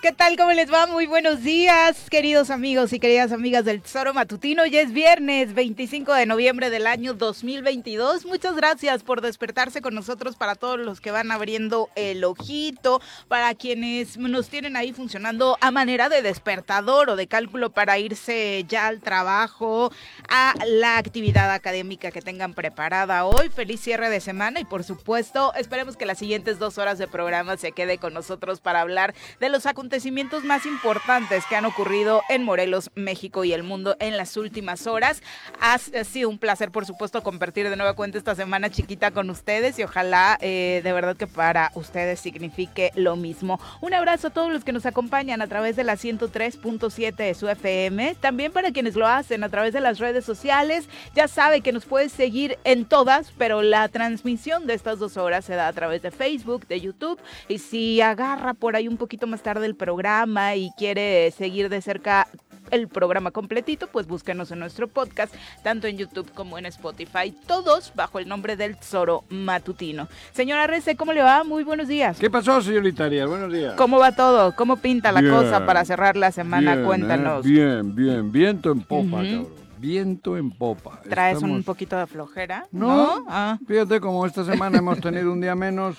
¿Qué 0.00 0.12
tal? 0.12 0.36
¿Cómo 0.36 0.52
les 0.52 0.72
va? 0.72 0.86
Muy 0.86 1.06
buenos 1.06 1.42
días, 1.42 2.08
queridos 2.08 2.50
amigos 2.50 2.92
y 2.92 3.00
queridas 3.00 3.32
amigas 3.32 3.64
del 3.64 3.82
Tesoro 3.82 4.14
Matutino. 4.14 4.64
Ya 4.64 4.80
es 4.80 4.92
viernes 4.92 5.54
25 5.54 6.14
de 6.14 6.24
noviembre 6.24 6.70
del 6.70 6.86
año 6.86 7.14
2022. 7.14 8.24
Muchas 8.24 8.54
gracias 8.54 9.02
por 9.02 9.22
despertarse 9.22 9.82
con 9.82 9.96
nosotros 9.96 10.36
para 10.36 10.54
todos 10.54 10.78
los 10.78 11.00
que 11.00 11.10
van 11.10 11.32
abriendo 11.32 11.90
el 11.96 12.22
ojito, 12.22 13.00
para 13.26 13.52
quienes 13.56 14.16
nos 14.18 14.48
tienen 14.48 14.76
ahí 14.76 14.92
funcionando 14.92 15.58
a 15.60 15.72
manera 15.72 16.08
de 16.08 16.22
despertador 16.22 17.10
o 17.10 17.16
de 17.16 17.26
cálculo 17.26 17.70
para 17.70 17.98
irse 17.98 18.64
ya 18.68 18.86
al 18.86 19.00
trabajo, 19.00 19.90
a 20.28 20.54
la 20.64 20.98
actividad 20.98 21.50
académica 21.52 22.12
que 22.12 22.22
tengan 22.22 22.54
preparada 22.54 23.24
hoy. 23.24 23.48
Feliz 23.48 23.80
cierre 23.80 24.10
de 24.10 24.20
semana 24.20 24.60
y 24.60 24.64
por 24.64 24.84
supuesto 24.84 25.52
esperemos 25.54 25.96
que 25.96 26.06
las 26.06 26.18
siguientes 26.18 26.60
dos 26.60 26.78
horas 26.78 26.98
de 26.98 27.08
programa 27.08 27.56
se 27.56 27.72
quede 27.72 27.98
con 27.98 28.14
nosotros 28.14 28.60
para 28.60 28.80
hablar 28.80 29.12
de 29.40 29.48
los 29.48 29.66
acontecimientos 29.66 29.87
acontecimientos 29.88 30.44
más 30.44 30.66
importantes 30.66 31.46
que 31.48 31.56
han 31.56 31.64
ocurrido 31.64 32.20
en 32.28 32.44
Morelos, 32.44 32.90
México 32.94 33.44
y 33.44 33.54
el 33.54 33.62
mundo 33.62 33.96
en 34.00 34.18
las 34.18 34.36
últimas 34.36 34.86
horas. 34.86 35.22
Ha 35.62 35.78
sido 35.78 36.28
un 36.28 36.36
placer, 36.36 36.70
por 36.70 36.84
supuesto, 36.84 37.22
compartir 37.22 37.70
de 37.70 37.74
nueva 37.74 37.94
cuenta 37.94 38.18
esta 38.18 38.34
semana 38.34 38.68
chiquita 38.68 39.12
con 39.12 39.30
ustedes 39.30 39.78
y 39.78 39.84
ojalá 39.84 40.36
eh, 40.42 40.82
de 40.84 40.92
verdad 40.92 41.16
que 41.16 41.26
para 41.26 41.72
ustedes 41.74 42.20
signifique 42.20 42.90
lo 42.96 43.16
mismo. 43.16 43.58
Un 43.80 43.94
abrazo 43.94 44.26
a 44.26 44.30
todos 44.30 44.52
los 44.52 44.62
que 44.62 44.72
nos 44.72 44.84
acompañan 44.84 45.40
a 45.40 45.46
través 45.46 45.74
de 45.74 45.84
la 45.84 45.94
103.7 45.94 47.16
de 47.16 47.32
su 47.32 47.48
FM, 47.48 48.16
también 48.20 48.52
para 48.52 48.72
quienes 48.72 48.94
lo 48.94 49.06
hacen 49.06 49.42
a 49.42 49.48
través 49.48 49.72
de 49.72 49.80
las 49.80 50.00
redes 50.00 50.26
sociales. 50.26 50.86
Ya 51.14 51.28
sabe 51.28 51.62
que 51.62 51.72
nos 51.72 51.86
puedes 51.86 52.12
seguir 52.12 52.58
en 52.64 52.84
todas, 52.84 53.32
pero 53.38 53.62
la 53.62 53.88
transmisión 53.88 54.66
de 54.66 54.74
estas 54.74 54.98
dos 54.98 55.16
horas 55.16 55.46
se 55.46 55.54
da 55.54 55.66
a 55.66 55.72
través 55.72 56.02
de 56.02 56.10
Facebook, 56.10 56.66
de 56.68 56.78
YouTube 56.78 57.18
y 57.48 57.56
si 57.56 58.02
agarra 58.02 58.52
por 58.52 58.76
ahí 58.76 58.86
un 58.86 58.98
poquito 58.98 59.26
más 59.26 59.42
tarde 59.42 59.64
el 59.64 59.77
programa 59.78 60.54
y 60.56 60.70
quiere 60.76 61.30
seguir 61.30 61.68
de 61.70 61.80
cerca 61.80 62.26
el 62.70 62.86
programa 62.86 63.30
completito, 63.30 63.86
pues 63.86 64.06
búsquenos 64.06 64.50
en 64.50 64.58
nuestro 64.58 64.88
podcast, 64.88 65.34
tanto 65.62 65.86
en 65.86 65.96
YouTube 65.96 66.30
como 66.34 66.58
en 66.58 66.66
Spotify, 66.66 67.34
todos 67.46 67.92
bajo 67.94 68.18
el 68.18 68.28
nombre 68.28 68.56
del 68.56 68.76
Zoro 68.76 69.24
Matutino. 69.30 70.06
Señora 70.32 70.66
Rece, 70.66 70.94
¿cómo 70.94 71.14
le 71.14 71.22
va? 71.22 71.44
Muy 71.44 71.64
buenos 71.64 71.88
días. 71.88 72.18
¿Qué 72.18 72.28
pasó, 72.28 72.60
señorita 72.60 73.04
Arias? 73.06 73.26
Buenos 73.26 73.50
días. 73.50 73.72
¿Cómo 73.72 73.98
va 73.98 74.12
todo? 74.12 74.54
¿Cómo 74.54 74.76
pinta 74.76 75.12
la 75.12 75.22
cosa 75.22 75.64
para 75.64 75.82
cerrar 75.86 76.18
la 76.18 76.30
semana? 76.30 76.74
Bien, 76.74 76.86
Cuéntanos. 76.86 77.46
eh, 77.46 77.48
bien, 77.48 77.94
bien, 77.94 78.30
viento 78.32 78.70
en 78.70 78.82
popa, 78.82 79.16
cabrón. 79.22 79.48
Viento 79.78 80.36
en 80.36 80.50
popa. 80.50 81.00
¿Traes 81.08 81.36
Estamos- 81.36 81.56
un 81.56 81.62
poquito 81.62 81.96
de 81.96 82.06
flojera? 82.06 82.66
No, 82.70 83.24
Ah. 83.30 83.58
fíjate 83.66 83.98
como 84.00 84.26
esta 84.26 84.44
semana 84.44 84.76
hemos 84.78 85.00
tenido 85.00 85.32
un 85.32 85.40
día 85.40 85.54
menos, 85.54 85.96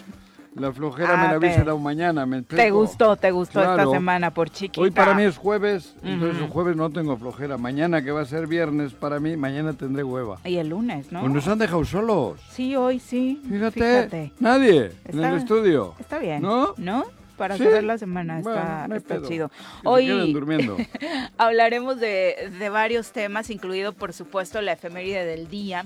la 0.56 0.72
flojera 0.74 1.16
me 1.18 1.24
Ah, 1.28 1.32
la 1.34 1.38
hubiese 1.38 1.60
dado 1.64 1.78
mañana, 1.78 2.26
¿me 2.26 2.42
¿Te 2.42 2.72
gustó? 2.72 3.16
¿Te 3.16 3.32
gustó 3.32 3.60
esta 3.62 3.76
Claro. 3.76 3.92
semana 3.92 4.34
por 4.34 4.50
chiquita? 4.50 4.82
Hoy 4.82 4.92
para 4.92 5.14
mí 5.14 5.24
es 5.24 5.38
jueves, 5.38 5.96
entonces 6.04 6.36
Ujú. 6.38 6.46
el 6.46 6.50
jueves 6.52 6.76
no 6.76 6.90
tengo 6.90 7.16
flojera. 7.18 7.58
Mañana 7.58 8.02
que 8.04 8.12
va 8.12 8.22
a 8.22 8.26
ser 8.26 8.48
viernes 8.48 8.94
para 8.94 9.20
mí, 9.20 9.38
mañana 9.38 9.74
tendré 9.74 10.04
hueva. 10.04 10.40
Y 10.44 10.58
el 10.58 10.70
lunes, 10.70 11.12
¿no? 11.12 11.22
Pues 11.22 11.32
nos 11.32 11.48
han 11.48 11.60
dejado 11.60 11.86
solos. 11.86 12.40
Sí, 12.52 12.76
hoy 12.76 13.00
sí. 13.00 13.42
Fíjate, 13.50 13.72
Fíjate. 13.80 14.32
nadie 14.40 14.92
en 15.06 15.16
Está- 15.16 15.30
el 15.30 15.36
estudio. 15.38 15.94
Está 16.00 16.18
bien. 16.18 16.42
¿No? 16.42 16.74
¿No? 16.78 17.06
Para 17.38 17.56
Sí. 17.56 17.64
cerrar 17.64 17.84
la 17.86 17.98
semana 17.98 18.42
Bueno, 18.42 18.60
está, 18.60 18.88
no 18.90 18.96
está 18.96 19.22
chido. 19.22 19.50
Hoy 19.86 20.34
durmiendo. 20.34 20.76
hablaremos 21.38 21.98
de, 22.00 22.52
de 22.60 22.70
varios 22.70 23.12
temas, 23.14 23.50
incluido 23.50 23.94
por 23.94 24.12
supuesto 24.12 24.62
la 24.62 24.74
efeméride 24.74 25.24
del 25.26 25.48
día. 25.48 25.86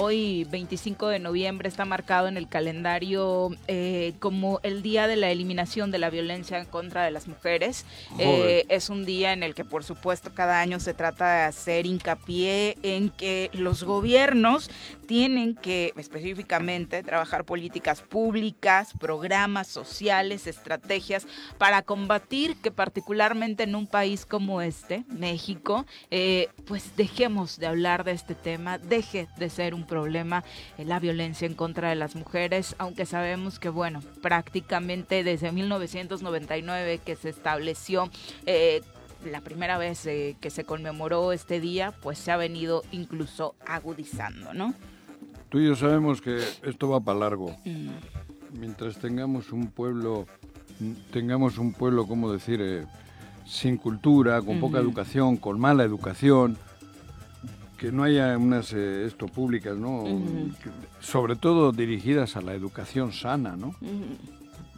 Hoy, 0.00 0.44
25 0.44 1.08
de 1.08 1.18
noviembre, 1.18 1.68
está 1.68 1.84
marcado 1.84 2.28
en 2.28 2.36
el 2.36 2.48
calendario 2.48 3.50
eh, 3.66 4.14
como 4.20 4.60
el 4.62 4.80
día 4.80 5.08
de 5.08 5.16
la 5.16 5.32
eliminación 5.32 5.90
de 5.90 5.98
la 5.98 6.08
violencia 6.08 6.56
en 6.56 6.66
contra 6.66 7.02
de 7.02 7.10
las 7.10 7.26
mujeres. 7.26 7.84
Eh, 8.16 8.64
es 8.68 8.90
un 8.90 9.04
día 9.04 9.32
en 9.32 9.42
el 9.42 9.56
que, 9.56 9.64
por 9.64 9.82
supuesto, 9.82 10.30
cada 10.32 10.60
año 10.60 10.78
se 10.78 10.94
trata 10.94 11.38
de 11.38 11.42
hacer 11.46 11.84
hincapié 11.84 12.78
en 12.84 13.10
que 13.10 13.50
los 13.52 13.82
gobiernos 13.82 14.70
tienen 15.08 15.56
que 15.56 15.94
específicamente 15.96 17.02
trabajar 17.02 17.44
políticas 17.44 18.02
públicas, 18.02 18.92
programas 19.00 19.66
sociales, 19.66 20.46
estrategias 20.46 21.26
para 21.56 21.82
combatir 21.82 22.56
que 22.56 22.70
particularmente 22.70 23.64
en 23.64 23.74
un 23.74 23.88
país 23.88 24.26
como 24.26 24.60
este, 24.60 25.04
México, 25.08 25.86
eh, 26.10 26.50
pues 26.66 26.94
dejemos 26.96 27.58
de 27.58 27.66
hablar 27.66 28.04
de 28.04 28.12
este 28.12 28.36
tema, 28.36 28.78
deje 28.78 29.28
de 29.38 29.50
ser 29.50 29.74
un 29.74 29.87
problema 29.88 30.44
eh, 30.76 30.84
la 30.84 31.00
violencia 31.00 31.46
en 31.46 31.54
contra 31.54 31.88
de 31.88 31.96
las 31.96 32.14
mujeres, 32.14 32.76
aunque 32.78 33.06
sabemos 33.06 33.58
que, 33.58 33.70
bueno, 33.70 34.00
prácticamente 34.22 35.24
desde 35.24 35.50
1999 35.50 37.00
que 37.04 37.16
se 37.16 37.30
estableció 37.30 38.08
eh, 38.46 38.82
la 39.24 39.40
primera 39.40 39.78
vez 39.78 40.06
eh, 40.06 40.36
que 40.40 40.50
se 40.50 40.62
conmemoró 40.62 41.32
este 41.32 41.58
día, 41.58 41.92
pues 42.02 42.18
se 42.18 42.30
ha 42.30 42.36
venido 42.36 42.84
incluso 42.92 43.56
agudizando, 43.66 44.54
¿no? 44.54 44.74
Tú 45.48 45.58
y 45.58 45.66
yo 45.66 45.74
sabemos 45.74 46.20
que 46.20 46.38
esto 46.62 46.88
va 46.88 47.00
para 47.00 47.18
largo. 47.18 47.56
Mm. 47.64 47.88
Mientras 48.52 48.98
tengamos 48.98 49.50
un 49.50 49.68
pueblo, 49.68 50.26
tengamos 51.10 51.58
un 51.58 51.72
pueblo, 51.72 52.06
¿cómo 52.06 52.30
decir? 52.30 52.60
Eh, 52.62 52.86
sin 53.46 53.78
cultura, 53.78 54.42
con 54.42 54.60
poca 54.60 54.78
Ujú. 54.78 54.88
educación, 54.88 55.36
con 55.38 55.58
mala 55.58 55.82
educación, 55.82 56.58
que 57.78 57.92
no 57.92 58.02
haya 58.02 58.36
unas 58.36 58.72
eh, 58.72 59.06
esto 59.06 59.26
públicas, 59.28 59.76
¿no? 59.76 60.04
Sobre 61.00 61.36
todo 61.36 61.72
dirigidas 61.72 62.36
a 62.36 62.42
la 62.42 62.52
educación 62.54 63.12
sana, 63.12 63.56
¿no? 63.56 63.74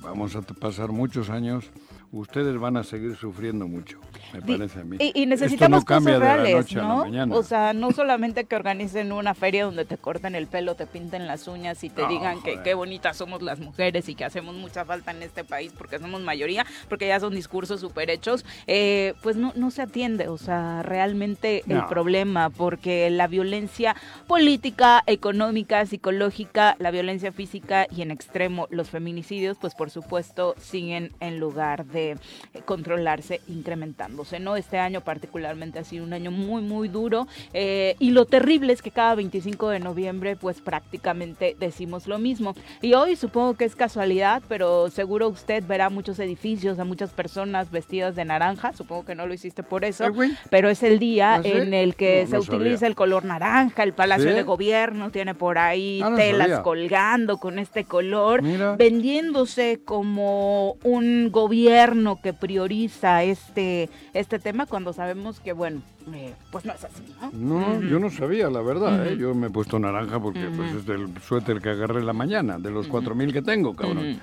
Vamos 0.03 0.37
a 0.37 0.43
pasar 0.43 0.93
muchos 0.93 1.31
años, 1.31 1.71
ustedes 2.13 2.59
van 2.59 2.77
a 2.77 2.83
seguir 2.83 3.15
sufriendo 3.17 3.69
mucho, 3.69 3.99
me 4.33 4.43
parece 4.43 4.81
a 4.81 4.85
mí. 4.85 4.97
Y, 4.99 5.05
y 5.05 5.09
Esto 5.23 5.29
necesitamos 5.29 5.81
no 5.83 5.85
cambia 5.85 6.15
cosas 6.15 6.37
reales, 6.37 6.75
¿no? 6.75 7.37
O 7.37 7.43
sea, 7.43 7.73
no 7.73 7.93
solamente 7.93 8.45
que 8.45 8.57
organicen 8.57 9.13
una 9.13 9.35
feria 9.35 9.65
donde 9.65 9.85
te 9.85 9.97
corten 9.97 10.35
el 10.35 10.47
pelo, 10.49 10.75
te 10.75 10.87
pinten 10.87 11.27
las 11.27 11.47
uñas 11.47 11.85
y 11.85 11.91
te 11.91 12.03
No, 12.03 12.09
digan 12.09 12.43
que 12.43 12.61
qué 12.63 12.75
bonitas 12.75 13.17
somos 13.17 13.43
las 13.43 13.61
mujeres 13.61 14.09
y 14.09 14.15
que 14.17 14.25
hacemos 14.25 14.55
mucha 14.57 14.85
falta 14.85 15.13
en 15.13 15.23
este 15.23 15.45
país 15.45 15.73
porque 15.77 15.99
somos 15.99 16.21
mayoría, 16.23 16.67
porque 16.89 17.07
ya 17.07 17.21
son 17.21 17.35
discursos 17.35 17.81
súper 17.81 18.11
hechos, 18.11 18.45
eh, 18.67 19.15
pues 19.23 19.37
no, 19.37 19.53
no 19.55 19.71
se 19.71 19.83
atiende, 19.83 20.27
o 20.29 20.39
sea, 20.39 20.83
realmente 20.83 21.63
el 21.69 21.77
No. 21.79 21.89
problema, 21.89 22.51
porque 22.51 23.09
la 23.11 23.29
violencia 23.29 23.95
política, 24.27 25.03
económica, 25.07 25.85
psicológica, 25.87 26.77
la 26.79 26.91
violencia 26.91 27.31
física 27.33 27.87
y 27.95 28.03
en 28.03 28.11
extremo 28.11 28.67
los 28.71 28.91
feminicidios, 28.91 29.59
pues 29.61 29.75
por 29.75 29.91
supuesto 29.91 30.55
siguen 30.59 31.13
en 31.21 31.39
lugar 31.39 31.85
de 31.87 32.00
eh, 32.01 32.17
controlarse, 32.65 33.41
incrementándose, 33.49 34.41
¿no? 34.41 34.57
Este 34.57 34.79
año 34.79 35.01
particularmente 35.03 35.79
ha 35.79 35.85
sido 35.85 36.05
un 36.05 36.13
año 36.13 36.31
muy, 36.31 36.63
muy 36.63 36.89
duro 36.89 37.27
eh, 37.53 37.97
y 37.99 38.11
lo 38.11 38.25
terrible 38.25 38.73
es 38.73 38.83
que 38.83 38.91
cada 38.91 39.15
25 39.15 39.69
de 39.69 39.81
noviembre 39.81 40.37
pues 40.37 40.61
prácticamente 40.61 41.57
decimos 41.59 42.07
lo 42.07 42.19
mismo. 42.19 42.55
Y 42.83 42.95
hoy 42.95 43.17
supongo 43.17 43.55
que 43.55 43.65
es 43.65 43.77
casualidad, 43.77 44.43
pero 44.49 44.91
seguro 44.91 45.29
usted 45.29 45.63
verá 45.67 45.91
muchos 45.91 46.19
edificios, 46.19 46.79
a 46.79 46.85
muchas 46.85 47.11
personas 47.11 47.71
vestidas 47.71 48.15
de 48.17 48.25
naranja, 48.25 48.73
supongo 48.73 49.05
que 49.05 49.15
no 49.15 49.27
lo 49.27 49.35
hiciste 49.35 49.63
por 49.63 49.85
eso, 49.85 50.05
Eh, 50.07 50.31
pero 50.51 50.69
es 50.71 50.83
el 50.83 50.99
día 50.99 51.35
¿Ah, 51.35 51.43
sí? 51.43 51.51
en 51.51 51.75
el 51.75 51.95
que 51.95 52.23
No, 52.25 52.31
se 52.31 52.37
no 52.37 52.43
sabía. 52.43 52.59
utiliza 52.61 52.87
el 52.87 52.95
color 52.95 53.25
naranja, 53.25 53.83
el 53.83 53.93
Palacio 53.93 54.29
¿Sí? 54.31 54.35
de 54.35 54.43
Gobierno 54.43 55.11
tiene 55.11 55.35
por 55.35 55.59
ahí 55.59 56.01
Ah, 56.03 56.11
no 56.11 56.17
telas 56.17 56.49
sabía. 56.49 56.63
colgando 56.63 57.39
con 57.39 57.59
este 57.59 57.85
color, 57.85 58.43
Mira. 58.43 58.77
vendiéndose 58.77 59.81
como 59.85 60.77
un 60.85 61.31
gobierno 61.31 61.90
que 62.23 62.33
prioriza 62.33 63.23
este, 63.23 63.89
este 64.15 64.39
tema 64.39 64.67
cuando 64.67 64.93
sabemos 64.93 65.41
que, 65.41 65.53
bueno, 65.53 65.83
eh, 66.13 66.35
pues 66.51 66.65
no 66.65 66.73
es 66.73 66.85
así, 66.85 67.03
¿no? 67.33 67.81
Yo 67.83 67.99
no 67.99 68.11
sabía, 68.11 68.49
la 68.49 68.61
verdad. 68.61 69.07
¿eh? 69.07 69.17
Yo 69.17 69.35
me 69.35 69.49
he 69.49 69.51
puesto 69.51 69.79
naranja 69.79 70.21
porque 70.21 70.49
pues, 70.57 70.73
es 70.75 70.87
del 70.87 71.09
suéter 71.23 71.61
que 71.61 71.71
agarré 71.71 72.01
en 72.01 72.07
la 72.07 72.13
mañana, 72.13 72.59
de 72.59 72.71
los 72.71 72.87
cuatro 72.87 73.15
mil 73.15 73.33
que 73.33 73.43
tengo, 73.43 73.75
cabrón. 73.75 74.21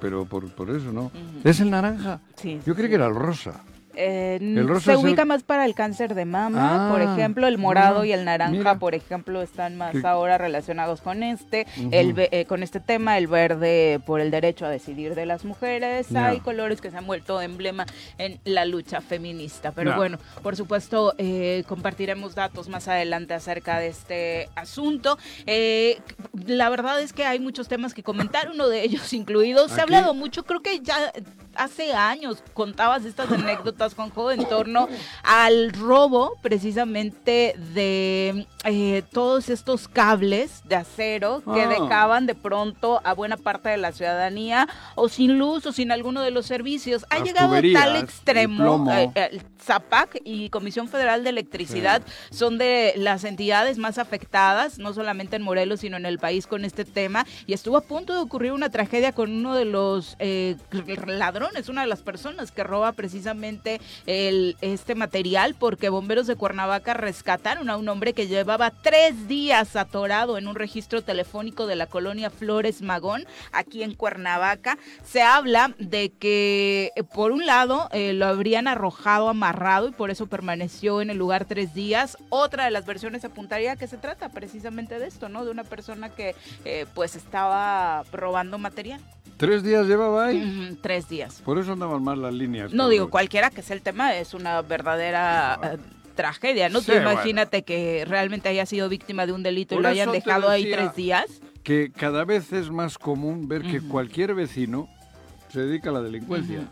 Pero 0.00 0.24
por, 0.24 0.48
por 0.50 0.70
eso 0.70 0.92
no. 0.92 1.10
Es 1.44 1.60
el 1.60 1.70
naranja. 1.70 2.20
Sí, 2.36 2.60
Yo 2.66 2.74
creí 2.74 2.86
sí. 2.86 2.90
que 2.90 2.94
era 2.96 3.06
el 3.06 3.14
rosa. 3.14 3.60
Eh, 3.96 4.38
se 4.80 4.92
el- 4.92 4.98
ubica 4.98 5.24
más 5.24 5.42
para 5.42 5.64
el 5.64 5.74
cáncer 5.74 6.14
de 6.14 6.24
mama, 6.24 6.88
por 6.90 7.00
Ah, 7.00 7.14
ejemplo, 7.14 7.46
el 7.46 7.58
morado 7.58 8.04
y 8.04 8.12
el 8.12 8.24
naranja, 8.24 8.50
mira. 8.52 8.78
por 8.78 8.94
ejemplo, 8.94 9.42
están 9.42 9.76
más 9.76 9.92
Qué- 9.92 10.06
ahora 10.06 10.38
relacionados 10.38 11.00
con 11.00 11.22
este, 11.22 11.66
el 11.90 12.12
ve- 12.12 12.28
eh, 12.32 12.44
con 12.46 12.62
este 12.62 12.80
tema, 12.80 13.18
el 13.18 13.26
verde 13.26 14.00
por 14.06 14.20
el 14.20 14.30
derecho 14.30 14.66
a 14.66 14.68
decidir 14.70 15.14
de 15.14 15.26
las 15.26 15.44
mujeres, 15.44 16.14
hay 16.14 16.40
colores 16.40 16.80
que 16.80 16.90
se 16.90 16.96
han 16.96 17.06
vuelto 17.06 17.40
emblema 17.40 17.86
en 18.18 18.40
la 18.44 18.64
lucha 18.64 19.00
feminista, 19.00 19.72
pero 19.72 19.96
bueno, 19.96 20.18
por 20.42 20.56
supuesto 20.56 21.14
eh, 21.18 21.64
compartiremos 21.68 22.34
datos 22.34 22.68
más 22.68 22.88
adelante 22.88 23.34
acerca 23.34 23.78
de 23.78 23.88
este 23.88 24.48
asunto. 24.56 25.18
Eh, 25.46 26.00
la 26.46 26.68
verdad 26.68 27.00
es 27.00 27.12
que 27.12 27.24
hay 27.24 27.38
muchos 27.40 27.68
temas 27.68 27.94
que 27.94 28.02
comentar, 28.02 28.50
uno 28.52 28.68
de 28.68 28.82
ellos 28.82 29.12
incluido, 29.12 29.68
se 29.68 29.80
ha 29.80 29.84
hablado 29.84 30.14
mucho, 30.14 30.44
creo 30.44 30.60
que 30.60 30.80
ya 30.80 31.12
hace 31.56 31.92
años 31.94 32.42
contabas 32.52 33.04
estas 33.04 33.30
anécdotas, 33.30 33.94
Juanjo, 33.94 34.30
en 34.30 34.44
torno 34.48 34.88
al 35.22 35.72
robo 35.72 36.34
precisamente 36.42 37.54
de 37.74 38.46
eh, 38.64 39.02
todos 39.12 39.48
estos 39.50 39.88
cables 39.88 40.62
de 40.64 40.76
acero 40.76 41.42
que 41.52 41.62
Ah. 41.62 41.68
dejaban 41.68 42.26
de 42.26 42.34
pronto 42.34 43.00
a 43.04 43.12
buena 43.14 43.36
parte 43.36 43.68
de 43.68 43.76
la 43.76 43.92
ciudadanía 43.92 44.66
o 44.94 45.08
sin 45.08 45.38
luz 45.38 45.66
o 45.66 45.72
sin 45.72 45.92
alguno 45.92 46.22
de 46.22 46.30
los 46.30 46.46
servicios. 46.46 47.04
Ha 47.10 47.18
Las 47.18 47.24
llegado 47.28 47.54
a 47.54 47.60
tal 47.60 47.96
extremo. 47.96 48.90
eh, 48.90 49.40
ZAPAC 49.62 50.20
y 50.24 50.48
Comisión 50.50 50.88
Federal 50.88 51.24
de 51.24 51.30
Electricidad 51.30 52.02
son 52.30 52.58
de 52.58 52.92
las 52.96 53.24
entidades 53.24 53.78
más 53.78 53.98
afectadas, 53.98 54.78
no 54.78 54.92
solamente 54.92 55.36
en 55.36 55.42
Morelos, 55.42 55.80
sino 55.80 55.96
en 55.96 56.06
el 56.06 56.18
país 56.18 56.46
con 56.46 56.64
este 56.64 56.84
tema. 56.84 57.26
Y 57.46 57.52
estuvo 57.54 57.76
a 57.76 57.80
punto 57.82 58.12
de 58.12 58.18
ocurrir 58.20 58.52
una 58.52 58.70
tragedia 58.70 59.12
con 59.12 59.30
uno 59.32 59.54
de 59.54 59.64
los 59.64 60.16
ladrones, 61.44 61.68
una 61.68 61.82
de 61.82 61.86
las 61.86 62.02
personas 62.02 62.50
que 62.50 62.64
roba 62.64 62.92
precisamente 62.92 63.80
el, 64.06 64.56
este 64.60 64.94
material, 64.94 65.54
porque 65.58 65.88
bomberos 65.88 66.26
de 66.26 66.36
Cuernavaca 66.36 66.94
rescataron 66.94 67.70
a 67.70 67.76
un 67.76 67.88
hombre 67.88 68.12
que 68.12 68.26
llevaba 68.26 68.70
tres 68.70 69.28
días 69.28 69.76
atorado 69.76 70.38
en 70.38 70.48
un 70.48 70.54
registro 70.54 71.02
telefónico 71.02 71.66
de 71.66 71.76
la 71.76 71.86
colonia 71.86 72.30
Flores 72.30 72.82
Magón, 72.82 73.26
aquí 73.52 73.82
en 73.82 73.94
Cuernavaca. 73.94 74.78
Se 75.04 75.22
habla 75.22 75.74
de 75.78 76.10
que, 76.10 76.92
eh, 76.96 77.02
por 77.02 77.32
un 77.32 77.46
lado, 77.46 77.88
eh, 77.92 78.12
lo 78.12 78.26
habrían 78.26 78.68
arrojado 78.68 79.28
amarrado 79.28 79.88
y 79.88 79.92
por 79.92 80.10
eso 80.10 80.26
permaneció 80.26 81.00
en 81.00 81.10
el 81.10 81.18
lugar 81.18 81.44
tres 81.44 81.74
días. 81.74 82.16
Otra 82.30 82.64
de 82.64 82.70
las 82.70 82.86
versiones 82.86 83.24
apuntaría 83.24 83.76
que 83.76 83.86
se 83.86 83.98
trata 83.98 84.30
precisamente 84.30 84.98
de 84.98 85.06
esto, 85.06 85.28
¿no? 85.28 85.44
De 85.44 85.50
una 85.50 85.64
persona 85.64 86.08
que 86.08 86.34
eh, 86.64 86.86
pues 86.94 87.16
estaba 87.16 88.04
robando 88.12 88.58
material. 88.58 89.00
¿Tres 89.36 89.62
días 89.62 89.86
llevaba 89.86 90.26
ahí? 90.26 90.78
Tres 90.80 91.08
días. 91.08 91.33
Por 91.42 91.58
eso 91.58 91.72
andaban 91.72 92.02
mal 92.02 92.20
las 92.22 92.34
líneas. 92.34 92.72
No 92.72 92.88
digo 92.88 93.10
cualquiera 93.10 93.50
que 93.50 93.62
sea 93.62 93.76
el 93.76 93.82
tema, 93.82 94.14
es 94.16 94.34
una 94.34 94.60
verdadera 94.62 95.58
eh, 95.62 95.76
tragedia, 96.14 96.68
¿no? 96.68 96.80
Sí, 96.80 96.86
Tú 96.86 96.92
bueno. 96.92 97.12
imagínate 97.12 97.62
que 97.62 98.04
realmente 98.06 98.48
haya 98.48 98.66
sido 98.66 98.88
víctima 98.88 99.26
de 99.26 99.32
un 99.32 99.42
delito 99.42 99.74
y 99.74 99.82
lo 99.82 99.88
hayan 99.88 100.12
dejado 100.12 100.48
ahí 100.48 100.70
tres 100.70 100.94
días. 100.94 101.26
Que 101.62 101.90
cada 101.90 102.24
vez 102.24 102.52
es 102.52 102.70
más 102.70 102.98
común 102.98 103.48
ver 103.48 103.62
que 103.62 103.80
cualquier 103.80 104.34
vecino 104.34 104.88
se 105.48 105.60
dedica 105.60 105.90
a 105.90 105.92
la 105.94 106.02
delincuencia. 106.02 106.68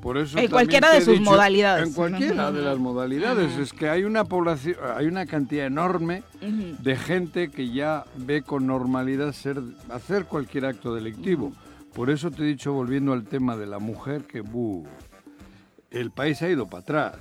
Por 0.00 0.16
eso 0.16 0.38
En 0.38 0.48
cualquiera 0.48 0.92
de 0.92 1.00
sus 1.00 1.18
dicho- 1.18 1.30
modalidades. 1.30 1.88
En 1.88 1.94
cualquiera 1.94 2.52
de 2.52 2.62
las 2.62 2.78
modalidades. 2.78 3.58
Es 3.58 3.72
que 3.72 3.88
hay 3.88 4.04
una 4.04 4.24
población, 4.24 4.76
hay 4.96 5.06
una 5.06 5.26
cantidad 5.26 5.66
enorme 5.66 6.22
de 6.40 6.96
gente 6.96 7.50
que 7.50 7.70
ya 7.70 8.04
ve 8.16 8.42
con 8.42 8.66
normalidad 8.66 9.32
ser, 9.32 9.60
hacer 9.90 10.26
cualquier 10.26 10.66
acto 10.66 10.94
delictivo. 10.94 11.52
Por 11.94 12.10
eso 12.10 12.30
te 12.30 12.42
he 12.42 12.46
dicho, 12.46 12.72
volviendo 12.72 13.12
al 13.12 13.24
tema 13.24 13.56
de 13.56 13.66
la 13.66 13.78
mujer, 13.78 14.24
que 14.24 14.40
buh, 14.40 14.84
el 15.90 16.10
país 16.10 16.40
ha 16.42 16.48
ido 16.48 16.66
para 16.68 16.82
atrás. 16.82 17.16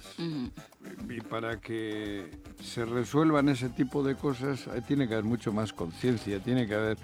Y 1.09 1.21
para 1.21 1.59
que 1.59 2.29
se 2.63 2.85
resuelvan 2.85 3.49
ese 3.49 3.69
tipo 3.69 4.03
de 4.03 4.15
cosas, 4.15 4.67
ahí 4.67 4.81
tiene 4.81 5.07
que 5.07 5.13
haber 5.15 5.25
mucho 5.25 5.51
más 5.51 5.73
conciencia, 5.73 6.39
tiene 6.39 6.67
que 6.67 6.75
haber 6.75 6.97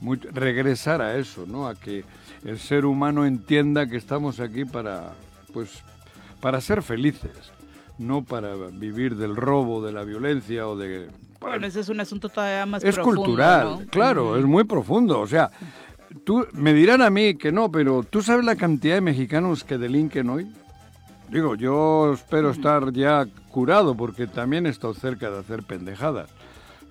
mucho- 0.00 0.28
regresar 0.32 1.02
a 1.02 1.16
eso, 1.16 1.44
¿no? 1.46 1.68
A 1.68 1.74
que 1.74 2.04
el 2.44 2.58
ser 2.58 2.86
humano 2.86 3.26
entienda 3.26 3.86
que 3.86 3.96
estamos 3.96 4.40
aquí 4.40 4.64
para, 4.64 5.12
pues, 5.52 5.82
para 6.40 6.60
ser 6.62 6.82
felices, 6.82 7.52
no 7.98 8.24
para 8.24 8.54
vivir 8.54 9.16
del 9.16 9.36
robo, 9.36 9.84
de 9.84 9.92
la 9.92 10.04
violencia 10.04 10.66
o 10.66 10.76
de... 10.76 11.10
Bueno, 11.38 11.66
ese 11.66 11.80
es 11.80 11.88
un 11.90 12.00
asunto 12.00 12.28
todavía 12.28 12.64
más 12.66 12.82
es 12.84 12.94
profundo, 12.94 13.22
cultural, 13.22 13.64
¿no? 13.80 13.86
claro, 13.90 14.36
es 14.38 14.44
muy 14.44 14.64
profundo. 14.64 15.20
O 15.20 15.26
sea, 15.26 15.50
tú 16.24 16.46
me 16.52 16.74
dirán 16.74 17.02
a 17.02 17.10
mí 17.10 17.34
que 17.34 17.52
no, 17.52 17.70
pero 17.70 18.02
¿tú 18.02 18.22
sabes 18.22 18.44
la 18.44 18.56
cantidad 18.56 18.94
de 18.96 19.00
mexicanos 19.00 19.64
que 19.64 19.78
delinquen 19.78 20.30
hoy? 20.30 20.50
Digo, 21.30 21.54
yo 21.54 22.12
espero 22.12 22.50
estar 22.50 22.92
ya 22.92 23.26
curado 23.50 23.96
porque 23.96 24.26
también 24.26 24.66
he 24.66 24.70
estado 24.70 24.94
cerca 24.94 25.30
de 25.30 25.38
hacer 25.38 25.62
pendejadas. 25.62 26.30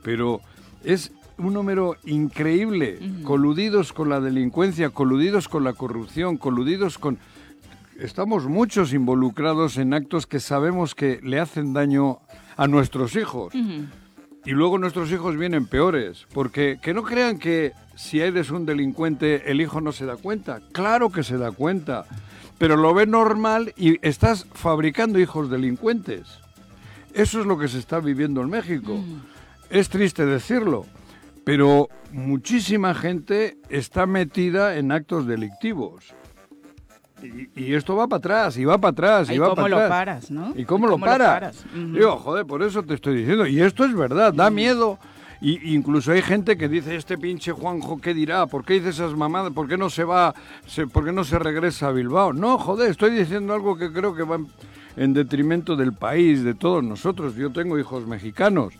Pero 0.01 0.39
es 0.83 1.11
un 1.37 1.53
número 1.53 1.95
increíble, 2.05 2.99
coludidos 3.23 3.91
con 3.91 4.09
la 4.09 4.21
delincuencia, 4.21 4.89
coludidos 4.89 5.47
con 5.47 5.63
la 5.63 5.73
corrupción, 5.73 6.37
coludidos 6.37 6.97
con... 6.97 7.17
Estamos 7.97 8.45
muchos 8.45 8.93
involucrados 8.93 9.77
en 9.77 9.93
actos 9.93 10.25
que 10.25 10.39
sabemos 10.39 10.95
que 10.95 11.19
le 11.21 11.39
hacen 11.39 11.73
daño 11.73 12.19
a 12.55 12.67
nuestros 12.67 13.17
hijos. 13.17 13.53
Ujú. 13.53 13.85
Y 14.45 14.51
luego 14.51 14.77
nuestros 14.77 15.11
hijos 15.11 15.37
vienen 15.37 15.67
peores, 15.67 16.25
porque 16.33 16.79
que 16.81 16.93
no 16.93 17.03
crean 17.03 17.39
que 17.39 17.73
si 17.95 18.21
eres 18.21 18.49
un 18.51 18.65
delincuente 18.65 19.51
el 19.51 19.59
hijo 19.59 19.81
no 19.81 19.91
se 19.91 20.05
da 20.05 20.15
cuenta. 20.15 20.61
Claro 20.71 21.11
que 21.11 21.23
se 21.23 21.37
da 21.37 21.51
cuenta, 21.51 22.05
pero 22.57 22.77
lo 22.77 22.93
ve 22.93 23.05
normal 23.05 23.73
y 23.75 24.05
estás 24.07 24.45
fabricando 24.53 25.19
hijos 25.19 25.49
delincuentes. 25.49 26.39
Eso 27.13 27.41
es 27.41 27.45
lo 27.45 27.57
que 27.57 27.67
se 27.67 27.79
está 27.79 27.99
viviendo 27.99 28.41
en 28.41 28.49
México. 28.49 29.03
Es 29.69 29.89
triste 29.89 30.25
decirlo, 30.25 30.85
pero 31.43 31.89
muchísima 32.11 32.93
gente 32.93 33.57
está 33.69 34.05
metida 34.05 34.77
en 34.77 34.91
actos 34.91 35.27
delictivos. 35.27 36.13
Y, 37.23 37.49
y 37.55 37.73
esto 37.73 37.95
va 37.95 38.07
para 38.07 38.17
atrás, 38.17 38.57
y 38.57 38.65
va 38.65 38.77
para 38.77 38.91
atrás, 38.91 39.29
y 39.29 39.37
va 39.37 39.47
cómo 39.47 39.55
para 39.57 39.67
lo 39.69 39.75
atrás. 39.77 39.89
paras, 39.89 40.31
¿no? 40.31 40.53
¿Y 40.55 40.65
cómo, 40.65 40.87
lo 40.87 40.97
paras? 40.99 41.65
Ujú. 41.75 41.93
Digo, 41.93 42.17
joder, 42.17 42.45
por 42.45 42.63
eso 42.63 42.83
te 42.83 42.93
estoy 42.93 43.17
diciendo. 43.17 43.45
Y 43.47 43.61
esto 43.61 43.85
es 43.85 43.93
verdad, 43.95 44.33
da 44.33 44.49
miedo. 44.49 44.97
Y 45.41 45.73
incluso 45.73 46.11
hay 46.11 46.21
gente 46.21 46.57
que 46.57 46.67
dice, 46.67 46.95
este 46.97 47.17
pinche 47.17 47.53
Juanjo, 47.53 48.01
¿qué 48.01 48.13
dirá? 48.13 48.45
¿Por 48.47 48.65
qué 48.65 48.73
dice 48.73 48.89
esas 48.89 49.15
mamadas? 49.15 49.53
¿Por 49.53 49.69
qué 49.69 49.77
no 49.77 49.89
se 49.89 50.03
va, 50.03 50.33
se- 50.67 50.85
por 50.87 51.05
qué 51.05 51.13
no 51.13 51.23
se 51.23 51.39
regresa 51.39 51.87
a 51.87 51.91
Bilbao? 51.93 52.33
No, 52.33 52.57
joder, 52.57 52.91
estoy 52.91 53.11
diciendo 53.11 53.53
algo 53.53 53.77
que 53.77 53.89
creo 53.93 54.13
que 54.13 54.23
va 54.23 54.35
en, 54.35 54.47
en 54.97 55.13
detrimento 55.13 55.77
del 55.77 55.93
país, 55.93 56.43
de 56.43 56.55
todos 56.55 56.83
nosotros. 56.83 57.35
Yo 57.35 57.51
tengo 57.51 57.79
hijos 57.79 58.05
mexicanos. 58.05 58.73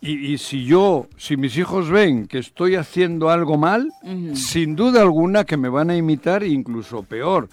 Y, 0.00 0.32
y 0.32 0.38
si 0.38 0.64
yo, 0.64 1.08
si 1.16 1.36
mis 1.36 1.56
hijos 1.56 1.90
ven 1.90 2.26
que 2.28 2.38
estoy 2.38 2.76
haciendo 2.76 3.30
algo 3.30 3.58
mal, 3.58 3.88
sin 4.34 4.76
duda 4.76 5.02
alguna 5.02 5.44
que 5.44 5.56
me 5.56 5.68
van 5.68 5.90
a 5.90 5.96
imitar, 5.96 6.44
incluso 6.44 7.02
peor. 7.02 7.48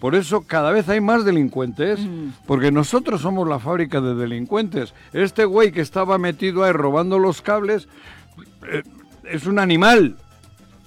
Por 0.00 0.14
eso 0.14 0.40
cada 0.40 0.72
vez 0.72 0.88
hay 0.88 1.02
más 1.02 1.26
delincuentes, 1.26 2.00
porque 2.46 2.72
nosotros 2.72 3.20
somos 3.20 3.46
la 3.46 3.58
fábrica 3.58 4.00
de 4.00 4.14
delincuentes. 4.14 4.94
Este 5.12 5.44
güey 5.44 5.72
que 5.72 5.82
estaba 5.82 6.16
metido 6.16 6.64
ahí 6.64 6.72
robando 6.72 7.18
los 7.18 7.42
cables 7.42 7.86
eh, 8.66 8.82
es 9.24 9.46
un 9.46 9.58
animal. 9.58 10.16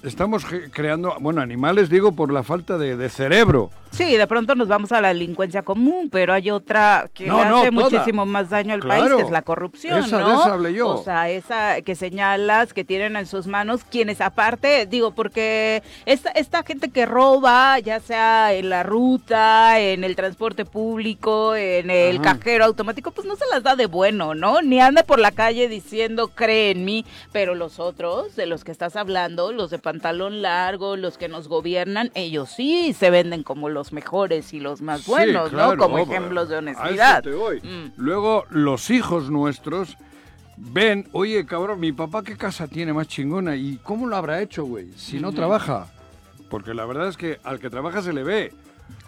Estamos 0.02 0.44
creando, 0.72 1.14
bueno, 1.20 1.40
animales 1.40 1.90
digo 1.90 2.10
por 2.12 2.32
la 2.32 2.42
falta 2.42 2.76
de, 2.76 2.96
de 2.96 3.08
cerebro. 3.08 3.70
Sí, 3.94 4.16
de 4.16 4.26
pronto 4.26 4.54
nos 4.54 4.68
vamos 4.68 4.92
a 4.92 5.00
la 5.00 5.08
delincuencia 5.08 5.62
común, 5.62 6.08
pero 6.10 6.32
hay 6.32 6.50
otra 6.50 7.08
que 7.14 7.26
No, 7.26 7.42
le 7.44 7.48
no, 7.50 7.58
hace 7.60 7.70
muchísimo 7.70 8.26
más 8.26 8.50
daño 8.50 8.74
al 8.74 8.80
país, 8.80 9.04
que 9.14 9.22
es 9.22 9.30
la 9.30 9.42
corrupción, 9.42 9.98
Esa- 10.04 10.18
de 10.18 10.24
¿no? 10.24 10.40
esa 10.40 10.52
hablé 10.54 10.72
yo. 10.74 10.88
O 10.88 11.02
sea, 11.04 11.30
esa 11.30 11.80
que 11.82 11.94
señalas 11.94 12.72
que 12.74 12.84
tienen 12.84 13.16
en 13.16 13.26
sus 13.26 13.46
manos 13.46 13.82
quienes 13.84 14.20
aparte, 14.20 14.86
digo, 14.86 15.12
porque 15.12 15.82
esta, 16.06 16.30
esta 16.30 16.62
gente 16.64 16.90
que 16.90 17.06
roba, 17.06 17.78
ya 17.78 18.00
sea 18.00 18.52
en 18.52 18.68
la 18.70 18.82
ruta, 18.82 19.78
en 19.80 20.02
el 20.04 20.16
transporte 20.16 20.64
público, 20.64 21.54
en 21.54 21.90
el 21.90 22.16
Ajá. 22.16 22.38
cajero 22.38 22.64
automático, 22.64 23.10
pues 23.12 23.26
no 23.26 23.36
se 23.36 23.44
las 23.52 23.62
da 23.62 23.76
de 23.76 23.86
bueno, 23.86 24.34
¿no? 24.34 24.60
Ni 24.62 24.80
anda 24.80 25.02
por 25.04 25.18
la 25.20 25.30
calle 25.30 25.68
diciendo, 25.68 26.28
cree 26.34 26.72
en 26.72 26.84
mí, 26.84 27.04
pero 27.32 27.54
los 27.54 27.78
otros, 27.78 28.34
de 28.36 28.46
los 28.46 28.64
que 28.64 28.72
estás 28.72 28.96
hablando, 28.96 29.52
los 29.52 29.70
de 29.70 29.78
pantalón 29.78 30.42
largo, 30.42 30.96
los 30.96 31.16
que 31.18 31.28
nos 31.28 31.48
gobiernan, 31.48 32.10
ellos 32.14 32.50
sí 32.50 32.92
se 32.92 33.10
venden 33.10 33.42
como 33.42 33.68
los 33.68 33.83
mejores 33.92 34.52
y 34.54 34.60
los 34.60 34.80
más 34.82 35.02
Sí, 35.02 35.10
buenos, 35.10 35.50
claro, 35.50 35.76
¿no? 35.76 35.82
Como 35.82 35.98
ejemplos 35.98 36.48
de 36.48 36.56
a 36.56 36.58
eso 36.60 36.78
honestidad. 36.80 37.22
te 37.22 37.32
voy. 37.32 37.60
Mm. 37.60 37.92
Luego, 37.96 38.44
los 38.50 38.90
hijos 38.90 39.30
nuestros 39.30 39.96
ven, 40.56 41.08
oye, 41.12 41.44
cabrón, 41.46 41.80
mi 41.80 41.92
papá 41.92 42.22
qué 42.22 42.36
casa 42.36 42.68
tiene 42.68 42.92
más 42.92 43.08
chingona 43.08 43.56
y 43.56 43.76
cómo 43.82 44.06
lo 44.06 44.16
habrá 44.16 44.40
hecho, 44.40 44.64
güey, 44.64 44.92
si 44.96 45.18
no 45.20 45.32
trabaja. 45.32 45.88
Porque 46.50 46.74
la 46.74 46.84
verdad 46.86 47.08
es 47.08 47.16
que 47.16 47.40
al 47.42 47.58
que 47.58 47.70
trabaja 47.70 48.02
se 48.02 48.12
le 48.12 48.22
ve. 48.22 48.52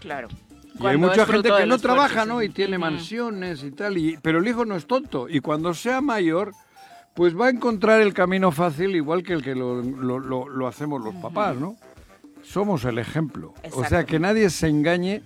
Claro. 0.00 0.28
Y 0.28 0.68
hay 0.68 0.78
Cuando 0.78 1.08
mucha 1.08 1.22
es 1.22 1.28
fruto 1.28 1.42
gente 1.48 1.62
que 1.62 1.66
no 1.66 1.78
trabaja, 1.78 2.22
sí. 2.24 2.28
¿no? 2.28 2.42
Y 2.42 2.48
tiene 2.48 2.76
Ujú. 2.76 2.80
mansiones 2.86 3.62
y 3.62 3.70
tal, 3.70 3.96
y, 3.96 4.18
pero 4.20 4.38
el 4.40 4.48
hijo 4.48 4.64
no 4.64 4.76
es 4.76 4.86
tonto. 4.86 5.28
Y 5.28 5.40
cuando 5.40 5.72
sea 5.72 6.00
mayor, 6.00 6.52
pues 7.14 7.38
va 7.38 7.46
a 7.46 7.50
encontrar 7.50 8.00
el 8.02 8.12
camino 8.12 8.50
fácil 8.52 8.94
igual 8.96 9.22
que 9.22 9.32
el 9.34 9.42
que 9.42 9.54
lo, 9.54 9.80
lo- 9.80 10.18
lo- 10.18 10.48
lo 10.48 10.66
hacemos 10.66 11.02
los 11.02 11.14
papás, 11.14 11.56
¿no? 11.56 11.76
Somos 12.46 12.84
el 12.84 12.98
ejemplo. 12.98 13.54
O 13.72 13.84
sea, 13.84 14.04
que 14.04 14.18
nadie 14.18 14.50
se 14.50 14.68
engañe 14.68 15.22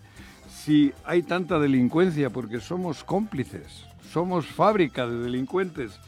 si 0.65 0.93
hay 1.05 1.23
tanta 1.23 1.59
delincuencia, 1.59 2.31
porque 2.31 2.61
somos 2.61 3.05
cómplices. 3.05 3.85
Somos 4.13 4.47
fábrica 4.47 5.07
de 5.07 5.19
delincuentes. 5.19 6.01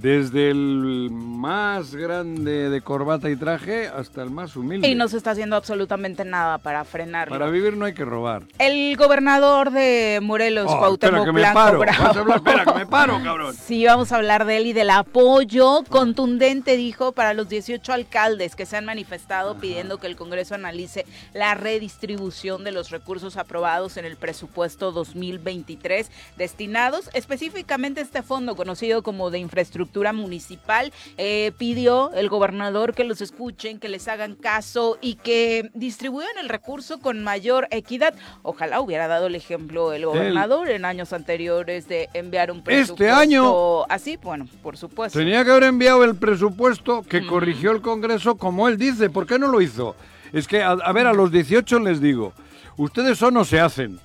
Desde 0.00 0.50
el 0.50 1.08
más 1.10 1.92
grande 1.92 2.70
de 2.70 2.80
corbata 2.82 3.28
y 3.30 3.34
traje 3.34 3.88
hasta 3.88 4.22
el 4.22 4.30
más 4.30 4.54
humilde. 4.54 4.86
Y 4.86 4.94
no 4.94 5.08
se 5.08 5.16
está 5.16 5.32
haciendo 5.32 5.56
absolutamente 5.56 6.24
nada 6.24 6.58
para 6.58 6.84
frenarlo. 6.84 7.34
Para 7.36 7.50
vivir 7.50 7.76
no 7.76 7.84
hay 7.84 7.94
que 7.94 8.04
robar. 8.04 8.44
El 8.60 8.96
gobernador 8.96 9.72
de 9.72 10.20
Morelos, 10.22 10.66
Oh, 10.70 10.78
Cuauhtémoc 10.78 11.00
espera 11.02 11.24
que 11.24 11.32
me 11.32 11.40
Blanco 11.40 11.54
paro. 11.58 11.78
Bravo. 11.80 12.04
Hablar, 12.20 12.36
espera 12.36 12.64
que 12.64 12.74
me 12.74 12.86
paro, 12.86 13.20
cabrón. 13.24 13.54
Sí, 13.56 13.84
vamos 13.86 14.12
a 14.12 14.16
hablar 14.16 14.44
de 14.44 14.58
él 14.58 14.66
y 14.68 14.72
del 14.72 14.90
apoyo 14.90 15.82
contundente, 15.88 16.76
dijo, 16.76 17.10
para 17.10 17.34
los 17.34 17.48
18 17.48 17.92
alcaldes 17.92 18.54
que 18.54 18.66
se 18.66 18.76
han 18.76 18.84
manifestado 18.84 19.56
pidiendo 19.58 19.98
que 19.98 20.06
el 20.06 20.14
Congreso 20.14 20.54
analice 20.54 21.06
la 21.34 21.54
redistribución 21.54 22.62
de 22.62 22.70
los 22.70 22.90
recursos 22.90 23.36
aprobados 23.36 23.96
en 23.96 24.04
el 24.04 24.16
presupuesto 24.16 24.92
2023 24.92 26.08
destinados 26.36 27.10
específicamente 27.14 27.98
a 27.98 28.04
este 28.04 28.22
fondo 28.22 28.54
conocido 28.54 29.02
como 29.02 29.30
de 29.32 29.40
infraestructura 29.40 29.87
municipal. 30.12 30.92
Eh, 31.16 31.52
pidió 31.58 32.12
el 32.14 32.28
gobernador 32.28 32.94
que 32.94 33.04
los 33.04 33.20
escuchen, 33.20 33.78
que 33.78 33.88
les 33.88 34.08
hagan 34.08 34.34
caso 34.34 34.98
y 35.00 35.14
que 35.14 35.70
distribuyan 35.74 36.30
el 36.40 36.48
recurso 36.48 37.00
con 37.00 37.22
mayor 37.22 37.68
equidad. 37.70 38.14
Ojalá 38.42 38.80
hubiera 38.80 39.08
dado 39.08 39.26
el 39.26 39.34
ejemplo 39.34 39.92
el 39.92 40.06
gobernador 40.06 40.70
en 40.70 40.84
años 40.84 41.12
anteriores 41.12 41.88
de 41.88 42.08
enviar 42.14 42.50
un 42.50 42.62
presupuesto 42.62 43.04
Este 43.04 43.10
año- 43.10 43.84
así, 43.88 44.16
bueno, 44.16 44.46
por 44.62 44.76
supuesto. 44.76 45.18
Tenía 45.18 45.44
que 45.44 45.50
haber 45.50 45.64
enviado 45.64 46.04
el 46.04 46.16
presupuesto 46.16 47.02
que 47.02 47.26
corrigió 47.26 47.70
el 47.72 47.80
Congreso 47.80 48.36
como 48.36 48.68
él 48.68 48.76
dice. 48.78 49.10
¿Por 49.10 49.26
qué 49.26 49.38
no 49.38 49.48
lo 49.48 49.60
hizo? 49.60 49.96
Es 50.32 50.46
que, 50.46 50.62
a, 50.62 50.70
a 50.72 50.92
ver, 50.92 51.06
a 51.06 51.12
los 51.12 51.30
18 51.32 51.78
les 51.80 52.00
digo, 52.00 52.32
ustedes 52.76 53.18
son 53.18 53.36
o 53.38 53.44
se 53.44 53.60
hacen. 53.60 53.98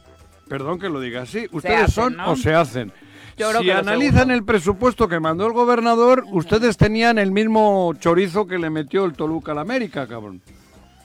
Perdón 0.47 0.79
que 0.79 0.89
lo 0.89 0.99
diga 0.99 1.21
así. 1.23 1.47
Ustedes 1.51 1.83
hacen, 1.83 1.93
son 1.93 2.17
¿no? 2.17 2.31
o 2.31 2.35
se 2.35 2.53
hacen. 2.53 2.91
Yo 3.37 3.49
creo 3.49 3.61
si 3.61 3.67
que 3.67 3.73
analizan 3.73 4.31
el 4.31 4.43
presupuesto 4.43 5.07
que 5.07 5.19
mandó 5.19 5.47
el 5.47 5.53
gobernador, 5.53 6.23
ustedes 6.31 6.77
tenían 6.77 7.17
el 7.17 7.31
mismo 7.31 7.93
chorizo 7.99 8.45
que 8.45 8.57
le 8.57 8.69
metió 8.69 9.05
el 9.05 9.13
Toluca 9.13 9.51
a 9.53 9.55
la 9.55 9.61
América, 9.61 10.07
cabrón. 10.07 10.41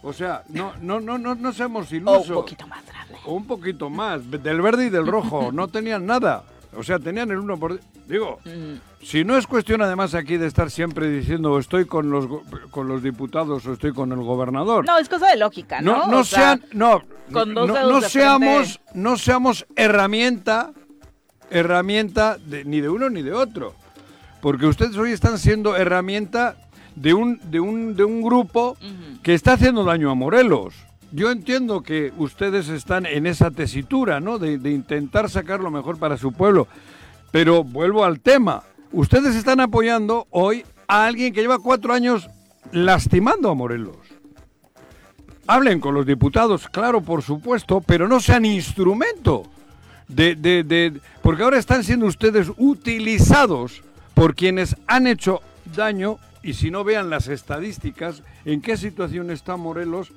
O 0.02 0.12
sea, 0.12 0.42
no, 0.50 0.72
no, 0.80 1.00
no, 1.00 1.18
no, 1.18 1.34
no 1.34 1.52
seamos 1.52 1.90
o 1.90 1.96
ilusos. 1.96 2.28
un 2.28 2.34
poquito 2.34 2.66
más 2.66 2.84
grande. 2.86 3.14
O 3.24 3.34
un 3.34 3.46
poquito 3.46 3.90
más, 3.90 4.30
del 4.30 4.60
verde 4.60 4.86
y 4.86 4.90
del 4.90 5.06
rojo, 5.06 5.50
no 5.52 5.68
tenían 5.68 6.06
nada. 6.06 6.44
O 6.76 6.82
sea, 6.82 6.98
tenían 6.98 7.30
el 7.30 7.38
uno 7.38 7.58
por... 7.58 7.80
Digo, 8.06 8.38
Mm. 8.44 9.04
si 9.04 9.22
no 9.24 9.36
es 9.36 9.46
cuestión 9.46 9.82
además 9.82 10.14
aquí 10.14 10.36
de 10.38 10.46
estar 10.46 10.70
siempre 10.70 11.10
diciendo 11.10 11.58
estoy 11.58 11.84
con 11.84 12.10
los, 12.10 12.26
con 12.70 12.88
los 12.88 13.02
diputados 13.02 13.66
o 13.66 13.72
estoy 13.74 13.92
con 13.92 14.12
el 14.12 14.22
gobernador. 14.22 14.86
No, 14.86 14.96
es 14.98 15.08
cosa 15.08 15.28
de 15.28 15.36
lógica, 15.36 15.80
¿no? 15.82 16.06
no, 16.06 16.06
no 16.12 16.18
O 16.20 16.24
sea, 16.24 16.56
sean, 16.56 16.62
no, 16.72 17.02
no, 17.28 18.00
seamos, 18.00 18.80
no 18.94 19.16
seamos 19.18 19.66
herramienta, 19.76 20.72
herramienta 21.50 22.36
de- 22.38 22.64
ni 22.64 22.80
de 22.80 22.88
uno 22.88 23.10
ni 23.10 23.22
de 23.22 23.32
otro. 23.32 23.74
Porque 24.40 24.66
ustedes 24.66 24.96
hoy 24.96 25.12
están 25.12 25.38
siendo 25.38 25.76
herramienta 25.76 26.56
de 26.94 27.14
un, 27.14 27.40
de 27.50 27.60
un, 27.60 27.96
de 27.96 28.04
un 28.04 28.22
grupo 28.22 28.76
que 29.22 29.34
está 29.34 29.54
haciendo 29.54 29.84
daño 29.84 30.10
a 30.10 30.14
Morelos. 30.14 30.74
Yo 31.10 31.30
entiendo 31.30 31.82
que 31.82 32.12
ustedes 32.18 32.68
están 32.68 33.06
en 33.06 33.26
esa 33.26 33.50
tesitura, 33.50 34.20
¿no? 34.20 34.38
De, 34.38 34.58
de 34.58 34.70
intentar 34.70 35.30
sacar 35.30 35.60
lo 35.60 35.70
mejor 35.70 35.98
para 35.98 36.16
su 36.18 36.32
pueblo. 36.32 36.68
Pero 37.30 37.64
vuelvo 37.64 38.04
al 38.04 38.20
tema. 38.20 38.62
Ustedes 38.92 39.34
están 39.34 39.60
apoyando 39.60 40.26
hoy 40.30 40.64
a 40.86 41.06
alguien 41.06 41.32
que 41.32 41.40
lleva 41.40 41.58
cuatro 41.58 41.92
años 41.92 42.28
lastimando 42.72 43.50
a 43.50 43.54
Morelos. 43.54 43.96
Hablen 45.46 45.80
con 45.80 45.94
los 45.94 46.04
diputados, 46.04 46.68
claro, 46.68 47.00
por 47.00 47.22
supuesto, 47.22 47.80
pero 47.80 48.06
no 48.06 48.20
sean 48.20 48.44
instrumento 48.44 49.44
de, 50.08 50.34
de- 50.34 50.64
de- 50.64 51.00
porque 51.22 51.42
ahora 51.42 51.58
están 51.58 51.84
siendo 51.84 52.06
ustedes 52.06 52.50
utilizados 52.56 53.82
por 54.14 54.34
quienes 54.34 54.76
han 54.86 55.06
hecho 55.06 55.40
daño 55.76 56.18
y 56.42 56.54
si 56.54 56.70
no 56.70 56.84
vean 56.84 57.10
las 57.10 57.28
estadísticas, 57.28 58.22
en 58.44 58.60
qué 58.60 58.76
situación 58.76 59.30
está 59.30 59.56
Morelos 59.56 60.12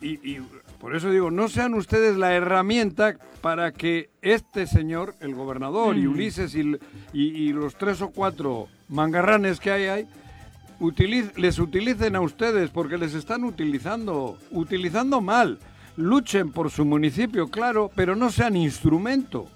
y, 0.00 0.12
y 0.28 0.40
por 0.80 0.94
eso 0.94 1.10
digo, 1.10 1.30
no 1.30 1.48
sean 1.48 1.74
ustedes 1.74 2.16
la 2.16 2.34
herramienta 2.34 3.16
para 3.40 3.72
que 3.72 4.10
este 4.22 4.66
señor, 4.66 5.14
el 5.20 5.34
gobernador 5.34 5.96
y 5.96 6.06
Ulises 6.06 6.54
y, 6.54 6.78
y 7.12 7.52
los 7.52 7.76
tres 7.76 8.00
o 8.02 8.10
cuatro 8.10 8.68
mangarranes 8.88 9.60
que 9.60 9.70
hay 9.70 9.84
ahí, 9.86 10.06
utiliz- 10.80 11.34
les 11.36 11.58
utilicen 11.58 12.16
a 12.16 12.20
ustedes 12.20 12.70
porque 12.70 12.98
les 12.98 13.14
están 13.14 13.44
utilizando, 13.44 14.38
utilizando 14.50 15.20
mal. 15.20 15.58
Luchen 15.96 16.50
por 16.50 16.70
su 16.70 16.84
municipio, 16.84 17.48
claro, 17.48 17.90
pero 17.94 18.16
no 18.16 18.30
sean 18.30 18.56
instrumento. 18.56 19.46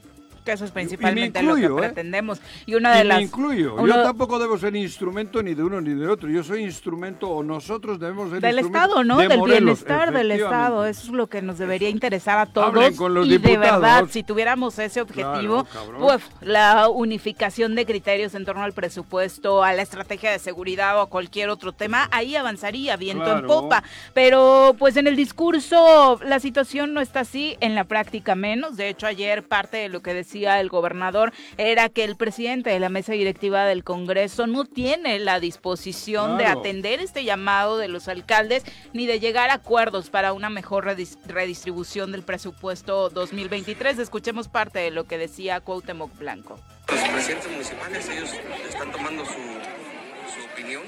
Que 0.45 0.53
eso 0.53 0.65
es 0.65 0.71
principalmente 0.71 1.41
incluyo, 1.41 1.69
lo 1.71 1.77
que 1.77 1.83
¿eh? 1.83 1.85
pretendemos. 1.89 2.41
Y 2.67 2.75
una 2.75 2.95
de 2.97 3.05
Y 3.05 3.07
las... 3.09 3.19
me 3.19 3.25
incluyo. 3.25 3.75
uno- 3.75 3.87
Yo 3.97 4.03
tampoco 4.03 4.39
debo 4.39 4.57
ser 4.59 4.75
instrumento 4.77 5.43
ni 5.43 5.55
de 5.55 5.63
uno 5.63 5.81
ni 5.81 5.95
de 5.95 6.07
otro. 6.09 6.29
Yo 6.31 6.43
soy 6.43 6.63
instrumento 6.63 7.29
o 7.29 7.43
nosotros 7.43 8.01
debemos 8.01 8.31
ser 8.31 8.41
Del 8.41 8.59
Estado, 8.59 9.05
¿no? 9.05 9.19
de 9.19 9.29
del 9.29 9.39
Morelos, 9.39 9.61
bienestar 9.85 10.13
del. 10.13 10.31
Estado. 10.31 10.87
Eso 10.87 11.03
es 11.07 11.09
lo 11.13 11.27
que 11.27 11.43
nos 11.43 11.59
debería 11.59 11.89
interesar 11.89 12.39
a 12.39 12.47
todos. 12.47 12.97
Con 12.97 13.15
los 13.15 13.27
y 13.27 13.31
de 13.31 13.39
diputados. 13.39 13.81
verdad, 13.83 14.05
si 14.11 14.23
tuviéramos 14.23 14.79
ese 14.79 15.01
objetivo, 15.01 15.65
Claro, 15.65 15.99
pues 15.99 16.23
la 16.41 16.89
unificación 16.89 17.75
de 17.75 17.85
criterios 17.87 18.35
en 18.35 18.45
torno 18.45 18.63
al 18.63 18.73
presupuesto, 18.73 19.63
a 19.65 19.73
la 19.73 19.83
estrategia 19.83 20.31
de 20.31 20.39
seguridad 20.39 20.99
o 20.99 21.03
a 21.03 21.09
cualquier 21.09 21.51
otro 21.51 21.73
tema, 21.73 22.09
ahí 22.13 22.37
avanzaría 22.37 22.97
viento 22.97 23.25
en 23.25 23.31
Claro. 23.45 23.49
popa. 23.49 23.83
Pero 24.15 24.75
pues 24.79 24.97
en 24.97 25.07
el 25.07 25.17
discurso 25.17 26.19
la 26.25 26.41
situación 26.41 26.95
no 26.95 27.01
está 27.01 27.21
así, 27.21 27.57
en 27.61 27.75
la 27.75 27.85
práctica 27.85 28.35
menos. 28.35 28.77
De 28.77 28.89
hecho, 28.89 29.07
ayer 29.07 29.47
parte 29.47 29.77
de 29.79 29.89
lo 29.89 30.03
que 30.03 30.15
decía 30.15 30.38
el 30.39 30.69
gobernador 30.69 31.33
era 31.57 31.89
que 31.89 32.05
el 32.05 32.17
presidente 32.17 32.71
de 32.71 32.79
la 32.81 32.89
mesa 32.89 33.13
directiva 33.13 33.65
del 33.65 33.85
Congreso 33.85 34.47
no 34.47 34.65
tiene 34.65 35.19
la 35.19 35.41
disposición 35.41 36.39
de 36.39 36.47
atender 36.47 37.01
este 37.01 37.25
llamado 37.25 37.79
de 37.79 37.89
los 37.89 38.09
alcaldes 38.09 38.63
ni 38.93 39.07
de 39.07 39.21
llegar 39.21 39.51
a 39.51 39.55
acuerdos 39.55 40.11
para 40.11 40.33
una 40.33 40.51
mejor 40.51 40.87
redis- 40.87 41.19
redistribución 41.27 42.13
del 42.13 42.23
presupuesto 42.23 43.11
2023. 43.11 43.99
Escuchemos 43.99 44.49
parte 44.49 44.79
de 44.79 44.91
lo 44.91 45.05
que 45.05 45.19
decía 45.19 45.61
Cuauhtémoc 45.61 46.17
Blanco. 46.19 46.59
Los 46.89 47.01
presidentes 47.09 47.51
municipales, 47.51 48.09
ellos 48.09 48.31
están 48.69 48.91
tomando 48.93 49.25
su, 49.25 49.33
su 49.33 50.47
opinión. 50.53 50.83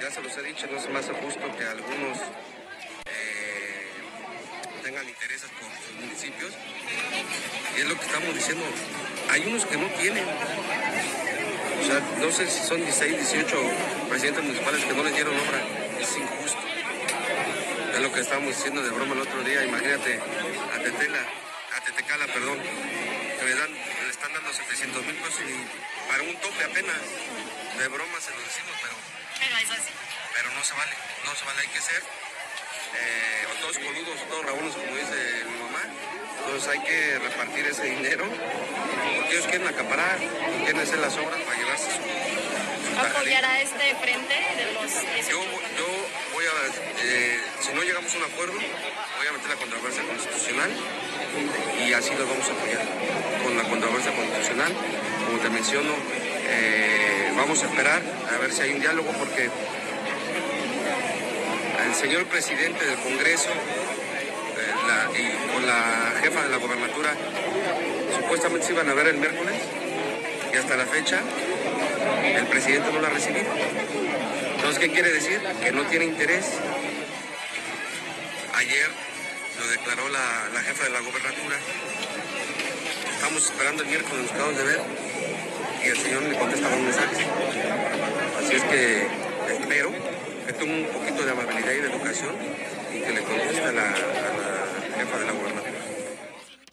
Ya 0.00 0.10
se 0.10 0.22
los 0.22 0.36
he 0.36 0.42
dicho, 0.42 0.66
no 0.66 0.92
me 0.92 0.98
hace 0.98 1.12
justo 1.14 1.40
que 1.58 1.64
algunos 1.64 2.18
eh, 3.06 3.90
tengan 4.82 5.08
intereses 5.08 5.50
por 5.50 5.68
sus 5.70 6.00
municipios. 6.00 6.52
Y 7.76 7.80
es 7.80 7.86
lo 7.88 7.98
que 7.98 8.06
estamos 8.06 8.34
diciendo. 8.34 8.64
Hay 9.30 9.42
unos 9.46 9.64
que 9.66 9.76
no 9.76 9.88
tienen. 10.00 10.24
O 10.26 11.84
sea, 11.86 12.00
no 12.20 12.30
sé 12.32 12.48
si 12.50 12.64
son 12.64 12.80
16, 12.80 13.16
18 13.18 13.56
presidentes 14.08 14.42
municipales 14.44 14.84
que 14.84 14.92
no 14.92 15.02
les 15.02 15.14
dieron 15.14 15.34
obra. 15.34 15.60
Es 16.00 16.16
injusto. 16.16 16.58
Es 17.94 18.00
lo 18.00 18.12
que 18.12 18.20
estábamos 18.20 18.56
diciendo 18.56 18.82
de 18.82 18.90
broma 18.90 19.14
el 19.14 19.20
otro 19.20 19.42
día. 19.42 19.64
Imagínate 19.64 20.20
a 20.74 20.78
Tetela, 20.82 21.20
a 21.76 21.80
Tetecala, 21.84 22.26
perdón, 22.26 22.58
que 22.60 23.44
le, 23.44 23.54
dan, 23.54 23.72
le 23.72 24.10
están 24.10 24.32
dando 24.32 24.52
700 24.52 25.04
mil 25.06 25.14
pesos 25.16 25.40
y 25.42 26.08
para 26.10 26.22
un 26.22 26.36
tope 26.36 26.64
apenas. 26.64 26.96
De 27.78 27.88
broma 27.88 28.20
se 28.20 28.30
lo 28.30 28.38
decimos, 28.38 28.74
pero, 28.82 28.94
pero 30.36 30.50
no 30.54 30.64
se 30.64 30.74
vale. 30.74 30.92
No 31.26 31.34
se 31.34 31.44
vale, 31.44 31.60
hay 31.60 31.68
que 31.68 31.80
ser. 31.80 32.02
eh, 32.94 33.46
o 33.50 33.60
todos 33.60 33.78
coludos, 33.78 34.28
todos 34.28 34.46
rabones, 34.46 34.74
como 34.74 34.96
dice 34.96 35.44
mi 35.50 35.58
mamá. 35.58 35.82
Entonces 36.44 36.68
hay 36.68 36.80
que 36.80 37.18
repartir 37.18 37.66
ese 37.66 37.84
dinero. 37.84 38.24
Porque 39.16 39.32
ellos 39.32 39.46
quieren 39.46 39.66
acaparar, 39.66 40.18
quieren 40.64 40.80
hacer 40.80 40.98
las 40.98 41.16
obras 41.16 41.40
para 41.40 41.58
llevarse 41.58 41.90
su, 41.90 42.00
apoyará 42.98 43.60
este 43.60 43.94
frente 43.96 44.34
de 44.34 44.72
los 44.72 44.92
Yo, 45.28 45.40
yo 45.40 45.88
voy 46.32 46.44
a, 46.44 46.50
eh, 47.02 47.40
si 47.60 47.72
no 47.72 47.82
llegamos 47.82 48.14
a 48.14 48.18
un 48.18 48.24
acuerdo, 48.24 48.54
voy 48.54 49.26
a 49.26 49.32
meter 49.32 49.50
la 49.50 49.56
controversia 49.56 50.02
constitucional 50.04 50.70
y 51.86 51.92
así 51.92 52.10
los 52.10 52.28
vamos 52.28 52.48
a 52.48 52.52
apoyar 52.52 52.84
con 53.42 53.56
la 53.56 53.64
controversia 53.64 54.12
constitucional. 54.14 54.72
Como 55.26 55.38
te 55.38 55.50
menciono, 55.50 55.92
eh, 56.46 57.32
vamos 57.36 57.62
a 57.62 57.66
esperar 57.66 58.02
a 58.32 58.38
ver 58.38 58.52
si 58.52 58.62
hay 58.62 58.72
un 58.72 58.80
diálogo 58.80 59.10
porque 59.18 59.50
el 61.86 61.94
señor 61.94 62.26
presidente 62.26 62.84
del 62.84 62.98
Congreso 62.98 63.50
la- 64.86 65.10
y 65.18 65.52
con 65.52 65.66
la 65.66 66.12
jefa 66.22 66.42
de 66.42 66.48
la 66.50 66.56
gobernatura 66.58 67.14
supuestamente 68.16 68.66
se 68.66 68.72
iban 68.72 68.88
a 68.88 68.94
ver 68.94 69.08
el 69.08 69.16
miércoles 69.18 69.54
y 70.52 70.56
hasta 70.56 70.76
la 70.76 70.86
fecha 70.86 71.20
el 72.24 72.46
presidente 72.46 72.92
no 72.92 73.00
la 73.00 73.08
ha 73.08 73.10
recibido. 73.10 73.46
Entonces, 74.56 74.78
¿qué 74.78 74.90
quiere 74.90 75.12
decir? 75.12 75.40
Que 75.62 75.72
no 75.72 75.82
tiene 75.86 76.06
interés. 76.06 76.46
Ayer 78.56 78.88
lo 79.58 79.66
declaró 79.68 80.08
la, 80.08 80.48
la 80.54 80.60
jefa 80.62 80.84
de 80.84 80.90
la 80.90 81.00
gobernatura. 81.00 81.56
Estamos 83.14 83.44
esperando 83.44 83.82
el 83.82 83.88
miércoles, 83.88 84.22
nos 84.22 84.32
acabamos 84.32 84.56
de 84.58 84.64
ver, 84.64 84.80
y 85.84 85.88
el 85.88 85.98
señor 85.98 86.22
le 86.22 86.38
contesta 86.38 86.68
los 86.70 86.78
mensajes. 86.80 87.18
Así 88.38 88.54
es 88.56 88.62
que 88.64 89.06
espero 89.52 89.90
que 90.46 90.52
tome 90.52 90.84
un 90.84 90.86
poquito 90.86 91.24
de 91.24 91.30
amabilidad 91.32 91.72
y 91.72 91.80
de 91.80 91.88
educación 91.88 92.34
y 92.94 93.00
que 93.00 93.12
le 93.12 93.22
conteste 93.22 93.62
a 93.64 93.72
la 93.72 93.94
jefa 94.94 95.18
de 95.18 95.26
la 95.26 95.32
gobernatura. 95.32 95.70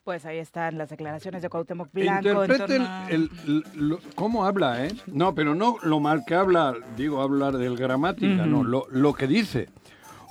Pues 0.04 0.26
ahí 0.26 0.40
están 0.40 0.78
las 0.80 0.90
declaraciones 0.90 1.42
de 1.44 1.50
Cuauhtémoc 1.50 1.90
Blanco. 1.94 2.28
en 2.28 2.36
Interpreten 2.36 2.78
torno 2.84 2.88
a- 2.88 3.08
el, 3.12 3.30
el- 3.48 3.64
lo- 3.76 4.00
cómo 4.16 4.46
habla, 4.46 4.86
¿eh? 4.86 4.92
No, 5.08 5.36
pero 5.36 5.54
no 5.54 5.78
lo 5.84 6.00
mal 6.00 6.24
que 6.26 6.34
habla, 6.34 6.74
digo, 6.98 7.22
hablar 7.22 7.58
del 7.58 7.78
gramática, 7.78 8.46
no, 8.48 8.64
lo, 8.64 8.88
lo 8.90 9.14
que 9.14 9.28
dice. 9.28 9.70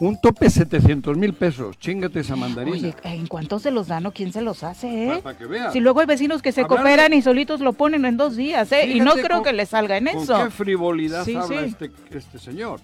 Un 0.01 0.19
tope 0.19 0.49
700 0.49 1.17
mil 1.19 1.35
pesos, 1.35 1.79
chingate 1.79 2.21
esa 2.21 2.35
mandarina. 2.35 2.75
Oye, 2.75 2.95
¿en 3.05 3.27
cuánto 3.27 3.59
se 3.59 3.71
los 3.71 3.87
dan 3.87 4.07
o 4.07 4.13
quién 4.13 4.33
se 4.33 4.41
los 4.41 4.65
hace, 4.65 5.09
eh? 5.13 5.21
Para 5.23 5.37
que 5.37 5.45
veas. 5.45 5.73
Si 5.75 5.79
luego 5.81 6.01
hay 6.01 6.07
vecinos 6.07 6.41
que 6.41 6.53
se 6.53 6.63
Hablar 6.63 6.79
cooperan 6.79 7.13
y 7.13 7.21
solitos 7.21 7.61
lo 7.61 7.75
ponen 7.75 8.07
en 8.07 8.17
dos 8.17 8.35
días, 8.35 8.73
¿eh? 8.73 8.87
y 8.89 8.99
no 9.01 9.13
creo 9.13 9.29
con- 9.37 9.45
que 9.45 9.53
le 9.53 9.67
salga 9.67 9.99
en 9.99 10.07
¿Con 10.07 10.23
eso. 10.23 10.43
qué 10.43 10.51
frivolidad 10.51 11.25
Sí, 11.25 11.37
habla 11.37 11.47
sí. 11.47 11.65
Este, 11.67 11.91
este 12.11 12.39
señor? 12.39 12.81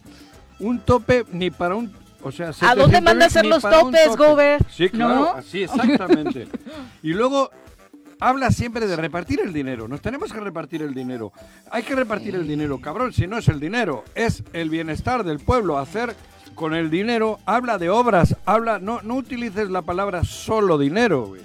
Un 0.61 0.79
tope 0.81 1.25
ni 1.33 1.51
para 1.51 1.75
un... 1.75 1.91
O 2.27 2.33
sea, 2.33 2.49
¿A 2.49 2.75
dónde 2.75 2.99
700,000 2.99 3.03
manda 3.05 3.25
a 3.25 3.29
hacer 3.29 3.47
los 3.47 3.63
topes, 3.63 4.07
tope. 4.07 4.17
Gober? 4.17 4.67
Sí, 4.69 4.89
claro, 4.89 5.15
¿No? 5.15 5.31
así 5.31 5.63
exactamente. 5.63 6.49
y 7.03 7.13
luego 7.13 7.51
habla 8.19 8.51
siempre 8.51 8.89
de 8.89 8.97
repartir 8.97 9.41
el 9.41 9.53
dinero. 9.53 9.87
Nos 9.87 10.01
tenemos 10.01 10.33
que 10.33 10.41
repartir 10.41 10.83
el 10.83 10.93
dinero. 10.93 11.33
Hay 11.71 11.85
que 11.85 11.95
repartir 11.95 12.35
el 12.35 12.49
dinero, 12.49 12.81
cabrón. 12.81 13.13
Si 13.13 13.29
no 13.29 13.39
es 13.39 13.47
el 13.47 13.61
dinero, 13.61 14.03
es 14.17 14.43
el 14.53 14.71
bienestar 14.71 15.23
del 15.23 15.39
pueblo. 15.39 15.79
Hacer 15.79 16.17
con 16.57 16.75
el 16.75 16.91
dinero, 16.91 17.39
habla 17.47 17.79
de 17.79 17.91
obras, 17.91 18.35
habla, 18.45 18.81
no, 18.81 19.01
no 19.03 19.15
utilices 19.15 19.71
la 19.71 19.83
palabra 19.83 20.25
solo 20.25 20.79
dinero, 20.79 21.27
güey. 21.27 21.43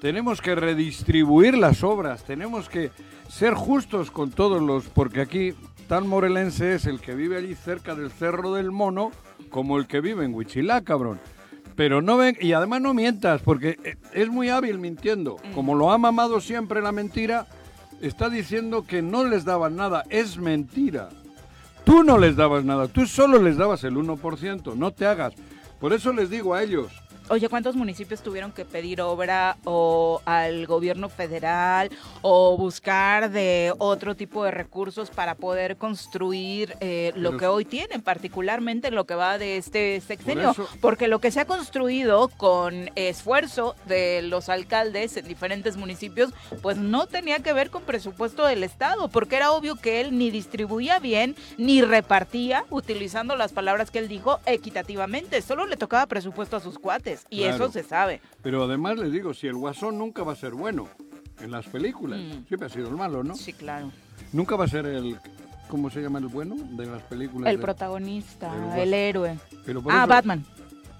Tenemos 0.00 0.40
que 0.40 0.56
redistribuir 0.56 1.56
las 1.56 1.84
obras, 1.84 2.24
tenemos 2.24 2.68
que 2.68 2.90
ser 3.28 3.54
justos 3.54 4.10
con 4.10 4.30
todos 4.30 4.60
los, 4.60 4.86
porque 4.86 5.20
aquí 5.20 5.54
tan 5.88 6.08
morelense 6.08 6.74
es 6.74 6.86
el 6.86 7.00
que 7.00 7.14
vive 7.14 7.36
allí 7.36 7.54
cerca 7.54 7.94
del 7.94 8.10
Cerro 8.10 8.54
del 8.54 8.72
Mono 8.72 9.12
como 9.50 9.78
el 9.78 9.86
que 9.86 10.00
vive 10.00 10.24
en 10.24 10.34
Huichilá, 10.34 10.82
cabrón. 10.82 11.20
Pero 11.74 12.00
no 12.00 12.16
ven, 12.16 12.36
y 12.40 12.52
además 12.52 12.80
no 12.80 12.94
mientas, 12.94 13.42
porque 13.42 13.78
eh, 13.84 13.96
es 14.12 14.28
muy 14.28 14.48
hábil 14.48 14.78
mintiendo. 14.78 15.36
Como 15.54 15.74
lo 15.74 15.90
ha 15.92 15.98
mamado 15.98 16.40
siempre 16.40 16.80
la 16.80 16.92
mentira, 16.92 17.46
está 18.00 18.30
diciendo 18.30 18.86
que 18.86 19.02
no 19.02 19.24
les 19.24 19.44
daban 19.44 19.76
nada. 19.76 20.04
Es 20.08 20.38
mentira. 20.38 21.10
Tú 21.84 22.02
no 22.02 22.18
les 22.18 22.34
dabas 22.34 22.64
nada, 22.64 22.88
tú 22.88 23.06
solo 23.06 23.40
les 23.40 23.56
dabas 23.56 23.84
el 23.84 23.94
1%, 23.94 24.74
no 24.74 24.90
te 24.90 25.06
hagas. 25.06 25.34
Por 25.78 25.92
eso 25.92 26.12
les 26.12 26.30
digo 26.30 26.54
a 26.54 26.62
ellos, 26.62 26.90
Oye, 27.28 27.48
¿cuántos 27.48 27.74
municipios 27.74 28.22
tuvieron 28.22 28.52
que 28.52 28.64
pedir 28.64 29.00
obra 29.00 29.56
o 29.64 30.20
al 30.26 30.64
gobierno 30.64 31.08
federal 31.08 31.90
o 32.22 32.56
buscar 32.56 33.30
de 33.30 33.72
otro 33.78 34.14
tipo 34.14 34.44
de 34.44 34.52
recursos 34.52 35.10
para 35.10 35.34
poder 35.34 35.76
construir 35.76 36.76
eh, 36.78 37.12
lo 37.16 37.30
Pero 37.30 37.38
que 37.38 37.46
hoy 37.48 37.64
tienen, 37.64 38.00
particularmente 38.00 38.92
lo 38.92 39.06
que 39.06 39.16
va 39.16 39.38
de 39.38 39.56
este 39.56 40.00
sexenio? 40.00 40.54
Porque 40.80 41.08
lo 41.08 41.18
que 41.18 41.32
se 41.32 41.40
ha 41.40 41.46
construido 41.46 42.28
con 42.28 42.90
esfuerzo 42.94 43.74
de 43.86 44.22
los 44.22 44.48
alcaldes 44.48 45.16
en 45.16 45.26
diferentes 45.26 45.76
municipios, 45.76 46.32
pues 46.62 46.76
no 46.76 47.08
tenía 47.08 47.40
que 47.40 47.52
ver 47.52 47.70
con 47.70 47.82
presupuesto 47.82 48.46
del 48.46 48.62
Estado, 48.62 49.08
porque 49.08 49.34
era 49.34 49.50
obvio 49.50 49.74
que 49.74 50.00
él 50.00 50.16
ni 50.16 50.30
distribuía 50.30 51.00
bien 51.00 51.34
ni 51.58 51.82
repartía, 51.82 52.64
utilizando 52.70 53.34
las 53.34 53.52
palabras 53.52 53.90
que 53.90 53.98
él 53.98 54.06
dijo, 54.06 54.38
equitativamente. 54.46 55.42
Solo 55.42 55.66
le 55.66 55.76
tocaba 55.76 56.06
presupuesto 56.06 56.56
a 56.56 56.60
sus 56.60 56.78
cuates 56.78 57.15
y 57.30 57.38
Claro. 57.42 57.54
eso 57.64 57.72
se 57.72 57.82
sabe. 57.82 58.20
pero 58.42 58.64
además 58.64 58.98
les 58.98 59.12
digo, 59.12 59.32
si 59.34 59.46
el 59.46 59.54
guasón 59.54 59.98
nunca 59.98 60.22
va 60.22 60.32
a 60.32 60.36
ser 60.36 60.52
bueno 60.52 60.88
en 61.40 61.50
las 61.50 61.66
películas, 61.66 62.18
Mm. 62.20 62.46
siempre 62.48 62.66
ha 62.66 62.68
sido 62.70 62.88
el 62.88 62.96
malo, 62.96 63.22
¿no? 63.24 63.34
Sí, 63.36 63.52
claro. 63.52 63.90
Nunca 64.32 64.56
va 64.56 64.64
a 64.64 64.68
ser 64.68 64.86
el, 64.86 65.16
¿cómo 65.68 65.90
se 65.90 66.00
llama 66.00 66.18
el 66.18 66.26
bueno 66.28 66.56
de 66.56 66.86
las 66.86 67.02
películas? 67.02 67.50
El 67.50 67.56
de- 67.58 67.62
protagonista, 67.62 68.52
el 68.80 68.92
héroe. 68.94 69.38
pero 69.64 69.82
Ah, 69.88 69.98
eso- 70.00 70.06
Batman. 70.08 70.44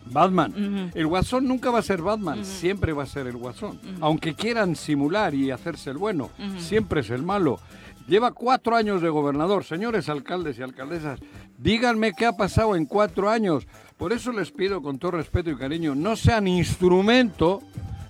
Batman. 0.09 0.91
El 0.95 1.07
guasón 1.09 1.49
nunca 1.49 1.71
va 1.71 1.81
a 1.81 1.83
ser 1.83 2.01
Batman, 2.01 2.45
siempre 2.45 2.93
va 2.93 3.03
a 3.03 3.07
ser 3.07 3.27
el 3.27 3.37
guasón. 3.37 3.81
Aunque 4.01 4.35
quieran 4.35 4.77
simular 4.77 5.35
y 5.35 5.51
hacerse 5.51 5.91
el 5.91 5.99
bueno, 5.99 6.31
siempre 6.59 7.01
es 7.01 7.11
el 7.11 7.23
malo. 7.23 7.59
Lleva 8.07 8.31
cuatro 8.31 8.77
años 8.77 9.03
de 9.03 9.09
gobernador. 9.09 9.65
Señores 9.65 10.09
alcaldes 10.09 10.59
y 10.59 10.63
alcaldesas, 10.63 11.19
díganme 11.59 12.13
qué 12.13 12.27
ha 12.27 12.33
pasado 12.37 12.77
en 12.77 12.85
cuatro 12.87 13.29
años. 13.29 13.67
Por 13.97 14.13
eso 14.13 14.31
les 14.33 14.51
pido 14.51 14.83
con 14.83 14.99
todo 14.99 15.13
respeto 15.13 15.51
y 15.51 15.57
cariño, 15.57 15.95
no 15.95 16.17
sean 16.17 16.47
instrumento 16.47 17.63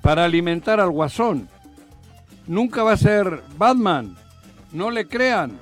para 0.03 0.25
alimentar 0.25 0.81
al 0.81 0.91
guasón. 0.91 1.49
Nunca 2.47 2.83
va 2.83 2.93
a 2.93 2.97
ser 2.97 3.43
Batman. 3.57 4.17
No 4.73 4.91
le 4.91 5.07
crean. 5.07 5.59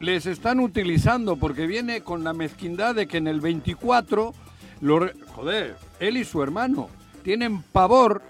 Les 0.00 0.26
están 0.26 0.60
utilizando 0.60 1.36
porque 1.36 1.66
viene 1.66 2.02
con 2.02 2.24
la 2.24 2.32
mezquindad 2.34 2.94
de 2.94 3.06
que 3.06 3.16
en 3.18 3.26
el 3.26 3.40
24, 3.40 4.34
lo 4.80 4.98
re- 4.98 5.14
joder, 5.34 5.76
él 6.00 6.16
y 6.18 6.24
su 6.24 6.42
hermano 6.42 6.88
tienen 7.22 7.62
pavor 7.62 8.22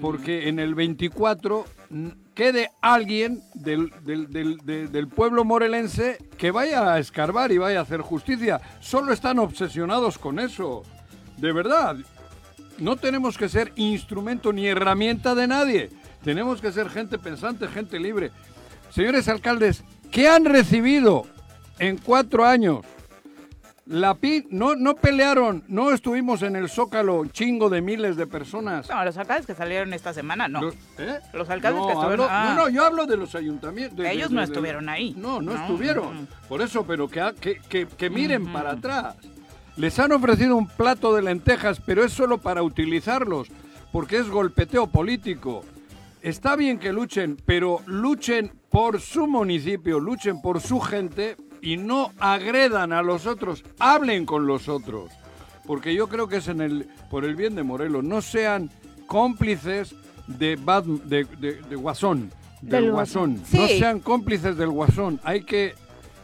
porque 0.00 0.48
en 0.48 0.58
el 0.58 0.74
24 0.74 1.64
mm, 1.64 1.81
quede 2.34 2.70
alguien 2.80 3.42
del, 3.54 3.90
del- 4.04 4.30
del- 4.30 4.58
de- 4.58 4.88
del 4.88 5.08
pueblo 5.08 5.44
morelense 5.44 6.18
que 6.38 6.50
vaya 6.50 6.92
a 6.92 6.98
escarbar 6.98 7.52
y 7.52 7.58
vaya 7.58 7.80
a 7.80 7.82
hacer 7.82 8.00
justicia. 8.00 8.60
Solo 8.80 9.12
están 9.12 9.38
obsesionados 9.38 10.18
con 10.18 10.38
eso. 10.38 10.82
De 11.36 11.52
verdad, 11.52 11.96
no 12.78 12.96
tenemos 12.96 13.36
que 13.36 13.48
ser 13.48 13.72
instrumento 13.76 14.52
ni 14.52 14.66
herramienta 14.66 15.34
de 15.34 15.46
nadie. 15.46 15.90
Tenemos 16.24 16.60
que 16.60 16.72
ser 16.72 16.88
gente 16.88 17.18
pensante, 17.18 17.68
gente 17.68 17.98
libre. 17.98 18.30
Señores 18.90 19.28
alcaldes, 19.28 19.84
¿qué 20.10 20.28
han 20.28 20.44
recibido 20.44 21.26
en 21.78 21.98
cuatro 21.98 22.44
años? 22.46 22.80
La 23.86 24.14
pi 24.14 24.46
no, 24.50 24.76
no 24.76 24.94
pelearon, 24.94 25.64
no 25.66 25.90
estuvimos 25.90 26.42
en 26.42 26.54
el 26.54 26.68
zócalo 26.68 27.26
chingo 27.26 27.68
de 27.68 27.82
miles 27.82 28.16
de 28.16 28.28
personas. 28.28 28.88
No, 28.88 29.04
los 29.04 29.16
alcaldes 29.16 29.44
que 29.44 29.54
salieron 29.56 29.92
esta 29.92 30.12
semana, 30.14 30.46
no. 30.46 30.60
Los, 30.62 30.74
¿eh? 30.98 31.18
Los 31.32 31.50
alcaldes 31.50 31.80
No, 31.80 31.86
que 31.88 31.92
estuvieron- 31.94 32.20
hablo- 32.20 32.28
ah. 32.30 32.54
No, 32.56 32.62
no, 32.62 32.68
yo 32.68 32.84
hablo 32.84 33.06
de 33.06 33.16
los 33.16 33.34
ayuntamientos. 33.34 33.98
de- 33.98 34.12
Ellos 34.12 34.28
de- 34.30 34.36
no 34.36 34.42
estuvieron 34.42 34.88
ahí. 34.88 35.14
No, 35.18 35.42
no, 35.42 35.54
No, 35.54 35.60
estuvieron. 35.60 36.28
Por 36.48 36.62
eso, 36.62 36.84
pero 36.86 37.08
que, 37.08 37.58
que- 37.68 37.88
que 37.88 38.08
miren 38.10 38.52
para 38.52 38.70
atrás. 38.72 39.16
Les 39.76 39.98
han 39.98 40.12
ofrecido 40.12 40.54
un 40.56 40.68
plato 40.68 41.14
de 41.16 41.22
lentejas, 41.22 41.80
pero 41.84 42.04
es 42.04 42.12
solo 42.12 42.38
para 42.38 42.62
utilizarlos, 42.62 43.48
porque 43.90 44.18
es 44.18 44.28
golpeteo 44.30 44.86
político. 44.86 45.64
Está 46.20 46.54
bien 46.54 46.78
que 46.78 46.92
luchen, 46.92 47.36
pero 47.46 47.80
luchen 47.86 48.52
por 48.70 49.00
su 49.00 49.26
municipio, 49.26 49.98
luchen 49.98 50.40
por 50.40 50.60
su 50.60 50.78
gente 50.78 51.36
y 51.62 51.76
no 51.78 52.12
agredan 52.18 52.92
a 52.92 53.00
los 53.02 53.26
otros, 53.26 53.64
hablen 53.78 54.26
con 54.26 54.46
los 54.46 54.68
otros. 54.68 55.10
Porque 55.66 55.94
yo 55.94 56.08
creo 56.08 56.26
que 56.28 56.36
es 56.38 56.48
en 56.48 56.60
el, 56.60 56.88
por 57.08 57.24
el 57.24 57.36
bien 57.36 57.54
de 57.54 57.62
Morelos, 57.62 58.02
no 58.04 58.20
sean 58.20 58.68
cómplices 59.06 59.94
de, 60.26 60.58
Bat- 60.58 60.84
de, 61.04 61.24
de- 61.38 61.62
de 61.62 61.76
Guasón, 61.76 62.30
del, 62.60 62.82
Del 62.84 62.92
Guasón. 62.92 63.40
No 63.52 63.66
sean 63.68 64.00
cómplices 64.00 64.56
del 64.56 64.70
Guasón, 64.70 65.20
hay 65.22 65.42
que, 65.44 65.74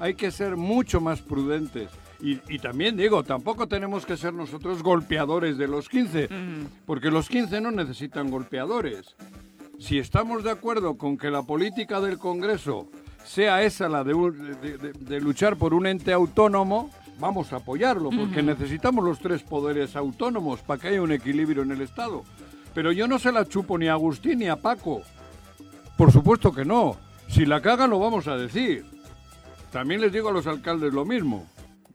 hay 0.01 0.15
que 0.15 0.31
ser 0.31 0.57
mucho 0.57 1.01
más 1.01 1.21
prudentes. 1.23 1.89
Y, 2.21 2.41
y 2.53 2.59
también 2.59 2.97
digo, 2.97 3.23
tampoco 3.23 3.69
tenemos 3.69 4.05
que 4.05 4.17
ser 4.17 4.35
nosotros 4.35 4.83
golpeadores 4.83 5.57
de 5.57 5.69
los 5.69 5.89
15, 5.89 6.25
Ujú. 6.25 6.69
porque 6.85 7.11
los 7.13 7.29
15 7.29 7.61
no 7.61 7.71
necesitan 7.71 8.29
golpeadores. 8.31 9.15
Si 9.79 9.99
estamos 10.01 10.43
de 10.43 10.51
acuerdo 10.51 10.97
con 10.99 11.17
que 11.17 11.31
la 11.31 11.43
política 11.43 12.01
del 12.01 12.19
Congreso 12.19 12.89
sea 13.25 13.63
esa, 13.63 13.89
la 13.89 14.05
de, 14.05 14.15
un- 14.15 14.61
de- 14.61 14.79
de- 14.79 14.93
de 14.93 15.21
luchar 15.21 15.57
por 15.57 15.75
un 15.75 15.87
ente 15.87 16.13
autónomo, 16.13 16.91
vamos 17.19 17.53
a 17.53 17.57
apoyarlo, 17.57 18.11
porque 18.11 18.43
necesitamos 18.43 19.05
los 19.05 19.19
tres 19.19 19.43
poderes 19.43 19.97
autónomos 19.97 20.61
para 20.61 20.81
que 20.81 20.89
haya 20.89 21.03
un 21.03 21.13
equilibrio 21.13 21.63
en 21.63 21.73
el 21.73 21.81
Estado. 21.83 22.25
Pero 22.75 22.93
yo 22.93 23.09
no 23.09 23.19
se 23.19 23.33
la 23.33 23.45
chupo 23.47 23.77
ni 23.79 23.89
a 23.89 23.93
Agustín 23.93 24.39
ni 24.39 24.49
a 24.49 24.57
Paco. 24.57 25.03
Por 25.97 26.13
supuesto 26.13 26.53
que 26.53 26.65
no. 26.65 26.97
Si 27.29 27.45
la 27.45 27.61
cagan 27.61 27.91
lo 27.91 27.99
vamos 27.99 28.29
a 28.29 28.37
decir. 28.37 28.87
También 29.73 30.01
les 30.01 30.13
digo 30.13 30.29
a 30.29 30.33
los 30.33 30.47
alcaldes 30.47 30.95
lo 30.95 31.05
mismo. 31.05 31.47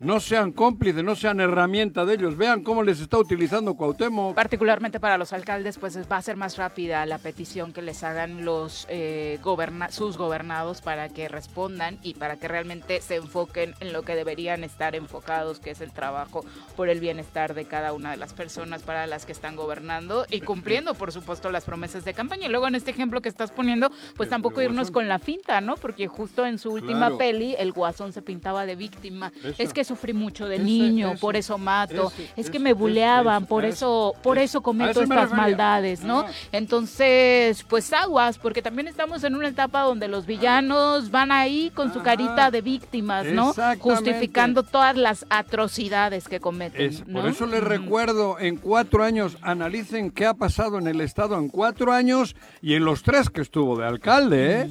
No 0.03 0.19
sean 0.19 0.51
cómplices, 0.51 1.01
no 1.01 1.15
sean 1.15 1.39
herramienta 1.39 2.03
de 2.03 2.15
ellos. 2.15 2.35
Vean 2.35 2.61
cómo 2.61 2.83
les 2.83 2.99
está 2.99 3.17
utilizando 3.17 3.75
Cuauhtémoc. 3.75 4.35
Particularmente 4.35 4.99
para 4.99 5.17
los 5.17 5.31
alcaldes, 5.31 5.77
pues 5.77 5.97
va 6.11 6.17
a 6.17 6.21
ser 6.21 6.35
más 6.35 6.57
rápida 6.57 7.05
la 7.05 7.19
petición 7.19 7.71
que 7.71 7.81
les 7.81 8.03
hagan 8.03 8.43
los 8.43 8.85
eh, 8.89 9.39
goberna- 9.41 9.91
sus 9.91 10.17
gobernados 10.17 10.81
para 10.81 11.07
que 11.07 11.29
respondan 11.29 11.99
y 12.03 12.15
para 12.15 12.35
que 12.35 12.49
realmente 12.49 12.99
se 12.99 13.15
enfoquen 13.15 13.75
en 13.79 13.93
lo 13.93 14.01
que 14.03 14.15
deberían 14.15 14.65
estar 14.65 14.93
enfocados, 14.93 15.61
que 15.61 15.71
es 15.71 15.79
el 15.79 15.91
trabajo 15.91 16.43
por 16.75 16.89
el 16.89 16.99
bienestar 16.99 17.53
de 17.53 17.63
cada 17.63 17.93
una 17.93 18.11
de 18.11 18.17
las 18.17 18.33
personas 18.33 18.83
para 18.83 19.07
las 19.07 19.25
que 19.25 19.31
están 19.31 19.55
gobernando 19.55 20.25
y 20.29 20.41
cumpliendo, 20.41 20.95
por 20.95 21.13
supuesto, 21.13 21.49
las 21.49 21.63
promesas 21.63 22.03
de 22.03 22.13
campaña. 22.13 22.47
Y 22.47 22.49
luego 22.49 22.67
en 22.67 22.75
este 22.75 22.91
ejemplo 22.91 23.21
que 23.21 23.29
estás 23.29 23.51
poniendo, 23.51 23.89
pues 24.17 24.27
tampoco 24.27 24.61
irnos 24.61 24.91
con 24.91 25.07
la 25.07 25.19
finta, 25.19 25.61
¿no? 25.61 25.75
Porque 25.75 26.07
justo 26.07 26.45
en 26.45 26.59
su 26.59 26.71
última 26.73 26.93
Claro. 27.07 27.17
peli, 27.17 27.55
el 27.57 27.71
guasón 27.71 28.11
se 28.11 28.21
pintaba 28.21 28.65
de 28.65 28.75
víctima. 28.75 29.31
Es 29.57 29.71
que 29.71 29.85
su 29.85 29.92
sufrí 29.93 30.13
mucho 30.13 30.47
de 30.47 30.56
Ese- 30.56 30.63
niño, 30.63 31.12
ese- 31.12 31.19
por 31.21 31.36
eso 31.36 31.58
mato, 31.58 32.12
ese- 32.13 32.29
es 32.36 32.49
que 32.49 32.60
me 32.60 32.73
buleaban, 32.73 33.45
por 33.45 33.63
eso, 33.65 34.13
por 34.23 34.38
eso 34.38 34.62
cometo 34.62 35.01
estas 35.01 35.10
refería. 35.10 35.36
maldades, 35.36 36.03
¿no? 36.03 36.21
Ajá. 36.21 36.32
Entonces, 36.51 37.63
pues 37.69 37.93
aguas, 37.93 38.38
porque 38.39 38.62
también 38.62 38.88
estamos 38.88 39.23
en 39.23 39.36
una 39.36 39.47
etapa 39.47 39.82
donde 39.82 40.08
los 40.08 40.25
villanos 40.25 41.12
van 41.12 41.32
ahí 41.32 41.71
con 41.75 41.93
su 41.93 42.01
carita 42.01 42.49
de 42.51 42.62
víctimas, 42.62 43.25
¿no? 43.27 43.53
Justificando 43.79 44.63
todas 44.63 44.97
las 44.97 45.25
atrocidades 45.29 46.27
que 46.27 46.39
cometen. 46.39 46.82
Es- 46.89 47.08
¿no? 47.08 47.21
Por 47.21 47.29
eso 47.29 47.45
les 47.45 47.63
recuerdo, 47.63 48.39
en 48.39 48.58
cuatro 48.58 49.03
años, 49.03 49.38
analicen 49.41 50.12
qué 50.12 50.25
ha 50.25 50.34
pasado 50.34 50.77
en 50.79 50.88
el 50.88 50.99
Estado 51.01 51.38
en 51.38 51.47
cuatro 51.49 51.91
años 51.93 52.36
y 52.62 52.73
en 52.73 52.84
los 52.86 53.03
tres 53.03 53.29
que 53.29 53.41
estuvo 53.41 53.77
de 53.77 53.86
alcalde, 53.86 54.62
¿eh? 54.62 54.69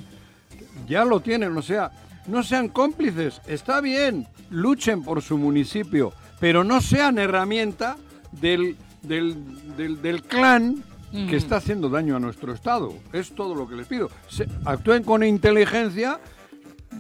Ya 0.89 1.05
lo 1.05 1.21
tienen, 1.21 1.57
o 1.57 1.63
sea, 1.63 1.91
no 2.27 2.43
sean 2.43 2.69
cómplices, 2.69 3.41
está 3.47 3.81
bien, 3.81 4.29
luchen 4.51 5.03
por 5.03 5.23
su 5.23 5.39
municipio, 5.39 6.13
pero 6.41 6.65
no 6.65 6.81
sean 6.81 7.19
herramienta 7.19 7.97
del, 8.33 8.77
del, 9.03 9.77
del, 9.77 10.01
del 10.03 10.23
clan 10.23 10.83
que 11.29 11.37
está 11.37 11.57
haciendo 11.57 11.91
daño 11.91 12.17
a 12.17 12.21
nuestro 12.21 12.55
Estado. 12.55 12.95
Es 13.13 13.35
todo 13.35 13.55
lo 13.55 13.69
que 13.69 13.77
les 13.77 13.87
pido. 13.87 14.11
Se- 14.29 14.49
actúen 14.65 15.03
con 15.05 15.23
inteligencia 15.23 16.19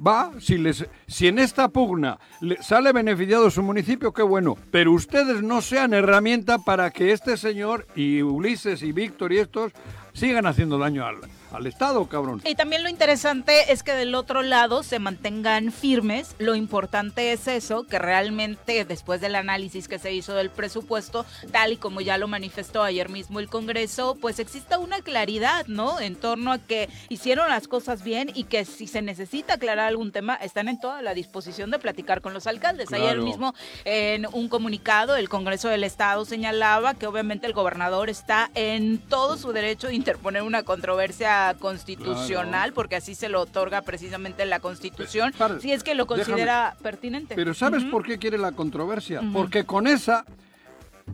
va, 0.06 0.32
si, 0.38 0.58
les, 0.58 0.84
si 1.06 1.28
en 1.28 1.38
esta 1.38 1.68
pugna 1.68 2.18
le 2.42 2.62
sale 2.62 2.92
beneficiado 2.92 3.50
su 3.50 3.62
municipio, 3.62 4.12
qué 4.12 4.22
bueno, 4.22 4.56
pero 4.70 4.92
ustedes 4.92 5.42
no 5.42 5.62
sean 5.62 5.94
herramienta 5.94 6.58
para 6.58 6.90
que 6.90 7.12
este 7.12 7.36
señor 7.38 7.86
y 7.94 8.20
Ulises 8.20 8.82
y 8.82 8.92
Víctor 8.92 9.32
y 9.32 9.38
estos 9.38 9.72
sigan 10.12 10.44
haciendo 10.46 10.76
daño 10.78 11.06
al, 11.06 11.16
al 11.52 11.66
Estado, 11.66 12.06
cabrón. 12.06 12.40
Y 12.44 12.54
también 12.54 12.82
lo 12.82 12.88
interesante 12.88 13.72
es 13.72 13.82
que 13.82 13.92
del 13.92 14.14
otro 14.14 14.42
lado 14.42 14.82
se 14.82 14.98
mantengan 14.98 15.72
firmes. 15.72 16.34
Lo 16.38 16.54
importante 16.54 17.32
es 17.32 17.48
eso, 17.48 17.84
que 17.84 17.98
realmente 17.98 18.84
después 18.84 19.20
del 19.20 19.34
análisis 19.34 19.88
que 19.88 19.98
se 19.98 20.12
hizo 20.12 20.34
del 20.34 20.50
presupuesto, 20.50 21.26
tal 21.50 21.72
y 21.72 21.76
como 21.76 22.00
ya 22.00 22.18
lo 22.18 22.28
manifestó 22.28 22.82
ayer 22.82 23.08
mismo 23.08 23.40
el 23.40 23.48
Congreso, 23.48 24.16
pues 24.20 24.38
exista 24.38 24.78
una 24.78 25.00
claridad, 25.00 25.66
¿no? 25.66 26.00
En 26.00 26.16
torno 26.16 26.52
a 26.52 26.58
que 26.58 26.88
hicieron 27.08 27.48
las 27.48 27.68
cosas 27.68 28.02
bien 28.02 28.30
y 28.34 28.44
que 28.44 28.64
si 28.64 28.86
se 28.86 29.02
necesita 29.02 29.54
aclarar 29.54 29.88
algún 29.88 30.12
tema, 30.12 30.36
están 30.36 30.68
en 30.68 30.80
toda 30.80 31.02
la 31.02 31.14
disposición 31.14 31.70
de 31.70 31.78
platicar 31.78 32.20
con 32.20 32.34
los 32.34 32.46
alcaldes. 32.46 32.92
Ayer 32.92 33.18
mismo 33.18 33.54
en 33.84 34.26
un 34.32 34.48
comunicado, 34.48 35.16
el 35.16 35.28
Congreso 35.28 35.68
del 35.68 35.84
Estado 35.84 36.24
señalaba 36.24 36.94
que 36.94 37.06
obviamente 37.06 37.46
el 37.46 37.52
gobernador 37.52 38.10
está 38.10 38.50
en 38.54 38.98
todo 38.98 39.36
su 39.36 39.52
derecho 39.52 39.88
de 39.88 39.94
interponer 39.94 40.42
una 40.42 40.62
controversia 40.62 41.41
constitucional, 41.58 42.50
Claro. 42.70 42.74
porque 42.74 42.96
así 42.96 43.14
se 43.14 43.28
lo 43.28 43.40
otorga 43.42 43.82
precisamente 43.82 44.44
la 44.46 44.60
Constitución, 44.60 45.32
Para- 45.36 45.60
si 45.60 45.72
es 45.72 45.82
que 45.82 45.94
lo 45.94 46.04
déjame. 46.04 46.24
considera 46.24 46.76
pertinente. 46.82 47.34
Pero 47.34 47.54
¿sabes 47.54 47.84
por 47.84 48.04
qué 48.04 48.18
quiere 48.18 48.38
la 48.38 48.52
controversia? 48.52 49.20
Porque 49.32 49.64
con 49.64 49.86
esa, 49.86 50.24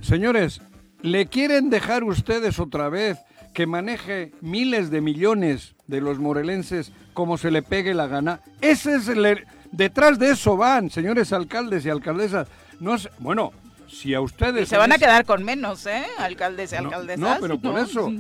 señores, 0.00 0.60
le 1.02 1.26
quieren 1.26 1.70
dejar 1.70 2.04
ustedes 2.04 2.58
otra 2.58 2.88
vez 2.88 3.18
que 3.54 3.66
maneje 3.66 4.32
miles 4.40 4.90
de 4.90 5.00
millones 5.00 5.74
de 5.86 6.00
los 6.00 6.18
morelenses 6.18 6.92
como 7.14 7.38
se 7.38 7.50
le 7.50 7.62
pegue 7.62 7.94
la 7.94 8.06
gana. 8.06 8.40
Ese 8.60 8.96
es 8.96 9.08
el... 9.08 9.44
Detrás 9.72 10.18
de 10.18 10.30
eso 10.30 10.56
van, 10.56 10.90
señores 10.90 11.32
alcaldes 11.32 11.84
y 11.84 11.90
alcaldesas. 11.90 12.48
No 12.80 12.94
es, 12.94 13.08
bueno, 13.18 13.52
si 13.88 14.14
a 14.14 14.20
ustedes... 14.20 14.62
Y 14.62 14.66
se 14.66 14.76
van 14.78 14.92
a 14.92 14.98
quedar 14.98 15.24
con 15.24 15.44
menos, 15.44 15.84
¿eh? 15.86 16.04
Alcaldes 16.18 16.72
y 16.72 16.76
alcaldesas. 16.76 17.18
No, 17.20 17.36
pero 17.40 17.58
por 17.58 17.78
eso. 17.78 18.12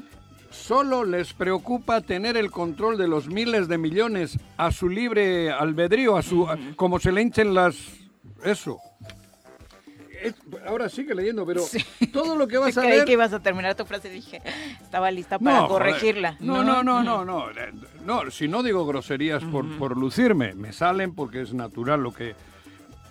Solo 0.62 1.04
les 1.04 1.32
preocupa 1.32 2.00
tener 2.02 2.36
el 2.36 2.50
control 2.50 2.98
de 2.98 3.08
los 3.08 3.28
miles 3.28 3.68
de 3.68 3.78
millones 3.78 4.38
a 4.56 4.70
su 4.70 4.88
libre 4.88 5.50
albedrío, 5.50 6.16
a 6.16 6.22
su, 6.22 6.46
a- 6.48 6.58
como 6.76 6.98
se 6.98 7.12
le 7.12 7.22
hinchen 7.22 7.54
las... 7.54 7.76
Eso. 8.44 8.78
Es- 10.22 10.34
ahora 10.66 10.88
sigue 10.88 11.14
leyendo, 11.14 11.46
pero 11.46 11.60
Sí. 11.62 11.78
todo 12.12 12.36
lo 12.36 12.46
que 12.48 12.58
vas 12.58 12.76
a 12.78 12.82
Creí 12.82 12.96
ver... 12.98 13.04
que 13.06 13.12
ibas 13.12 13.32
a 13.32 13.40
terminar 13.40 13.74
tu 13.76 13.84
frase 13.86 14.08
y 14.08 14.12
dije, 14.12 14.42
estaba 14.82 15.10
lista 15.10 15.38
para 15.38 15.66
corregirla. 15.68 16.36
No, 16.40 16.62
no, 16.64 16.82
no, 16.82 17.02
no, 17.02 17.24
no. 17.24 17.50
eh, 17.50 17.72
No, 18.04 18.30
si 18.30 18.48
no 18.48 18.62
digo 18.62 18.84
groserías 18.86 19.42
por, 19.44 19.64
por 19.78 19.96
lucirme, 19.96 20.54
me 20.54 20.72
salen 20.72 21.14
porque 21.14 21.40
es 21.42 21.54
natural 21.54 22.02
lo 22.02 22.12
que... 22.12 22.34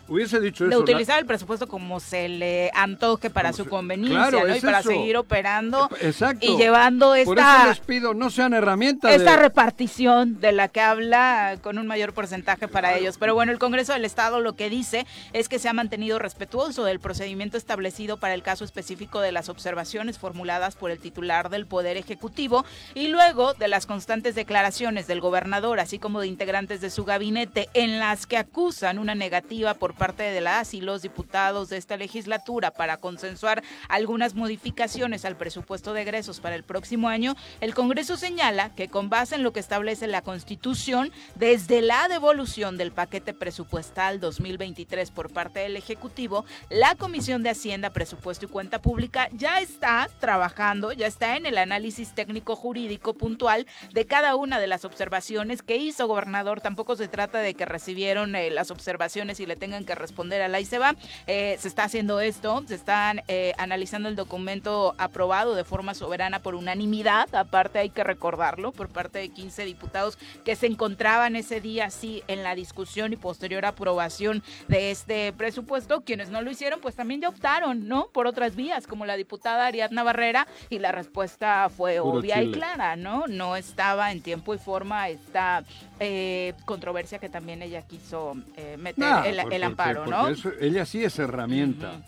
Hubiese 0.07 0.39
dicho 0.39 0.63
de 0.63 0.69
eso. 0.69 0.79
la- 0.79 0.83
utilizar 0.83 1.19
el 1.19 1.25
presupuesto 1.25 1.67
como 1.67 1.99
se 1.99 2.29
le 2.29 2.71
antoje 2.73 3.29
para 3.29 3.49
Como 3.49 3.57
su 3.57 3.63
se- 3.65 3.69
conveniencia, 3.69 4.29
Claro, 4.29 4.47
¿no? 4.47 4.55
Y 4.55 4.61
para 4.61 4.79
eso. 4.79 4.89
seguir 4.89 5.17
operando 5.17 5.89
Exacto. 6.01 6.45
y 6.45 6.55
llevando 6.57 7.07
Por 7.09 7.17
eso 7.19 7.31
esta 7.33 7.67
les 7.67 7.79
pido, 7.79 8.13
no 8.13 8.29
sean 8.29 8.53
herramientas 8.53 9.13
esta 9.13 9.31
de... 9.31 9.37
repartición 9.37 10.39
de 10.39 10.51
la 10.51 10.67
que 10.69 10.81
habla 10.81 11.57
con 11.61 11.77
un 11.77 11.87
mayor 11.87 12.13
porcentaje 12.13 12.67
para 12.67 12.95
ellos. 12.97 13.17
Pero 13.19 13.35
bueno, 13.35 13.51
el 13.51 13.59
Congreso 13.59 13.93
del 13.93 14.05
Estado 14.05 14.39
lo 14.39 14.53
que 14.55 14.69
dice 14.69 15.05
es 15.33 15.49
que 15.49 15.59
se 15.59 15.69
ha 15.69 15.73
mantenido 15.73 16.19
respetuoso 16.19 16.83
del 16.83 16.99
procedimiento 16.99 17.57
establecido 17.57 18.17
para 18.17 18.33
el 18.33 18.43
caso 18.43 18.63
específico 18.63 19.19
de 19.19 19.31
las 19.31 19.49
observaciones 19.49 20.17
formuladas 20.17 20.75
por 20.75 20.91
el 20.91 20.99
titular 20.99 21.49
del 21.49 21.65
Poder 21.65 21.97
Ejecutivo 21.97 22.65
y 22.95 23.09
luego 23.09 23.53
de 23.53 23.67
las 23.67 23.85
constantes 23.85 24.35
declaraciones 24.35 25.07
del 25.07 25.21
gobernador, 25.21 25.79
así 25.79 25.99
como 25.99 26.21
de 26.21 26.27
integrantes 26.27 26.81
de 26.81 26.89
su 26.89 27.03
gabinete, 27.05 27.69
en 27.73 27.99
las 27.99 28.25
que 28.25 28.37
acusan 28.37 28.99
una 28.99 29.15
negativa 29.15 29.73
por 29.73 29.93
parte 29.97 30.23
de 30.23 30.41
las 30.41 30.73
y 30.73 30.81
los 30.81 31.01
diputados 31.01 31.69
de 31.69 31.77
esta 31.77 31.97
legislatura 31.97 32.71
para 32.71 32.97
consensuar 32.97 33.63
algunas 33.89 34.35
modificaciones 34.35 35.25
al 35.25 35.35
presupuesto 35.35 35.93
de 35.93 36.03
egresos 36.03 36.39
para 36.39 36.55
el 36.55 36.63
próximo 36.63 37.09
año, 37.09 37.35
el 37.61 37.73
Congreso 37.73 38.17
señala 38.17 38.73
que 38.75 38.87
con 38.87 39.09
base 39.09 39.35
en 39.35 39.43
lo 39.43 39.53
que 39.53 39.59
establece 39.59 40.07
la 40.07 40.21
Constitución, 40.21 41.11
desde 41.35 41.81
la 41.81 42.07
devolución 42.07 42.77
del 42.77 42.91
paquete 42.91 43.33
presupuestal 43.33 44.19
2023 44.19 45.11
por 45.11 45.31
parte 45.31 45.61
del 45.61 45.75
Ejecutivo, 45.75 46.45
la 46.69 46.95
Comisión 46.95 47.43
de 47.43 47.49
Hacienda, 47.49 47.89
Presupuesto 47.89 48.45
y 48.45 48.49
Cuenta 48.49 48.81
Pública 48.81 49.29
ya 49.33 49.59
está 49.59 50.09
trabajando, 50.19 50.91
ya 50.91 51.07
está 51.07 51.35
en 51.35 51.45
el 51.45 51.57
análisis 51.57 52.13
técnico 52.13 52.55
jurídico 52.55 53.13
puntual 53.13 53.65
de 53.93 54.05
cada 54.05 54.35
una 54.35 54.59
de 54.59 54.67
las 54.67 54.85
observaciones 54.85 55.61
que 55.61 55.77
hizo 55.77 56.07
gobernador. 56.07 56.61
Tampoco 56.61 56.95
se 56.95 57.07
trata 57.07 57.39
de 57.39 57.53
que 57.53 57.65
recibieron 57.65 58.35
eh, 58.35 58.49
las 58.51 58.71
observaciones 58.71 59.39
y 59.39 59.45
le 59.45 59.55
tengan 59.55 59.83
que 59.87 59.95
responder 59.95 60.43
a 60.43 60.47
la 60.47 60.59
ICEBA. 60.59 60.95
Eh, 61.25 61.57
se 61.59 61.67
está 61.67 61.85
haciendo 61.85 62.19
esto, 62.19 62.63
se 62.67 62.75
están 62.75 63.23
eh, 63.27 63.53
analizando 63.57 64.07
el 64.09 64.15
documento 64.15 64.93
aprobado 64.99 65.55
de 65.55 65.63
forma 65.63 65.95
soberana 65.95 66.43
por 66.43 66.53
unanimidad, 66.53 67.33
aparte 67.33 67.79
hay 67.79 67.89
que 67.89 68.03
recordarlo, 68.03 68.71
por 68.71 68.89
parte 68.89 69.17
de 69.17 69.29
15 69.29 69.65
diputados 69.65 70.19
que 70.45 70.55
se 70.55 70.67
encontraban 70.67 71.35
ese 71.35 71.61
día 71.61 71.89
sí 71.89 72.23
en 72.27 72.43
la 72.43 72.53
discusión 72.53 73.13
y 73.13 73.15
posterior 73.15 73.65
aprobación 73.65 74.43
de 74.67 74.91
este 74.91 75.33
presupuesto. 75.33 76.01
Quienes 76.01 76.29
no 76.29 76.41
lo 76.41 76.51
hicieron, 76.51 76.81
pues 76.81 76.95
también 76.95 77.21
ya 77.21 77.29
optaron, 77.29 77.87
¿no? 77.87 78.09
Por 78.09 78.27
otras 78.27 78.55
vías, 78.55 78.85
como 78.85 79.05
la 79.05 79.15
diputada 79.15 79.65
Ariadna 79.65 80.03
Barrera, 80.03 80.47
y 80.69 80.79
la 80.79 80.91
respuesta 80.91 81.69
fue 81.69 81.99
Puro 82.01 82.19
obvia 82.19 82.43
y 82.43 82.51
clara, 82.51 82.95
¿no? 82.95 83.25
No 83.27 83.55
estaba 83.55 84.11
en 84.11 84.21
tiempo 84.21 84.53
y 84.53 84.57
forma 84.57 85.07
esta 85.07 85.63
eh, 85.99 86.53
controversia 86.65 87.19
que 87.19 87.29
también 87.29 87.61
ella 87.61 87.83
quiso 87.83 88.35
eh, 88.57 88.75
meter 88.77 88.97
Nah, 88.97 89.23
el, 89.25 89.39
el 89.51 89.63
amparo, 89.77 90.03
porque 90.05 90.11
¿no? 90.19 90.27
eso- 90.29 90.51
ella 90.59 90.85
sí 90.85 91.03
es 91.03 91.17
herramienta. 91.19 92.01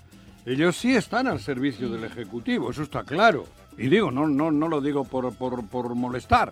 Ellos 0.45 0.75
sí 0.77 0.95
están 0.95 1.27
al 1.27 1.39
servicio 1.39 1.89
del 1.89 2.03
Ejecutivo, 2.05 2.71
eso 2.71 2.83
está 2.83 3.03
claro. 3.03 3.45
Y 3.77 3.87
digo, 3.87 4.11
no, 4.11 4.27
no, 4.27 4.51
no 4.51 4.67
lo 4.67 4.81
digo 4.81 5.03
por, 5.03 5.33
por, 5.35 5.65
por 5.67 5.93
molestar. 5.95 6.51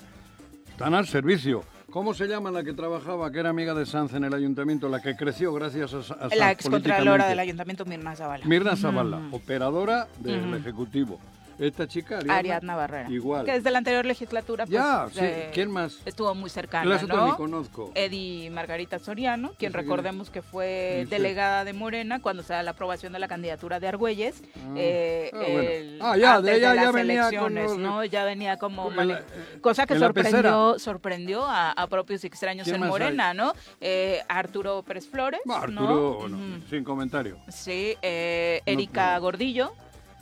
Están 0.70 0.94
al 0.94 1.08
servicio. 1.08 1.64
¿Cómo 1.90 2.14
se 2.14 2.28
llama 2.28 2.52
la 2.52 2.64
que 2.64 2.74
trabajaba, 2.74 3.32
que 3.32 3.40
era 3.40 3.50
amiga 3.50 3.74
de 3.74 3.86
Sanz 3.86 4.14
en 4.14 4.24
el 4.26 4.34
ayuntamiento, 4.34 4.90
la 4.90 5.02
que 5.02 5.16
creció 5.16 5.54
gracias 5.54 5.94
a, 5.94 6.00
a 6.00 6.04
Sanz 6.04 6.36
La 6.36 6.52
excontralora 6.52 7.28
del 7.28 7.40
ayuntamiento, 7.40 7.86
Mirna 7.86 8.16
Zavala. 8.16 8.46
Mirna 8.46 8.76
Zavala, 8.76 9.20
operadora 9.32 10.08
del. 10.20 10.54
Ejecutivo. 10.54 11.20
Esta 11.60 11.88
chica, 11.88 12.18
Ariadna, 12.18 12.36
Ariadna 12.38 12.76
Barrera. 12.76 13.10
Igual. 13.10 13.46
Que 13.46 13.54
desde 13.54 13.72
la 13.72 13.80
anterior 13.80 14.06
legislatura, 14.06 14.66
pues, 14.66 14.74
Ya, 14.74 15.08
sí. 15.12 15.20
eh, 15.22 15.50
¿Quién 15.54 15.72
más? 15.72 15.98
Estuvo 16.06 16.34
muy 16.36 16.50
cercana, 16.50 16.86
Las 16.90 17.08
¿no? 17.08 17.26
ni 17.28 17.34
conozco. 17.34 17.92
Eddie 17.96 18.50
Margarita 18.52 19.00
Soriano, 19.00 19.54
quien 19.58 19.74
recordemos 19.74 20.30
que 20.30 20.42
fue 20.42 21.08
delegada 21.10 21.64
de 21.66 21.74
Morena 21.74 22.22
cuando 22.22 22.44
se 22.44 22.54
da 22.54 22.62
la 22.64 22.72
aprobación 22.72 23.12
de 23.14 23.20
la 23.20 23.28
candidatura 23.28 23.80
de 23.80 23.88
Argüelles. 23.88 24.44
eh, 24.76 25.32
Ah, 25.34 25.38
bueno. 25.38 25.60
el- 25.62 26.00
Ah, 26.02 26.18
ya, 26.18 26.36
antes 26.36 26.52
de 26.52 26.58
ella 26.58 26.76
ya 26.76 26.84
las 26.84 26.94
venía 26.94 27.14
elecciones, 27.28 27.70
los- 27.72 27.80
¿no? 27.80 28.06
Ya 28.06 28.24
venía 28.26 28.58
como... 28.58 28.92
la- 28.92 29.20
eh, 29.20 29.24
cosa 29.62 29.86
que 29.88 29.98
sorprendió, 29.98 30.78
sorprendió 30.80 31.46
a, 31.46 31.72
a 31.72 31.88
propios 31.88 32.24
y 32.24 32.28
extraños 32.28 32.66
¿Quién 32.68 32.84
en 32.84 32.88
Morena, 32.90 33.34
¿no? 33.34 33.54
Eh, 33.82 34.22
Arturo 34.30 34.84
Pérez 34.84 35.08
Flores, 35.10 35.42
Bah, 35.46 35.66
¿no? 35.68 35.82
Arturo, 35.82 36.14
bueno, 36.20 36.38
Ujú. 36.38 36.68
sin 36.70 36.84
comentario. 36.84 37.38
Sí, 37.48 37.96
eh, 38.02 38.62
No, 38.66 38.74
Erika 38.74 39.16
no. 39.16 39.22
Gordillo, 39.22 39.74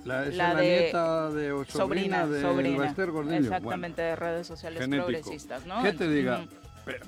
La, 0.05 0.21
de- 0.21 0.61
nieta 0.61 1.29
de 1.31 1.51
o 1.51 1.65
sobrina, 1.65 2.21
sobrina, 2.23 2.27
de 2.27 2.41
sobrina. 2.41 3.37
Exactamente, 3.37 4.01
de 4.01 4.15
redes 4.15 4.47
sociales 4.47 4.79
Genético. 4.81 5.07
progresistas, 5.07 5.65
¿no? 5.65 5.81
¿Qué 5.83 5.93
te 5.93 6.07
diga? 6.07 6.45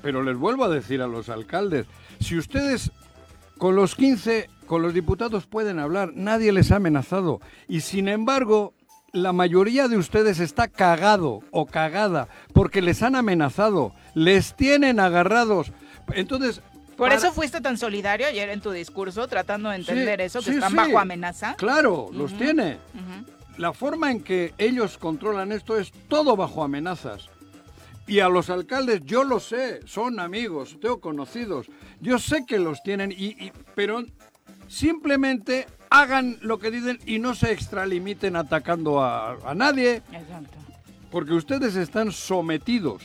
Pero 0.01 0.23
les 0.23 0.36
vuelvo 0.36 0.63
a 0.65 0.69
decir 0.69 1.01
a 1.03 1.07
los 1.07 1.29
alcaldes, 1.29 1.86
si 2.19 2.38
ustedes 2.38 2.91
con 3.60 3.75
los 3.75 3.93
15, 3.95 4.49
con 4.65 4.81
los 4.81 4.93
diputados 4.93 5.45
pueden 5.45 5.77
hablar, 5.79 6.12
nadie 6.15 6.51
les 6.51 6.71
ha 6.71 6.77
amenazado. 6.77 7.39
Y 7.67 7.81
sin 7.81 8.07
embargo, 8.07 8.73
la 9.13 9.33
mayoría 9.33 9.88
de 9.88 9.97
ustedes 9.97 10.39
está 10.39 10.67
cagado 10.67 11.41
o 11.51 11.65
cagada 11.67 12.27
porque 12.53 12.81
les 12.81 13.03
han 13.03 13.15
amenazado, 13.15 13.93
les 14.15 14.55
tienen 14.55 14.99
agarrados. 14.99 15.71
Entonces, 16.13 16.62
Por 16.97 17.10
para- 17.10 17.15
eso 17.15 17.31
fuiste 17.31 17.62
tan 17.62 17.77
solidario 17.77 18.27
ayer 18.27 18.49
en 18.49 18.60
tu 18.60 18.71
discurso, 18.71 19.27
tratando 19.27 19.69
de 19.69 19.75
Sí, 19.77 19.81
entender 19.91 20.19
eso, 20.21 20.39
que 20.39 20.45
sí, 20.45 20.51
están 20.55 20.71
sí. 20.71 20.75
bajo 20.75 20.99
amenaza. 20.99 21.55
Claro, 21.55 22.10
los 22.12 22.36
tiene. 22.38 22.77
La 23.57 23.71
forma 23.73 24.12
en 24.12 24.21
que 24.23 24.53
ellos 24.57 24.97
controlan 24.97 25.51
esto 25.51 25.77
es 25.79 25.91
todo 26.07 26.36
bajo 26.36 26.63
amenazas. 26.63 27.29
Y 28.07 28.19
a 28.19 28.29
los 28.29 28.49
alcaldes, 28.49 29.01
yo 29.03 29.23
lo 29.23 29.39
sé, 29.39 29.81
son 29.86 30.19
amigos, 30.19 30.77
tengo 30.81 30.99
conocidos, 31.01 31.67
yo 31.99 32.19
sé 32.19 32.45
que 32.47 32.57
los 32.57 32.81
tienen, 32.83 33.12
y, 33.12 33.25
y- 33.45 33.51
pero 33.75 34.03
simplemente 34.67 35.67
hagan 35.89 36.38
lo 36.41 36.60
que 36.60 36.71
dicen 36.71 36.99
y 37.05 37.19
no 37.19 37.36
se 37.36 37.51
extralimiten 37.51 38.36
atacando 38.36 39.03
a, 39.03 39.33
a 39.45 39.55
nadie, 39.55 40.01
Exacto. 40.12 40.57
porque 41.12 41.33
ustedes 41.33 41.75
están 41.75 42.12
sometidos 42.12 43.01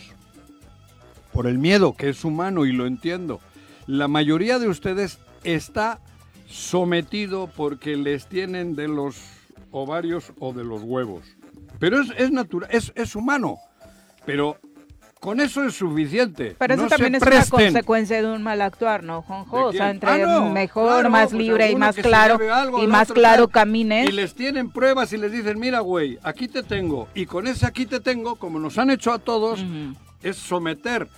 por 1.32 1.46
el 1.46 1.58
miedo, 1.58 1.94
que 1.96 2.10
es 2.10 2.24
humano 2.24 2.64
y 2.66 2.72
lo 2.72 2.86
entiendo. 2.86 3.40
La 3.86 4.08
mayoría 4.08 4.58
de 4.58 4.68
ustedes 4.68 5.18
está 5.44 6.00
sometido 6.48 7.48
porque 7.56 7.96
les 7.96 8.26
tienen 8.26 8.74
de 8.76 8.88
los 8.88 9.16
ovarios 9.70 10.32
o 10.38 10.52
de 10.52 10.64
los 10.64 10.82
huevos. 10.82 11.24
Pero 11.78 12.00
es, 12.00 12.10
es 12.16 12.30
natural, 12.30 12.68
es, 12.72 12.92
es 12.94 13.16
humano. 13.16 13.58
Pero 14.24 14.56
con 15.18 15.40
eso 15.40 15.64
es 15.64 15.74
suficiente. 15.74 16.54
Pero 16.58 16.74
eso 16.74 16.82
No 16.84 16.88
también 16.88 17.14
es 17.16 17.22
una 17.22 17.30
presten. 17.30 17.58
consecuencia 17.66 18.22
de 18.22 18.28
un 18.32 18.42
mal 18.42 18.60
actuar, 18.60 19.02
¿no, 19.02 19.22
Juanjo? 19.22 19.58
¿De 19.58 19.64
O 19.64 19.72
sea, 19.72 19.90
entre 19.90 20.10
Ah, 20.10 20.18
no, 20.18 20.50
mejor, 20.50 20.88
claro, 20.88 21.10
más 21.10 21.30
pues 21.30 21.42
libre 21.42 21.70
y 21.70 21.76
más 21.76 21.96
claro 21.96 22.38
algo, 22.52 22.82
y 22.82 22.86
más 22.86 23.10
claro 23.12 23.48
camines. 23.48 24.08
Y 24.08 24.12
les 24.12 24.34
tienen 24.34 24.70
pruebas 24.70 25.12
y 25.12 25.16
les 25.18 25.32
dicen, 25.32 25.58
mira, 25.58 25.80
güey, 25.80 26.18
aquí 26.22 26.46
te 26.48 26.62
tengo. 26.62 27.08
Y 27.14 27.26
con 27.26 27.46
ese 27.46 27.66
aquí 27.66 27.86
te 27.86 28.00
tengo, 28.00 28.36
como 28.36 28.58
nos 28.58 28.78
han 28.78 28.90
hecho 28.90 29.12
a 29.12 29.18
todos, 29.18 29.64
es 30.22 30.36
someter. 30.36 31.08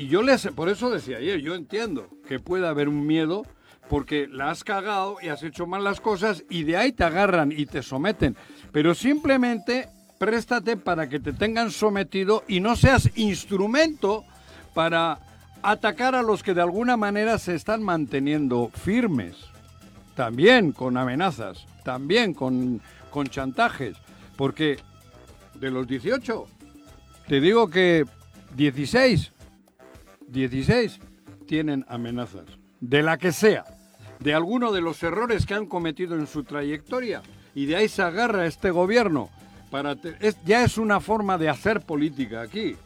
Y 0.00 0.08
yo 0.08 0.22
les, 0.22 0.46
por 0.46 0.70
eso 0.70 0.88
decía 0.88 1.18
ayer, 1.18 1.42
yo 1.42 1.54
entiendo 1.54 2.08
que 2.26 2.40
puede 2.40 2.66
haber 2.66 2.88
un 2.88 3.06
miedo 3.06 3.42
porque 3.90 4.26
la 4.28 4.50
has 4.50 4.64
cagado 4.64 5.18
y 5.20 5.28
has 5.28 5.42
hecho 5.42 5.66
mal 5.66 5.84
las 5.84 6.00
cosas 6.00 6.42
y 6.48 6.62
de 6.62 6.78
ahí 6.78 6.92
te 6.92 7.04
agarran 7.04 7.52
y 7.52 7.66
te 7.66 7.82
someten. 7.82 8.34
Pero 8.72 8.94
simplemente 8.94 9.90
préstate 10.18 10.78
para 10.78 11.10
que 11.10 11.20
te 11.20 11.34
tengan 11.34 11.70
sometido 11.70 12.44
y 12.48 12.60
no 12.60 12.76
seas 12.76 13.10
instrumento 13.14 14.24
para 14.72 15.18
atacar 15.60 16.14
a 16.14 16.22
los 16.22 16.42
que 16.42 16.54
de 16.54 16.62
alguna 16.62 16.96
manera 16.96 17.36
se 17.36 17.54
están 17.54 17.82
manteniendo 17.82 18.70
firmes. 18.72 19.36
También 20.14 20.72
con 20.72 20.96
amenazas, 20.96 21.66
también 21.84 22.32
con, 22.32 22.80
con 23.10 23.26
chantajes. 23.26 23.98
Porque 24.38 24.78
de 25.56 25.70
los 25.70 25.86
18, 25.86 26.46
te 27.28 27.38
digo 27.42 27.68
que 27.68 28.06
16, 28.56 29.32
16 30.30 31.00
tienen 31.46 31.84
amenazas. 31.88 32.44
De 32.80 33.02
la 33.02 33.18
que 33.18 33.32
sea. 33.32 33.64
De 34.20 34.34
alguno 34.34 34.72
de 34.72 34.80
los 34.80 35.02
errores 35.02 35.46
que 35.46 35.54
han 35.54 35.66
cometido 35.66 36.14
en 36.14 36.26
su 36.26 36.44
trayectoria. 36.44 37.22
Y 37.54 37.66
de 37.66 37.76
ahí 37.76 37.88
se 37.88 38.02
agarra 38.02 38.46
este 38.46 38.70
gobierno. 38.70 39.30
Para 39.70 39.96
es- 40.20 40.36
ya 40.44 40.62
es 40.64 40.78
una 40.78 41.00
forma 41.00 41.38
de 41.38 41.48
hacer 41.48 41.80
política 41.80 42.42
aquí. 42.42 42.76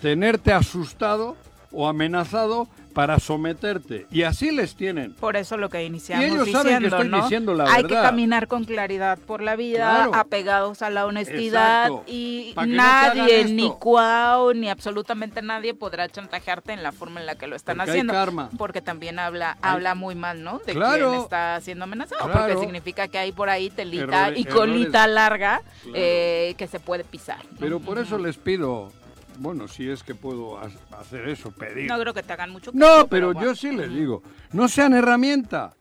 Tenerte 0.00 0.52
asustado 0.52 1.36
o 1.72 1.88
amenazado 1.88 2.68
para 2.98 3.20
someterte. 3.20 4.08
Y 4.10 4.24
así 4.24 4.50
les 4.50 4.74
tienen. 4.74 5.12
Por 5.14 5.36
eso 5.36 5.56
lo 5.56 5.68
que 5.68 5.84
iniciamos 5.84 6.24
Y 6.24 6.28
ellos 6.30 6.46
diciendo, 6.46 6.62
saben 6.68 6.80
que 6.80 6.86
estoy 6.88 7.08
¿no? 7.08 7.22
diciendo 7.22 7.54
la 7.54 7.72
Hay 7.72 7.84
que 7.84 7.94
caminar 7.94 8.48
con 8.48 8.64
claridad 8.64 9.18
por 9.24 9.40
la 9.40 9.54
vida, 9.54 9.88
Claro. 10.06 10.14
apegados 10.16 10.82
a 10.82 10.90
la 10.90 11.06
honestidad 11.06 11.86
Exacto. 11.86 12.02
y 12.08 12.54
no 12.56 12.66
nadie, 12.66 13.44
ni 13.44 13.70
Cuau, 13.70 14.52
ni 14.52 14.68
absolutamente 14.68 15.42
nadie 15.42 15.74
podrá 15.74 16.08
chantajearte 16.08 16.72
en 16.72 16.82
la 16.82 16.90
forma 16.90 17.20
en 17.20 17.26
la 17.26 17.36
que 17.36 17.46
lo 17.46 17.54
están 17.54 17.76
Porque 17.76 17.92
hay 17.92 17.96
haciendo. 17.98 18.12
karma. 18.14 18.50
Porque 18.58 18.82
también 18.82 19.20
habla 19.20 19.52
Hay- 19.62 19.74
habla 19.74 19.94
muy 19.94 20.16
mal, 20.16 20.42
¿no? 20.42 20.58
De 20.66 20.72
Claro. 20.72 21.10
quien 21.10 21.22
está 21.22 21.60
siendo 21.60 21.84
amenazado. 21.84 22.24
Claro. 22.24 22.48
Porque 22.52 22.58
significa 22.66 23.06
que 23.06 23.18
hay 23.18 23.30
por 23.30 23.48
ahí 23.48 23.70
telita 23.70 24.26
Errores- 24.30 24.40
y 24.40 24.44
colita 24.44 25.04
errores. 25.04 25.14
larga 25.14 25.62
eh, 25.94 26.56
que 26.58 26.66
se 26.66 26.80
puede 26.80 27.04
pisar. 27.04 27.38
¿no? 27.52 27.58
Pero 27.60 27.78
por 27.78 28.00
eso 28.00 28.18
les 28.18 28.36
pido, 28.38 28.90
bueno, 29.38 29.68
si 29.68 29.88
es 29.88 30.02
que 30.02 30.14
puedo 30.14 30.58
ha- 30.58 30.70
hacer 30.98 31.28
eso, 31.28 31.50
pedir. 31.50 31.88
No 31.88 31.98
creo 31.98 32.12
que 32.14 32.22
te 32.22 32.32
hagan 32.32 32.50
mucho 32.50 32.70
No, 32.74 32.86
caso, 32.86 33.08
pero 33.08 33.32
bueno. 33.32 33.42
yo 33.48 33.54
sí 33.54 33.70
les 33.72 33.92
digo, 33.92 34.22
no 34.52 34.68
sean 34.68 34.94
herramienta. 34.94 35.74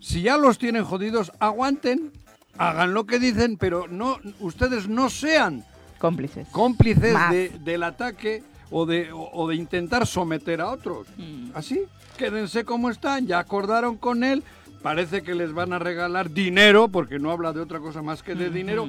Si 0.00 0.22
ya 0.22 0.36
los 0.36 0.58
tienen 0.58 0.84
jodidos, 0.84 1.32
aguanten, 1.40 2.12
hagan 2.56 2.94
lo 2.94 3.04
que 3.06 3.18
dicen, 3.18 3.56
pero 3.56 3.86
no, 3.88 4.18
ustedes 4.40 4.88
no 4.88 5.10
sean 5.10 5.64
Cómplices. 5.98 6.48
cómplices 6.48 7.14
de- 7.30 7.50
del 7.60 7.82
ataque 7.82 8.42
o 8.70 8.84
de, 8.86 9.12
o, 9.12 9.30
o 9.32 9.48
de 9.48 9.56
intentar 9.56 10.06
someter 10.06 10.60
a 10.60 10.68
otros. 10.70 11.06
Mm. 11.16 11.50
Así, 11.54 11.82
quédense 12.16 12.64
como 12.64 12.90
están, 12.90 13.26
ya 13.26 13.38
acordaron 13.38 13.96
con 13.96 14.22
él, 14.24 14.42
parece 14.82 15.22
que 15.22 15.34
les 15.34 15.52
van 15.52 15.72
a 15.72 15.78
regalar 15.78 16.30
dinero, 16.30 16.88
porque 16.88 17.18
no 17.18 17.30
habla 17.32 17.52
de 17.52 17.60
otra 17.60 17.80
cosa 17.80 18.02
más 18.02 18.22
que 18.22 18.34
de 18.34 18.50
dinero, 18.50 18.88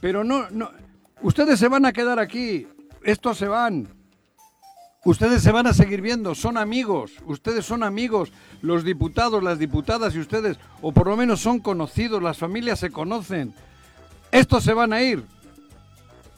pero 0.00 0.24
no, 0.24 0.48
no, 0.50 0.70
ustedes 1.22 1.58
se 1.58 1.68
van 1.68 1.84
a 1.84 1.92
quedar 1.92 2.18
aquí, 2.18 2.66
estos 3.10 3.38
se 3.38 3.48
van. 3.48 3.88
Ustedes 5.04 5.42
se 5.42 5.52
van 5.52 5.66
a 5.66 5.72
seguir 5.72 6.02
viendo, 6.02 6.34
son 6.34 6.58
amigos, 6.58 7.12
ustedes 7.24 7.64
son 7.64 7.82
amigos, 7.82 8.32
los 8.60 8.84
diputados, 8.84 9.42
las 9.42 9.58
diputadas 9.58 10.14
y 10.14 10.18
ustedes, 10.18 10.58
o 10.82 10.92
por 10.92 11.06
lo 11.06 11.16
menos 11.16 11.40
son 11.40 11.60
conocidos, 11.60 12.22
las 12.22 12.36
familias 12.36 12.80
se 12.80 12.90
conocen. 12.90 13.54
Estos 14.32 14.64
se 14.64 14.74
van 14.74 14.92
a 14.92 15.00
ir. 15.00 15.24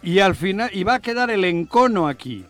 Y 0.03 0.21
al 0.21 0.37
final, 0.37 0.71
y 0.73 0.85
va 0.85 0.95
a 0.95 1.01
quedar 1.01 1.31
el 1.31 1.45
encono 1.45 2.07
aquí. 2.07 2.45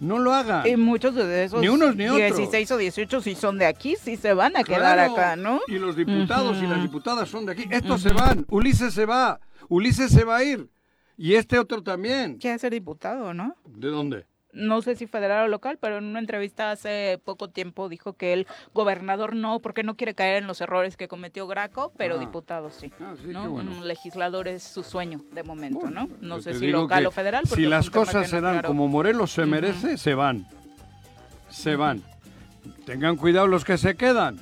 No 0.00 0.18
lo 0.18 0.34
hagan. 0.34 0.66
Y 0.66 0.76
muchos 0.76 1.14
de 1.14 1.44
esos 1.44 1.60
Ni 1.60 1.68
unos 1.68 1.94
ni 1.94 2.08
otros. 2.08 2.36
16 2.36 2.70
o 2.72 2.76
18 2.76 3.20
si 3.20 3.34
son 3.36 3.58
de 3.58 3.66
aquí, 3.66 3.96
sí 4.02 4.16
se 4.16 4.34
van 4.34 4.56
a 4.56 4.64
quedar 4.64 4.96
Claro. 4.96 5.12
acá, 5.12 5.36
¿no? 5.36 5.60
Y 5.68 5.78
los 5.78 5.94
diputados 5.94 6.58
y 6.62 6.66
las 6.66 6.82
diputadas 6.82 7.28
son 7.28 7.46
de 7.46 7.52
aquí. 7.52 7.64
Estos 7.70 8.02
se 8.02 8.12
van. 8.12 8.44
Ulises 8.48 8.92
se 8.92 9.06
va. 9.06 9.38
Ulises 9.68 10.10
se 10.10 10.24
va 10.24 10.38
a 10.38 10.44
ir. 10.44 10.68
Y 11.16 11.34
este 11.34 11.58
otro 11.58 11.82
también. 11.82 12.38
Quiere 12.38 12.58
ser 12.58 12.72
diputado, 12.72 13.32
¿no? 13.34 13.56
¿De 13.66 13.88
dónde? 13.88 14.26
No 14.52 14.82
sé 14.82 14.94
si 14.94 15.08
federal 15.08 15.46
o 15.46 15.48
local, 15.48 15.78
pero 15.80 15.98
en 15.98 16.04
una 16.04 16.20
entrevista 16.20 16.70
hace 16.70 17.20
poco 17.24 17.50
tiempo 17.50 17.88
dijo 17.88 18.12
que 18.12 18.32
el 18.32 18.46
gobernador 18.72 19.34
no, 19.34 19.58
porque 19.60 19.82
no 19.82 19.96
quiere 19.96 20.14
caer 20.14 20.36
en 20.42 20.46
los 20.46 20.60
errores 20.60 20.96
que 20.96 21.08
cometió 21.08 21.48
Graco, 21.48 21.92
pero 21.96 22.14
Ah. 22.16 22.18
diputado 22.20 22.70
sí. 22.70 22.92
Ah, 23.00 23.14
sí, 23.20 23.28
¿no? 23.32 23.50
bueno. 23.50 23.72
Un 23.72 23.88
legislador 23.88 24.46
es 24.46 24.62
su 24.62 24.84
sueño 24.84 25.22
de 25.32 25.42
momento, 25.42 25.80
Bueno, 25.80 26.06
¿no? 26.06 26.16
No 26.20 26.34
pues 26.36 26.44
sé 26.44 26.52
te 26.52 26.58
si 26.60 26.66
local 26.68 27.04
o 27.06 27.10
federal. 27.10 27.44
Si 27.46 27.62
las 27.66 27.90
cosas 27.90 28.30
se 28.30 28.40
no 28.40 28.42
dan 28.52 28.62
como 28.62 28.86
Morelos 28.86 29.32
se 29.32 29.44
merece, 29.44 29.98
se 29.98 30.14
van. 30.14 30.46
Se 31.50 31.74
van. 31.74 32.02
Tengan 32.86 33.16
cuidado 33.16 33.48
los 33.48 33.64
que 33.64 33.76
se 33.76 33.96
quedan. 33.96 34.38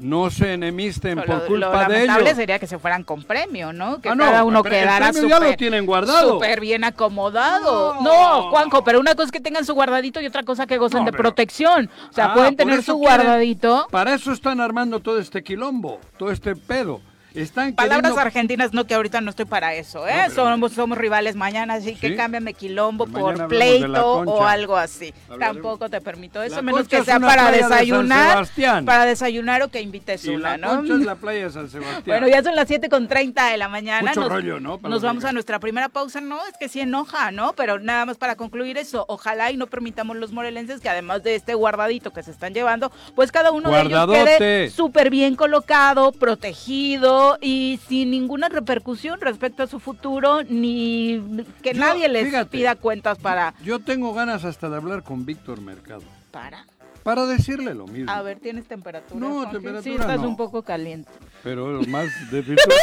No 0.00 0.30
se 0.30 0.54
enemisten 0.54 1.16
por 1.16 1.28
lo, 1.28 1.46
culpa 1.46 1.66
lo 1.66 1.72
de 1.72 1.78
lamentable 1.94 2.24
ellos. 2.24 2.36
sería 2.36 2.58
que 2.58 2.66
se 2.66 2.78
fueran 2.78 3.04
con 3.04 3.22
premio, 3.24 3.72
¿no? 3.72 4.00
Que 4.00 4.08
Ah, 4.10 4.14
no, 4.14 4.24
cada 4.24 4.44
uno 4.44 4.62
pero 4.62 4.74
el 4.76 4.80
quedara 4.82 5.10
premio 5.12 5.28
ya 5.28 5.36
lo 5.38 5.44
súper 5.46 5.56
tienen 5.56 5.86
guardado. 5.86 6.32
súper 6.34 6.60
bien 6.60 6.84
acomodado. 6.84 7.94
No. 7.94 8.02
No. 8.02 8.50
Juanjo, 8.50 8.84
pero 8.84 9.00
una 9.00 9.14
cosa 9.14 9.26
es 9.26 9.32
que 9.32 9.40
tengan 9.40 9.64
su 9.64 9.74
guardadito 9.74 10.20
y 10.20 10.26
otra 10.26 10.42
cosa 10.42 10.66
que 10.66 10.78
gocen 10.78 11.00
No, 11.00 11.04
de 11.06 11.12
pero- 11.12 11.22
protección. 11.22 11.90
O 12.10 12.12
sea, 12.12 12.26
Ah, 12.26 12.34
pueden 12.34 12.56
tener 12.56 12.82
su 12.82 12.98
quieren- 12.98 13.18
guardadito. 13.26 13.86
Para 13.90 14.14
eso 14.14 14.32
están 14.32 14.60
armando 14.60 15.00
todo 15.00 15.18
este 15.18 15.42
quilombo, 15.42 16.00
todo 16.18 16.30
este 16.30 16.54
pedo. 16.56 17.00
Están 17.36 17.74
Palabras 17.74 17.98
queriendo- 18.12 18.20
argentinas, 18.20 18.72
no 18.72 18.84
que 18.86 18.94
ahorita 18.94 19.20
no 19.20 19.30
estoy 19.30 19.44
para 19.44 19.74
eso, 19.74 20.06
¿eh? 20.08 20.12
No, 20.14 20.22
pero- 20.28 20.34
somos, 20.34 20.72
somos 20.72 20.98
rivales 20.98 21.36
mañana, 21.36 21.74
así 21.74 21.94
que 21.94 22.16
cámbiame 22.16 22.54
quilombo 22.54 23.04
hablamos 23.04 23.38
por 23.38 23.48
pleito 23.48 24.20
o 24.20 24.44
algo 24.44 24.76
así. 24.76 25.12
Hablaremos. 25.28 25.56
Tampoco 25.62 25.90
te 25.90 26.00
permito 26.00 26.42
eso, 26.42 26.56
La 26.56 26.62
menos 26.62 26.88
que 26.88 27.02
sea 27.04 27.20
para 27.20 27.50
de 27.50 27.58
desayunar. 27.58 28.46
Para 28.84 29.04
desayunar 29.04 29.62
o 29.62 29.68
que 29.68 29.80
invites 29.80 30.24
Y 30.24 30.30
una, 30.30 30.56
la 30.56 30.56
¿no? 30.58 30.76
concha 30.76 30.94
es 30.94 31.00
la 31.00 31.14
playa 31.16 31.44
de 31.46 31.50
San 31.52 31.68
Sebastián. 31.70 32.02
Bueno, 32.06 32.28
ya 32.28 32.42
son 32.42 32.56
las 32.56 32.68
7 32.68 32.88
con 32.88 33.08
30 33.08 33.46
de 33.50 33.56
la 33.56 33.68
mañana. 33.68 34.08
Mucho 34.08 34.20
nos, 34.20 34.28
rollo, 34.32 34.60
¿no? 34.60 34.78
Para 34.78 34.90
nos 34.92 35.02
vamos 35.02 35.24
a 35.24 35.32
nuestra 35.32 35.58
primera 35.60 35.88
pausa. 35.88 36.20
No, 36.20 36.38
es 36.46 36.56
que 36.58 36.68
sí 36.68 36.80
enoja, 36.80 37.30
¿no? 37.32 37.52
Pero 37.54 37.78
nada 37.78 38.06
más 38.06 38.16
para 38.16 38.36
concluir 38.36 38.78
eso, 38.78 39.04
ojalá 39.08 39.50
y 39.50 39.56
no 39.56 39.66
permitamos 39.66 40.16
los 40.16 40.32
morelenses 40.32 40.80
que 40.80 40.88
además 40.88 41.22
de 41.22 41.34
este 41.34 41.54
guardadito 41.54 42.12
que 42.12 42.22
se 42.22 42.30
están 42.30 42.54
llevando, 42.54 42.90
pues 43.14 43.30
cada 43.32 43.50
uno 43.52 43.70
de 43.70 43.80
ellos 43.82 44.06
quede 44.06 44.70
súper 44.70 45.10
bien 45.10 45.36
colocado, 45.36 46.12
protegido 46.12 47.25
y 47.40 47.78
sin 47.88 48.10
ninguna 48.10 48.48
repercusión 48.48 49.20
respecto 49.20 49.62
a 49.62 49.66
su 49.66 49.78
futuro, 49.80 50.42
ni 50.44 51.44
que 51.62 51.72
Yo, 51.74 51.80
nadie 51.80 52.08
les 52.08 52.26
fíjate. 52.26 52.50
pida 52.50 52.74
cuentas 52.76 53.18
para... 53.18 53.54
Yo 53.62 53.78
tengo 53.80 54.12
ganas 54.14 54.44
hasta 54.44 54.68
de 54.70 54.76
hablar 54.76 55.02
con 55.02 55.24
Víctor 55.26 55.60
Mercado. 55.60 56.02
para. 56.30 56.66
Para 57.02 57.24
decirle 57.26 57.72
lo 57.74 57.86
mismo. 57.86 58.10
A 58.10 58.20
ver, 58.22 58.40
¿tienes 58.40 58.66
temperatura? 58.66 59.20
No, 59.20 59.48
temperatura 59.48 59.82
Sí, 59.82 59.90
estás 59.90 60.20
no. 60.20 60.28
un 60.28 60.36
poco 60.36 60.62
caliente. 60.62 61.08
Pero 61.44 61.80
más 61.86 62.08
de 62.32 62.42
Víctor. 62.42 62.74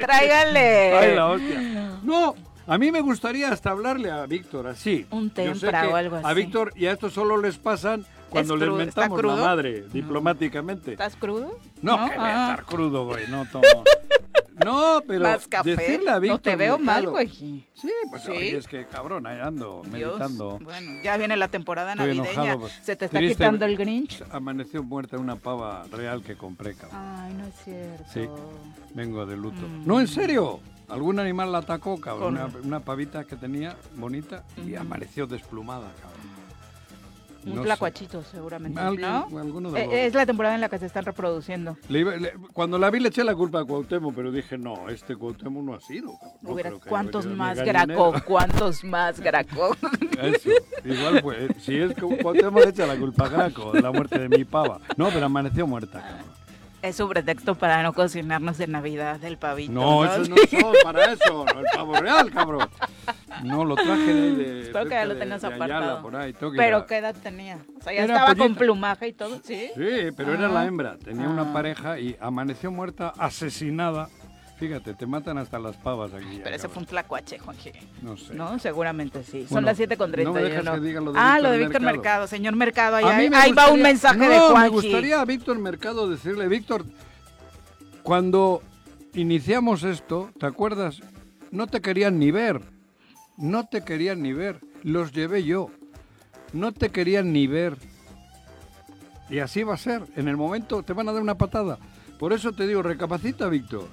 Tráigale. 0.00 0.92
Ay, 0.96 1.14
la 1.14 1.26
hostia. 1.28 1.60
No, 2.02 2.34
a 2.66 2.78
mí 2.78 2.90
me 2.90 3.00
gustaría 3.00 3.50
hasta 3.52 3.70
hablarle 3.70 4.10
a 4.10 4.24
Víctor 4.26 4.66
así. 4.66 5.06
Un 5.10 5.30
tempra 5.30 5.88
o 5.88 5.96
algo 5.96 6.16
A 6.16 6.20
así. 6.30 6.34
Víctor 6.40 6.72
y 6.76 6.86
a 6.86 6.92
esto 6.92 7.10
solo 7.10 7.36
les 7.36 7.58
pasan 7.58 8.04
cuando 8.30 8.54
¿Es 8.54 8.60
les 8.60 8.68
crudo? 8.68 8.80
¿Está 8.82 9.00
mentamos 9.08 9.24
la 9.38 9.44
madre 9.44 9.84
diplomáticamente. 9.92 10.92
¿Estás 10.92 11.16
crudo? 11.16 11.58
No, 11.82 11.96
que 12.08 12.16
voy 12.16 12.26
a 12.28 12.48
Ah. 12.48 12.50
estar 12.50 12.64
crudo, 12.66 13.04
güey. 13.06 13.26
No 13.28 13.44
tomo. 13.46 13.64
No, 14.64 15.02
pero 15.06 15.20
Más 15.24 15.46
café. 15.48 15.76
decirle 15.76 16.08
a 16.10 16.14
no 16.14 16.20
Víctor 16.20 16.40
te 16.40 16.56
veo 16.56 16.78
mal, 16.78 17.06
güey. 17.08 17.28
Sí, 17.28 17.92
pues 18.08 18.22
Sí. 18.22 18.30
oye, 18.30 18.56
es 18.56 18.66
que 18.66 18.86
cabrón, 18.86 19.26
ahí 19.26 19.38
ando 19.38 19.82
Dios. 19.84 20.12
meditando. 20.18 20.58
Bueno, 20.62 21.02
ya 21.04 21.18
viene 21.18 21.36
la 21.36 21.48
temporada 21.48 21.92
Estoy 21.92 22.06
navideña. 22.16 22.32
enojado, 22.32 22.60
pues. 22.60 22.72
Se 22.82 22.96
te 22.96 23.04
está 23.04 23.18
Triste, 23.18 23.36
quitando 23.36 23.66
el 23.66 23.76
Grinch. 23.76 24.24
Amaneció 24.30 24.82
muerta 24.82 25.18
una 25.18 25.36
pava 25.36 25.84
real 25.92 26.22
que 26.22 26.36
compré, 26.36 26.74
cabrón. 26.74 26.98
Ay, 27.00 27.34
no 27.34 27.44
es 27.44 27.54
cierto. 27.64 28.04
Sí. 28.10 28.26
Vengo 28.94 29.26
de 29.26 29.36
luto. 29.36 29.60
Mm. 29.60 29.86
No, 29.86 30.00
en 30.00 30.08
serio. 30.08 30.60
Algún 30.88 31.18
animal 31.18 31.52
la 31.52 31.58
atacó, 31.58 32.00
cabrón. 32.00 32.34
Una, 32.38 32.48
una 32.64 32.80
pavita 32.80 33.24
que 33.24 33.36
tenía 33.36 33.76
bonita 33.94 34.42
y 34.56 34.72
Ujú. 34.72 34.80
amaneció 34.80 35.26
desplumada, 35.26 35.92
cabrón. 36.00 36.35
Un 37.46 37.54
No 37.54 37.62
sé. 37.76 38.18
seguramente. 38.32 38.80
Algo- 38.80 39.28
¿no? 39.30 39.38
alguno 39.38 39.70
de 39.70 39.80
Eh, 39.82 39.84
los- 39.86 39.94
Es 39.94 40.14
la 40.14 40.26
temporada 40.26 40.54
en 40.56 40.60
la 40.60 40.68
que 40.68 40.78
se 40.78 40.86
están 40.86 41.04
reproduciendo. 41.04 41.76
Le 41.88 42.00
iba- 42.00 42.16
le- 42.16 42.32
cuando 42.52 42.76
la 42.78 42.90
vi 42.90 42.98
le 43.00 43.08
eché 43.08 43.22
la 43.24 43.34
culpa 43.34 43.60
a 43.60 43.64
Cuauhtémoc, 43.64 44.14
pero 44.14 44.32
dije, 44.32 44.58
no, 44.58 44.88
este 44.88 45.14
Cuauhtémoc 45.16 45.62
no 45.64 45.74
ha 45.74 45.80
sido. 45.80 46.12
No 46.42 46.50
Hubiera- 46.50 46.72
¿Cuántos 46.72 47.24
más 47.26 47.58
Graco? 47.60 48.12
¿Cuántos 48.26 48.82
más 48.84 49.20
Graco? 49.20 49.76
Eso, 50.20 50.50
igual 50.84 51.22
fue. 51.22 51.48
Si 51.60 51.76
es 51.78 51.94
que 51.94 52.00
Cuauhtémoc 52.02 52.64
le 52.64 52.70
echa 52.70 52.86
la 52.86 52.96
culpa 52.96 53.26
a 53.26 53.28
Graco 53.28 53.72
de 53.72 53.80
la 53.80 53.92
muerte 53.92 54.18
de 54.18 54.28
mi 54.28 54.44
pava. 54.44 54.80
No, 54.96 55.08
pero 55.10 55.26
amaneció 55.26 55.66
muerta, 55.66 56.00
cabrón. 56.00 56.36
Es 56.82 57.00
un 57.00 57.08
pretexto 57.08 57.54
para 57.56 57.82
no 57.82 57.92
cocinarnos 57.94 58.58
de 58.58 58.66
Navidad 58.68 59.22
el 59.24 59.38
pavito. 59.38 59.72
No, 59.72 60.04
eso 60.04 60.18
no 60.30 60.36
son 60.60 60.74
para 60.84 61.12
eso, 61.12 61.44
no, 61.44 61.60
el 61.60 61.66
pavo 61.74 61.94
real, 61.94 62.30
cabrón. 62.30 62.68
No, 63.44 63.64
lo 63.64 63.74
traje 63.74 64.12
de, 64.14 64.34
de 64.34 64.60
Espero 64.62 64.84
que 64.84 64.90
cerca 64.90 64.94
ya 65.00 65.04
lo 65.06 65.14
de- 65.14 65.20
tengas 65.20 65.40
de 65.42 65.46
Ayala, 65.48 65.64
apartado. 65.76 66.02
por 66.02 66.16
ahí. 66.16 66.34
Pero 66.56 66.86
¿qué 66.86 66.96
edad 66.98 67.14
tenía? 67.22 67.58
O 67.78 67.82
sea, 67.82 67.92
ya 67.92 68.04
Era 68.04 68.14
estaba 68.14 68.34
con 68.34 68.54
plumaje 68.54 69.08
y 69.08 69.12
todo, 69.12 69.40
¿sí? 69.44 69.70
Sí, 69.74 70.08
pero 70.16 70.34
era 70.34 70.46
Ah. 70.46 70.52
la 70.52 70.66
hembra. 70.66 70.96
Tenía 70.98 71.26
Ah. 71.26 71.30
una 71.30 71.52
pareja 71.52 71.98
y 71.98 72.16
amaneció 72.20 72.70
muerta, 72.70 73.12
asesinada. 73.18 74.08
Fíjate, 74.58 74.94
te 74.94 75.06
matan 75.06 75.36
hasta 75.36 75.58
las 75.58 75.76
pavas 75.76 76.14
aquí. 76.14 76.40
Pero 76.42 76.56
ese 76.56 76.66
fue 76.70 76.80
un 76.80 76.86
tlacuache, 76.86 77.38
Juanji. 77.38 77.72
No 78.00 78.16
sé. 78.16 78.32
No, 78.32 78.58
seguramente 78.58 79.22
sí. 79.22 79.40
Son 79.42 79.48
Bueno, 79.50 79.66
las 79.66 79.76
7 79.76 79.98
con 79.98 80.10
no 80.10 80.16
me 80.16 80.22
31. 80.22 80.48
dejas 80.48 80.74
que 80.80 80.80
diga 80.86 81.00
lo 81.02 81.12
de 81.12 81.18
ah, 81.20 81.34
Víctor 81.34 81.42
lo 81.42 81.50
de 81.50 81.58
Víctor 81.58 81.80
Mercado. 81.82 81.96
Mercado. 82.02 82.26
Señor 82.26 82.56
Mercado, 82.56 82.96
ahí, 82.96 83.04
ahí 83.04 83.28
va 83.28 83.44
un 83.44 83.52
gustaría- 83.52 83.82
mensaje 83.82 84.18
no, 84.18 84.28
de 84.30 84.38
Juanji. 84.40 84.60
me 84.62 84.68
gustaría 84.70 85.20
a 85.20 85.24
Víctor 85.26 85.58
Mercado 85.58 86.08
decirle, 86.08 86.48
Víctor, 86.48 86.86
cuando 88.02 88.62
iniciamos 89.14 89.82
esto, 89.82 90.30
¿te 90.38 90.46
acuerdas? 90.46 91.00
No 91.50 91.66
te 91.66 91.80
querían 91.82 92.18
ni 92.18 92.30
ver. 92.30 92.60
No 93.36 93.66
te 93.66 93.82
querían 93.82 94.22
ni 94.22 94.32
ver. 94.32 94.60
Los 94.82 95.12
llevé 95.12 95.44
yo. 95.44 95.70
No 96.52 96.72
te 96.72 96.90
querían 96.90 97.32
ni 97.32 97.46
ver. 97.46 97.76
Y 99.28 99.40
así 99.40 99.62
va 99.62 99.74
a 99.74 99.78
ser. 99.78 100.02
En 100.16 100.28
el 100.28 100.36
momento 100.36 100.82
te 100.82 100.92
van 100.92 101.08
a 101.08 101.12
dar 101.12 101.22
una 101.22 101.36
patada. 101.36 101.78
Por 102.18 102.32
eso 102.32 102.52
te 102.52 102.66
digo, 102.66 102.82
recapacita, 102.82 103.48
Víctor. 103.48 103.88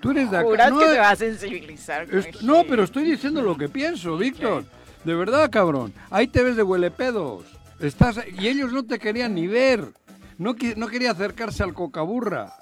Tú 0.00 0.10
eres 0.12 0.30
de 0.30 0.38
acá. 0.38 0.70
No, 0.70 0.78
que 0.78 0.86
te 0.86 0.98
va 0.98 1.10
a 1.10 1.16
sensibilizar. 1.16 2.02
Est- 2.04 2.30
Juanji. 2.32 2.46
no, 2.46 2.62
pero 2.68 2.84
estoy 2.84 3.04
diciendo 3.04 3.42
lo 3.42 3.56
que 3.56 3.68
pienso, 3.68 4.16
Víctor. 4.16 4.64
De 5.04 5.14
verdad, 5.14 5.50
cabrón. 5.50 5.92
Ahí 6.10 6.26
te 6.28 6.42
ves 6.42 6.56
de 6.56 6.62
huelepedos. 6.62 7.44
Estás 7.80 8.20
y 8.38 8.48
ellos 8.48 8.72
no 8.72 8.84
te 8.84 8.98
querían 8.98 9.34
ni 9.34 9.46
ver. 9.46 9.92
No, 10.38 10.54
no 10.76 10.88
quería 10.88 11.10
acercarse 11.10 11.62
al 11.62 11.74
cocaburra. 11.74 12.54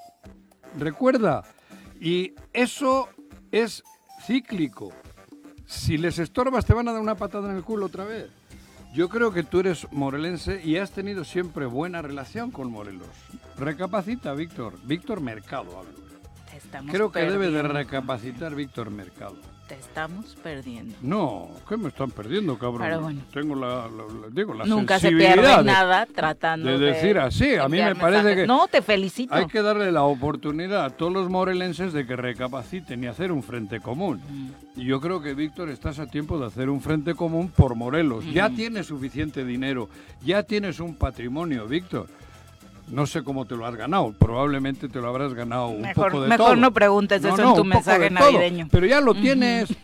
Recuerda. 0.78 1.42
Y 2.00 2.34
eso 2.52 3.08
es 3.52 3.82
cíclico. 4.26 4.92
Si 5.66 5.98
les 5.98 6.18
estorbas 6.18 6.64
te 6.64 6.74
van 6.74 6.88
a 6.88 6.92
dar 6.92 7.00
una 7.00 7.14
patada 7.14 7.50
en 7.50 7.56
el 7.56 7.62
culo 7.62 7.86
otra 7.86 8.04
vez. 8.04 8.30
Yo 8.94 9.08
creo 9.08 9.32
que 9.32 9.42
tú 9.42 9.60
eres 9.60 9.88
morelense 9.90 10.62
y 10.64 10.76
has 10.76 10.92
tenido 10.92 11.24
siempre 11.24 11.66
buena 11.66 12.00
relación 12.00 12.52
con 12.52 12.70
Morelos. 12.70 13.08
Recapacita, 13.58 14.32
Víctor. 14.34 14.74
Víctor 14.84 15.20
Mercado 15.20 15.78
hablo. 15.78 16.04
Estamos 16.54 16.92
Creo 16.92 17.10
que 17.10 17.20
debe 17.20 17.50
de 17.50 17.62
recapacitar 17.62 18.54
Víctor 18.54 18.90
Mercado. 18.90 19.36
Te 19.68 19.76
estamos 19.76 20.36
perdiendo. 20.42 20.94
No, 21.00 21.48
¿qué 21.66 21.78
me 21.78 21.88
están 21.88 22.10
perdiendo, 22.10 22.58
cabrón? 22.58 22.82
Pero 22.82 23.00
bueno. 23.00 23.22
Tengo 23.32 23.54
la, 23.54 23.88
la- 23.88 24.20
la- 24.20 24.28
digo, 24.30 24.52
la 24.52 24.66
Nunca 24.66 24.96
se 24.98 25.08
sensibilidad 25.08 25.34
pierde 25.36 25.56
de- 25.56 25.64
nada 25.64 26.04
tratando 26.06 26.68
de 26.68 26.78
de, 26.78 26.86
decir 26.92 27.18
así. 27.18 27.54
A 27.56 27.66
mí 27.66 27.78
me 27.78 27.94
parece 27.94 28.22
mensajes. 28.24 28.36
que 28.42 28.46
No, 28.46 28.68
te 28.68 28.82
felicito. 28.82 29.34
Hay 29.34 29.46
que 29.46 29.62
darle 29.62 29.90
la 29.90 30.02
oportunidad 30.02 30.84
a 30.84 30.90
todos 30.90 31.10
los 31.14 31.30
morelenses 31.30 31.94
de 31.94 32.06
que 32.06 32.14
recapaciten 32.14 33.04
y 33.04 33.06
hacer 33.06 33.32
un 33.32 33.42
frente 33.42 33.80
común. 33.80 34.20
Mm. 34.28 34.80
Y 34.80 34.84
yo 34.84 35.00
creo 35.00 35.22
que, 35.22 35.32
Víctor, 35.32 35.70
estás 35.70 35.98
a 35.98 36.08
tiempo 36.08 36.38
de 36.38 36.46
hacer 36.46 36.68
un 36.68 36.82
frente 36.82 37.14
común 37.14 37.48
por 37.48 37.74
Morelos. 37.74 38.22
Ya 38.30 38.50
Mm. 38.50 38.56
tienes 38.56 38.86
suficiente 38.86 39.46
dinero, 39.46 39.88
ya 40.22 40.42
tienes 40.42 40.78
un 40.78 40.94
patrimonio, 40.94 41.66
Víctor. 41.66 42.06
No 42.88 43.06
sé 43.06 43.24
cómo 43.24 43.46
te 43.46 43.56
lo 43.56 43.66
has 43.66 43.74
ganado, 43.76 44.12
probablemente 44.12 44.88
te 44.88 45.00
lo 45.00 45.08
habrás 45.08 45.32
ganado 45.34 45.68
un 45.68 45.80
Mejor- 45.82 46.10
poco 46.12 46.22
de 46.22 46.28
mejor 46.28 46.46
todo. 46.48 46.56
no 46.56 46.72
preguntes 46.72 47.24
eso 47.24 47.42
en 47.50 47.54
tu 47.56 47.64
mensaje 47.64 47.98
de 47.98 48.10
todo, 48.10 48.30
navideño. 48.32 48.68
Pero 48.70 48.86
ya 48.86 49.00
lo 49.00 49.14
tienes, 49.14 49.74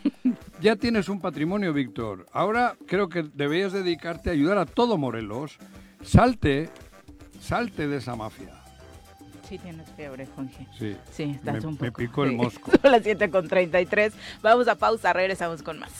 ya 0.61 0.75
tienes 0.75 1.09
un 1.09 1.19
patrimonio, 1.19 1.73
Víctor. 1.73 2.27
Ahora 2.31 2.75
creo 2.87 3.09
que 3.09 3.23
deberías 3.33 3.73
dedicarte 3.73 4.29
a 4.29 4.33
ayudar 4.33 4.57
a 4.59 4.65
todo 4.65 4.97
Morelos. 4.97 5.57
Salte, 6.03 6.69
salte 7.41 7.87
de 7.87 7.97
esa 7.97 8.15
mafia. 8.15 8.53
Sí 9.49 9.57
tienes 9.57 9.89
fiebre, 9.97 10.27
Juanji. 10.27 10.65
Sí. 10.79 10.95
Sí, 11.11 11.23
estás 11.35 11.61
Me- 11.63 11.67
un 11.67 11.75
poco. 11.75 11.83
me 11.85 11.91
picó 11.91 12.23
el 12.23 12.33
mosco. 12.33 12.71
Son 12.81 12.91
las 12.91 13.03
7 13.03 13.29
con 13.29 13.47
33. 13.47 14.13
Vamos 14.41 14.67
a 14.67 14.75
pausa, 14.75 15.11
regresamos 15.11 15.61
con 15.63 15.79
más. 15.79 15.91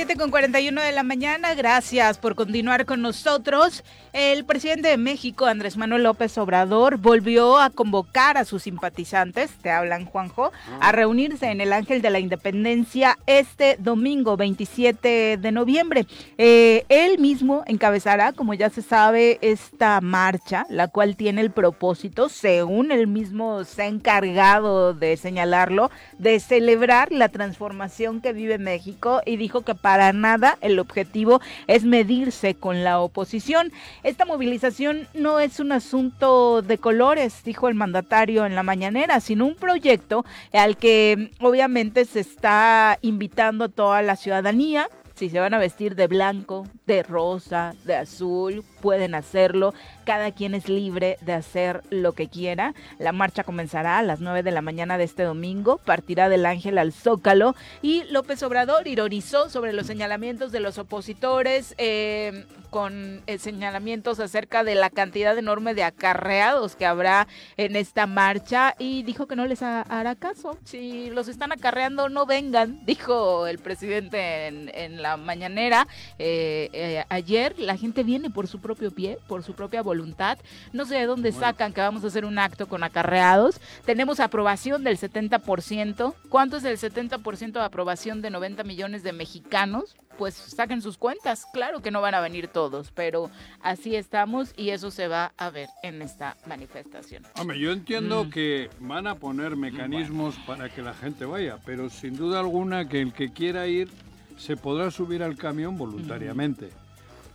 7 0.00 0.16
con 0.16 0.30
41 0.30 0.80
de 0.80 0.92
la 0.92 1.02
mañana, 1.02 1.54
gracias 1.54 2.16
por 2.16 2.34
continuar 2.34 2.86
con 2.86 3.02
nosotros. 3.02 3.84
El 4.14 4.46
presidente 4.46 4.88
de 4.88 4.96
México, 4.96 5.44
Andrés 5.44 5.76
Manuel 5.76 6.04
López 6.04 6.38
Obrador, 6.38 6.96
volvió 6.96 7.58
a 7.58 7.68
convocar 7.68 8.38
a 8.38 8.46
sus 8.46 8.62
simpatizantes, 8.62 9.50
te 9.60 9.70
hablan 9.70 10.06
Juanjo, 10.06 10.52
a 10.80 10.90
reunirse 10.90 11.50
en 11.50 11.60
el 11.60 11.74
Ángel 11.74 12.00
de 12.00 12.08
la 12.08 12.18
Independencia 12.18 13.18
este 13.26 13.76
domingo 13.78 14.38
27 14.38 15.36
de 15.36 15.52
noviembre. 15.52 16.06
Eh, 16.38 16.86
él 16.88 17.18
mismo 17.18 17.62
encabezará, 17.66 18.32
como 18.32 18.54
ya 18.54 18.70
se 18.70 18.80
sabe, 18.80 19.38
esta 19.42 20.00
marcha, 20.00 20.64
la 20.70 20.88
cual 20.88 21.14
tiene 21.14 21.42
el 21.42 21.50
propósito, 21.50 22.30
según 22.30 22.90
él 22.90 23.06
mismo 23.06 23.64
se 23.64 23.82
ha 23.82 23.86
encargado 23.86 24.94
de 24.94 25.18
señalarlo, 25.18 25.90
de 26.18 26.40
celebrar 26.40 27.12
la 27.12 27.28
transformación 27.28 28.22
que 28.22 28.32
vive 28.32 28.56
México 28.56 29.20
y 29.26 29.36
dijo 29.36 29.60
que 29.60 29.74
para 29.74 29.89
nada 30.12 30.58
el 30.60 30.78
objetivo 30.78 31.40
es 31.66 31.84
medirse 31.84 32.54
con 32.54 32.84
la 32.84 33.00
oposición. 33.00 33.72
Esta 34.02 34.24
movilización 34.24 35.08
no 35.14 35.40
es 35.40 35.60
un 35.60 35.72
asunto 35.72 36.62
de 36.62 36.78
colores, 36.78 37.42
dijo 37.44 37.68
el 37.68 37.74
mandatario 37.74 38.46
en 38.46 38.54
la 38.54 38.62
mañanera, 38.62 39.20
sino 39.20 39.46
un 39.46 39.54
proyecto 39.54 40.24
al 40.52 40.76
que 40.76 41.30
obviamente 41.40 42.04
se 42.04 42.20
está 42.20 42.98
invitando 43.02 43.64
a 43.64 43.68
toda 43.68 44.02
la 44.02 44.16
ciudadanía. 44.16 44.88
Si 45.14 45.28
se 45.28 45.40
van 45.40 45.52
a 45.52 45.58
vestir 45.58 45.96
de 45.96 46.06
blanco, 46.06 46.66
de 46.86 47.02
rosa, 47.02 47.74
de 47.84 47.96
azul, 47.96 48.64
pueden 48.80 49.14
hacerlo. 49.14 49.74
Cada 50.04 50.32
quien 50.32 50.54
es 50.54 50.68
libre 50.68 51.18
de 51.20 51.32
hacer 51.34 51.82
lo 51.90 52.12
que 52.12 52.28
quiera. 52.28 52.74
La 52.98 53.12
marcha 53.12 53.44
comenzará 53.44 53.98
a 53.98 54.02
las 54.02 54.20
9 54.20 54.42
de 54.42 54.50
la 54.50 54.62
mañana 54.62 54.98
de 54.98 55.04
este 55.04 55.22
domingo, 55.22 55.78
partirá 55.84 56.28
del 56.28 56.46
Ángel 56.46 56.78
al 56.78 56.92
Zócalo 56.92 57.54
y 57.82 58.04
López 58.10 58.42
Obrador 58.42 58.88
ironizó 58.88 59.48
sobre 59.50 59.72
los 59.72 59.86
señalamientos 59.86 60.52
de 60.52 60.60
los 60.60 60.78
opositores 60.78 61.74
eh, 61.78 62.46
con 62.70 63.22
eh, 63.26 63.38
señalamientos 63.38 64.20
acerca 64.20 64.64
de 64.64 64.74
la 64.76 64.90
cantidad 64.90 65.36
enorme 65.36 65.74
de 65.74 65.82
acarreados 65.84 66.76
que 66.76 66.86
habrá 66.86 67.26
en 67.56 67.76
esta 67.76 68.06
marcha 68.06 68.74
y 68.78 69.02
dijo 69.02 69.26
que 69.26 69.36
no 69.36 69.46
les 69.46 69.62
ha- 69.62 69.82
hará 69.82 70.14
caso. 70.14 70.56
Si 70.64 71.10
los 71.10 71.28
están 71.28 71.52
acarreando, 71.52 72.08
no 72.08 72.26
vengan, 72.26 72.80
dijo 72.86 73.46
el 73.46 73.58
presidente 73.58 74.46
en, 74.46 75.02
la 75.02 75.16
mañanera 75.16 75.86
eh, 76.18 77.04
ayer. 77.08 77.54
La 77.58 77.76
gente 77.76 78.02
viene 78.04 78.30
por 78.30 78.46
su 78.46 78.60
propio 78.60 78.69
pie, 78.74 79.18
por 79.28 79.42
su 79.42 79.54
propia 79.54 79.82
voluntad. 79.82 80.38
No 80.72 80.84
sé 80.84 80.96
de 80.96 81.06
dónde 81.06 81.30
Bueno. 81.30 81.46
sacan 81.46 81.72
que 81.72 81.80
vamos 81.80 82.04
a 82.04 82.08
hacer 82.08 82.24
un 82.24 82.38
acto 82.38 82.68
con 82.68 82.82
acarreados. 82.82 83.60
Tenemos 83.84 84.20
aprobación 84.20 84.84
del 84.84 84.96
70%. 84.98 86.14
¿Cuánto 86.28 86.56
es 86.56 86.64
el 86.64 86.78
70% 86.78 87.52
de 87.52 87.64
aprobación 87.64 88.22
de 88.22 88.30
90 88.30 88.64
millones 88.64 89.02
de 89.02 89.12
mexicanos? 89.12 89.96
Pues 90.18 90.34
saquen 90.34 90.82
sus 90.82 90.98
cuentas. 90.98 91.46
Claro 91.52 91.80
que 91.80 91.90
no 91.90 92.02
van 92.02 92.14
a 92.14 92.20
venir 92.20 92.48
todos, 92.48 92.90
pero 92.92 93.30
así 93.62 93.96
estamos 93.96 94.52
y 94.56 94.70
eso 94.70 94.90
se 94.90 95.08
va 95.08 95.32
a 95.38 95.48
ver 95.48 95.68
en 95.82 96.02
esta 96.02 96.36
manifestación. 96.46 97.22
Hombre, 97.38 97.58
yo 97.58 97.72
entiendo 97.72 98.24
Mm. 98.24 98.30
que 98.30 98.70
van 98.80 99.06
a 99.06 99.14
poner 99.14 99.56
mecanismos 99.56 100.34
para 100.46 100.68
que 100.68 100.82
la 100.82 100.92
gente 100.92 101.24
vaya, 101.24 101.56
pero 101.64 101.88
sin 101.88 102.16
duda 102.16 102.40
alguna 102.40 102.86
que 102.86 103.00
el 103.00 103.12
que 103.14 103.32
quiera 103.32 103.66
ir 103.66 103.88
se 104.36 104.56
podrá 104.58 104.90
subir 104.90 105.22
al 105.22 105.36
camión 105.36 105.78
voluntariamente. 105.78 106.68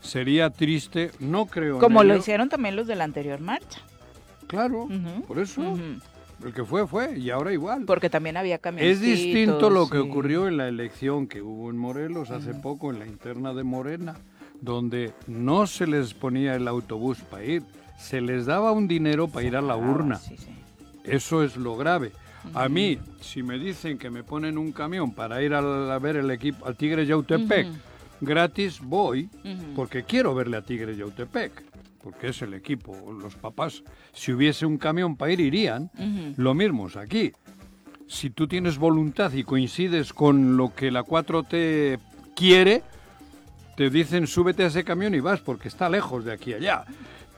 Sería 0.06 0.50
triste, 0.50 1.12
no 1.20 1.46
creo. 1.48 1.76
en 1.76 1.80
Como 1.82 2.04
lo 2.04 2.14
ello. 2.14 2.20
hicieron 2.22 2.50
también 2.50 2.76
los 2.76 2.88
de 2.88 2.96
la 2.96 3.04
anterior 3.04 3.40
marcha. 3.42 3.80
Claro, 4.48 4.84
Ujú, 4.84 5.24
por 5.28 5.40
eso. 5.40 5.62
ujú. 5.62 5.82
El 6.46 6.54
que 6.54 6.64
fue, 6.66 6.86
fue, 6.86 7.18
y 7.18 7.30
ahora 7.30 7.54
igual. 7.54 7.86
Porque 7.86 8.10
también 8.10 8.36
había 8.38 8.58
camiones. 8.58 8.98
Es 8.98 9.02
distinto 9.02 9.70
lo 9.70 9.90
que 9.90 9.98
ocurrió 9.98 10.48
en 10.48 10.58
la 10.58 10.68
elección 10.68 11.28
que 11.28 11.42
hubo 11.42 11.70
en 11.70 11.78
Morelos 11.78 12.30
hace 12.30 12.54
poco, 12.54 12.92
en 12.92 13.00
la 13.00 13.08
interna 13.08 13.54
de 13.54 13.64
Morena, 13.64 14.16
donde 14.62 15.14
no 15.28 15.66
se 15.66 15.88
les 15.88 16.14
ponía 16.14 16.56
el 16.56 16.68
autobús 16.68 17.20
para 17.22 17.44
ir. 17.44 17.64
se 17.98 18.20
les 18.20 18.46
daba 18.46 18.74
un 18.74 18.90
dinero 18.90 19.30
para 19.30 19.46
ir 19.48 19.56
a 19.56 19.62
la 19.62 19.78
urna. 19.78 20.18
Sí, 20.18 20.36
sí. 20.38 20.50
Eso 21.06 21.42
es 21.44 21.56
lo 21.56 21.78
grave. 21.78 22.12
A 22.54 22.68
mí, 22.68 23.00
si 23.22 23.42
me 23.42 23.58
dicen 23.58 23.98
que 23.98 24.10
me 24.10 24.22
ponen 24.22 24.58
un 24.58 24.74
camión 24.74 25.14
para 25.14 25.42
ir 25.42 25.54
a, 25.54 25.62
la- 25.62 25.96
a 25.96 26.00
ver 26.00 26.18
el 26.18 26.30
equipo 26.30 26.66
al 26.68 26.76
Tigre 26.76 27.06
Yautepec 27.06 27.68
gratis, 28.22 28.80
voy 28.82 29.30
porque 29.76 30.04
quiero 30.04 30.34
verle 30.36 30.58
a 30.58 30.62
Tigre 30.62 30.96
Yautepec, 30.96 31.64
porque 32.02 32.30
es 32.30 32.42
el 32.42 32.54
equipo, 32.54 32.96
los 33.12 33.36
papás. 33.36 33.84
Si 34.14 34.32
hubiese 34.32 34.66
un 34.66 34.78
camión 34.78 35.16
para 35.16 35.34
ir, 35.34 35.40
irían. 35.40 35.90
Lo 36.38 36.54
mismo 36.54 36.88
es 36.88 36.96
aquí. 36.96 37.34
Si 38.08 38.30
tú 38.30 38.48
tienes 38.48 38.78
voluntad 38.78 39.34
y 39.34 39.44
coincides 39.44 40.14
con 40.14 40.58
lo 40.58 40.74
que 40.76 40.92
la 40.92 41.04
4T 41.04 42.00
quiere, 42.36 42.84
te 43.76 43.90
dicen 43.90 44.28
súbete 44.28 44.64
a 44.64 44.68
ese 44.68 44.84
camión 44.84 45.16
y 45.16 45.20
vas 45.20 45.42
porque 45.42 45.68
está 45.68 45.90
lejos 45.90 46.24
de 46.24 46.34
aquí 46.34 46.54
allá. 46.54 46.86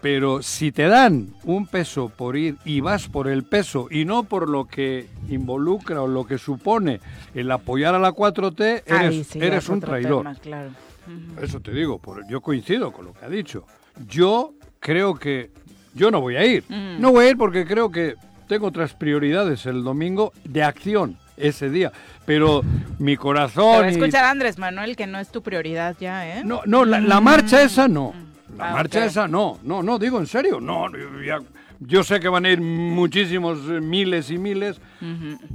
Pero 0.02 0.44
si 0.44 0.72
te 0.72 0.84
dan 0.88 1.30
un 1.44 1.66
peso 1.66 2.10
por 2.10 2.38
ir 2.38 2.56
y 2.66 2.82
vas 2.82 3.08
por 3.08 3.28
el 3.28 3.44
peso 3.44 3.88
y 3.90 4.06
no 4.06 4.24
por 4.24 4.48
lo 4.48 4.66
que 4.66 5.08
involucra 5.30 6.02
o 6.04 6.08
lo 6.08 6.26
que 6.28 6.38
supone 6.38 7.00
el 7.34 7.50
apoyar 7.52 7.96
a 7.96 8.00
la 8.00 8.12
4T, 8.12 8.84
eres, 8.86 9.28
sí, 9.28 9.40
eres 9.40 9.64
es 9.64 9.70
un 9.70 9.80
traidor. 9.80 10.24
tema, 10.24 10.36
claro. 10.36 10.70
Ujú. 11.08 11.44
Eso 11.44 11.60
te 11.62 11.72
digo, 11.72 11.98
por- 12.00 12.28
yo 12.28 12.42
coincido 12.42 12.92
con 12.92 13.06
lo 13.06 13.14
que 13.14 13.26
ha 13.26 13.30
dicho. 13.30 13.66
Yo 14.08 14.54
creo 14.80 15.16
que 15.16 15.50
yo 15.96 16.12
no 16.12 16.22
voy 16.22 16.36
a 16.36 16.46
ir. 16.46 16.64
Mm. 16.70 17.02
No 17.02 17.12
voy 17.12 17.26
a 17.26 17.30
ir 17.32 17.38
porque 17.38 17.66
creo 17.66 17.90
que 17.92 18.14
tengo 18.48 18.68
otras 18.68 18.94
prioridades 18.94 19.66
el 19.66 19.84
domingo 19.84 20.32
de 20.44 20.64
acción 20.64 21.18
ese 21.38 21.70
día. 21.72 21.92
Pero 22.26 22.62
mi 23.00 23.18
corazón... 23.18 23.86
y- 23.88 23.90
escuchar 23.94 24.26
a 24.26 24.30
Andrés 24.32 24.60
Manuel, 24.60 24.96
que 24.96 25.08
no 25.08 25.18
es 25.18 25.30
tu 25.30 25.42
prioridad 25.42 25.96
ya, 26.00 26.38
¿eh? 26.40 26.44
no, 26.46 26.62
no, 26.66 26.86
la, 26.86 27.00
la 27.02 27.20
marcha 27.20 27.64
esa 27.64 27.88
no. 27.88 28.14
La 28.56 28.70
Ah, 28.70 28.74
marcha 28.74 29.06
esa 29.06 29.28
no. 29.28 29.60
No, 29.64 29.84
no, 29.84 30.00
digo 30.00 30.20
en 30.20 30.28
serio. 30.28 30.60
No, 30.62 30.90
yo, 30.96 31.22
ya- 31.22 31.40
yo 31.80 32.04
sé 32.04 32.20
que 32.20 32.30
van 32.30 32.46
a 32.46 32.50
ir 32.50 32.62
muchísimos 32.62 33.60
eh, 33.70 33.82
miles 33.82 34.32
y 34.32 34.38
miles. 34.38 34.80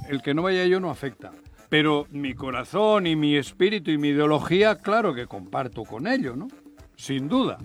El 0.08 0.22
que 0.22 0.34
no 0.34 0.42
vaya 0.42 0.64
yo 0.66 0.78
no 0.80 0.90
afecta. 0.90 1.32
Pero 1.68 2.06
mi 2.10 2.34
corazón 2.34 3.06
y 3.06 3.16
mi 3.16 3.36
espíritu 3.36 3.90
y 3.90 3.98
mi 3.98 4.08
ideología, 4.08 4.76
claro 4.76 5.14
que 5.14 5.26
comparto 5.26 5.84
con 5.84 6.06
ello, 6.06 6.36
¿no? 6.36 6.48
Sin 6.96 7.28
duda. 7.28 7.58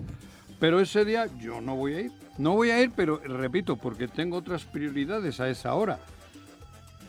Pero 0.58 0.80
ese 0.80 1.04
día 1.04 1.26
yo 1.38 1.60
no 1.60 1.76
voy 1.76 1.94
a 1.94 2.00
ir. 2.00 2.12
No 2.38 2.52
voy 2.54 2.70
a 2.70 2.80
ir, 2.80 2.90
pero 2.96 3.18
repito, 3.22 3.76
porque 3.76 4.08
tengo 4.08 4.36
otras 4.38 4.64
prioridades 4.64 5.38
a 5.40 5.48
esa 5.50 5.74
hora. 5.74 5.98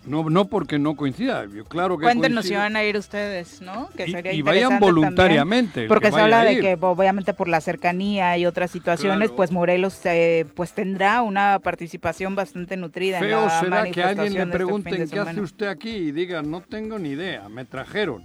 No, 0.06 0.30
no 0.30 0.46
porque 0.46 0.80
no 0.80 0.96
coincida. 0.96 1.46
Yo 1.54 1.66
claro 1.66 1.98
que 1.98 2.04
Cuéntenos 2.04 2.46
si 2.46 2.50
coincido. 2.52 2.62
van 2.62 2.76
a 2.76 2.84
ir 2.84 2.98
ustedes, 2.98 3.62
¿no? 3.62 3.90
Que 3.96 4.06
Y- 4.08 4.12
sería 4.12 4.34
y 4.34 4.42
vayan 4.42 4.80
voluntariamente, 4.80 5.88
porque 5.88 6.08
que 6.10 6.14
se 6.16 6.22
habla 6.22 6.44
de 6.44 6.60
que 6.60 6.78
obviamente 6.80 7.34
por 7.34 7.48
la 7.48 7.62
cercanía 7.62 8.38
y 8.38 8.46
otras 8.46 8.72
situaciones, 8.72 9.30
Claro. 9.30 9.36
pues 9.36 9.52
Morelos 9.52 10.00
eh, 10.06 10.46
pues 10.56 10.74
tendrá 10.74 11.22
una 11.22 11.60
participación 11.60 12.36
bastante 12.36 12.78
nutrida 12.78 13.18
en 13.20 13.26
Feo 13.26 13.46
la 13.46 13.60
será 13.60 13.84
que 13.92 14.04
alguien 14.04 14.34
le 14.34 14.40
este 14.40 14.52
pregunten 14.52 14.98
de 15.00 15.08
qué 15.08 15.20
hace 15.20 15.42
usted 15.42 15.68
aquí 15.68 15.90
y 15.90 16.12
diga, 16.12 16.42
no 16.42 16.62
tengo 16.62 16.98
ni 16.98 17.10
idea, 17.10 17.48
me 17.50 17.66
trajeron. 17.66 18.24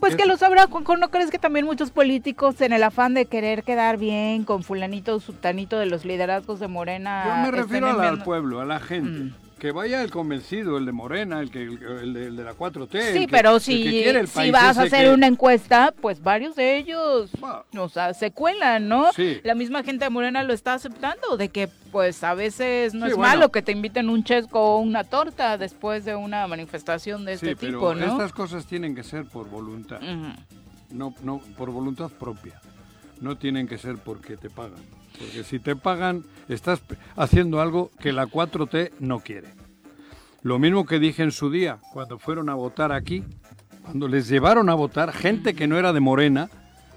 Pues 0.00 0.16
que 0.16 0.26
lo 0.26 0.36
sabrá, 0.36 0.66
Juanjo, 0.66 0.96
¿no 0.98 1.10
crees 1.10 1.30
que 1.30 1.38
también 1.38 1.64
muchos 1.64 1.90
políticos 1.90 2.60
en 2.60 2.74
el 2.74 2.82
afán 2.82 3.14
de 3.14 3.24
querer 3.24 3.62
quedar 3.62 3.96
bien 3.96 4.44
con 4.44 4.62
fulanito 4.62 5.14
o 5.14 5.20
sultanito 5.20 5.78
de 5.78 5.86
los 5.86 6.04
liderazgos 6.04 6.60
de 6.60 6.68
Morena 6.68 7.24
Yo 7.26 7.50
me 7.50 7.56
refiero 7.56 7.86
al, 8.00 8.22
pueblo, 8.22 8.60
a 8.60 8.66
la 8.66 8.80
gente. 8.80 9.20
Mm. 9.20 9.43
Que 9.64 9.72
vaya 9.72 10.02
el 10.02 10.10
convencido, 10.10 10.76
el 10.76 10.84
de 10.84 10.92
Morena, 10.92 11.40
el, 11.40 11.50
que, 11.50 11.62
el, 11.62 11.82
el 11.82 12.12
de, 12.12 12.26
el 12.26 12.36
de 12.36 12.44
la 12.44 12.52
4T. 12.52 12.96
el 12.96 13.14
Sí, 13.14 13.20
que- 13.20 13.28
pero 13.28 13.52
el 13.52 13.56
que 13.56 14.26
si, 14.26 14.28
si 14.44 14.50
vas 14.50 14.76
a 14.76 14.82
hacer 14.82 15.06
que- 15.06 15.10
una 15.14 15.26
encuesta, 15.26 15.94
pues 16.02 16.22
varios 16.22 16.54
de 16.54 16.76
ellos, 16.76 17.30
o 17.74 17.88
sea, 17.88 18.12
se 18.12 18.30
cuelan, 18.30 18.88
¿no? 18.90 19.10
Sí. 19.14 19.40
La 19.42 19.54
misma 19.54 19.82
gente 19.82 20.04
de 20.04 20.10
Morena 20.10 20.42
lo 20.42 20.52
está 20.52 20.74
aceptando, 20.74 21.38
de 21.38 21.48
que 21.48 21.70
pues 21.90 22.22
a 22.24 22.34
veces 22.34 22.92
no 22.92 23.06
Sí, 23.06 23.12
es 23.12 23.16
bueno. 23.16 23.32
malo 23.36 23.50
que 23.50 23.62
te 23.62 23.72
inviten 23.72 24.10
un 24.10 24.22
chesco 24.22 24.60
o 24.60 24.80
una 24.80 25.02
torta 25.02 25.56
después 25.56 26.04
de 26.04 26.14
una 26.14 26.46
manifestación 26.46 27.24
de 27.24 27.38
Sí, 27.38 27.46
este 27.48 27.56
pero 27.56 27.78
tipo, 27.78 27.94
¿no? 27.94 28.04
estas 28.04 28.32
cosas 28.34 28.66
tienen 28.66 28.94
que 28.94 29.02
ser 29.02 29.24
por 29.24 29.48
voluntad, 29.48 29.98
no, 30.90 31.14
no 31.22 31.38
por 31.56 31.70
voluntad 31.70 32.10
propia. 32.10 32.60
No 33.18 33.38
tienen 33.38 33.66
que 33.66 33.78
ser 33.78 33.96
porque 33.96 34.36
te 34.36 34.50
pagan. 34.50 34.74
Porque 35.18 35.44
si 35.44 35.58
te 35.58 35.76
pagan, 35.76 36.24
estás 36.48 36.80
haciendo 37.16 37.60
algo 37.60 37.90
que 38.00 38.12
la 38.12 38.26
4T 38.26 38.92
no 39.00 39.20
quiere. 39.20 39.48
Lo 40.42 40.58
mismo 40.58 40.84
que 40.84 40.98
dije 40.98 41.22
en 41.22 41.32
su 41.32 41.50
día, 41.50 41.78
cuando 41.92 42.18
fueron 42.18 42.48
a 42.50 42.54
votar 42.54 42.92
aquí, 42.92 43.24
cuando 43.82 44.08
les 44.08 44.28
llevaron 44.28 44.68
a 44.68 44.74
votar 44.74 45.12
gente 45.12 45.54
que 45.54 45.66
no 45.66 45.78
era 45.78 45.92
de 45.92 46.00
Morena, 46.00 46.50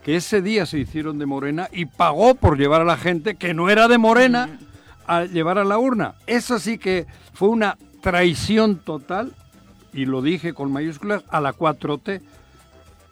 que 0.04 0.16
ese 0.16 0.42
día 0.42 0.66
se 0.66 0.80
hicieron 0.80 1.20
de 1.20 1.26
Morena 1.26 1.70
y 1.72 1.86
pagó 1.86 2.36
por 2.36 2.58
llevar 2.58 2.82
a 2.82 2.86
la 2.86 2.98
gente 2.98 3.36
que 3.36 3.54
no 3.54 3.70
era 3.70 3.88
de 3.88 3.98
Morena 3.98 4.58
a 5.06 5.26
llevar 5.26 5.58
a 5.58 5.64
la 5.64 5.78
urna. 5.78 6.16
Eso 6.26 6.60
sí 6.60 6.78
que 6.78 7.06
fue 7.34 7.50
una 7.50 7.78
traición 8.02 8.78
total, 8.78 9.34
y 9.94 10.06
lo 10.06 10.22
dije 10.22 10.54
con 10.54 10.72
mayúsculas, 10.72 11.24
a 11.30 11.42
la 11.42 11.54
4T. 11.54 12.22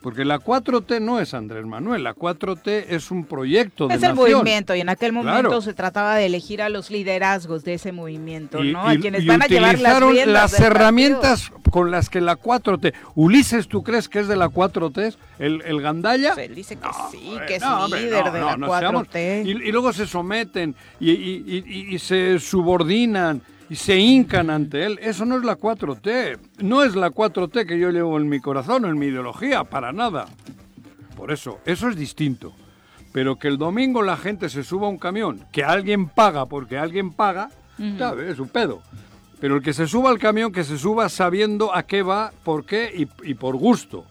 Porque 0.06 0.24
la 0.24 0.38
4T 0.38 1.02
no 1.02 1.20
es 1.20 1.34
Andrés 1.34 1.66
Manuel, 1.66 2.04
la 2.04 2.14
4T 2.14 2.86
es 2.90 3.10
un 3.10 3.26
proyecto 3.26 3.88
de 3.88 3.96
Es 3.96 4.04
el 4.04 4.10
nación. 4.16 4.34
movimiento 4.40 4.76
y 4.76 4.82
en 4.82 4.90
aquel 4.90 5.12
momento 5.14 5.42
Claro. 5.50 5.62
se 5.62 5.74
trataba 5.74 6.14
de 6.16 6.28
elegir 6.28 6.62
a 6.62 6.70
los 6.70 6.92
liderazgos 6.92 7.64
de 7.64 7.74
ese 7.74 7.92
movimiento, 7.92 8.64
Y, 8.64 8.72
¿no? 8.72 8.86
A 8.88 8.94
y- 8.94 9.00
quienes 9.00 9.24
y 9.24 9.28
van 9.28 9.42
a 9.42 9.48
llevar 9.48 9.72
las 9.80 9.82
utilizaron 9.82 10.12
riendas 10.14 10.34
las 10.34 10.52
del 10.52 10.60
partido. 10.62 10.76
herramientas 10.80 11.52
con 11.72 11.90
las 11.90 12.12
que 12.12 12.22
la 12.22 12.36
4T. 12.36 12.94
Ulises, 13.16 13.68
¿tú 13.68 13.82
crees 13.82 14.08
que 14.08 14.20
es 14.20 14.28
de 14.28 14.36
la 14.36 14.50
4T? 14.50 15.18
¿El, 15.40 15.64
el 15.66 15.82
Gandaya? 15.82 16.36
Pues 16.36 16.50
él 16.50 16.54
dice 16.56 16.76
que 16.76 16.86
No, 16.88 16.94
sí, 17.12 17.38
que 17.48 17.56
es 17.56 17.62
no, 17.64 17.88
líder 17.88 18.26
no, 18.26 18.32
de 18.32 18.42
la 18.42 18.58
no 18.58 18.68
4T. 18.68 19.10
seamos- 19.44 19.66
y, 19.66 19.72
luego 19.72 19.92
se 19.92 20.06
someten 20.06 20.76
y 21.00 21.98
se 21.98 22.38
subordinan 22.40 23.42
y 23.70 23.76
se 23.76 23.98
hincan 23.98 24.50
ante 24.50 24.86
él. 24.86 25.00
Eso 25.02 25.26
no 25.26 25.38
es 25.38 25.44
la 25.44 25.58
4T. 25.58 26.38
No 26.60 26.84
es 26.84 26.96
la 26.96 27.10
4T 27.10 27.66
que 27.66 27.80
yo 27.80 27.90
llevo 27.90 28.18
en 28.18 28.30
mi 28.30 28.40
corazón, 28.40 28.86
en 28.86 28.98
mi 28.98 29.08
ideología, 29.08 29.64
para 29.64 29.92
nada. 29.92 30.26
Por 31.16 31.32
eso, 31.32 31.60
eso 31.66 31.90
es 31.90 31.96
distinto. 31.96 32.54
Pero 33.12 33.38
que 33.38 33.48
el 33.48 33.58
domingo 33.58 34.02
la 34.02 34.18
gente 34.18 34.50
se 34.50 34.64
suba 34.64 34.88
a 34.88 34.90
un 34.90 34.98
camión, 34.98 35.46
que 35.52 35.64
alguien 35.64 36.10
paga 36.10 36.46
porque 36.46 36.78
alguien 36.78 37.12
paga, 37.12 37.50
¿sabes? 37.98 38.34
es 38.34 38.40
un 38.40 38.50
pedo. 38.50 38.82
Pero 39.40 39.56
el 39.56 39.62
que 39.62 39.74
se 39.74 39.88
suba 39.88 40.10
al 40.10 40.20
camión, 40.20 40.52
que 40.52 40.64
se 40.64 40.78
suba 40.78 41.08
sabiendo 41.08 41.74
a 41.74 41.84
qué 41.84 42.02
va, 42.02 42.34
por 42.44 42.66
qué 42.66 42.92
y, 42.94 43.30
y 43.30 43.34
por 43.36 43.56
gusto. 43.56 44.06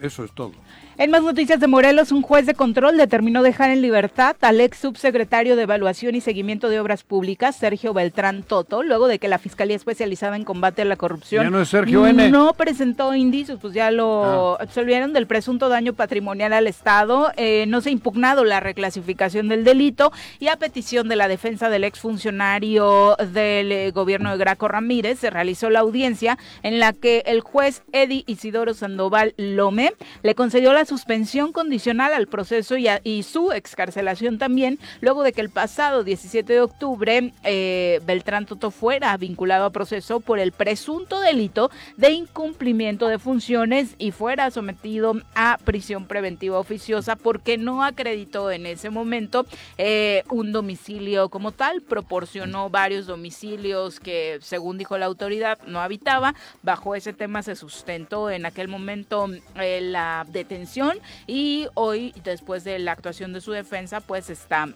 Eso 0.00 0.24
es 0.24 0.32
todo. 0.32 0.52
En 1.00 1.10
más 1.10 1.22
noticias 1.22 1.58
de 1.58 1.66
Morelos, 1.66 2.12
un 2.12 2.20
juez 2.20 2.44
de 2.44 2.52
control 2.52 2.98
determinó 2.98 3.42
dejar 3.42 3.70
en 3.70 3.80
libertad 3.80 4.36
al 4.42 4.60
ex 4.60 4.76
subsecretario 4.76 5.56
de 5.56 5.62
Evaluación 5.62 6.14
y 6.14 6.20
Seguimiento 6.20 6.68
de 6.68 6.78
Obras 6.78 7.04
Públicas, 7.04 7.56
Sergio 7.56 7.94
Beltrán 7.94 8.42
Toto, 8.42 8.82
luego 8.82 9.08
de 9.08 9.18
que 9.18 9.26
la 9.26 9.38
Fiscalía 9.38 9.76
Especializada 9.76 10.36
en 10.36 10.44
Combate 10.44 10.82
a 10.82 10.84
la 10.84 10.96
Corrupción 10.96 11.44
Ya 11.44 11.48
no 11.48 11.62
es 11.62 11.70
Sergio 11.70 12.06
N. 12.06 12.28
no 12.28 12.52
presentó 12.52 13.14
indicios, 13.14 13.58
pues 13.62 13.72
ya 13.72 13.90
lo 13.90 14.60
absolvieron 14.60 15.14
del 15.14 15.26
presunto 15.26 15.70
daño 15.70 15.94
patrimonial 15.94 16.52
al 16.52 16.66
Estado, 16.66 17.32
eh, 17.38 17.64
no 17.66 17.80
se 17.80 17.88
ha 17.88 17.92
impugnado 17.92 18.44
la 18.44 18.60
reclasificación 18.60 19.48
del 19.48 19.64
delito 19.64 20.12
y 20.38 20.48
a 20.48 20.56
petición 20.56 21.08
de 21.08 21.16
la 21.16 21.28
defensa 21.28 21.70
del 21.70 21.84
exfuncionario 21.84 23.16
del 23.32 23.72
eh, 23.72 23.90
gobierno 23.90 24.32
de 24.32 24.36
Graco 24.36 24.68
Ramírez 24.68 25.20
se 25.20 25.30
realizó 25.30 25.70
la 25.70 25.80
audiencia 25.80 26.36
en 26.62 26.78
la 26.78 26.92
que 26.92 27.22
el 27.24 27.40
juez 27.40 27.84
Eddie 27.92 28.24
Isidoro 28.26 28.74
Sandoval 28.74 29.32
Lome 29.38 29.94
le 30.22 30.34
concedió 30.34 30.74
la 30.74 30.89
suspensión 30.90 31.52
condicional 31.52 32.12
al 32.12 32.26
proceso 32.26 32.74
y, 32.76 33.22
su 33.22 33.52
excarcelación 33.52 34.38
también, 34.38 34.80
luego 35.00 35.22
de 35.22 35.32
que 35.32 35.40
el 35.40 35.48
pasado 35.48 36.02
17 36.02 36.52
de 36.52 36.60
octubre 36.60 37.32
eh, 37.44 38.00
Beltrán 38.04 38.44
Toto 38.44 38.72
fuera 38.72 39.16
vinculado 39.16 39.66
a 39.66 39.70
proceso 39.70 40.18
por 40.18 40.40
el 40.40 40.50
presunto 40.50 41.20
delito 41.20 41.70
de 41.96 42.10
incumplimiento 42.10 43.06
de 43.06 43.20
funciones 43.20 43.94
y 43.98 44.10
fuera 44.10 44.50
sometido 44.50 45.14
a 45.36 45.58
prisión 45.64 46.06
preventiva 46.06 46.58
oficiosa 46.58 47.14
porque 47.14 47.56
no 47.56 47.84
acreditó 47.84 48.50
en 48.50 48.66
ese 48.66 48.90
momento 48.90 49.46
eh, 49.78 50.24
un 50.28 50.50
domicilio 50.50 51.28
como 51.28 51.52
tal, 51.52 51.82
proporcionó 51.82 52.68
varios 52.68 53.06
domicilios 53.06 54.00
que 54.00 54.40
según 54.42 54.76
dijo 54.76 54.98
la 54.98 55.06
autoridad 55.06 55.56
no 55.68 55.80
habitaba, 55.80 56.34
bajo 56.64 56.96
ese 56.96 57.12
tema 57.12 57.44
se 57.44 57.54
sustentó 57.54 58.28
en 58.28 58.44
aquel 58.44 58.66
momento 58.66 59.28
eh, 59.54 59.80
la 59.82 60.26
detención 60.28 60.79
y 61.26 61.66
hoy 61.74 62.12
después 62.24 62.64
de 62.64 62.78
la 62.78 62.92
actuación 62.92 63.32
de 63.32 63.40
su 63.40 63.52
defensa 63.52 64.00
pues 64.00 64.30
está 64.30 64.68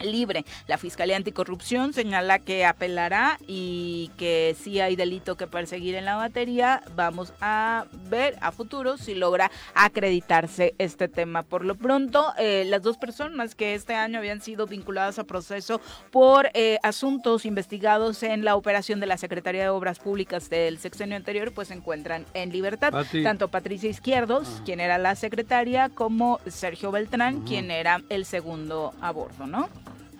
libre. 0.00 0.44
La 0.66 0.78
Fiscalía 0.78 1.16
Anticorrupción 1.16 1.92
señala 1.92 2.38
que 2.38 2.64
apelará 2.64 3.38
y 3.46 4.10
que 4.16 4.56
si 4.58 4.80
hay 4.80 4.96
delito 4.96 5.36
que 5.36 5.46
perseguir 5.46 5.94
en 5.94 6.04
la 6.04 6.16
batería. 6.16 6.82
Vamos 6.94 7.32
a 7.40 7.86
ver 8.08 8.36
a 8.40 8.52
futuro 8.52 8.96
si 8.96 9.14
logra 9.14 9.50
acreditarse 9.74 10.74
este 10.78 11.08
tema. 11.08 11.42
Por 11.42 11.64
lo 11.64 11.74
pronto, 11.74 12.32
eh, 12.38 12.64
las 12.66 12.82
dos 12.82 12.96
personas 12.96 13.54
que 13.54 13.74
este 13.74 13.94
año 13.94 14.18
habían 14.18 14.40
sido 14.40 14.66
vinculadas 14.66 15.18
a 15.18 15.24
proceso 15.24 15.80
por 16.10 16.50
eh, 16.54 16.78
asuntos 16.82 17.44
investigados 17.44 18.22
en 18.22 18.44
la 18.44 18.56
operación 18.56 19.00
de 19.00 19.06
la 19.06 19.16
Secretaría 19.16 19.62
de 19.62 19.68
Obras 19.68 19.98
Públicas 19.98 20.50
del 20.50 20.78
sexenio 20.78 21.16
anterior, 21.16 21.52
pues 21.52 21.68
se 21.68 21.74
encuentran 21.74 22.26
en 22.34 22.52
libertad. 22.52 22.92
Pati. 22.92 23.22
Tanto 23.22 23.48
Patricia 23.48 23.90
Izquierdos, 23.90 24.62
quien 24.64 24.80
era 24.80 24.98
la 24.98 25.14
secretaria, 25.14 25.88
como 25.88 26.40
Sergio 26.46 26.90
Beltrán, 26.90 27.42
quien 27.42 27.70
era 27.70 28.02
el 28.08 28.24
segundo 28.24 28.94
a 29.00 29.10
bordo, 29.12 29.46
¿no? 29.46 29.68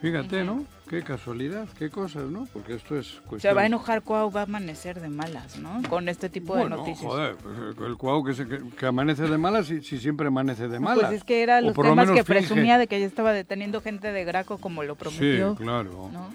Fíjate, 0.01 0.45
¿no? 0.45 0.65
Qué 0.89 1.03
casualidad, 1.03 1.69
qué 1.79 1.91
cosas, 1.91 2.25
¿no? 2.25 2.49
Porque 2.53 2.75
esto 2.75 2.99
es 2.99 3.07
Se 3.07 3.21
cuestión... 3.21 3.57
va 3.57 3.61
a 3.63 3.67
enojar 3.67 4.03
Cuau, 4.03 4.31
va 4.33 4.41
a 4.41 4.45
amanecer 4.45 5.01
de 5.01 5.09
malas, 5.09 5.59
¿no? 5.59 5.83
Con 5.89 6.09
este 6.09 6.29
tipo 6.31 6.55
de 6.55 6.63
Bueno, 6.63 6.77
noticias. 6.79 7.07
joder, 7.11 7.37
pues, 7.37 7.89
el 7.89 7.97
Cuau 7.97 8.25
que, 8.25 8.35
se- 8.35 8.49
que, 8.49 8.59
que 8.77 8.87
amanece 8.87 9.25
de 9.25 9.39
malas 9.39 9.71
y 9.71 9.83
si 9.83 9.99
siempre 10.01 10.29
amanece 10.29 10.69
de 10.69 10.81
malas. 10.81 11.07
Pues 11.09 11.19
es 11.19 11.25
que 11.25 11.43
eran 11.43 11.65
O 11.65 11.69
los 11.69 11.77
lo 11.77 11.83
temas 11.83 11.97
menos 12.07 12.15
que 12.17 12.25
finge. 12.25 12.41
presumía 12.41 12.79
de 12.79 12.87
que 12.87 12.99
ya 12.99 13.07
estaba 13.07 13.33
deteniendo 13.33 13.81
gente 13.83 14.11
de 14.11 14.25
Graco 14.25 14.59
como 14.59 14.83
lo 14.83 14.97
prometió. 14.97 15.51
Sí, 15.57 15.63
claro. 15.63 16.11
¿no? 16.13 16.35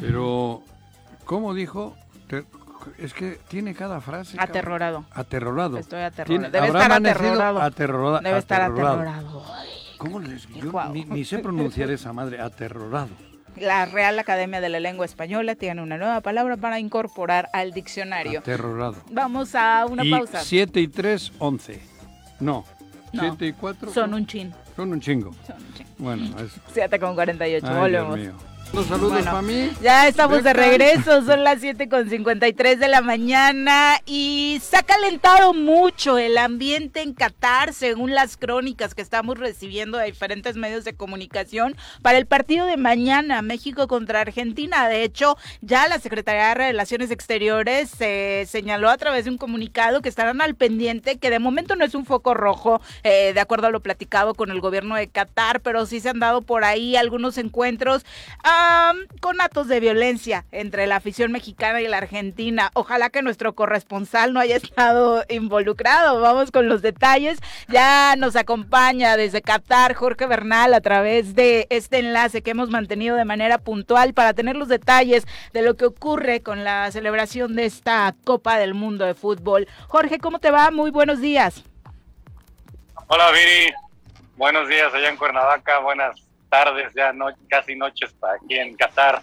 Pero, 0.00 0.62
¿cómo 1.24 1.54
dijo? 1.54 1.96
Te- 2.28 2.44
es 2.98 3.12
que 3.14 3.40
tiene 3.48 3.74
cada 3.74 4.00
frase. 4.00 4.36
Aterrorado. 4.38 5.04
Aterrorado. 5.10 5.78
Estoy 5.78 6.02
aterrorado. 6.02 6.50
Debe 6.52 6.66
estar 6.68 6.92
aterrorado. 6.92 7.60
aterrorada- 7.60 8.20
Debe 8.20 8.38
estar 8.38 8.60
aterrorado. 8.62 9.00
aterrorado. 9.00 9.42
¿Cómo 10.06 10.20
les 10.20 10.46
yo 10.48 10.70
Guau. 10.70 10.92
ni, 10.92 11.04
ni 11.04 11.24
sé 11.24 11.38
pronunciar 11.38 11.90
esa 11.90 12.12
madre? 12.12 12.40
Aterrorado. 12.40 13.08
La 13.56 13.86
Real 13.86 14.18
Academia 14.18 14.60
de 14.60 14.68
la 14.68 14.80
Lengua 14.80 15.06
Española 15.06 15.54
tiene 15.54 15.82
una 15.82 15.96
nueva 15.96 16.20
palabra 16.20 16.56
para 16.58 16.78
incorporar 16.78 17.48
al 17.52 17.72
diccionario. 17.72 18.40
Aterrorado. 18.40 18.96
Vamos 19.10 19.54
a 19.54 19.86
una 19.86 20.04
y 20.04 20.10
pausa. 20.10 20.40
7 20.40 20.80
y 20.80 20.88
3, 20.88 21.32
11. 21.38 21.80
No. 22.40 22.64
No. 23.12 23.20
7 23.22 23.46
y 23.46 23.52
4. 23.54 23.92
Son 23.92 24.12
un 24.12 24.26
chin. 24.26 24.52
Son 24.76 24.92
un 24.92 25.00
chingo. 25.00 25.32
Son 25.46 25.56
un 25.56 25.74
chin. 25.74 25.86
Bueno, 25.96 26.38
es. 26.40 26.52
7 26.74 26.98
con 26.98 27.14
48. 27.14 27.66
Ay, 27.66 27.72
Dios 27.72 27.80
Volvemos. 27.80 28.18
mío. 28.18 28.55
Los 28.72 28.86
saludos 28.86 29.12
Bueno, 29.12 29.30
para 29.30 29.42
mí. 29.42 29.70
Ya 29.80 30.08
estamos 30.08 30.42
de 30.42 30.52
regreso, 30.52 31.24
son 31.24 31.44
las 31.44 31.60
7 31.60 31.88
con 31.88 32.10
53 32.10 32.78
de 32.78 32.88
la 32.88 33.00
mañana 33.00 34.00
y 34.04 34.60
se 34.62 34.76
ha 34.76 34.82
calentado 34.82 35.54
mucho 35.54 36.18
el 36.18 36.36
ambiente 36.36 37.00
en 37.00 37.14
Qatar, 37.14 37.72
según 37.72 38.14
las 38.14 38.36
crónicas 38.36 38.94
que 38.94 39.02
estamos 39.02 39.38
recibiendo 39.38 39.98
de 39.98 40.06
diferentes 40.06 40.56
medios 40.56 40.84
de 40.84 40.94
comunicación, 40.94 41.76
para 42.02 42.18
el 42.18 42.26
partido 42.26 42.66
de 42.66 42.76
mañana, 42.76 43.40
México 43.40 43.88
contra 43.88 44.20
Argentina. 44.20 44.88
De 44.88 45.04
hecho, 45.04 45.36
ya 45.62 45.88
la 45.88 45.98
Secretaría 45.98 46.48
de 46.48 46.54
Relaciones 46.54 47.10
Exteriores 47.10 47.88
se 47.88 48.46
señaló 48.46 48.90
a 48.90 48.98
través 48.98 49.24
de 49.24 49.30
un 49.30 49.38
comunicado 49.38 50.02
que 50.02 50.08
estarán 50.08 50.40
al 50.40 50.54
pendiente, 50.54 51.18
que 51.18 51.30
de 51.30 51.38
momento 51.38 51.76
no 51.76 51.84
es 51.84 51.94
un 51.94 52.04
foco 52.04 52.34
rojo, 52.34 52.80
eh, 53.04 53.32
de 53.32 53.40
acuerdo 53.40 53.68
a 53.68 53.70
lo 53.70 53.80
platicado 53.80 54.34
con 54.34 54.50
el 54.50 54.60
gobierno 54.60 54.96
de 54.96 55.08
Qatar, 55.08 55.60
pero 55.60 55.86
sí 55.86 56.00
se 56.00 56.10
han 56.10 56.18
dado 56.18 56.42
por 56.42 56.64
ahí 56.64 56.96
algunos 56.96 57.38
encuentros 57.38 58.04
con 59.20 59.40
actos 59.40 59.68
de 59.68 59.80
violencia 59.80 60.44
entre 60.52 60.86
la 60.86 60.96
afición 60.96 61.32
mexicana 61.32 61.80
y 61.80 61.88
la 61.88 61.98
argentina. 61.98 62.70
Ojalá 62.74 63.10
que 63.10 63.22
nuestro 63.22 63.54
corresponsal 63.54 64.32
no 64.32 64.40
haya 64.40 64.56
estado 64.56 65.24
involucrado. 65.28 66.20
Vamos 66.20 66.50
con 66.50 66.68
los 66.68 66.82
detalles. 66.82 67.38
Ya 67.68 68.14
nos 68.16 68.36
acompaña 68.36 69.16
desde 69.16 69.42
Qatar 69.42 69.94
Jorge 69.94 70.26
Bernal 70.26 70.74
a 70.74 70.80
través 70.80 71.34
de 71.34 71.66
este 71.70 71.98
enlace 71.98 72.42
que 72.42 72.52
hemos 72.52 72.70
mantenido 72.70 73.16
de 73.16 73.24
manera 73.24 73.58
puntual 73.58 74.14
para 74.14 74.34
tener 74.34 74.56
los 74.56 74.68
detalles 74.68 75.26
de 75.52 75.62
lo 75.62 75.76
que 75.76 75.86
ocurre 75.86 76.42
con 76.42 76.64
la 76.64 76.90
celebración 76.90 77.56
de 77.56 77.66
esta 77.66 78.14
Copa 78.24 78.58
del 78.58 78.74
Mundo 78.74 79.04
de 79.04 79.14
Fútbol. 79.14 79.68
Jorge, 79.88 80.18
¿cómo 80.18 80.38
te 80.38 80.50
va? 80.50 80.70
Muy 80.70 80.90
buenos 80.90 81.20
días. 81.20 81.64
Hola 83.08 83.30
Viri, 83.30 83.72
buenos 84.36 84.68
días 84.68 84.92
allá 84.92 85.08
en 85.08 85.16
Cuernavaca, 85.16 85.78
buenas 85.78 86.25
tardes, 86.56 86.94
ya 86.94 87.12
no, 87.12 87.26
casi 87.48 87.76
noches 87.76 88.12
para 88.14 88.34
aquí 88.34 88.58
en 88.58 88.76
Qatar. 88.76 89.20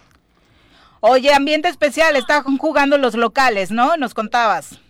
Oye, 1.00 1.32
ambiente 1.34 1.68
especial, 1.68 2.16
están 2.16 2.58
jugando 2.58 2.96
los 2.96 3.14
locales, 3.14 3.70
¿no? 3.70 3.96
Nos 3.96 4.14
contabas. 4.14 4.80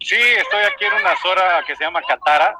Sí, 0.00 0.16
estoy 0.16 0.62
aquí 0.64 0.84
en 0.84 0.92
una 0.92 1.16
zona 1.16 1.64
que 1.66 1.74
se 1.76 1.84
llama 1.84 2.02
Qatara. 2.02 2.56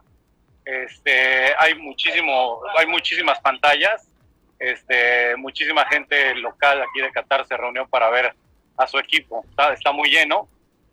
Este, 0.64 1.54
hay 1.58 1.74
muchísimo, 1.74 2.60
hay 2.76 2.86
muchísimas 2.86 3.38
pantallas. 3.40 4.08
Este, 4.58 5.36
muchísima 5.36 5.84
gente 5.86 6.34
local 6.36 6.80
aquí 6.82 7.00
de 7.02 7.12
Qatar 7.12 7.46
se 7.46 7.56
reunió 7.56 7.86
para 7.86 8.08
ver 8.08 8.34
a 8.78 8.86
su 8.86 8.98
equipo. 8.98 9.44
Está, 9.50 9.74
está 9.74 9.92
muy 9.92 10.08
lleno, 10.08 10.48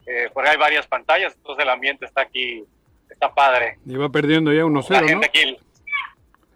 eh, 0.05 0.30
porque 0.34 0.49
hay 0.49 0.57
varias 0.57 0.86
pantallas, 0.88 1.34
entonces 1.38 1.63
el 1.63 1.69
ambiente 1.69 2.05
está 2.05 2.22
aquí, 2.22 2.65
está 3.09 3.34
padre. 3.34 3.78
Y 3.86 3.95
va 3.95 4.09
perdiendo 4.09 4.51
ya 4.51 4.59
La 4.59 4.65
1-0, 4.65 5.15
¿no? 5.15 5.22
aquí 5.24 5.57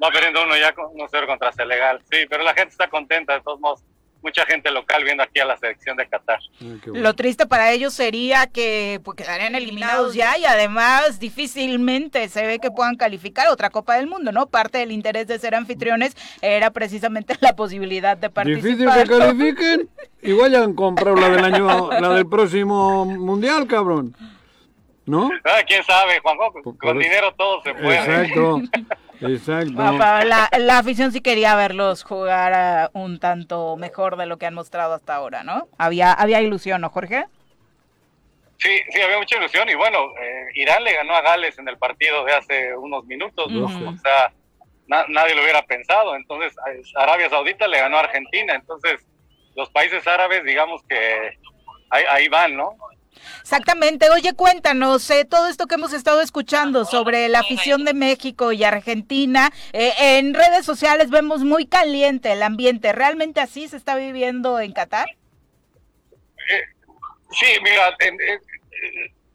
va 0.06 0.12
perdiendo 0.12 0.43
uno 0.43 0.56
ya 0.58 0.74
con 0.74 0.86
1-0 0.93 1.26
contra 1.28 1.51
Senegal. 1.51 2.01
Sí, 2.12 2.18
pero 2.30 2.43
la 2.43 2.53
gente 2.53 2.70
está 2.72 2.88
contenta, 2.89 3.34
de 3.34 3.41
todos 3.41 3.60
modos. 3.60 3.84
Mucha 4.22 4.43
gente 4.47 4.72
local 4.72 5.03
viendo 5.03 5.22
aquí 5.22 5.39
a 5.39 5.45
la 5.45 5.56
selección 5.56 5.97
de 5.97 6.08
Qatar. 6.08 6.39
Ay, 6.60 6.80
qué 6.84 6.89
bueno. 6.89 7.03
Lo 7.03 7.14
triste 7.14 7.45
para 7.45 7.72
ellos 7.72 7.93
sería 7.93 8.47
que 8.47 8.99
pues, 9.03 9.16
quedarían 9.18 9.53
eliminados 9.53 10.16
ya 10.16 10.36
y 10.39 10.45
además 10.45 11.20
difícilmente 11.20 12.28
se 12.30 12.47
ve 12.47 12.58
que 12.58 12.72
puedan 12.72 12.95
calificar 12.95 13.49
otra 13.49 13.70
Copa 13.70 13.97
del 13.97 14.08
Mundo, 14.08 14.32
¿no? 14.32 14.47
Parte 14.47 14.80
del 14.80 14.91
interés 14.91 15.28
de 15.28 15.38
ser 15.38 15.53
anfitriones 15.53 16.16
era 16.41 16.72
precisamente 16.72 17.36
la 17.39 17.56
posibilidad 17.56 18.18
de 18.18 18.30
Difícil 18.45 18.86
participar. 18.86 19.03
que 19.08 19.18
califiquen. 19.20 19.89
Igual 20.24 20.51
ya 20.51 20.64
han 20.64 20.74
comprado 20.74 21.18
la 21.18 21.30
del 21.30 21.45
año, 21.45 21.91
la 21.91 22.10
del 22.10 22.28
próximo 22.28 23.06
mundial, 23.06 23.68
cabrón. 23.68 24.16
¿No? 25.06 25.30
Ah, 25.43 25.62
¿Quién 25.68 25.84
sabe, 25.84 26.20
Juanjo? 26.20 26.51
Con 26.80 26.97
eso. 26.97 27.08
dinero 27.08 27.32
todo 27.36 27.62
se 27.62 27.76
puede. 27.76 27.97
Exacto. 27.97 28.62
Exacto. 29.22 29.74
Pero 29.76 30.24
la, 30.30 30.49
la 30.57 30.78
afición 30.78 31.11
sí 31.11 31.22
quería 31.22 31.55
verlos 31.55 32.03
jugar 32.03 32.89
un 32.93 33.20
tanto 33.20 33.76
mejor 33.78 34.18
de 34.18 34.26
lo 34.26 34.38
que 34.38 34.45
han 34.45 34.53
mostrado 34.53 34.93
hasta 34.93 35.16
ahora, 35.16 35.43
¿no? 35.43 35.68
Había, 35.78 36.11
había 36.13 36.41
ilusión, 36.41 36.82
¿no, 36.82 36.89
Jorge? 36.89 37.26
Sí, 38.57 38.80
sí, 38.89 39.01
había 39.01 39.18
mucha 39.18 39.38
ilusión. 39.38 39.70
Y 39.70 39.76
bueno, 39.76 39.97
eh, 40.22 40.45
Irán 40.55 40.84
le 40.84 40.93
ganó 40.93 41.13
a 41.16 41.22
Gales 41.22 41.57
en 41.59 41.68
el 41.68 41.78
partido 41.78 42.24
de 42.26 42.34
hace 42.34 42.76
unos 42.76 43.05
minutos. 43.05 43.51
¿no? 43.51 43.66
O 43.66 43.97
sea, 43.97 44.32
na- 44.88 45.05
nadie 45.09 45.36
lo 45.36 45.41
hubiera 45.43 45.61
pensado. 45.63 46.16
Entonces, 46.16 46.55
Arabia 46.95 47.30
Saudita 47.30 47.68
le 47.68 47.80
ganó 47.80 47.97
a 47.97 48.01
Argentina. 48.01 48.55
Entonces, 48.55 48.99
los 49.55 49.70
países 49.70 50.07
árabes, 50.07 50.43
digamos 50.45 50.82
que 50.88 51.38
ahí, 51.89 52.03
ahí 52.09 52.28
van, 52.30 52.55
¿no? 52.55 52.76
Exactamente. 53.41 54.09
Oye, 54.09 54.34
cuéntanos, 54.34 55.09
eh, 55.09 55.26
todo 55.26 55.47
esto 55.47 55.68
que 55.68 55.76
hemos 55.76 55.93
estado 55.93 56.22
escuchando 56.22 56.86
sobre 56.86 57.30
la 57.30 57.39
afición 57.39 57.86
de 57.86 57.93
México 57.93 58.51
y 58.51 58.63
Argentina, 58.63 59.51
eh, 59.74 59.93
en 60.18 60.34
redes 60.34 60.66
sociales 60.66 61.09
vemos 61.09 61.43
muy 61.43 61.66
caliente 61.66 62.32
el 62.32 62.43
ambiente. 62.43 62.91
¿Realmente 62.91 63.41
así 63.41 63.68
se 63.68 63.78
está 63.78 63.95
viviendo 63.95 64.59
en 64.59 64.74
Qatar? 64.74 65.07
Sí, 67.32 67.47
mira, 67.63 67.89
eh, 67.99 68.39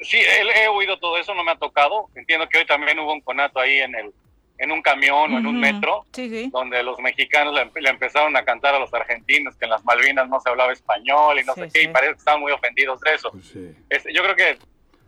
sí, 0.01 0.17
he, 0.17 0.65
he 0.65 0.69
oído 0.69 0.99
todo 0.99 1.19
eso, 1.19 1.35
no 1.35 1.45
me 1.45 1.53
ha 1.53 1.57
tocado. 1.57 2.09
Entiendo 2.15 2.49
que 2.49 2.59
hoy 2.59 2.67
también 2.67 2.99
hubo 2.99 3.13
un 3.13 3.21
conato 3.21 3.61
ahí 3.61 3.79
en 3.79 3.95
el 3.95 4.13
en 4.61 4.71
un 4.73 4.83
camión 4.83 5.33
o 5.35 5.39
en 5.39 5.47
un 5.47 5.59
metro, 5.59 6.05
Sí, 6.13 6.29
sí. 6.29 6.51
donde 6.53 6.83
los 6.83 6.99
mexicanos 7.01 7.55
le, 7.55 7.71
le 7.81 7.91
empezaron 7.91 8.37
a 8.37 8.45
cantar 8.45 8.75
a 8.75 8.79
los 8.79 8.93
argentinos 8.93 9.57
que 9.57 9.65
en 9.65 9.71
las 9.71 9.83
Malvinas 9.85 10.29
no 10.29 10.39
se 10.39 10.51
hablaba 10.51 10.73
español 10.73 11.41
y 11.41 11.45
no 11.45 11.55
Sí, 11.55 11.61
sé 11.63 11.69
qué, 11.73 11.81
sí. 11.81 11.87
y 11.87 11.89
parece 11.89 12.13
que 12.13 12.19
estaban 12.19 12.41
muy 12.41 12.53
ofendidos 12.53 13.01
de 13.01 13.15
eso. 13.15 13.31
Pues 13.31 13.47
sí. 13.47 13.75
Es- 13.89 14.05
yo 14.13 14.23
creo 14.23 14.37
que 14.37 14.59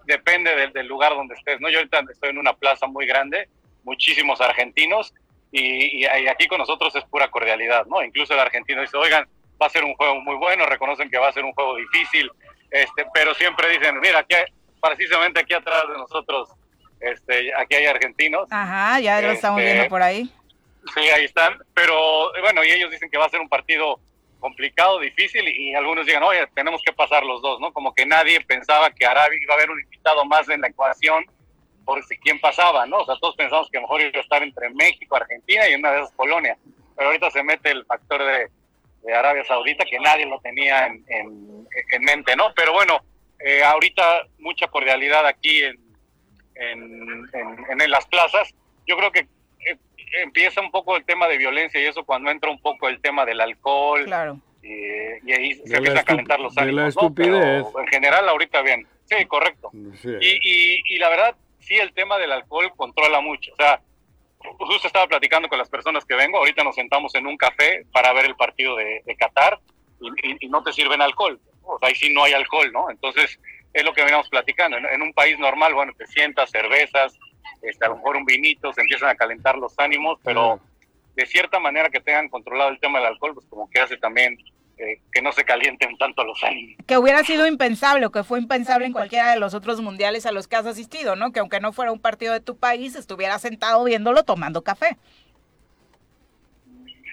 depende 0.06 0.56
del, 0.56 0.72
del 0.72 0.86
lugar 0.86 1.14
donde 1.14 1.34
estés, 1.34 1.60
¿no? 1.60 1.68
Yo 1.68 1.78
ahorita 1.78 2.00
estoy 2.10 2.30
en 2.30 2.38
una 2.38 2.54
plaza 2.54 2.86
muy 2.86 3.06
grande, 3.06 3.48
muchísimos 3.84 4.40
argentinos, 4.40 5.12
y, 5.50 6.00
y- 6.00 6.06
y 6.06 6.28
aquí 6.28 6.46
con 6.48 6.58
nosotros 6.58 6.96
es 6.96 7.04
pura 7.04 7.30
cordialidad, 7.30 7.84
¿no? 7.86 8.02
Incluso 8.02 8.32
el 8.32 8.40
argentino 8.40 8.80
dice, 8.80 8.96
oigan, 8.96 9.28
va 9.60 9.66
a 9.66 9.70
ser 9.70 9.84
un 9.84 9.92
juego 9.94 10.14
muy 10.22 10.36
bueno, 10.36 10.64
reconocen 10.64 11.10
que 11.10 11.18
va 11.18 11.28
a 11.28 11.32
ser 11.32 11.44
un 11.44 11.52
juego 11.52 11.76
difícil, 11.76 12.30
este, 12.70 13.04
pero 13.12 13.34
siempre 13.34 13.68
dicen, 13.68 14.00
mira, 14.00 14.20
aquí 14.20 14.34
precisamente 14.80 15.40
aquí 15.40 15.52
atrás 15.52 15.84
de 15.88 15.94
nosotros, 15.98 16.48
este, 17.02 17.52
aquí 17.56 17.74
hay 17.76 17.86
argentinos, 17.86 18.46
Ajá, 18.50 19.00
ya 19.00 19.20
lo 19.20 19.30
estamos 19.32 19.60
Este, 19.60 19.72
viendo 19.72 19.88
por 19.88 20.02
ahí. 20.02 20.30
Sí, 20.94 21.00
ahí 21.10 21.24
están. 21.24 21.58
Pero 21.74 22.30
bueno, 22.40 22.64
y 22.64 22.70
ellos 22.70 22.90
dicen 22.90 23.08
que 23.10 23.18
va 23.18 23.26
a 23.26 23.30
ser 23.30 23.40
un 23.40 23.48
partido 23.48 24.00
complicado, 24.40 24.98
difícil, 24.98 25.46
y 25.48 25.74
algunos 25.74 26.04
digan, 26.06 26.22
oye, 26.24 26.44
tenemos 26.54 26.82
que 26.84 26.92
pasar 26.92 27.22
los 27.24 27.40
dos, 27.42 27.60
¿no? 27.60 27.72
Como 27.72 27.94
que 27.94 28.04
nadie 28.04 28.40
pensaba 28.40 28.90
que 28.90 29.06
Arabia 29.06 29.38
iba 29.40 29.54
a 29.54 29.56
haber 29.56 29.70
un 29.70 29.80
invitado 29.80 30.24
más 30.24 30.48
en 30.48 30.60
la 30.60 30.68
ecuación 30.68 31.24
por 31.84 32.02
si 32.04 32.16
quién 32.18 32.40
pasaba, 32.40 32.84
¿no? 32.86 32.98
O 32.98 33.04
sea, 33.06 33.14
todos 33.20 33.36
pensamos 33.36 33.68
que 33.70 33.78
mejor 33.80 34.00
iba 34.00 34.10
a 34.14 34.20
estar 34.20 34.42
entre 34.42 34.70
México, 34.70 35.14
Argentina 35.16 35.68
y 35.68 35.74
una 35.74 35.92
de 35.92 35.98
esas 36.00 36.12
Polonia. 36.12 36.56
Pero 36.96 37.08
ahorita 37.08 37.30
se 37.30 37.42
mete 37.44 37.70
el 37.70 37.84
factor 37.86 38.22
de, 38.24 38.48
de 39.02 39.14
Arabia 39.14 39.44
Saudita 39.44 39.84
que 39.84 39.98
nadie 40.00 40.26
lo 40.26 40.40
tenía 40.40 40.86
en, 40.86 41.04
en- 41.08 41.68
en 41.90 42.02
mente, 42.02 42.34
¿no? 42.36 42.52
Pero 42.54 42.72
bueno, 42.72 42.98
eh, 43.38 43.62
ahorita 43.64 44.26
mucha 44.38 44.66
cordialidad 44.68 45.24
aquí 45.26 45.62
en, 45.64 45.76
en, 46.54 47.28
en- 47.32 47.80
en 47.82 47.90
las 47.90 48.06
plazas. 48.06 48.54
Yo 48.86 48.96
creo 48.96 49.10
que 49.12 49.20
eh, 49.20 49.76
empieza 50.22 50.60
un 50.60 50.70
poco 50.70 50.96
el 50.96 51.04
tema 51.04 51.28
de 51.28 51.38
violencia 51.38 51.80
y 51.80 51.86
eso 51.86 52.04
cuando 52.04 52.30
entra 52.30 52.50
un 52.50 52.60
poco 52.60 52.88
el 52.88 53.00
tema 53.00 53.24
del 53.24 53.40
alcohol 53.40 54.04
Claro. 54.04 54.38
y, 54.62 54.68
y 55.24 55.32
ahí 55.32 55.54
se 55.54 55.68
la 55.70 55.76
empiezan 55.78 55.98
a 55.98 56.04
calentar 56.04 56.40
los 56.40 56.54
de 56.54 56.60
la 56.72 56.84
ánimos. 56.86 56.96
¿no? 57.02 57.14
Pero 57.14 57.80
en 57.80 57.86
general 57.88 58.28
ahorita 58.28 58.62
bien. 58.62 58.86
Sí, 59.04 59.24
correcto. 59.26 59.70
Sí. 60.00 60.08
Y, 60.20 60.38
y, 60.42 60.82
y 60.94 60.98
la 60.98 61.08
verdad, 61.10 61.36
sí, 61.60 61.74
el 61.76 61.92
tema 61.92 62.18
del 62.18 62.32
alcohol 62.32 62.72
controla 62.76 63.20
mucho. 63.20 63.52
O 63.52 63.56
sea, 63.56 63.80
justo 64.58 64.86
estaba 64.86 65.06
platicando 65.06 65.48
con 65.48 65.58
las 65.58 65.68
personas 65.68 66.04
que 66.04 66.14
vengo. 66.14 66.38
Ahorita 66.38 66.64
nos 66.64 66.74
sentamos 66.74 67.14
en 67.14 67.26
un 67.26 67.36
café 67.36 67.84
para 67.92 68.12
ver 68.12 68.26
el 68.26 68.36
partido 68.36 68.74
de, 68.76 69.02
de 69.04 69.16
Qatar 69.16 69.58
y, 70.00 70.08
y- 70.28 70.36
y 70.40 70.48
no 70.48 70.62
te 70.62 70.72
sirven 70.72 71.00
alcohol. 71.02 71.38
O 71.64 71.78
sea, 71.78 71.88
ahí 71.88 71.94
sí 71.94 72.12
no 72.12 72.24
hay 72.24 72.32
alcohol, 72.32 72.70
¿no? 72.72 72.90
Entonces, 72.90 73.38
es 73.72 73.84
lo 73.84 73.92
que 73.92 74.02
veníamos 74.02 74.28
platicando. 74.28 74.76
En, 74.76 74.86
en 74.86 75.02
un 75.02 75.12
país 75.12 75.38
normal, 75.38 75.74
bueno, 75.74 75.92
te 75.96 76.06
sientas, 76.06 76.50
cervezas, 76.50 77.18
este, 77.62 77.84
a 77.84 77.88
lo 77.88 77.96
mejor 77.96 78.16
un 78.16 78.24
vinito, 78.24 78.72
se 78.72 78.80
empiezan 78.80 79.08
a 79.10 79.14
calentar 79.14 79.56
los 79.56 79.78
ánimos, 79.78 80.18
pero 80.24 80.60
de 81.14 81.26
cierta 81.26 81.58
manera 81.58 81.90
que 81.90 82.00
tengan 82.00 82.28
controlado 82.28 82.70
el 82.70 82.80
tema 82.80 82.98
del 82.98 83.08
alcohol, 83.08 83.34
pues 83.34 83.46
como 83.48 83.68
que 83.70 83.80
hace 83.80 83.96
también 83.98 84.36
eh, 84.78 85.00
que 85.12 85.20
no 85.22 85.30
se 85.32 85.44
calienten 85.44 85.96
tanto 85.98 86.24
los 86.24 86.42
ánimos. 86.42 86.76
Que 86.86 86.96
hubiera 86.96 87.22
sido 87.22 87.46
impensable 87.46 88.06
o 88.06 88.10
que 88.10 88.24
fue 88.24 88.38
impensable 88.38 88.86
en 88.86 88.92
cualquiera 88.92 89.30
de 89.30 89.38
los 89.38 89.54
otros 89.54 89.80
mundiales 89.80 90.24
a 90.26 90.32
los 90.32 90.48
que 90.48 90.56
has 90.56 90.66
asistido, 90.66 91.14
¿no? 91.14 91.30
Que 91.32 91.40
aunque 91.40 91.60
no 91.60 91.72
fuera 91.72 91.92
un 91.92 92.00
partido 92.00 92.32
de 92.32 92.40
tu 92.40 92.56
país, 92.56 92.94
estuviera 92.96 93.38
sentado 93.38 93.84
viéndolo 93.84 94.22
tomando 94.24 94.62
café. 94.62 94.96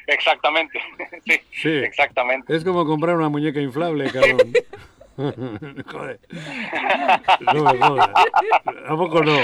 Exactamente, 0.07 0.79
sí, 1.25 1.39
Sí. 1.51 1.69
exactamente. 1.69 2.55
Es 2.55 2.63
como 2.63 2.85
comprar 2.85 3.15
una 3.15 3.29
muñeca 3.29 3.59
inflable, 3.61 4.09
cabrón. 4.11 4.39
Joder. 5.91 6.19
No 7.53 7.63
me 7.73 7.77
jodas. 7.79 8.09
¿A 8.87 8.95
poco 8.95 9.21
no? 9.23 9.35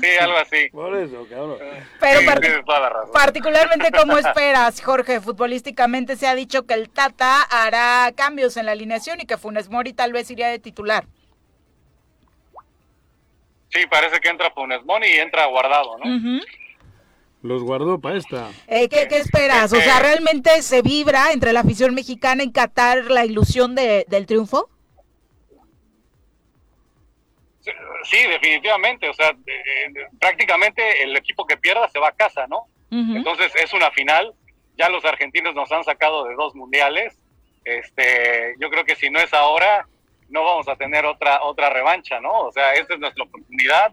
Sí, 0.00 0.08
algo 0.20 0.36
así. 0.38 0.68
Por 0.70 0.94
eso, 0.96 1.26
cabrón. 1.30 1.56
Pero 2.00 2.20
Sí, 2.20 2.26
par- 2.26 2.40
tienes 2.40 2.64
toda 2.64 2.80
la 2.80 2.88
razón. 2.90 3.10
particularmente, 3.12 3.90
¿cómo 3.92 4.18
esperas, 4.18 4.82
Jorge? 4.82 5.20
Futbolísticamente 5.20 6.16
se 6.16 6.26
ha 6.26 6.34
dicho 6.34 6.66
que 6.66 6.74
el 6.74 6.90
Tata 6.90 7.42
hará 7.42 8.12
cambios 8.14 8.56
en 8.56 8.66
la 8.66 8.72
alineación 8.72 9.20
y 9.20 9.26
que 9.26 9.38
Funes 9.38 9.70
Mori 9.70 9.92
tal 9.94 10.12
vez 10.12 10.30
iría 10.30 10.48
de 10.48 10.58
titular. 10.58 11.06
Sí, 13.70 13.80
parece 13.90 14.20
que 14.20 14.28
entra 14.28 14.50
Funes 14.50 14.84
Mori 14.84 15.08
y 15.08 15.18
entra 15.18 15.46
Guardado, 15.46 15.96
¿no? 15.98 16.40
Los 17.40 17.62
guardó 17.64 17.98
para 17.98 18.16
esta. 18.18 18.50
Eh, 18.68 18.88
¿qué, 18.88 19.08
qué 19.08 19.16
esperas? 19.16 19.72
O 19.72 19.76
sea, 19.76 19.98
¿realmente 19.98 20.62
se 20.62 20.80
vibra 20.82 21.32
entre 21.32 21.52
la 21.52 21.60
afición 21.60 21.92
mexicana 21.94 22.42
en 22.44 22.52
Qatar 22.52 23.10
la 23.10 23.24
ilusión 23.24 23.74
de- 23.74 24.04
del 24.08 24.26
triunfo? 24.26 24.68
Sí, 28.04 28.18
definitivamente. 28.26 29.08
O 29.08 29.14
sea, 29.14 29.30
eh, 29.46 29.92
prácticamente 30.20 31.02
el 31.02 31.16
equipo 31.16 31.46
que 31.46 31.56
pierda 31.56 31.88
se 31.88 31.98
va 31.98 32.08
a 32.08 32.12
casa, 32.12 32.46
¿no? 32.48 32.66
Entonces 32.90 33.52
es 33.56 33.72
una 33.72 33.90
final. 33.92 34.34
Ya 34.76 34.88
los 34.88 35.04
argentinos 35.04 35.54
nos 35.54 35.70
han 35.72 35.84
sacado 35.84 36.24
de 36.24 36.34
dos 36.34 36.54
mundiales. 36.54 37.18
Este, 37.64 38.54
yo 38.58 38.68
creo 38.70 38.84
que 38.84 38.96
si 38.96 39.08
no 39.10 39.18
es 39.20 39.32
ahora, 39.32 39.86
no 40.28 40.44
vamos 40.44 40.68
a 40.68 40.76
tener 40.76 41.04
otra 41.06 41.42
otra 41.42 41.70
revancha, 41.70 42.20
¿no? 42.20 42.32
O 42.46 42.52
sea, 42.52 42.74
esta 42.74 42.94
es 42.94 43.00
nuestra 43.00 43.24
oportunidad 43.24 43.92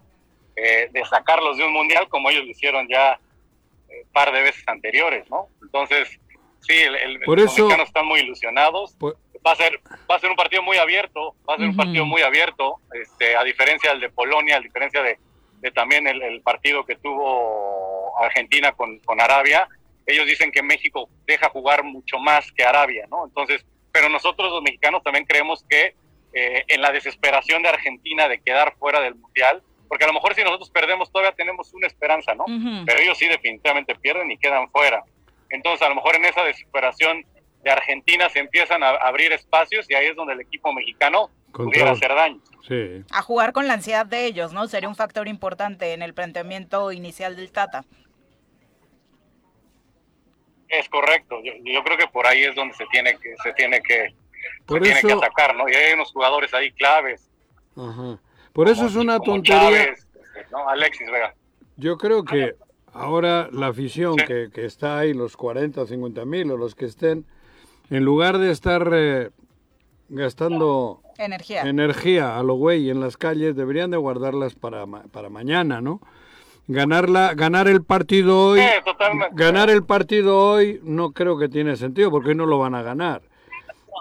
eh, 0.56 0.90
de 0.92 1.06
sacarlos 1.06 1.58
de 1.58 1.66
un 1.66 1.74
mundial 1.74 2.10
como 2.10 2.30
ellos 2.30 2.46
lo 2.46 2.52
hicieron 2.52 2.88
ya 2.90 3.20
eh, 3.90 4.06
par 4.12 4.32
de 4.32 4.42
veces 4.42 4.64
anteriores, 4.68 5.30
¿no? 5.30 5.48
Entonces, 5.62 6.20
sí, 6.62 6.74
el, 6.78 6.96
el- 6.96 7.20
Por 7.22 7.40
los 7.40 7.52
eso- 7.54 7.64
mexicanos 7.64 7.88
están 7.88 8.06
muy 8.06 8.20
ilusionados. 8.22 8.96
Por- 8.96 9.18
Va 9.50 9.54
a 9.54 9.56
ser 9.56 9.80
va 10.10 10.16
a 10.16 10.20
ser 10.20 10.30
un 10.30 10.36
partido 10.36 10.62
muy 10.62 10.78
abierto, 10.78 11.36
va 11.50 11.56
a 11.56 11.58
ser 11.58 11.68
un 11.68 11.76
partido 11.76 12.06
muy 12.06 12.22
abierto, 12.22 12.80
este, 12.94 13.36
a 13.36 13.44
diferencia 13.44 13.90
del 13.90 14.00
de 14.00 14.10
Polonia, 14.10 14.58
a 14.58 14.60
diferencia 14.60 15.02
de, 15.02 15.18
de 15.60 15.72
también 15.72 16.06
el, 16.08 16.22
el 16.22 16.42
partido 16.42 16.86
que 16.86 16.96
tuvo 16.98 18.14
Argentina 18.22 18.72
con, 18.74 19.00
con 19.00 19.20
Arabia. 19.20 19.68
Ellos 20.06 20.28
dicen 20.28 20.52
que 20.52 20.62
México 20.62 21.10
deja 21.26 21.50
jugar 21.50 21.84
mucho 21.84 22.20
más 22.20 22.52
que 22.52 22.64
Arabia, 22.64 23.06
¿no? 23.10 23.26
Entonces, 23.26 23.66
pero 23.92 24.08
nosotros 24.10 24.52
los 24.52 24.62
mexicanos 24.62 25.02
también 25.04 25.26
creemos 25.26 25.66
que 25.68 25.96
eh, 26.34 26.64
en 26.68 26.82
la 26.82 26.92
desesperación 26.92 27.64
de 27.64 27.70
Argentina 27.70 28.28
de 28.28 28.40
quedar 28.40 28.76
fuera 28.78 29.02
del 29.02 29.16
Mundial, 29.16 29.64
porque 29.88 30.04
a 30.04 30.08
lo 30.08 30.14
mejor 30.14 30.36
si 30.36 30.44
nosotros 30.44 30.70
perdemos 30.70 31.12
todavía 31.12 31.32
tenemos 31.32 31.74
una 31.74 31.88
esperanza, 31.88 32.36
¿no? 32.36 32.46
Pero 32.86 33.00
ellos 33.00 33.18
sí 33.18 33.28
definitivamente 33.28 33.96
pierden 33.96 34.32
y 34.32 34.38
quedan 34.38 34.70
fuera. 34.70 35.04
Entonces, 35.50 35.82
a 35.82 35.90
lo 35.90 35.96
mejor 35.96 36.16
en 36.18 36.26
esa 36.26 36.44
desesperación 36.44 37.26
de 37.70 37.74
Argentina 37.78 38.30
se 38.30 38.40
empiezan 38.40 38.84
a 38.84 38.90
abrir 38.90 39.32
espacios 39.32 39.90
y 39.90 39.94
ahí 39.96 40.08
es 40.08 40.16
donde 40.16 40.34
el 40.34 40.42
equipo 40.42 40.74
mexicano 40.74 41.30
pudiera 41.54 41.92
hacer 41.92 42.10
daño. 42.14 42.40
Sí. 42.68 43.04
A 43.12 43.22
jugar 43.22 43.54
con 43.54 43.68
la 43.68 43.74
ansiedad 43.74 44.06
de 44.06 44.26
ellos, 44.26 44.54
¿no? 44.54 44.68
Sería 44.68 44.90
un 44.90 44.96
factor 44.96 45.28
importante 45.28 45.94
en 45.94 46.02
el 46.02 46.14
planteamiento 46.14 46.92
inicial 46.92 47.36
del 47.36 47.52
Tata. 47.52 47.86
Es 50.68 50.88
correcto. 50.90 51.38
Yo, 51.44 51.54
yo 51.64 51.84
creo 51.84 51.98
que 51.98 52.08
por 52.08 52.28
ahí 52.28 52.44
es 52.44 52.56
donde 52.56 52.76
se 52.76 52.86
tiene 52.92 53.18
que 53.18 53.34
se 53.44 53.54
tiene 53.54 53.82
que 53.82 54.14
Por 54.66 54.80
se 54.80 54.84
tiene 54.94 55.02
que 55.02 55.14
atacar, 55.14 55.56
¿no? 55.56 55.68
Y 55.68 55.74
hay 55.74 55.94
unos 55.94 56.12
jugadores 56.12 56.54
ahí 56.54 56.72
claves. 56.72 57.30
ajá. 57.76 58.20
Por 58.54 58.68
eso 58.68 58.86
es 58.88 58.96
una 58.96 59.20
tontería. 59.20 59.84
Este, 59.84 60.08
¿no? 60.52 60.68
Alexis 60.68 61.10
Vega. 61.10 61.34
Yo 61.78 61.98
creo 61.98 62.24
que 62.26 62.56
ahora 62.94 63.48
la 63.52 63.68
afición 63.68 64.16
Sí. 64.20 64.26
que, 64.26 64.50
que 64.54 64.66
está 64.66 64.98
ahí, 65.00 65.14
los 65.14 65.38
40 65.38 65.82
o 65.82 65.86
50 65.86 66.26
mil 66.26 66.52
o 66.52 66.58
los 66.58 66.76
que 66.76 66.86
estén, 66.86 67.26
en 67.90 68.04
lugar 68.06 68.38
de 68.38 68.52
estar 68.52 68.90
eh, 68.94 69.30
gastando 70.10 71.02
Energía. 71.18 71.62
energía 71.64 72.38
a 72.38 72.44
lo 72.44 72.56
güey 72.56 72.90
en 72.90 73.00
las 73.00 73.18
calles, 73.18 73.56
deberían 73.56 73.92
de 73.92 73.98
guardarlas 73.98 74.56
para, 74.56 74.86
ma- 74.86 75.04
para 75.12 75.30
mañana, 75.30 75.82
¿no? 75.82 76.02
Ganarla, 76.68 77.34
ganar 77.34 77.68
el 77.68 77.84
partido 77.84 78.50
hoy, 78.50 78.60
Sí, 78.62 78.68
totalmente. 78.86 79.36
ganar 79.36 79.70
el 79.72 79.84
partido 79.84 80.38
hoy 80.38 80.80
no 80.84 81.12
creo 81.12 81.38
que 81.38 81.50
tiene 81.50 81.76
sentido 81.76 82.12
porque 82.12 82.30
hoy 82.30 82.36
no 82.36 82.46
lo 82.46 82.60
van 82.60 82.76
a 82.76 82.84
ganar. 82.84 83.24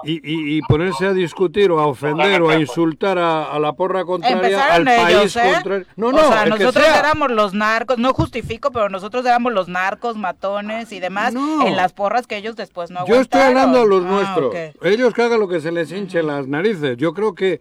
Y, 0.04 0.12
y- 0.12 0.56
y 0.58 0.62
ponerse 0.62 1.06
a 1.06 1.12
discutir 1.12 1.70
o 1.70 1.80
a 1.80 1.86
ofender 1.86 2.40
o 2.42 2.50
a 2.50 2.58
insultar 2.58 3.18
a, 3.18 3.44
a 3.52 3.58
la 3.58 3.72
porra 3.72 4.04
contraria, 4.04 4.74
al 4.74 4.84
país 4.84 5.08
ellos, 5.08 5.36
¿eh? 5.36 5.50
contrario. 5.54 5.86
No, 5.96 6.06
o 6.08 6.12
no, 6.12 6.18
sea, 6.28 6.44
el 6.44 6.52
que 6.54 6.58
nosotros 6.60 6.84
sea. 6.86 6.98
éramos 7.00 7.30
los 7.32 7.54
narcos, 7.54 7.98
no 7.98 8.12
justifico, 8.14 8.70
pero 8.70 8.88
nosotros 8.88 9.24
éramos 9.26 9.52
los 9.52 9.68
narcos, 9.68 10.16
matones 10.16 10.92
y 10.92 11.00
demás 11.00 11.34
No. 11.34 11.66
en 11.66 11.76
las 11.76 11.92
porras 11.92 12.26
que 12.26 12.36
ellos 12.36 12.54
después 12.56 12.90
no 12.90 13.06
Yo 13.06 13.20
estoy 13.20 13.40
aguantaron. 13.40 13.76
hablando 13.76 13.80
a 13.82 13.86
los 13.86 14.04
Ah, 14.04 14.34
nuestros. 14.38 14.54
Ellos 14.82 15.14
que 15.14 15.22
hagan 15.22 15.40
lo 15.40 15.48
que 15.48 15.60
se 15.60 15.72
les 15.72 15.90
hinche 15.90 16.22
las 16.22 16.46
narices. 16.46 16.96
Yo 16.96 17.12
creo 17.12 17.34
que 17.34 17.60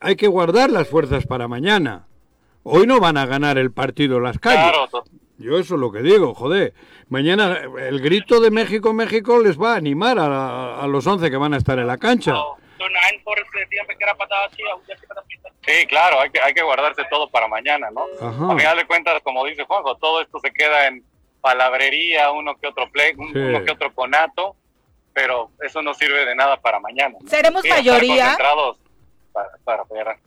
hay 0.00 0.16
que 0.16 0.26
guardar 0.26 0.70
las 0.70 0.88
fuerzas 0.88 1.26
para 1.26 1.48
mañana. 1.48 2.06
Hoy 2.62 2.86
no 2.86 2.98
van 2.98 3.16
a 3.18 3.26
ganar 3.26 3.58
el 3.58 3.70
partido 3.72 4.20
las 4.20 4.38
calles. 4.38 4.72
Claro, 4.72 4.88
Yo 5.38 5.58
eso 5.58 5.74
es 5.74 5.80
lo 5.80 5.90
que 5.90 6.00
digo, 6.00 6.32
joder. 6.34 6.74
Mañana 7.08 7.60
el 7.80 8.00
grito 8.00 8.40
de 8.40 8.50
México, 8.50 8.92
México 8.92 9.38
les 9.40 9.60
va 9.60 9.74
a 9.74 9.76
animar 9.76 10.18
a, 10.18 10.80
a 10.80 10.86
los 10.86 11.06
11 11.06 11.30
que 11.30 11.36
van 11.36 11.54
a 11.54 11.56
estar 11.56 11.78
en 11.78 11.86
la 11.86 11.98
cancha. 11.98 12.34
Sí, 15.66 15.86
claro, 15.86 16.20
hay 16.20 16.30
que, 16.30 16.40
hay 16.40 16.52
que 16.52 16.62
guardarse 16.62 17.02
todo 17.10 17.30
para 17.30 17.48
mañana, 17.48 17.88
¿no? 17.90 18.04
Ajá. 18.20 18.52
A 18.52 18.56
final 18.58 18.76
de 18.76 18.86
cuentas, 18.86 19.22
como 19.22 19.44
dice 19.46 19.64
Juanjo, 19.64 19.96
todo 19.96 20.20
esto 20.20 20.38
se 20.40 20.52
queda 20.52 20.86
en 20.88 21.02
palabrería, 21.40 22.30
uno 22.30 22.54
que 22.56 22.66
otro 22.68 22.90
play, 22.90 23.12
un- 23.16 23.32
Sí. 23.32 23.38
uno 23.38 23.64
que 23.64 23.72
otro 23.72 23.92
conato, 23.94 24.56
pero 25.14 25.50
eso 25.62 25.80
no 25.82 25.94
sirve 25.94 26.26
de 26.26 26.34
nada 26.34 26.60
para 26.60 26.80
mañana. 26.80 27.16
¿no? 27.20 27.28
¿Seremos 27.28 27.62
Sí, 27.62 27.68
estar 27.68 27.80
mayoría? 27.82 28.22
concentrados 28.24 28.78
para, 29.32 29.48
para 29.64 29.82
apoyar. 29.82 30.18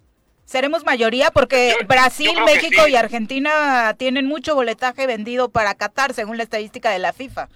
Seremos 0.47 0.85
mayoría 0.85 1.29
porque 1.29 1.75
Yo- 1.77 1.85
Brasil, 1.87 2.31
yo 2.33 2.45
México 2.45 2.85
sí. 2.85 2.91
y 2.91 2.95
Argentina 2.95 3.93
tienen 3.99 4.25
mucho 4.27 4.55
boletaje 4.55 5.05
vendido 5.05 5.49
para 5.49 5.75
Qatar, 5.75 6.13
según 6.13 6.37
la 6.37 6.43
estadística 6.43 6.89
de 6.89 6.99
la 6.99 7.11
FIFA. 7.11 7.49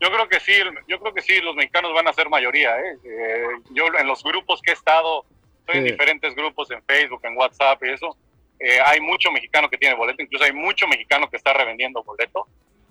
Yo 0.00 0.10
creo 0.12 0.28
que 0.28 0.38
sí, 0.38 0.52
yo 0.86 1.00
creo 1.00 1.12
que 1.12 1.22
sí, 1.22 1.40
los 1.40 1.56
mexicanos 1.56 1.92
van 1.92 2.06
a 2.06 2.12
ser 2.12 2.28
mayoría. 2.28 2.70
¿eh? 2.78 2.96
Eh, 3.04 3.46
yo 3.70 3.86
en 3.98 4.06
los 4.06 4.22
grupos 4.22 4.62
que 4.62 4.70
he 4.70 4.74
estado, 4.74 5.24
estoy 5.58 5.78
en 5.78 5.84
diferentes 5.86 6.36
grupos 6.36 6.70
en 6.70 6.80
Facebook, 6.84 7.20
en 7.24 7.36
WhatsApp 7.36 7.82
y 7.82 7.90
eso, 7.90 8.16
eh, 8.60 8.78
hay 8.86 9.00
mucho 9.00 9.32
mexicano 9.32 9.68
que 9.68 9.76
tiene 9.78 9.96
boleto, 9.96 10.22
incluso 10.22 10.44
hay 10.44 10.52
mucho 10.52 10.86
mexicano 10.86 11.28
que 11.28 11.36
está 11.36 11.52
revendiendo 11.52 12.04
boleto. 12.04 12.46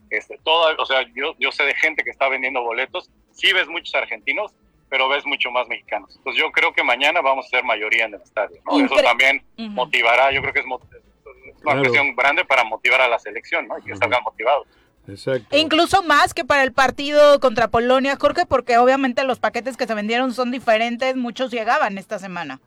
Este, 0.09 0.37
toda, 0.43 0.75
o 0.77 0.85
sea, 0.85 1.03
yo, 1.15 1.33
yo 1.39 1.49
sé 1.53 1.63
de 1.63 1.75
gente 1.75 2.03
que 2.03 2.09
está 2.09 2.27
vendiendo 2.27 2.61
boletos. 2.61 3.09
Sí 3.31 3.53
ves 3.53 3.67
muchos 3.69 3.95
argentinos, 3.95 4.51
pero 4.91 5.07
ves 5.07 5.25
mucho 5.25 5.49
más 5.51 5.69
mexicanos. 5.69 6.13
Entonces 6.17 6.43
yo 6.43 6.51
creo 6.51 6.73
que 6.73 6.83
mañana 6.83 7.21
vamos 7.21 7.45
a 7.45 7.49
ser 7.49 7.63
mayoría 7.63 8.05
en 8.05 8.13
el 8.13 8.21
estadio. 8.21 8.61
¿no? 8.65 8.77
Eso 8.85 8.95
también 8.97 9.41
motivará, 9.57 10.33
yo 10.33 10.41
creo 10.41 10.53
que 10.53 10.59
es, 10.59 10.65
es 10.65 10.71
una 10.71 11.61
Claro. 11.61 11.79
cuestión 11.79 12.13
grande 12.13 12.43
para 12.43 12.65
motivar 12.65 12.99
a 12.99 13.07
la 13.07 13.17
selección, 13.17 13.67
¿no? 13.69 13.77
Y 13.79 13.83
que 13.83 13.91
Ujú. 13.93 13.99
salgan 13.99 14.21
motivados. 14.21 14.67
Exacto. 15.07 15.47
E 15.55 15.59
incluso 15.59 16.03
más 16.03 16.33
que 16.33 16.43
para 16.43 16.63
el 16.63 16.73
partido 16.73 17.39
contra 17.39 17.69
Polonia, 17.69 18.17
Jorge, 18.19 18.45
porque 18.45 18.77
obviamente 18.77 19.23
los 19.23 19.39
paquetes 19.39 19.77
que 19.77 19.87
se 19.87 19.93
vendieron 19.93 20.33
son 20.33 20.51
diferentes, 20.51 21.15
muchos 21.15 21.51
llegaban 21.51 21.97
esta 21.97 22.19
semana. 22.19 22.59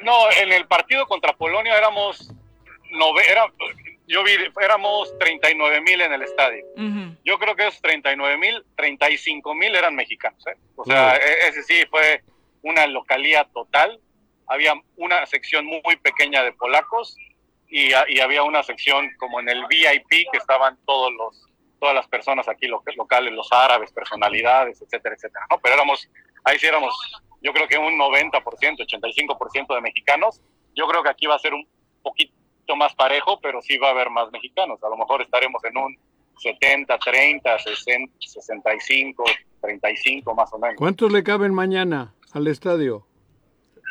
No, 0.00 0.30
en 0.40 0.52
el 0.52 0.66
partido 0.68 1.04
contra 1.06 1.32
Polonia 1.32 1.76
éramos 1.76 2.32
nove, 2.92 3.22
era, 3.28 3.44
yo 4.08 4.24
vi, 4.24 4.32
éramos 4.62 5.16
39 5.18 5.80
mil 5.82 6.00
en 6.00 6.12
el 6.12 6.22
estadio. 6.22 6.64
Yo 7.24 7.38
creo 7.38 7.54
que 7.54 7.66
esos 7.68 7.80
39 7.82 8.36
mil, 8.38 8.64
35 8.76 9.54
mil 9.54 9.74
eran 9.76 9.94
mexicanos. 9.94 10.44
¿eh? 10.46 10.56
O 10.76 10.84
sea, 10.84 11.16
e- 11.16 11.48
ese 11.48 11.62
sí 11.62 11.84
fue 11.90 12.22
una 12.62 12.86
localía 12.86 13.44
total. 13.52 14.00
Había 14.46 14.72
una 14.96 15.24
sección 15.26 15.66
muy, 15.66 15.80
muy 15.84 15.96
pequeña 15.96 16.42
de 16.42 16.52
polacos 16.52 17.16
y, 17.68 17.92
a- 17.92 18.06
y 18.08 18.20
había 18.20 18.42
una 18.42 18.62
sección 18.62 19.10
como 19.18 19.40
en 19.40 19.48
el 19.50 19.66
VIP 19.66 20.08
que 20.32 20.38
estaban 20.38 20.78
todos 20.86 21.12
los 21.12 21.44
todas 21.80 21.94
las 21.94 22.08
personas 22.08 22.48
aquí 22.48 22.66
lo- 22.66 22.82
locales, 22.96 23.32
los 23.32 23.52
árabes, 23.52 23.92
personalidades, 23.92 24.82
etcétera, 24.82 25.14
etcétera. 25.14 25.46
¿no? 25.48 25.60
Pero 25.60 25.76
éramos, 25.76 26.08
ahí 26.42 26.58
sí 26.58 26.66
éramos, 26.66 26.92
yo 27.40 27.52
creo 27.52 27.68
que 27.68 27.78
un 27.78 27.96
90%, 27.96 28.32
85% 28.84 29.74
de 29.76 29.80
mexicanos. 29.80 30.40
Yo 30.74 30.88
creo 30.88 31.04
que 31.04 31.10
aquí 31.10 31.26
va 31.26 31.36
a 31.36 31.38
ser 31.38 31.54
un 31.54 31.64
poquito 32.02 32.34
más 32.76 32.94
parejo, 32.94 33.40
pero 33.40 33.60
sí 33.62 33.78
va 33.78 33.88
a 33.88 33.90
haber 33.92 34.10
más 34.10 34.30
mexicanos. 34.32 34.82
A 34.82 34.88
lo 34.88 34.96
mejor 34.96 35.22
estaremos 35.22 35.62
en 35.64 35.76
un 35.76 35.98
70, 36.38 36.98
30, 36.98 37.58
60, 37.58 38.12
65, 38.18 39.24
35 39.60 40.34
más 40.34 40.52
o 40.52 40.58
menos. 40.58 40.76
¿Cuántos 40.76 41.10
le 41.12 41.22
caben 41.22 41.52
mañana 41.54 42.14
al 42.32 42.46
estadio? 42.46 43.04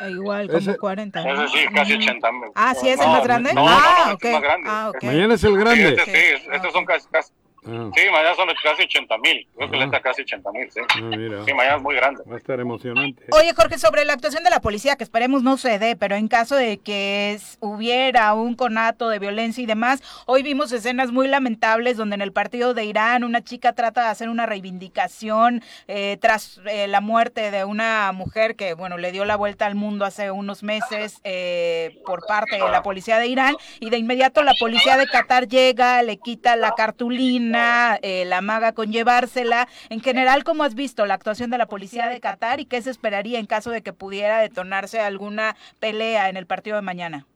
Eh, 0.00 0.10
igual, 0.12 0.46
como 0.46 0.58
Ese- 0.58 0.78
40. 0.78 1.20
Es 1.20 1.26
¿no? 1.34 1.42
decir, 1.42 1.68
casi 1.74 1.92
Ujú. 1.94 2.02
80 2.04 2.32
mil. 2.32 2.50
Ah, 2.54 2.74
¿sí 2.74 2.88
es 2.88 3.00
el 3.00 3.08
más 3.08 3.24
grande? 3.24 3.50
Ah, 3.56 4.10
ok. 4.14 4.24
es. 4.24 4.40
Ah. 4.64 4.92
Mañana 5.02 5.34
es 5.34 5.44
el 5.44 5.52
Sí, 5.54 5.58
grande. 5.58 5.88
este 5.88 6.04
sí, 6.04 6.10
es- 6.34 6.48
estos 6.54 6.72
son 6.72 6.84
casi, 6.84 7.08
casi- 7.08 7.32
Ah, 7.66 7.90
sí, 7.94 8.02
mañana 8.10 8.34
son 8.34 8.48
casi 8.62 8.82
80 8.82 9.18
mil. 9.18 9.46
Creo 9.56 9.70
que 9.70 9.76
le 9.76 9.84
está 9.84 10.00
casi 10.00 10.22
80 10.22 10.52
mil, 10.52 10.70
sí. 10.70 10.80
ah, 10.88 11.00
mira. 11.00 11.44
Sí, 11.44 11.52
mañana 11.54 11.76
es 11.76 11.82
muy 11.82 11.94
grande. 11.96 12.22
Va 12.28 12.34
a 12.34 12.38
estar 12.38 12.58
emocionante. 12.60 13.22
Oye, 13.32 13.52
Jorge, 13.54 13.78
sobre 13.78 14.04
la 14.04 14.12
actuación 14.14 14.44
de 14.44 14.50
la 14.50 14.60
policía, 14.60 14.96
que 14.96 15.04
esperemos 15.04 15.42
no 15.42 15.56
se 15.56 15.78
dé, 15.78 15.96
pero 15.96 16.16
en 16.16 16.28
caso 16.28 16.54
de 16.56 16.78
que 16.78 17.32
es- 17.32 17.58
hubiera 17.60 18.32
un 18.34 18.54
conato 18.54 19.08
de 19.08 19.18
violencia 19.18 19.62
y 19.62 19.66
demás, 19.66 20.02
hoy 20.26 20.42
vimos 20.42 20.72
escenas 20.72 21.12
muy 21.12 21.28
lamentables 21.28 21.96
donde 21.96 22.14
en 22.14 22.22
el 22.22 22.32
partido 22.32 22.74
de 22.74 22.84
Irán 22.84 23.24
una 23.24 23.42
chica 23.42 23.72
trata 23.72 24.02
de 24.04 24.08
hacer 24.10 24.28
una 24.28 24.46
reivindicación 24.46 25.62
eh, 25.88 26.16
tras 26.20 26.60
eh, 26.66 26.86
la 26.88 27.00
muerte 27.00 27.50
de 27.50 27.64
una 27.64 28.12
mujer 28.12 28.56
que, 28.56 28.74
bueno, 28.74 28.96
le 28.98 29.12
dio 29.12 29.24
la 29.24 29.36
vuelta 29.36 29.66
al 29.66 29.74
mundo 29.74 30.04
hace 30.04 30.30
unos 30.30 30.62
meses 30.62 31.20
eh, 31.24 32.00
por 32.06 32.24
parte 32.26 32.56
de 32.56 32.70
la 32.70 32.82
policía 32.82 33.18
de 33.18 33.26
Irán 33.26 33.56
y 33.80 33.90
de 33.90 33.98
inmediato 33.98 34.42
la 34.42 34.54
policía 34.58 34.96
de 34.96 35.06
Qatar 35.06 35.48
llega, 35.48 36.02
le 36.02 36.16
quita 36.18 36.56
la 36.56 36.72
cartulina, 36.72 37.47
eh, 37.54 38.24
la 38.26 38.40
maga 38.40 38.72
con 38.72 38.92
llevársela. 38.92 39.68
En 39.90 40.00
general, 40.00 40.44
¿cómo 40.44 40.64
has 40.64 40.74
visto 40.74 41.06
la 41.06 41.14
actuación 41.14 41.50
de 41.50 41.58
la 41.58 41.66
policía 41.66 42.08
de 42.08 42.20
Qatar 42.20 42.60
y 42.60 42.66
qué 42.66 42.82
se 42.82 42.90
esperaría 42.90 43.38
en 43.38 43.46
caso 43.46 43.70
de 43.70 43.82
que 43.82 43.92
pudiera 43.92 44.38
detonarse 44.38 45.00
alguna 45.00 45.56
pelea 45.80 46.28
en 46.28 46.36
el 46.36 46.46
partido 46.46 46.76
de 46.76 46.82
mañana? 46.82 47.26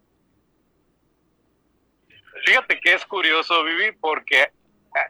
Fíjate 2.44 2.80
que 2.80 2.94
es 2.94 3.04
curioso, 3.04 3.62
Vivi, 3.64 3.92
porque 3.92 4.50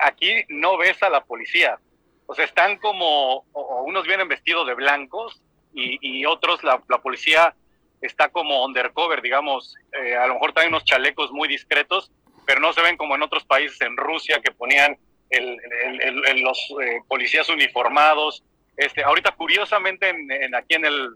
aquí 0.00 0.44
no 0.48 0.76
ves 0.76 1.02
a 1.02 1.10
la 1.10 1.24
policía. 1.24 1.78
O 2.26 2.34
sea, 2.34 2.44
están 2.44 2.76
como, 2.78 3.44
unos 3.84 4.06
vienen 4.06 4.28
vestidos 4.28 4.66
de 4.66 4.74
blancos 4.74 5.42
y, 5.74 6.24
otros, 6.26 6.62
la, 6.62 6.82
la 6.88 6.98
policía 6.98 7.54
está 8.02 8.28
como 8.28 8.64
undercover, 8.64 9.22
digamos, 9.22 9.76
eh, 9.92 10.16
a 10.16 10.26
lo 10.26 10.34
mejor 10.34 10.52
traen 10.52 10.68
unos 10.68 10.84
chalecos 10.84 11.32
muy 11.32 11.48
discretos, 11.48 12.10
pero 12.46 12.60
no 12.60 12.72
se 12.72 12.82
ven 12.82 12.96
como 12.96 13.14
en 13.14 13.22
otros 13.22 13.44
países, 13.44 13.80
en 13.80 13.96
Rusia, 13.96 14.40
que 14.42 14.52
ponían 14.52 14.96
el- 15.30 16.42
los 16.42 16.58
eh, 16.82 17.00
policías 17.08 17.48
uniformados. 17.48 18.44
Este, 18.76 19.02
ahorita, 19.02 19.32
curiosamente, 19.32 20.08
en, 20.08 20.30
en- 20.30 20.54
aquí 20.54 20.74
en 20.74 20.84
el, 20.84 21.10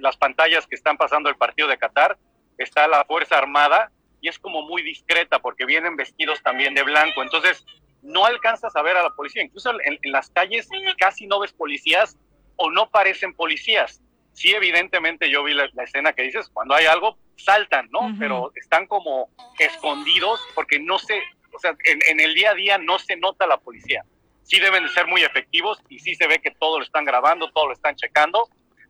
las 0.00 0.16
pantallas 0.16 0.66
que 0.66 0.74
están 0.74 0.96
pasando 0.96 1.28
el 1.28 1.36
partido 1.36 1.68
de 1.68 1.78
Qatar, 1.78 2.16
está 2.58 2.88
la 2.88 3.04
Fuerza 3.04 3.36
Armada 3.38 3.90
y 4.20 4.28
es 4.28 4.38
como 4.38 4.62
muy 4.62 4.82
discreta 4.82 5.38
porque 5.38 5.66
vienen 5.66 5.96
vestidos 5.96 6.42
también 6.42 6.74
de 6.74 6.82
blanco. 6.82 7.22
Entonces, 7.22 7.64
no 8.02 8.24
alcanzas 8.24 8.74
a 8.76 8.82
ver 8.82 8.96
a 8.96 9.02
la 9.02 9.10
policía. 9.10 9.42
Incluso 9.42 9.70
en 9.84 9.98
las 10.12 10.30
calles 10.30 10.68
casi 10.98 11.26
no 11.26 11.40
ves 11.40 11.52
policías 11.52 12.16
o 12.56 12.70
no 12.70 12.88
parecen 12.88 13.34
policías. 13.34 14.00
Sí, 14.36 14.52
evidentemente 14.52 15.30
yo 15.30 15.42
vi 15.44 15.54
la, 15.54 15.66
la 15.72 15.84
escena 15.84 16.12
que 16.12 16.22
dices, 16.22 16.50
cuando 16.52 16.74
hay 16.74 16.84
algo, 16.84 17.16
saltan, 17.36 17.88
¿no? 17.90 18.14
Pero 18.18 18.52
están 18.54 18.86
como 18.86 19.30
escondidos 19.58 20.38
porque 20.54 20.78
no 20.78 20.98
se, 20.98 21.22
o 21.54 21.58
sea, 21.58 21.74
en, 21.84 22.00
en 22.06 22.20
el 22.20 22.34
día 22.34 22.50
a 22.50 22.54
día 22.54 22.76
no 22.76 22.98
se 22.98 23.16
nota 23.16 23.46
la 23.46 23.56
policía. 23.56 24.04
Sí 24.42 24.60
deben 24.60 24.82
de 24.84 24.90
ser 24.90 25.06
muy 25.06 25.22
efectivos 25.22 25.82
y 25.88 26.00
sí 26.00 26.14
se 26.14 26.26
ve 26.26 26.38
que 26.40 26.50
todo 26.50 26.78
lo 26.78 26.84
están 26.84 27.06
grabando, 27.06 27.50
todo 27.50 27.68
lo 27.68 27.72
están 27.72 27.96
checando. 27.96 28.46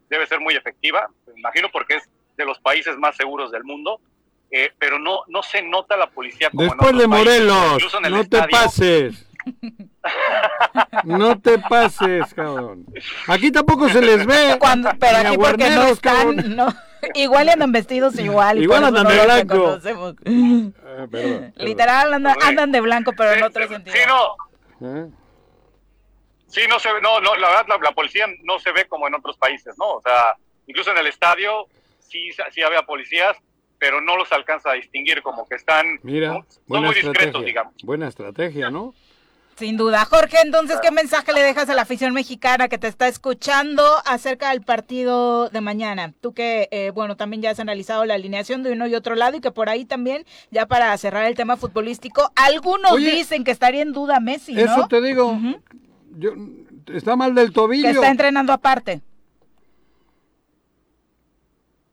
Debe 0.09 0.27
ser 0.27 0.41
muy 0.41 0.55
efectiva, 0.57 1.09
me 1.33 1.39
imagino 1.39 1.71
porque 1.71 1.95
es 1.95 2.11
de 2.37 2.45
los 2.45 2.59
países 2.59 2.99
más 2.99 3.17
seguros 3.17 3.53
del 3.53 3.63
mundo. 3.63 4.01
Eh, 4.51 4.73
pero 4.81 4.99
no, 4.99 5.21
no 5.29 5.45
se 5.45 5.63
nota 5.63 5.97
la 5.97 6.11
policía 6.11 6.51
como 6.51 6.63
en 6.63 6.69
Después 6.71 6.89
otros 6.89 7.03
de 7.03 7.09
países. 7.09 7.27
Morelos, 7.27 7.73
Incluso 7.75 7.99
en 7.99 8.05
el 8.05 8.13
no 8.13 8.29
te 8.29 8.43
pases. 8.49 9.26
No 11.05 11.39
te 11.39 11.59
pases, 11.59 12.33
cabrón. 12.35 12.87
Aquí 13.27 13.51
tampoco 13.51 13.89
se 13.89 14.01
les 14.01 14.27
ve. 14.27 14.57
Cuando, 14.59 14.91
pero 14.99 15.17
aquí 15.19 15.37
porque 15.37 15.71
no 15.71 15.85
están, 15.85 16.37
cabrón. 16.37 16.57
no. 16.57 16.67
Igual 17.15 17.49
andan 17.49 17.73
vestidos 17.73 18.19
igual. 18.19 18.63
Igual 18.63 18.85
andan 18.85 19.05
no 19.05 19.11
de 19.11 19.25
blanco. 19.25 19.79
Ah, 19.79 19.81
perdón, 19.83 20.75
perdón. 21.11 21.55
Literal 21.57 22.15
andan, 22.15 22.37
andan 22.43 22.73
de 22.73 22.81
blanco, 22.81 23.13
pero 23.17 23.33
en 23.33 23.45
otro 23.45 23.63
sí, 23.63 23.75
sentido. 23.75 23.97
Sí, 23.97 24.03
no, 24.07 24.37
¿Eh? 24.81 25.11
Sí, 26.49 26.63
no 26.69 26.79
se 26.79 26.93
ve, 26.93 27.01
no, 27.01 27.21
no, 27.21 27.37
la 27.37 27.49
verdad, 27.49 27.67
la, 27.69 27.79
la 27.79 27.93
policía 27.93 28.27
no 28.45 28.59
se 28.59 28.73
ve 28.73 28.87
como 28.87 29.09
en 29.09 29.15
otros 29.15 29.37
países, 29.37 29.75
¿no? 29.79 29.95
O 29.95 30.01
sea, 30.01 30.37
incluso 30.67 30.91
en 30.91 30.99
el 30.99 31.07
estadio 31.07 31.67
sí, 31.99 32.31
sí 32.51 32.63
había 32.63 32.83
policías, 32.83 33.37
pero 33.79 34.01
no 34.01 34.17
los 34.17 34.31
alcanza 34.33 34.71
a 34.71 34.75
distinguir, 34.75 35.23
como 35.23 35.47
que 35.47 35.57
están, 35.57 35.99
Mira, 36.03 36.45
son 36.69 36.85
muy 36.85 36.95
discretos, 36.95 37.45
digamos. 37.45 37.75
Buena 37.83 38.09
estrategia, 38.09 38.71
¿no? 38.71 38.95
Sin 39.57 39.79
duda. 39.79 40.05
Jorge, 40.05 40.37
entonces, 40.45 40.79
¿qué 40.83 40.91
mensaje 40.91 41.33
le 41.33 41.43
dejas 41.43 41.71
a 41.71 41.75
la 41.75 41.83
afición 41.83 42.13
mexicana 42.13 42.69
que 42.69 42.77
te 42.77 42.89
está 42.89 43.09
escuchando 43.09 43.83
acerca 44.05 44.51
del 44.51 44.61
partido 44.61 45.49
de 45.49 45.63
mañana? 45.63 46.13
Tú 46.21 46.35
que, 46.35 46.69
eh, 46.71 46.91
bueno, 46.91 47.17
también 47.17 47.41
ya 47.41 47.51
has 47.53 47.61
analizado 47.61 48.05
la 48.05 48.15
alineación 48.15 48.63
de 48.63 48.73
uno 48.73 48.87
y 48.87 48.95
otro 48.95 49.15
lado 49.15 49.39
y 49.39 49.41
que 49.41 49.51
por 49.51 49.71
ahí 49.71 49.87
también, 49.87 50.27
ya 50.51 50.67
para 50.67 50.97
cerrar 50.99 51.25
el 51.25 51.35
tema 51.35 51.57
futbolístico, 51.57 52.31
algunos 52.37 52.93
Oye, 52.93 53.25
dino 53.25 53.45
que 53.45 53.51
estaría 53.51 53.81
en 53.81 53.95
duda 53.95 54.21
Messi, 54.21 54.53
¿no? 54.53 54.61
Eso 54.61 54.89
te 54.89 55.01
digo. 55.01 55.35
Yo, 56.19 56.33
está 56.93 57.17
mal 57.17 57.35
del 57.35 57.55
tobillo. 57.55 57.89
Que 57.89 57.95
está 57.95 58.11
entrenando 58.11 58.53
aparte. 58.53 59.01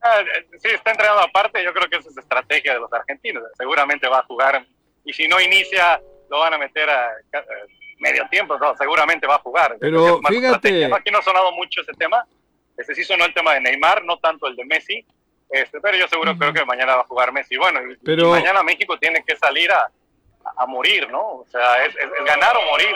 Ah, 0.01 0.19
eh, 0.19 0.47
sí, 0.61 0.67
está 0.67 0.91
entrenando 0.91 1.21
aparte, 1.21 1.63
yo 1.63 1.73
creo 1.73 1.89
que 1.89 1.95
esa 1.95 2.09
es 2.09 2.17
estrategia 2.17 2.73
de 2.73 2.79
los 2.81 2.91
argentinos, 2.91 3.41
seguramente 3.57 4.09
va 4.09 4.19
a 4.19 4.25
jugar, 4.25 4.67
y 5.05 5.13
si 5.13 5.29
no 5.29 5.39
inicia, 5.39 6.01
lo 6.29 6.39
van 6.39 6.53
a 6.53 6.57
meter 6.57 6.89
a 6.89 7.09
medio 7.99 8.27
tiempo, 8.29 8.57
no, 8.57 8.75
seguramente 8.77 9.27
va 9.27 9.35
a 9.35 9.39
jugar. 9.39 9.77
Pero 9.79 10.19
fíjate-. 10.27 10.93
Aquí 10.93 11.11
no 11.11 11.19
ha 11.19 11.21
sonado 11.21 11.51
mucho 11.53 11.81
ese 11.81 11.93
tema, 11.93 12.25
este 12.77 12.95
sí 12.95 13.03
sonó 13.03 13.25
el 13.25 13.33
tema 13.33 13.53
de 13.53 13.61
Neymar, 13.61 14.03
no 14.03 14.17
tanto 14.17 14.47
el 14.47 14.55
de 14.55 14.65
Messi, 14.65 15.05
este, 15.49 15.79
pero 15.79 15.97
yo 15.97 16.07
seguro 16.07 16.35
creo 16.37 16.51
que 16.53 16.65
mañana 16.65 16.95
va 16.95 17.01
a 17.01 17.05
jugar 17.05 17.31
Messi. 17.31 17.55
Bueno, 17.57 17.79
y, 17.91 17.95
Pero- 18.03 18.27
y 18.27 18.31
mañana 18.31 18.63
México 18.63 18.97
tiene 18.97 19.23
que 19.25 19.35
salir 19.35 19.71
a, 19.71 19.89
a 20.57 20.65
morir, 20.65 21.07
¿no? 21.11 21.19
O 21.21 21.45
sea, 21.49 21.85
es, 21.85 21.95
es- 21.95 22.03
es 22.19 22.25
ganar 22.25 22.55
o 22.57 22.61
morir 22.71 22.95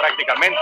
prácticamente. 0.00 0.58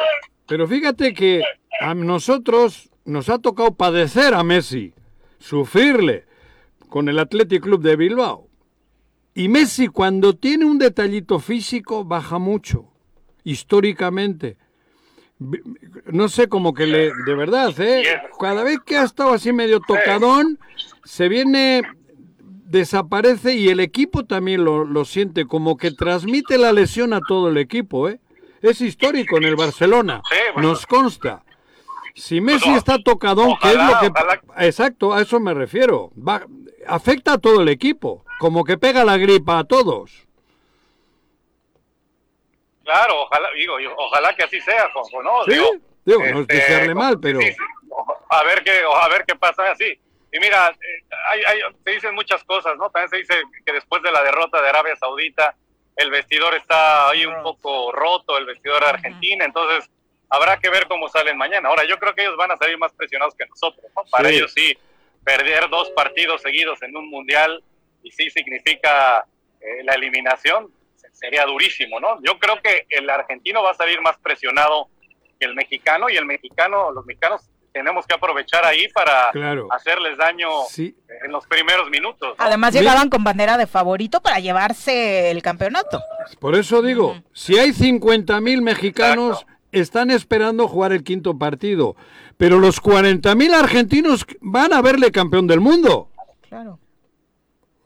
Pero 0.47 0.67
fíjate 0.67 1.13
que 1.15 1.43
a 1.81 1.95
nosotros 1.95 2.91
nos 3.05 3.29
ha 3.29 3.39
tocado 3.39 3.75
padecer 3.75 4.33
a 4.35 4.43
Messi, 4.43 4.93
sufrirle 5.39 6.25
con 6.89 7.09
el 7.09 7.19
Athletic 7.19 7.63
Club 7.63 7.83
de 7.83 7.97
Bilbao. 7.97 8.49
Y 9.35 9.49
Messi 9.49 9.89
cuando 9.89 10.37
tiene 10.37 10.65
un 10.65 10.79
detallito 10.79 11.41
físico 11.41 12.05
baja 12.05 12.39
mucho, 12.39 12.87
históricamente. 13.43 14.57
No 16.07 16.29
sé, 16.29 16.49
como 16.49 16.73
que 16.75 16.87
le, 16.87 17.11
de 17.27 17.35
verdad, 17.35 17.75
¿eh? 17.81 18.05
Cada 18.39 18.63
vez 18.63 18.79
que 18.87 18.97
ha 18.97 19.03
estado 19.03 19.33
así 19.33 19.53
medio 19.53 19.81
tocadón, 19.81 20.59
se 21.05 21.29
viene, 21.29 21.83
desaparece 22.67 23.55
y 23.55 23.69
el 23.69 23.81
equipo 23.81 24.25
también 24.25 24.65
lo, 24.65 24.85
lo 24.85 25.05
siente, 25.05 25.47
como 25.47 25.77
que 25.77 25.91
transmite 25.91 26.57
la 26.57 26.73
lesión 26.73 27.13
a 27.13 27.21
todo 27.21 27.49
el 27.49 27.57
equipo, 27.59 28.09
¿eh? 28.09 28.21
Es 28.63 28.81
histórico 28.81 29.37
en 29.37 29.45
el 29.45 29.57
Barcelona, 29.57 30.23
nos 30.57 30.87
consta. 30.87 31.45
Si 32.15 32.41
Messi 32.41 32.71
no, 32.71 32.77
está 32.77 32.99
tocadón, 33.03 33.57
que 33.61 33.69
es 33.69 33.75
lo 33.75 34.01
que... 34.01 34.07
ojalá. 34.07 34.41
Exacto, 34.59 35.13
a 35.13 35.21
eso 35.21 35.41
me 35.41 35.53
refiero. 35.53 36.13
Va- 36.17 36.47
afecta 36.87 37.35
a 37.35 37.39
todo 37.39 37.61
el 37.61 37.69
equipo, 37.69 38.24
como 38.39 38.65
que 38.65 38.77
pega 38.79 39.05
la 39.05 39.17
gripa 39.17 39.59
a 39.61 39.65
todos. 39.65 40.27
Claro, 42.85 43.23
ojalá, 43.23 43.49
digo, 43.57 43.77
ojalá 43.97 44.35
que 44.37 44.45
así 44.45 44.61
sea, 44.61 44.91
Juanjo, 44.93 45.23
¿no? 45.23 45.45
Sí, 45.45 45.53
digo, 46.05 46.21
no 46.21 46.25
es 46.27 46.41
este, 46.43 46.55
desearle 46.55 46.95
mal, 46.95 47.19
pero... 47.19 47.41
sí, 47.41 47.53
sí, 47.53 47.57
a 48.29 48.43
ver 48.45 48.63
qué, 48.63 48.83
a 48.87 49.09
ver 49.09 49.25
qué 49.27 49.35
pasa 49.37 49.71
así. 49.71 49.99
Y 50.33 50.39
mira, 50.41 50.69
eh, 50.71 51.05
hay, 51.31 51.41
hay- 51.45 51.61
se 51.85 51.91
dicen 51.93 52.15
muchas 52.15 52.43
cosas, 52.45 52.77
¿no? 52.77 52.91
También 52.91 53.09
se 53.09 53.17
dice 53.19 53.43
que 53.65 53.73
después 53.73 54.03
de 54.03 54.11
la 54.13 54.23
derrota 54.23 54.61
de 54.61 54.69
Arabia 54.69 54.97
Saudita, 54.97 55.55
el 55.97 56.11
vestidor 56.11 56.55
está 56.57 57.09
ahí 57.09 57.25
un 57.25 57.41
poco 57.43 57.93
roto, 57.93 58.37
el 58.37 58.45
vestidor 58.47 58.83
de 58.83 58.89
Argentina, 58.91 59.45
entonces 59.45 59.89
habrá 60.29 60.59
que 60.59 60.69
ver 60.69 60.87
cómo 60.89 61.09
salen 61.09 61.39
mañana. 61.39 61.69
Ahora, 61.69 61.85
yo 61.85 61.97
creo 61.99 62.15
que 62.15 62.23
ellos 62.23 62.37
van 62.37 62.51
a 62.51 62.57
salir 62.57 62.77
más 62.77 62.93
presionados 62.93 63.35
que 63.37 63.47
nosotros, 63.47 63.87
¿no? 63.97 64.03
Para 64.11 64.29
Sí. 64.29 64.35
ellos 64.35 64.53
sí, 64.53 64.77
perder 65.23 65.69
dos 65.71 65.89
partidos 65.91 66.43
seguidos 66.43 66.83
en 66.83 66.97
un 66.97 67.09
mundial 67.09 67.63
y 68.05 68.13
sí 68.13 68.31
significa 68.31 69.25
eh, 69.61 69.83
la 69.83 69.95
eliminación, 69.95 70.71
se- 70.95 71.09
sería 71.13 71.45
durísimo, 71.47 71.99
¿no? 71.99 72.23
Yo 72.23 72.39
creo 72.39 72.61
que 72.63 72.87
el 72.91 73.09
argentino 73.11 73.63
va 73.63 73.71
a 73.73 73.75
salir 73.75 74.01
más 74.01 74.17
presionado 74.19 74.89
que 75.41 75.47
el 75.47 75.55
mexicano 75.55 76.09
y 76.09 76.17
el 76.17 76.27
mexicano, 76.27 76.93
los 76.93 77.05
mexicanos 77.07 77.43
tenemos 77.73 78.07
que 78.07 78.15
aprovechar 78.15 78.65
ahí 78.65 78.87
para 78.91 79.31
Claro. 79.33 79.67
hacerles 79.73 80.17
daño 80.17 80.49
Sí, 80.69 80.95
en 81.25 81.33
los 81.33 81.45
primeros 81.49 81.91
minutos. 81.91 82.37
¿no? 82.39 82.45
Además, 82.45 82.73
llegaban 82.73 83.09
con 83.11 83.25
bandera 83.25 83.57
de 83.59 83.67
favorito 83.67 84.21
para 84.21 84.39
llevarse 84.39 85.33
el 85.33 85.43
campeonato. 85.43 86.01
por 86.39 86.55
eso 86.55 86.83
digo, 86.83 87.17
si 87.33 87.59
hay 87.59 87.73
50.000 87.73 88.63
mexicanos, 88.63 89.45
están 89.73 90.13
esperando 90.13 90.69
jugar 90.69 90.93
el 90.93 91.03
quinto 91.03 91.37
partido, 91.37 91.97
pero 92.37 92.61
los 92.61 92.81
40.000 92.81 93.55
argentinos 93.55 94.25
van 94.41 94.73
a 94.73 94.81
verle 94.81 95.11
campeón 95.11 95.49
del 95.49 95.59
mundo. 95.61 96.11
Claro. 96.49 96.79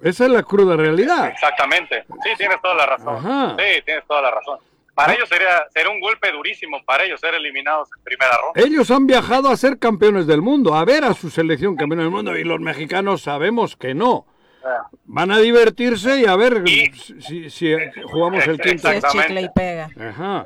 Esa 0.03 0.25
es 0.27 0.31
la 0.31 0.43
cruda 0.43 0.77
realidad. 0.77 1.29
Exactamente. 1.29 2.05
Sí, 2.25 2.31
tienes 2.37 2.61
toda 2.63 2.75
la 2.75 2.87
razón. 2.87 3.17
Ajá. 3.17 3.57
Sí, 3.59 3.83
tienes 3.85 4.07
toda 4.07 4.23
la 4.23 4.31
razón. 4.31 4.59
Para 4.95 5.15
ellos 5.15 5.29
sería, 5.29 5.65
sería 5.73 5.91
un 5.91 6.01
golpe 6.01 6.31
durísimo 6.33 6.83
para 6.85 7.05
ellos 7.05 7.21
ser 7.21 7.33
eliminados 7.35 7.89
en 7.97 8.03
primera 8.03 8.33
ronda. 8.37 8.61
Ellos 8.61 8.91
han 8.91 9.07
viajado 9.07 9.49
a 9.49 9.57
ser 9.57 9.79
campeones 9.79 10.27
del 10.27 10.43
mundo, 10.43 10.75
a 10.75 10.85
ver 10.85 11.05
a 11.05 11.15
su 11.15 11.31
selección 11.31 11.77
campeona 11.77 12.03
del 12.03 12.11
mundo, 12.11 12.37
y 12.37 12.43
los 12.43 12.59
mexicanos 12.59 13.23
sabemos 13.23 13.77
que 13.77 13.95
no. 13.95 14.27
Ah. 14.65 14.89
Van 15.05 15.31
a 15.31 15.39
divertirse 15.39 16.19
y 16.21 16.27
a 16.27 16.35
ver 16.35 16.63
Y- 16.67 16.91
si, 16.93 17.49
si 17.49 17.75
jugamos 18.11 18.45
el 18.49 18.61
quinto. 18.61 18.89
Si 18.91 18.97
es 18.97 19.05
chicle 19.05 19.41
y 19.43 19.49
pega. 19.51 19.89
Ajá. 20.01 20.43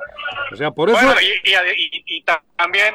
O 0.51 0.55
sea, 0.55 0.69
por 0.69 0.89
eso. 0.91 0.99
Bueno, 1.03 1.19
y, 1.19 1.49
y- 1.49 1.53
y- 1.97 2.17
y 2.17 2.21
ta- 2.23 2.43
también, 2.55 2.93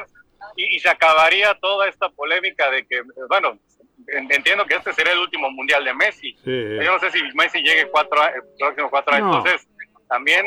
y, 0.55 0.77
y 0.77 0.79
se 0.79 0.89
acabaría 0.89 1.53
toda 1.59 1.89
esta 1.89 2.07
polémica 2.09 2.71
de 2.71 2.85
que, 2.87 3.01
bueno, 3.27 3.49
en- 3.49 3.59
entiendo 4.07 4.65
que 4.65 4.75
este 4.75 4.93
sería 4.93 5.13
el 5.13 5.19
último 5.19 5.49
mundial 5.51 5.83
de 5.85 5.93
Messi. 5.93 6.33
Sí. 6.43 6.75
Yo 6.83 6.91
no 6.93 6.99
sé 6.99 7.11
si 7.11 7.21
Messi 7.35 7.59
llegue 7.61 7.87
cuatro, 7.89 8.21
el 8.25 8.41
próximo 8.57 8.89
cuatro 8.89 9.13
años. 9.15 9.27
No. 9.29 9.37
Entonces, 9.37 9.67
también 10.07 10.45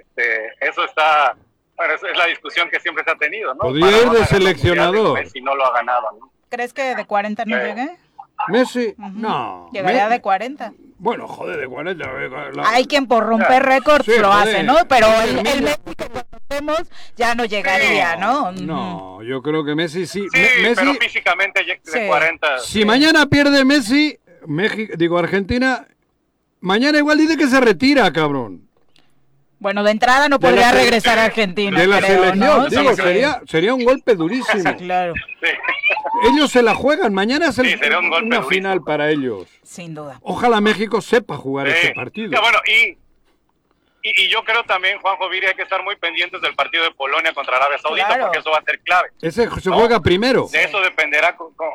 este, 0.00 0.48
eso 0.60 0.84
está, 0.84 1.36
bueno, 1.76 1.94
es, 1.94 2.02
es 2.02 2.16
la 2.16 2.26
discusión 2.26 2.68
que 2.70 2.80
siempre 2.80 3.04
se 3.04 3.10
ha 3.10 3.16
tenido, 3.16 3.54
¿no? 3.54 3.60
Podría 3.60 3.86
Para 3.86 3.98
ir 3.98 4.06
no 4.06 4.14
de 4.14 4.24
seleccionador. 4.24 5.14
Messi 5.18 5.40
no 5.40 5.54
lo 5.54 5.64
ha 5.66 5.72
ganado, 5.72 6.06
¿no? 6.18 6.32
¿Crees 6.48 6.72
que 6.72 6.94
de 6.94 7.04
40 7.04 7.44
no 7.44 7.56
Sí. 7.56 7.62
llegue? 7.62 7.96
Messi, 8.48 8.94
no. 8.98 9.68
Llegaría 9.72 10.04
Me- 10.08 10.14
de 10.14 10.20
40. 10.20 10.72
Bueno, 10.98 11.26
joder, 11.26 11.58
de 11.58 11.66
40. 11.66 12.04
la- 12.52 12.68
Hay 12.70 12.86
quien 12.86 13.06
por 13.06 13.24
romper 13.24 13.62
récords 13.62 14.04
Sí, 14.04 14.12
lo 14.20 14.30
joder. 14.32 14.48
hace, 14.48 14.62
¿no? 14.62 14.76
Pero 14.88 15.06
el, 15.22 15.38
el. 15.46 15.62
Messi 15.62 15.78
que 15.96 16.06
conocemos 16.08 16.88
ya 17.16 17.34
no 17.34 17.44
llegaría, 17.44 18.16
¿no? 18.16 18.52
No, 18.52 19.22
yo 19.22 19.42
creo 19.42 19.64
que 19.64 19.74
Messi 19.74 20.06
sí. 20.06 20.26
Sí, 20.32 20.38
Me- 20.38 20.68
Messi, 20.68 20.74
pero 20.76 20.94
físicamente 20.94 21.62
llega 21.64 21.80
de 21.84 21.90
Sí. 22.00 22.06
40. 22.06 22.58
si 22.60 22.84
mañana 22.84 23.26
pierde 23.26 23.64
Messi, 23.64 24.18
México, 24.46 24.92
digo 24.96 25.18
Argentina, 25.18 25.86
mañana 26.60 26.98
igual 26.98 27.18
dice 27.18 27.36
que 27.36 27.46
se 27.48 27.60
retira, 27.60 28.12
cabrón. 28.12 28.62
Bueno, 29.58 29.82
de 29.82 29.92
entrada 29.92 30.28
no 30.28 30.36
De 30.38 30.46
podría 30.46 30.72
regresar 30.72 31.18
a 31.18 31.24
Argentina. 31.24 31.78
de 31.78 31.86
la 31.86 31.98
creo, 31.98 32.22
selección, 32.24 32.38
¿no? 32.38 32.66
digo, 32.68 32.94
sería, 32.94 33.40
sería 33.46 33.72
un 33.74 33.84
golpe 33.84 34.14
durísimo. 34.14 34.62
Claro, 34.78 35.14
Sí. 35.40 35.48
Ellos 36.24 36.50
se 36.50 36.62
la 36.62 36.74
juegan, 36.74 37.12
mañana 37.12 37.48
es 37.48 37.58
el- 37.58 37.66
Sí, 37.66 37.76
sería 37.78 37.98
un 37.98 38.08
golpe 38.08 38.26
una 38.26 38.36
durísimo. 38.36 38.50
final 38.50 38.82
para 38.82 39.10
ellos. 39.10 39.46
sin 39.62 39.94
duda. 39.94 40.18
Ojalá 40.22 40.60
México 40.60 41.00
sepa 41.00 41.36
jugar 41.36 41.66
Sí. 41.68 41.72
este 41.74 41.94
partido. 41.94 42.30
Ya, 42.32 42.40
bueno, 42.40 42.58
y, 42.66 42.90
y, 44.08 44.24
y 44.24 44.28
yo 44.28 44.42
creo 44.44 44.62
también, 44.64 44.98
Juanjo 45.00 45.28
Viri, 45.28 45.46
hay 45.46 45.54
que 45.54 45.62
estar 45.62 45.82
muy 45.82 45.96
pendientes 45.96 46.40
del 46.40 46.54
partido 46.54 46.84
de 46.84 46.90
Polonia 46.92 47.32
contra 47.34 47.56
Arabia 47.56 47.78
Saudita, 47.78 48.06
Claro. 48.06 48.22
porque 48.24 48.38
eso 48.38 48.50
va 48.50 48.58
a 48.58 48.62
ser 48.62 48.80
clave. 48.80 49.08
Ese 49.20 49.48
se 49.60 49.70
No. 49.70 49.76
juega 49.76 50.00
primero. 50.00 50.46
De 50.50 50.64
eso 50.64 50.80
dependerá. 50.80 51.36
con- 51.36 51.52
con- 51.54 51.68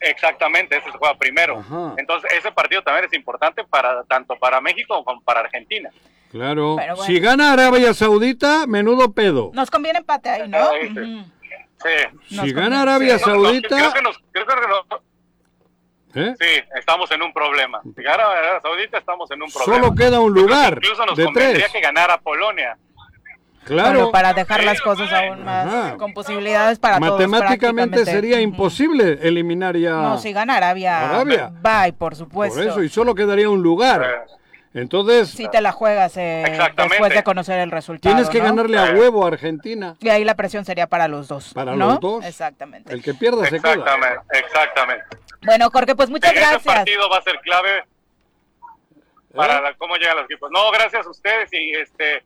Exactamente, 0.00 0.76
ese 0.76 0.90
se 0.92 0.98
juega 0.98 1.16
primero. 1.16 1.60
Ajá. 1.60 1.94
Entonces, 1.96 2.30
ese 2.34 2.52
partido 2.52 2.82
también 2.82 3.06
es 3.06 3.12
importante 3.14 3.64
para 3.64 4.02
tanto 4.04 4.36
para 4.36 4.60
México 4.60 5.02
como 5.02 5.22
para 5.22 5.40
Argentina. 5.40 5.88
Claro. 6.30 6.74
Bueno. 6.74 6.96
Si 6.96 7.18
gana 7.20 7.52
Arabia 7.52 7.94
Saudita, 7.94 8.66
menudo 8.66 9.12
pedo. 9.12 9.50
Nos 9.54 9.70
conviene 9.70 10.00
empate 10.00 10.28
ahí, 10.28 10.48
¿no? 10.48 10.58
Ahí 10.68 10.88
sí. 10.92 10.98
Ujú. 11.00 11.24
Sí. 11.84 12.36
Si 12.40 12.52
gana. 12.52 12.82
Arabia 12.82 13.14
No, 13.14 13.18
no, 13.18 13.24
creo 13.24 13.44
Saudita, 13.44 13.92
que 13.92 14.02
nos, 14.02 14.18
creo 14.32 14.46
que 14.46 14.54
nos- 14.54 16.26
¿eh? 16.28 16.34
sí, 16.40 16.62
estamos 16.78 17.10
en 17.10 17.22
un 17.22 17.32
problema. 17.32 17.80
Si 17.94 18.02
gana 18.02 18.24
Arabia 18.24 18.60
Saudita, 18.62 18.98
estamos 18.98 19.30
en 19.30 19.42
un 19.42 19.50
problema. 19.50 19.82
solo 19.82 19.94
queda 19.94 20.20
un 20.20 20.32
lugar 20.32 20.74
Incluso 20.82 21.04
nos 21.06 21.16
de 21.16 21.24
convendría 21.24 21.54
tres. 21.66 21.72
que 21.72 21.80
ganara 21.80 22.18
Polonia. 22.18 22.76
Claro. 23.64 23.92
Bueno, 23.92 24.10
para 24.12 24.34
dejar 24.34 24.62
las 24.62 24.78
cosas 24.82 25.10
aún 25.10 25.42
más 25.42 25.66
Ajá. 25.66 25.96
con 25.96 26.12
posibilidades 26.12 26.78
para 26.78 26.98
todos. 26.98 27.12
Matemáticamente 27.12 27.96
prácticamente. 27.96 28.04
sería 28.04 28.40
imposible 28.42 29.18
eliminar 29.22 29.74
ya. 29.76 29.92
No, 29.94 30.18
si 30.18 30.34
gana 30.34 30.56
Arabia, 30.58 31.08
Arabia. 31.08 31.50
bye, 31.62 31.94
por 31.94 32.14
supuesto. 32.14 32.58
Por 32.60 32.68
eso, 32.68 32.82
y 32.82 32.90
solo 32.90 33.14
quedaría 33.14 33.48
un 33.48 33.62
lugar. 33.62 34.26
Entonces, 34.74 35.30
Si 35.30 35.48
te 35.48 35.60
la 35.60 35.70
juegas 35.70 36.16
eh, 36.16 36.42
después 36.76 37.14
de 37.14 37.22
conocer 37.22 37.60
el 37.60 37.70
resultado. 37.70 38.12
tienes 38.12 38.28
que 38.28 38.38
¿no? 38.40 38.44
ganarle 38.46 38.76
a 38.78 38.88
Eh. 38.90 38.94
huevo 38.98 39.24
a 39.24 39.28
Argentina. 39.28 39.96
Y 40.00 40.08
ahí 40.08 40.24
la 40.24 40.34
presión 40.34 40.64
sería 40.64 40.88
para 40.88 41.06
los 41.06 41.28
dos. 41.28 41.54
Para 41.54 41.76
¿no? 41.76 41.90
los 41.90 42.00
dos. 42.00 42.24
Exactamente. 42.24 42.92
El 42.92 43.00
que 43.02 43.14
pierda 43.14 43.44
se 43.44 43.60
queda. 43.60 43.72
exactamente, 43.74 44.20
exactamente. 44.32 45.04
Bueno, 45.42 45.70
Jorge, 45.70 45.94
pues 45.94 46.10
muchas 46.10 46.34
gracias. 46.34 46.62
partido 46.64 47.08
va 47.08 47.18
a 47.18 47.22
ser 47.22 47.38
clave 47.40 47.78
¿Eh? 47.78 47.84
para 49.34 49.60
la- 49.60 49.74
cómo 49.74 49.94
llegan 49.96 50.16
los 50.16 50.24
equipos. 50.24 50.50
No, 50.50 50.70
gracias 50.72 51.06
a 51.06 51.10
ustedes 51.10 51.48
y 51.52 51.70
este 51.72 52.24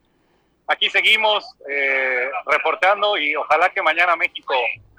aquí 0.65 0.89
seguimos 0.89 1.45
eh, 1.69 2.29
reportando 2.47 3.15
y 3.17 3.35
ojalá 3.35 3.69
que 3.69 3.81
mañana 3.83 4.15
México, 4.15 4.55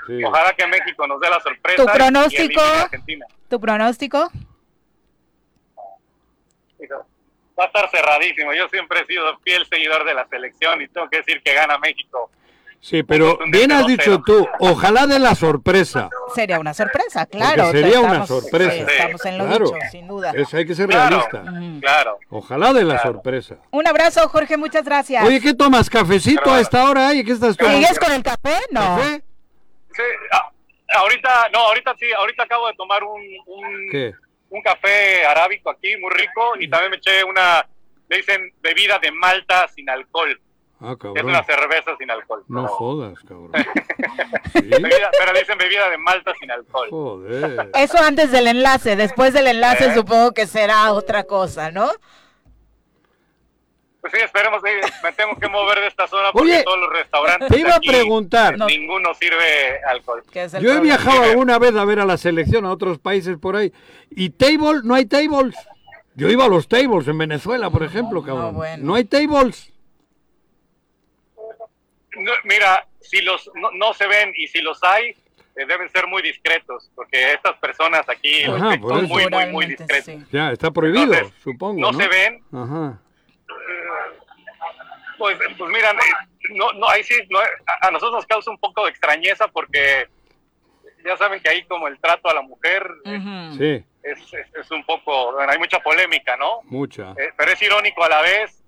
Sí. 0.06 0.22
ojalá 0.24 0.52
que 0.52 0.66
México 0.68 1.04
nos 1.08 1.20
dé 1.20 1.28
la 1.28 1.40
sorpresa. 1.40 1.82
¿Tu 1.82 1.88
y- 1.88 1.92
y 1.92 1.98
pronóstico? 1.98 2.42
elimine 2.44 2.62
a 2.62 2.82
Argentina. 2.82 3.26
¿Tu 3.48 3.60
pronóstico? 3.60 4.30
Va 7.60 7.64
a 7.64 7.66
estar 7.66 7.90
cerradísimo. 7.90 8.54
Yo 8.54 8.66
siempre 8.70 9.00
he 9.00 9.06
sido 9.06 9.38
fiel 9.40 9.66
seguidor 9.66 10.04
de 10.06 10.14
la 10.14 10.26
selección 10.28 10.80
y 10.80 10.88
tengo 10.88 11.10
que 11.10 11.18
decir 11.18 11.42
que 11.42 11.52
gana 11.52 11.76
México. 11.78 12.30
Sí, 12.82 13.02
pero 13.02 13.38
bien 13.48 13.70
has 13.72 13.82
2-0. 13.82 13.86
dicho 13.88 14.22
tú, 14.24 14.48
ojalá 14.58 15.06
de 15.06 15.18
la 15.18 15.34
sorpresa. 15.34 16.08
Sería 16.34 16.58
una 16.58 16.72
sorpresa, 16.72 17.26
claro. 17.26 17.64
Porque 17.64 17.82
sería 17.82 18.00
una 18.00 18.26
sorpresa. 18.26 18.70
sí, 18.72 18.80
estamos 18.88 19.24
en 19.26 19.36
lo 19.36 19.46
Claro. 19.46 19.64
dicho, 19.66 19.76
sin 19.90 20.08
duda. 20.08 20.32
Eso 20.34 20.56
hay 20.56 20.66
que 20.66 20.74
ser 20.74 20.88
Claro, 20.88 21.26
realista. 21.30 21.42
claro. 21.82 22.18
Ojalá 22.30 22.72
de 22.72 22.84
la 22.84 22.94
Claro. 22.94 23.12
sorpresa. 23.12 23.56
Un 23.72 23.86
abrazo, 23.86 24.26
Jorge, 24.30 24.56
muchas 24.56 24.82
gracias. 24.86 25.22
Oye, 25.26 25.42
¿qué 25.42 25.52
tomas? 25.52 25.90
¿Cafecito 25.90 26.40
Claro. 26.40 26.56
a 26.56 26.60
esta 26.62 26.88
hora? 26.88 27.12
¿Y 27.12 27.22
qué 27.22 27.32
estás 27.32 27.54
tomando? 27.58 27.78
¿Sigues 27.80 27.98
con 27.98 28.12
el 28.12 28.22
café? 28.22 28.56
No. 28.70 28.80
¿Café? 28.80 29.22
Sí, 29.94 30.02
ah, 30.32 30.50
ahorita, 31.00 31.48
no, 31.52 31.58
ahorita 31.58 31.94
sí, 31.98 32.06
ahorita 32.16 32.44
acabo 32.44 32.66
de 32.68 32.74
tomar 32.76 33.04
un, 33.04 33.20
un, 33.44 33.88
¿Qué? 33.92 34.14
Un 34.50 34.62
café 34.62 35.24
arábico 35.24 35.70
aquí, 35.70 35.96
muy 35.96 36.10
rico, 36.12 36.52
y 36.58 36.68
también 36.68 36.90
me 36.90 36.96
eché 36.98 37.24
una, 37.24 37.66
le 38.08 38.16
dicen 38.16 38.52
bebida 38.60 38.98
de 38.98 39.10
malta 39.12 39.66
sin 39.68 39.88
alcohol. 39.88 40.38
Ah, 40.82 40.96
Es 41.14 41.22
una 41.22 41.44
cerveza 41.44 41.94
sin 41.98 42.10
alcohol. 42.10 42.42
No 42.48 42.62
pero, 42.62 42.74
jodas, 42.74 43.18
cabrón. 43.20 43.50
¿Sí? 44.54 44.60
bebida- 44.62 45.10
pero 45.18 45.32
le 45.34 45.40
dicen 45.40 45.58
bebida 45.58 45.90
de 45.90 45.98
malta 45.98 46.32
sin 46.40 46.50
alcohol. 46.50 46.88
Joder. 46.90 47.70
Eso 47.74 47.98
antes 47.98 48.30
del 48.32 48.46
enlace. 48.46 48.96
Después 48.96 49.34
del 49.34 49.46
enlace 49.48 49.88
¿Eh? 49.88 49.94
supongo 49.94 50.32
que 50.32 50.46
será 50.46 50.92
otra 50.92 51.24
cosa, 51.24 51.70
¿no? 51.70 51.90
Pues 54.00 54.12
sí, 54.14 54.18
esperemos, 54.20 54.62
sí, 54.64 54.70
me 55.02 55.12
tengo 55.12 55.36
que 55.38 55.46
mover 55.48 55.78
de 55.80 55.86
esta 55.88 56.06
zona 56.06 56.32
porque 56.32 56.52
Oye, 56.52 56.62
todos 56.64 56.78
los 56.80 56.90
restaurantes 56.90 57.48
Te 57.48 57.58
iba 57.60 57.74
a 57.74 57.76
aquí, 57.76 57.88
preguntar. 57.88 58.56
No. 58.56 58.66
ninguno 58.66 59.12
sirve 59.14 59.82
alcohol. 59.86 60.22
Que 60.32 60.44
es 60.44 60.54
el 60.54 60.62
Yo 60.62 60.70
he 60.70 60.76
problema. 60.76 60.96
viajado 60.96 61.22
alguna 61.24 61.58
vez 61.58 61.76
a 61.76 61.84
ver 61.84 62.00
a 62.00 62.06
la 62.06 62.16
selección 62.16 62.64
a 62.64 62.72
otros 62.72 62.98
países 62.98 63.36
por 63.38 63.56
ahí. 63.56 63.72
¿Y 64.10 64.30
table? 64.30 64.80
¿No 64.84 64.94
hay 64.94 65.04
tables? 65.04 65.54
Yo 66.14 66.28
iba 66.30 66.46
a 66.46 66.48
los 66.48 66.66
tables 66.66 67.06
en 67.08 67.18
Venezuela, 67.18 67.68
por 67.70 67.82
ejemplo, 67.82 68.22
cabrón. 68.22 68.54
bueno. 68.54 68.82
¿No 68.84 68.94
hay 68.94 69.04
tables? 69.04 69.70
No, 72.16 72.32
mira, 72.44 72.86
si 73.00 73.20
los 73.22 73.50
no, 73.54 73.70
no 73.72 73.94
se 73.94 74.06
ven 74.06 74.32
y 74.36 74.48
si 74.48 74.60
los 74.60 74.82
hay, 74.82 75.10
eh, 75.10 75.66
deben 75.66 75.88
ser 75.90 76.06
muy 76.06 76.22
discretos, 76.22 76.90
porque 76.94 77.32
estas 77.34 77.56
personas 77.58 78.08
aquí 78.08 78.42
Ajá, 78.44 78.78
son 78.80 79.04
muy, 79.06 79.26
muy, 79.30 79.46
muy 79.46 79.76
sí. 80.04 80.18
Ya, 80.32 80.52
está 80.52 80.70
prohibido, 80.70 81.04
Entonces, 81.14 81.32
supongo. 81.42 81.80
no 81.80 81.92
No, 81.92 81.98
se 81.98 82.08
ven. 82.08 82.42
Ajá. 82.52 83.00
Pues, 85.18 85.38
pues 85.58 85.70
mira, 85.70 85.90
eh, 85.90 86.54
no, 86.54 86.72
no, 86.72 86.88
ahí 86.88 87.02
sí, 87.04 87.14
no, 87.28 87.38
a, 87.38 87.90
nosotros 87.90 88.12
nos 88.12 88.26
causa 88.26 88.50
un 88.50 88.58
poco 88.58 88.84
de 88.84 88.90
extrañeza 88.90 89.48
porque 89.48 90.08
ya 91.04 91.16
saben 91.16 91.40
que 91.40 91.48
ahí 91.50 91.62
como 91.64 91.88
el 91.88 91.98
trato 92.00 92.28
a 92.30 92.34
la 92.34 92.42
mujer. 92.42 92.90
Sí, 93.58 93.84
es, 94.02 94.32
es, 94.32 94.54
es 94.54 94.70
un 94.70 94.84
poco, 94.84 95.32
bueno, 95.32 95.52
hay 95.52 95.58
mucha 95.58 95.78
polémica, 95.80 96.36
¿no? 96.36 96.60
mucha. 96.64 97.12
Eh, 97.12 97.32
pero 97.36 97.52
es 97.52 97.60
irónico 97.60 98.02
a 98.02 98.08
la 98.08 98.22
vez 98.22 98.62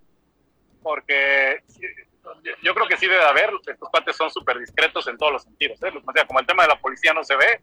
porque 0.83 1.62
yo- 2.62 2.75
creo 2.75 2.87
que 2.89 2.97
sí 2.97 3.07
debe 3.07 3.25
haber, 3.25 3.51
estos 3.66 3.89
cuates 3.89 4.16
son 4.16 4.31
súper 4.31 4.59
discretos 4.59 5.07
en 5.09 5.16
todos 5.18 5.33
los 5.33 5.43
sentidos, 5.43 5.83
¿eh? 5.83 5.93
O 6.05 6.12
sea, 6.12 6.27
como 6.27 6.41
el 6.41 6.47
tema 6.47 6.62
de 6.64 6.68
la 6.70 6.77
policía 6.81 7.12
no 7.12 7.25
se 7.25 7.35
ve, 7.37 7.61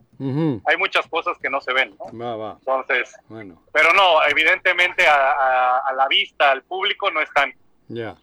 hay 0.65 0.77
muchas 0.77 1.07
cosas 1.07 1.37
que 1.41 1.49
no 1.49 1.61
se 1.61 1.73
ven, 1.73 1.95
¿no? 1.97 2.17
Va, 2.19 2.35
va. 2.35 2.57
Entonces, 2.59 3.15
Bueno, 3.27 3.61
pero 3.71 3.93
no, 3.93 4.23
evidentemente 4.29 5.07
a, 5.07 5.15
a- 5.31 5.77
a 5.89 5.93
la 5.93 6.07
vista, 6.07 6.51
al 6.51 6.63
público 6.63 7.09
no 7.11 7.21
están. 7.21 7.53
ya. 7.87 8.15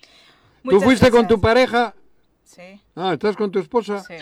¿Tú 0.68 0.80
fuiste 0.80 1.10
con 1.12 1.26
tu 1.28 1.40
pareja? 1.40 1.94
Sí, 2.42 2.80
Ah, 2.96 3.12
¿estás 3.14 3.36
con 3.36 3.50
tu 3.50 3.58
esposa? 3.58 4.00
sí. 4.00 4.14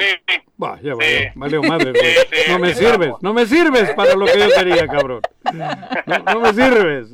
Va, 0.63 0.77
ya 0.81 0.93
Sí. 0.95 0.99
vale, 1.35 1.59
vale 1.59 1.69
madre. 1.69 1.91
güey. 1.93 2.05
Sí, 2.05 2.19
sí, 2.33 2.51
no 2.53 2.59
me 2.59 2.75
sirves, 2.75 3.09
vamos. 3.09 3.23
no 3.23 3.35
me 3.35 3.47
sirves 3.47 3.95
para 3.95 4.15
lo 4.15 4.25
que 4.27 4.39
yo 4.39 4.49
quería, 4.55 4.87
cabrón. 4.87 5.21
No, 6.07 6.19
no 6.19 6.41
me 6.41 6.53
sirves. 6.55 7.09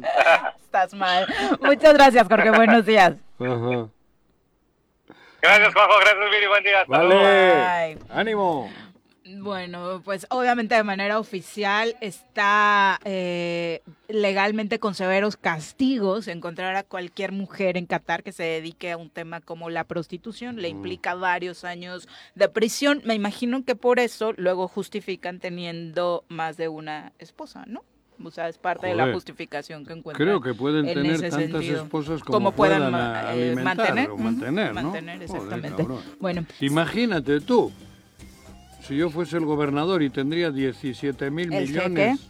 Estás 0.63 0.95
mal. 0.95 1.27
Muchas 1.63 1.95
gracias, 1.95 2.29
Jorge. 2.29 2.51
Buenos 2.51 2.85
días. 2.87 3.15
Ajá. 3.41 3.89
Gracias, 5.43 5.73
Juanjo, 5.75 5.99
gracias, 6.01 6.31
Viri, 6.31 6.47
buen 6.47 6.65
día. 6.65 6.81
hasta. 6.83 6.99
Vale. 6.99 7.99
Ánimo. 8.11 8.71
Bueno, 9.39 10.03
pues 10.05 10.27
obviamente 10.31 10.75
de 10.75 10.83
manera 10.83 11.19
oficial 11.19 11.97
está 12.01 12.99
eh, 13.05 13.81
legalmente 14.09 14.81
con 14.81 14.95
severos 14.95 15.37
castigos 15.37 16.27
encontrar 16.27 16.75
a 16.75 16.83
cualquier 16.83 17.31
mujer 17.31 17.77
en 17.77 17.87
Qatar 17.87 18.25
que 18.25 18.33
se 18.33 18.43
dedique 18.43 18.91
a 18.91 18.97
un 18.97 19.09
tema 19.09 19.41
como 19.41 19.71
la 19.71 19.85
prostitución. 19.85 20.61
Le 20.61 20.69
implica 20.69 21.15
varios 21.15 21.65
años 21.65 22.09
de 22.35 22.49
prisión. 22.49 23.03
Me 23.05 23.15
imagino 23.15 23.65
que 23.65 23.77
por 23.77 24.01
eso 24.01 24.33
luego 24.37 24.67
justifican 24.67 25.39
teniendo 25.39 26.25
más 26.29 26.57
de 26.57 26.69
una 26.69 27.13
esposa, 27.19 27.65
¿no? 27.67 27.85
O 28.23 28.31
sea, 28.31 28.49
es 28.49 28.59
parte 28.59 28.87
de 28.89 28.95
la 28.95 29.05
Joder. 29.05 29.15
justificación 29.15 29.85
que 29.87 29.93
encuentran. 29.95 30.27
Creo 30.27 30.41
que 30.41 30.53
pueden 30.55 30.87
en 30.89 30.95
tener 30.95 31.21
tantas 31.21 31.35
sentido. 31.41 31.83
esposas 31.85 32.23
como, 32.23 32.37
Como 32.39 32.53
puedan 32.53 32.91
puedan 32.91 33.39
eh, 33.39 33.57
mantener, 33.63 34.11
o 34.11 34.17
mantener, 34.19 34.75
¿no? 34.75 34.83
mantener, 34.83 35.17
Joder, 35.27 35.37
exactamente. 35.37 35.77
cabrón. 35.77 36.01
Bueno. 36.21 36.45
Imagínate 36.61 37.41
tú, 37.41 37.73
si 38.87 38.97
yo 38.97 39.09
fuese 39.11 39.37
el 39.39 39.45
gobernador 39.47 40.03
y 40.03 40.11
tendría 40.11 40.51
17 40.51 41.31
mil 41.31 41.53
¿El 41.53 41.69
millones. 41.69 42.30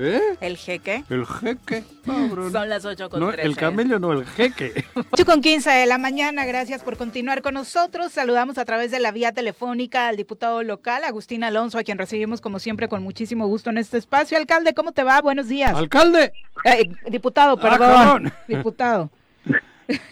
¿Eh? 0.00 0.20
El 0.40 0.56
jeque. 0.56 1.02
El 1.10 1.26
jeque, 1.26 1.82
cabrón. 2.06 2.52
Son 2.52 2.68
las 2.68 2.84
8 2.84 3.10
con 3.10 3.18
No, 3.18 3.32
13. 3.32 3.46
el 3.48 3.56
camello 3.56 3.98
no, 3.98 4.12
el 4.12 4.24
jeque. 4.26 4.84
8 5.10 5.24
con 5.24 5.40
15 5.40 5.68
de 5.70 5.86
la 5.86 5.98
mañana, 5.98 6.44
gracias 6.46 6.82
por 6.84 6.96
continuar 6.96 7.42
con 7.42 7.54
nosotros. 7.54 8.12
Saludamos 8.12 8.58
a 8.58 8.64
través 8.64 8.92
de 8.92 9.00
la 9.00 9.10
vía 9.10 9.32
telefónica 9.32 10.06
al 10.08 10.16
diputado 10.16 10.62
local, 10.62 11.02
Agustín 11.02 11.42
Alonso, 11.42 11.78
a 11.78 11.82
quien 11.82 11.98
recibimos 11.98 12.40
como 12.40 12.60
siempre 12.60 12.88
con 12.88 13.02
muchísimo 13.02 13.48
gusto 13.48 13.70
en 13.70 13.78
este 13.78 13.98
espacio. 13.98 14.38
Alcalde, 14.38 14.72
¿cómo 14.72 14.92
te 14.92 15.02
va? 15.02 15.20
Buenos 15.20 15.48
días. 15.48 15.74
¡Alcalde! 15.74 16.32
Eh, 16.64 16.90
diputado, 17.10 17.58
Ah, 17.60 17.76
perdón. 17.78 18.32
diputado. 18.46 19.10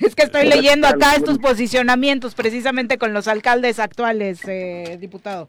Es 0.00 0.14
que 0.16 0.22
estoy 0.24 0.46
leyendo 0.48 0.88
acá 0.88 1.14
estos 1.14 1.38
posicionamientos 1.38 2.34
precisamente 2.34 2.98
con 2.98 3.12
los 3.12 3.28
alcaldes 3.28 3.78
actuales, 3.78 4.40
eh, 4.48 4.96
diputado. 5.00 5.48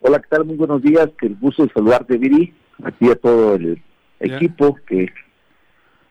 Hola, 0.00 0.18
¿qué 0.18 0.26
tal? 0.28 0.44
Muy 0.44 0.56
buenos 0.56 0.82
días. 0.82 1.08
Que 1.18 1.26
el 1.28 1.36
gusto 1.36 1.64
de 1.64 1.72
saludarte, 1.72 2.16
Viri. 2.18 2.52
Aquí 2.84 3.10
a 3.10 3.14
todo 3.16 3.54
el 3.54 3.82
Ya. 4.20 4.36
equipo 4.36 4.76
que 4.86 5.06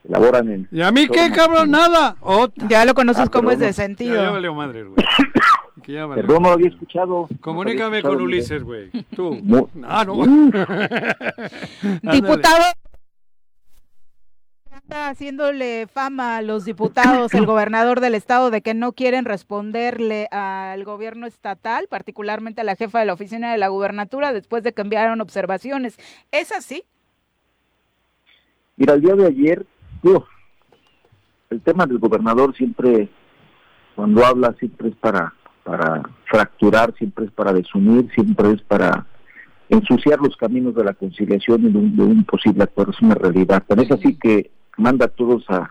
elaboran 0.07 0.49
en... 0.51 0.67
¿Y 0.71 0.81
a 0.81 0.91
mí 0.91 1.07
qué, 1.07 1.29
cabrón? 1.31 1.71
Nada. 1.71 2.15
Otra. 2.21 2.67
Ya 2.67 2.85
lo 2.85 2.93
conoces 2.93 3.25
Ah, 3.27 3.31
cómo 3.31 3.51
es 3.51 3.59
de 3.59 3.67
Ya, 3.67 3.73
sentido. 3.73 4.15
ya 4.21 4.31
valió 4.31 4.53
madres, 4.53 4.85
güey. 4.87 4.95
Que 5.83 5.93
ya 5.93 6.05
valió. 6.05 6.25
Perdón, 6.25 6.43
no 6.43 6.49
lo 6.49 6.53
había 6.55 6.67
escuchado. 6.69 7.29
Comunícame 7.39 8.01
No 8.01 8.09
con 8.09 8.21
había 8.23 8.37
escuchado, 8.37 8.59
Ulises, 8.59 8.63
güey. 8.63 8.89
Tú. 9.15 9.39
Mu- 9.43 9.67
Ah, 9.83 10.03
no. 10.05 10.15
Diputado. 12.11 12.63
Está 14.89 15.09
haciéndole 15.09 15.85
fama 15.85 16.37
a 16.37 16.41
los 16.41 16.65
diputados, 16.65 17.35
el 17.35 17.45
gobernador 17.45 17.99
del 17.99 18.15
estado, 18.15 18.49
de 18.49 18.63
que 18.63 18.73
no 18.73 18.93
quieren 18.93 19.23
responderle 19.23 20.27
al 20.31 20.83
gobierno 20.83 21.27
estatal, 21.27 21.85
particularmente 21.87 22.61
a 22.61 22.63
la 22.63 22.75
jefa 22.75 22.97
de 22.99 23.05
la 23.05 23.13
oficina 23.13 23.51
de 23.51 23.59
la 23.59 23.67
gubernatura, 23.67 24.33
después 24.33 24.63
de 24.63 24.73
que 24.73 24.81
enviaron 24.81 25.21
observaciones. 25.21 25.99
¿Es 26.31 26.51
así? 26.51 26.85
Mira, 28.77 28.95
el 28.95 29.01
día 29.01 29.13
de 29.13 29.27
ayer, 29.27 29.63
el 31.51 31.61
tema 31.61 31.85
del 31.85 31.99
gobernador 31.99 32.55
siempre, 32.55 33.09
cuando 33.95 34.25
habla, 34.25 34.55
siempre 34.57 34.89
es 34.89 34.95
para, 34.95 35.35
para 35.65 36.01
fracturar, 36.25 36.95
siempre 36.97 37.25
es 37.25 37.31
para 37.31 37.53
desunir, 37.53 38.09
siempre 38.15 38.53
es 38.53 38.63
para 38.63 39.05
ensuciar 39.69 40.17
los 40.17 40.35
caminos 40.35 40.73
de 40.73 40.83
la 40.83 40.95
conciliación 40.95 41.63
y 41.67 41.71
de 41.71 41.77
un, 41.77 41.95
de 41.95 42.01
un 42.01 42.23
posible 42.23 42.63
acuerdo. 42.63 42.91
Es 42.91 43.01
una 43.03 43.13
realidad. 43.13 43.63
Tan 43.67 43.81
es 43.81 43.91
así 43.91 44.15
que 44.15 44.49
manda 44.79 45.05
a 45.05 45.09
todos 45.09 45.43
a, 45.49 45.69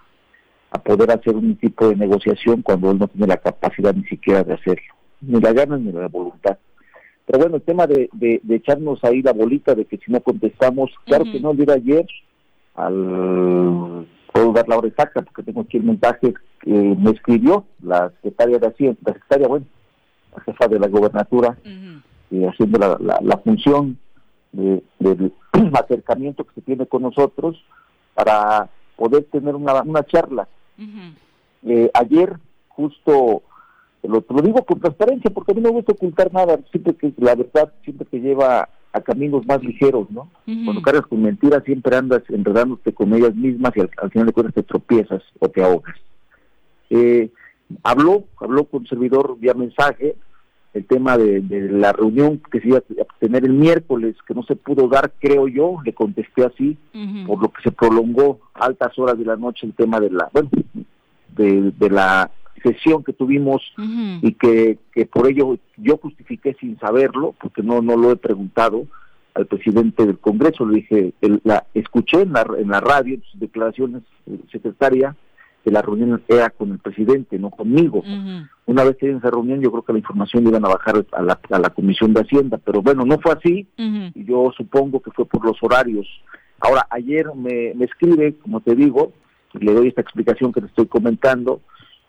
a 0.71 0.79
poder 0.83 1.11
hacer 1.11 1.35
un 1.35 1.57
tipo 1.57 1.89
de 1.89 1.97
negociación 1.97 2.63
cuando 2.63 2.91
él 2.91 2.99
no 2.99 3.09
tiene 3.09 3.27
la 3.27 3.37
capacidad 3.39 3.95
ni 3.95 4.05
siquiera 4.05 4.43
de 4.45 4.55
hacerlo, 4.55 4.95
ni 5.21 5.41
la 5.41 5.53
ganas 5.53 5.81
ni 5.81 5.93
la 5.93 6.09
voluntad. 6.09 6.59
Pero 7.27 7.41
bueno, 7.41 7.57
el 7.57 7.63
tema 7.63 7.87
de, 7.87 8.09
de, 8.13 8.41
de 8.43 8.55
echarnos 8.57 9.03
ahí 9.05 9.21
la 9.23 9.33
bolita 9.33 9.75
de 9.75 9.85
que 9.85 9.99
si 9.99 10.11
no 10.11 10.21
contestamos, 10.21 10.91
claro 11.05 11.25
que 11.25 11.41
no, 11.41 11.51
el 11.51 11.57
día 11.59 11.67
de 11.67 11.73
ayer, 11.75 12.07
al, 12.75 14.07
puedo 14.33 14.53
dar 14.53 14.69
la 14.69 14.79
hora 14.79 14.89
exacta 14.89 15.23
porque 15.23 15.43
tengo 15.43 15.63
aquí 15.63 15.77
el 15.79 15.85
mensaje 15.85 16.35
que 16.61 16.71
me 16.71 17.11
escribió 17.11 17.65
la 17.83 18.11
secretaria 18.11 18.59
de 18.59 18.67
Hacienda, 18.69 18.99
la 19.05 19.13
secretaria, 19.15 19.49
bueno, 19.49 19.67
la 20.37 20.43
jefa 20.43 20.69
de 20.69 20.79
la 20.79 20.89
gobernatura, 20.89 21.57
y 22.31 22.45
haciendo 22.45 22.79
la, 22.79 22.97
la, 23.01 23.19
la 23.23 23.39
función 23.39 23.99
de- 24.53 24.83
del 24.99 25.33
acercamiento 25.75 26.45
que 26.45 26.55
se 26.55 26.61
tiene 26.63 26.87
con 26.87 27.03
nosotros 27.03 27.63
para 28.15 28.69
poder 28.99 29.25
tener 29.25 29.55
una, 29.55 29.83
una 29.83 30.05
charla. 30.05 30.49
Eh, 31.63 31.91
ayer, 31.95 32.37
justo, 32.69 33.43
lo, 34.03 34.21
te 34.21 34.35
lo 34.35 34.43
digo 34.43 34.65
con 34.65 34.81
transparencia, 34.81 35.31
porque 35.31 35.53
a 35.53 35.55
mí 35.55 35.61
no 35.61 35.69
me 35.69 35.77
gusta 35.77 35.93
ocultar 35.93 36.33
nada, 36.33 36.59
siempre 36.71 36.95
que 36.95 37.15
la 37.17 37.35
verdad 37.35 37.73
siempre 37.85 38.07
te 38.11 38.21
lleva 38.21 38.69
a 38.93 39.01
caminos 39.01 39.47
más 39.47 39.63
ligeros, 39.63 40.11
¿no? 40.11 40.31
Cuando 40.45 40.83
cargas 40.83 41.07
con 41.07 41.23
mentiras 41.23 41.63
siempre 41.65 41.97
andas 41.97 42.23
enredándote 42.29 42.93
con 42.93 43.15
ellas 43.15 43.35
mismas 43.35 43.77
y 43.77 43.81
al, 43.81 43.91
al 44.03 44.11
final 44.11 44.27
de 44.27 44.33
cuentas 44.33 44.55
te 44.55 44.63
tropiezas 44.63 45.23
o 45.39 45.49
te 45.49 45.63
ahogas. 45.63 45.95
Eh, 46.91 47.31
habló, 47.83 48.25
habló 48.41 48.65
con 48.65 48.87
servidor 48.87 49.39
vía 49.39 49.55
mensaje 49.55 50.17
el 50.75 50.85
tema 50.85 51.17
de, 51.17 51.41
de 51.41 51.71
la 51.71 51.93
reunión 51.93 52.41
que 52.51 52.61
se 52.61 52.69
iba 52.69 52.79
a 52.79 52.83
tener 53.19 53.45
el 53.45 53.53
miércoles, 53.55 54.15
que 54.27 54.35
no 54.35 54.43
se 54.43 54.55
pudo 54.57 54.87
dar, 54.89 55.13
creo 55.19 55.49
yo, 55.49 55.79
le 55.85 55.93
contesté 55.93 56.45
así, 56.45 56.77
por 57.27 57.41
lo 57.43 57.49
que 57.49 57.63
se 57.63 57.73
prolongó 57.73 58.39
a 58.55 58.67
altas 58.67 58.99
horas 58.99 59.19
de 59.19 59.25
la 59.25 59.37
noche 59.37 59.67
el 59.67 59.73
tema 59.75 59.99
de 60.01 60.11
la, 60.11 60.29
bueno, 60.33 60.51
de, 61.37 61.73
de 61.73 61.91
la 61.91 62.31
sesión 62.63 63.05
que 63.05 63.13
tuvimos 63.13 63.63
y 64.23 64.33
que, 64.35 64.79
que 64.93 65.07
por 65.07 65.29
ello 65.29 65.57
yo 65.77 65.97
justifiqué 65.99 66.55
sin 66.61 66.79
saberlo, 66.79 67.35
porque 67.41 67.63
no 67.63 67.81
no 67.81 67.97
lo 67.97 68.11
he 68.11 68.17
preguntado 68.17 68.87
al 69.35 69.47
presidente 69.47 70.05
del 70.05 70.19
Congreso, 70.19 70.67
le 70.67 70.77
dije, 70.77 71.13
el- 71.21 71.41
la 71.45 71.65
escuché 71.75 72.23
en 72.23 72.33
la, 72.33 72.45
en 72.59 72.69
la 72.69 72.81
radio, 72.81 73.15
en 73.15 73.23
sus 73.23 73.39
declaraciones, 73.41 74.03
eh, 74.27 74.39
secretaria, 74.51 75.15
que 75.69 75.73
la 75.73 75.83
reunión 75.83 76.23
era 76.29 76.49
con 76.49 76.73
el 76.73 76.79
presidente, 76.79 77.39
no 77.39 77.51
conmigo. 77.51 78.03
Una 78.65 78.85
vez 78.85 78.97
que 78.97 79.11
en 79.11 79.19
esa 79.19 79.31
reunión, 79.31 79.61
yo 79.61 79.71
creo 79.71 79.83
que 79.83 79.93
la 79.93 79.99
información 79.99 80.47
iban 80.47 80.65
a 80.65 80.69
bajar 80.69 81.05
a 81.13 81.21
la, 81.23 81.39
a 81.51 81.59
la 81.59 81.69
Comisión 81.69 82.15
de 82.15 82.23
Hacienda, 82.23 82.59
pero 82.65 82.81
bueno, 82.81 83.05
no 83.05 83.19
fue 83.19 83.33
así, 83.33 83.69
y 83.77 84.25
yo 84.25 84.51
supongo 84.57 85.01
que 85.01 85.11
fue 85.11 85.27
por 85.27 85.45
los 85.45 85.63
horarios. 85.63 86.07
Ahora, 86.59 86.87
ayer 86.89 87.27
me, 87.35 87.75
me 87.75 87.85
escribe, 87.85 88.37
como 88.39 88.63
te 88.63 88.75
digo, 88.75 89.13
y 89.53 89.59
le 89.59 89.75
doy 89.75 89.89
esta 89.89 90.01
explicación 90.01 90.55
que 90.55 90.63
te 90.63 90.69
estoy 90.69 90.87
comentando, 90.87 91.61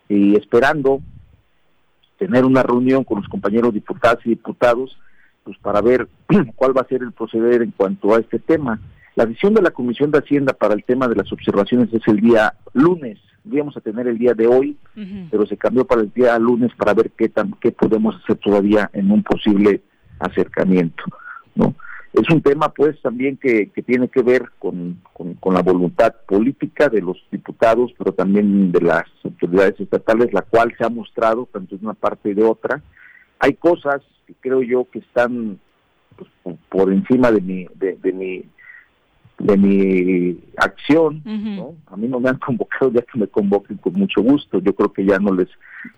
y 0.08 0.36
esperando 0.36 1.02
tener 2.18 2.46
una 2.46 2.62
reunión 2.62 3.04
con 3.04 3.18
los 3.18 3.28
compañeros 3.28 3.74
diputados 3.74 4.24
y 4.24 4.30
diputados, 4.30 4.98
pues 5.44 5.58
para 5.58 5.82
ver 5.82 6.08
cuál 6.56 6.74
va 6.74 6.80
a 6.80 6.88
ser 6.88 7.02
el 7.02 7.12
proceder 7.12 7.60
en 7.60 7.72
cuanto 7.72 8.14
a 8.14 8.20
este 8.20 8.38
tema. 8.38 8.80
La 9.16 9.26
decisión 9.26 9.52
de 9.52 9.60
la 9.60 9.70
Comisión 9.70 10.10
de 10.10 10.18
Hacienda 10.18 10.54
para 10.54 10.72
el 10.72 10.82
tema 10.84 11.06
de 11.06 11.16
las 11.16 11.30
observaciones 11.30 11.92
es 11.92 12.06
el 12.08 12.20
día 12.20 12.54
lunes, 12.72 13.18
íbamos 13.44 13.76
a 13.76 13.80
tener 13.80 14.06
el 14.06 14.18
día 14.18 14.34
de 14.34 14.46
hoy, 14.46 14.76
pero 15.30 15.46
se 15.46 15.56
cambió 15.56 15.84
para 15.84 16.02
el 16.02 16.12
día 16.12 16.38
lunes 16.38 16.70
para 16.76 16.94
ver 16.94 17.10
qué 17.16 17.28
tan, 17.28 17.52
qué 17.60 17.72
podemos 17.72 18.16
hacer 18.16 18.36
todavía 18.36 18.90
en 18.92 19.10
un 19.10 19.22
posible 19.22 19.82
acercamiento, 20.18 21.04
¿no? 21.54 21.74
Es 22.12 22.28
un 22.28 22.42
tema, 22.42 22.70
pues, 22.70 23.00
también 23.02 23.36
que, 23.36 23.70
que 23.70 23.82
tiene 23.82 24.08
que 24.08 24.22
ver 24.22 24.50
con, 24.58 25.00
con, 25.12 25.34
con 25.34 25.54
la 25.54 25.62
voluntad 25.62 26.12
política 26.26 26.88
de 26.88 27.00
los 27.00 27.16
diputados, 27.30 27.92
pero 27.96 28.12
también 28.12 28.72
de 28.72 28.80
las 28.80 29.04
autoridades 29.22 29.78
estatales, 29.78 30.32
la 30.32 30.42
cual 30.42 30.74
se 30.76 30.84
ha 30.84 30.88
mostrado 30.88 31.48
tanto 31.52 31.76
de 31.76 31.84
una 31.84 31.94
parte 31.94 32.30
y 32.30 32.34
de 32.34 32.42
otra. 32.42 32.82
Hay 33.38 33.54
cosas 33.54 34.02
que 34.26 34.34
creo 34.40 34.60
yo 34.62 34.88
que 34.90 34.98
están 34.98 35.60
pues, 36.16 36.28
por, 36.42 36.56
por 36.68 36.92
encima 36.92 37.30
de 37.30 37.40
mi, 37.40 37.66
de, 37.76 37.96
de 38.02 38.12
mi 38.12 38.44
de 39.40 39.56
mi 39.56 40.38
acción, 40.56 41.22
¿no? 41.24 41.74
A 41.86 41.96
mí 41.96 42.06
no 42.08 42.20
me 42.20 42.28
han 42.28 42.38
convocado, 42.46 42.92
ya 42.92 43.02
que 43.02 43.18
me 43.18 43.26
convoquen 43.26 43.78
con 43.78 43.94
mucho 43.94 44.22
gusto. 44.22 44.60
Yo 44.60 44.74
creo 44.74 44.92
que 44.92 45.04
ya 45.04 45.18
no 45.18 45.34
les 45.34 45.48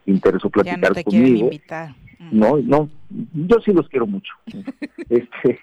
interesó 0.07 0.49
Ya 0.49 0.62
platicar 0.62 0.90
no 0.90 0.95
te 0.95 1.05
quieren 1.05 1.28
conmigo. 1.28 1.47
invitar. 1.47 1.95
No, 2.30 2.59
no, 2.59 2.88
yo 3.34 3.61
sí 3.64 3.72
los 3.72 3.88
quiero 3.88 4.07
mucho. 4.07 4.32
este, 5.09 5.59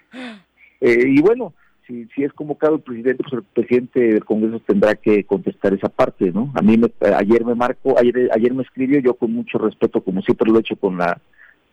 eh, 0.81 1.03
y 1.07 1.21
bueno, 1.21 1.53
si, 1.87 2.05
si 2.13 2.23
es 2.23 2.33
convocado 2.33 2.75
el 2.75 2.81
presidente, 2.81 3.23
pues 3.23 3.33
el 3.33 3.43
presidente 3.43 3.99
del 3.99 4.25
Congreso 4.25 4.59
tendrá 4.59 4.95
que 4.95 5.23
contestar 5.23 5.73
esa 5.73 5.89
parte, 5.89 6.31
¿no? 6.31 6.51
A 6.55 6.61
mí 6.61 6.77
me, 6.77 6.87
eh, 6.87 7.13
ayer 7.15 7.45
me 7.45 7.55
marcó, 7.55 7.97
ayer, 7.97 8.29
ayer 8.33 8.53
me 8.53 8.63
escribió, 8.63 8.99
yo 8.99 9.13
con 9.13 9.31
mucho 9.33 9.57
respeto, 9.57 10.01
como 10.01 10.21
siempre 10.21 10.51
lo 10.51 10.57
he 10.57 10.61
hecho 10.61 10.75
con 10.75 10.97
la 10.97 11.19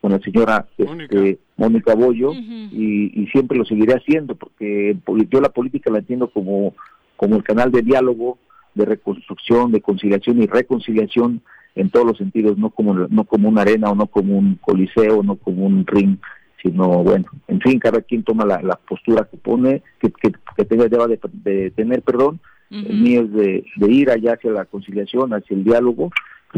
con 0.07 0.13
la 0.13 0.21
señora 0.21 0.67
este, 0.79 1.39
Mónica 1.57 1.97
Bollo, 1.97 2.33
y, 2.33 3.23
y 3.23 3.27
siempre 3.33 3.59
lo 3.59 3.65
seguiré 3.65 3.95
haciendo, 3.95 4.37
porque 4.37 4.97
poli- 5.05 5.27
yo 5.29 5.41
la 5.41 5.49
política 5.49 5.91
la 5.91 5.99
entiendo 5.99 6.31
como, 6.31 6.75
como 7.17 7.35
el 7.35 7.43
canal 7.43 7.73
de 7.73 7.83
diálogo, 7.83 8.39
de 8.77 8.85
reconstrucción, 8.85 9.73
de 9.73 9.81
conciliación 9.81 10.41
y 10.41 10.47
reconciliación 10.47 11.41
en 11.75 11.91
todos 11.91 12.07
los 12.07 12.19
sentidos, 12.19 12.57
no 12.57 12.71
como 12.71 12.95
no 12.95 13.25
como 13.25 13.49
una 13.49 13.63
arena 13.63 13.91
o 13.91 13.97
no 13.97 14.07
como 14.07 14.39
un 14.39 14.55
coliseo, 14.61 15.25
no 15.25 15.35
como 15.35 15.67
un 15.67 15.85
ring, 15.85 16.19
sino 16.63 17.03
bueno, 17.03 17.25
en 17.49 17.61
fin, 17.61 17.81
cada 17.81 18.01
quien 18.01 18.23
toma 18.23 18.45
la, 18.45 18.63
la 18.63 18.77
postura 18.77 19.27
que 19.29 19.39
pone, 19.39 19.83
que, 19.99 20.13
que, 20.13 20.31
que 20.57 20.65
tenga, 20.65 20.87
deba 20.87 21.09
de, 21.09 21.19
de 21.43 21.73
tener, 21.73 22.03
perdón, 22.03 22.39
el 22.71 22.97
mío 22.97 23.23
es 23.23 23.33
de, 23.33 23.65
de 23.77 23.93
ir 23.93 24.11
allá 24.11 24.35
hacia 24.35 24.53
la 24.53 24.67
conciliación, 24.67 25.35
hacia 25.35 25.57
el 25.57 25.65
diálogo, 25.65 26.13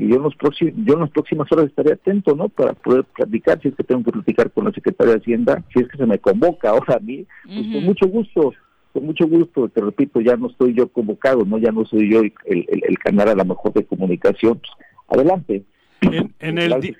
yo 0.06 0.16
en 0.16 0.22
los 0.22 0.36
próximos, 0.36 0.74
yo 0.84 0.94
en 0.94 1.00
las 1.00 1.10
próximas 1.10 1.50
horas 1.50 1.66
estaré 1.66 1.92
atento, 1.94 2.36
¿no? 2.36 2.48
Para 2.48 2.74
poder 2.74 3.04
platicar, 3.04 3.60
si 3.60 3.68
es 3.68 3.74
que 3.74 3.84
tengo 3.84 4.04
que 4.04 4.12
platicar 4.12 4.50
con 4.50 4.64
la 4.66 4.72
secretaria 4.72 5.14
de 5.14 5.20
Hacienda, 5.20 5.64
si 5.72 5.80
es 5.80 5.88
que 5.88 5.96
se 5.96 6.06
me 6.06 6.18
convoca 6.18 6.70
ahora 6.70 6.96
a 6.96 7.00
mí, 7.00 7.26
pues 7.44 7.66
con 7.72 7.84
mucho 7.84 8.06
gusto, 8.06 8.52
con 8.92 9.04
mucho 9.06 9.26
gusto, 9.26 9.68
te 9.68 9.80
repito, 9.80 10.20
ya 10.20 10.36
no 10.36 10.48
estoy 10.48 10.74
yo 10.74 10.88
convocado, 10.88 11.44
¿no? 11.44 11.58
Ya 11.58 11.72
no 11.72 11.84
soy 11.84 12.10
yo 12.10 12.20
el, 12.20 12.32
el, 12.44 12.66
el 12.88 12.98
canal 12.98 13.28
a 13.28 13.34
lo 13.34 13.44
mejor 13.44 13.72
de 13.72 13.84
comunicación, 13.84 14.60
pues, 14.60 14.72
adelante. 15.08 15.64
En, 16.00 16.34
en 16.38 16.58
el, 16.58 16.96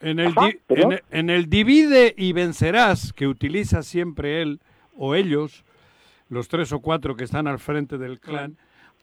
en, 0.00 0.18
el 0.18 0.26
Ajá, 0.28 0.46
di- 0.48 0.58
perdón. 0.66 0.92
en, 0.92 1.00
en 1.18 1.30
el 1.30 1.48
divide 1.48 2.14
y 2.16 2.32
vencerás 2.32 3.12
que 3.12 3.28
utiliza 3.28 3.82
siempre 3.82 4.42
él 4.42 4.60
o 4.96 5.14
ellos, 5.14 5.64
los 6.28 6.48
tres 6.48 6.72
o 6.72 6.80
cuatro 6.80 7.14
que 7.14 7.24
están 7.24 7.46
al 7.46 7.58
frente 7.58 7.98
del 7.98 8.18
clan, 8.18 8.56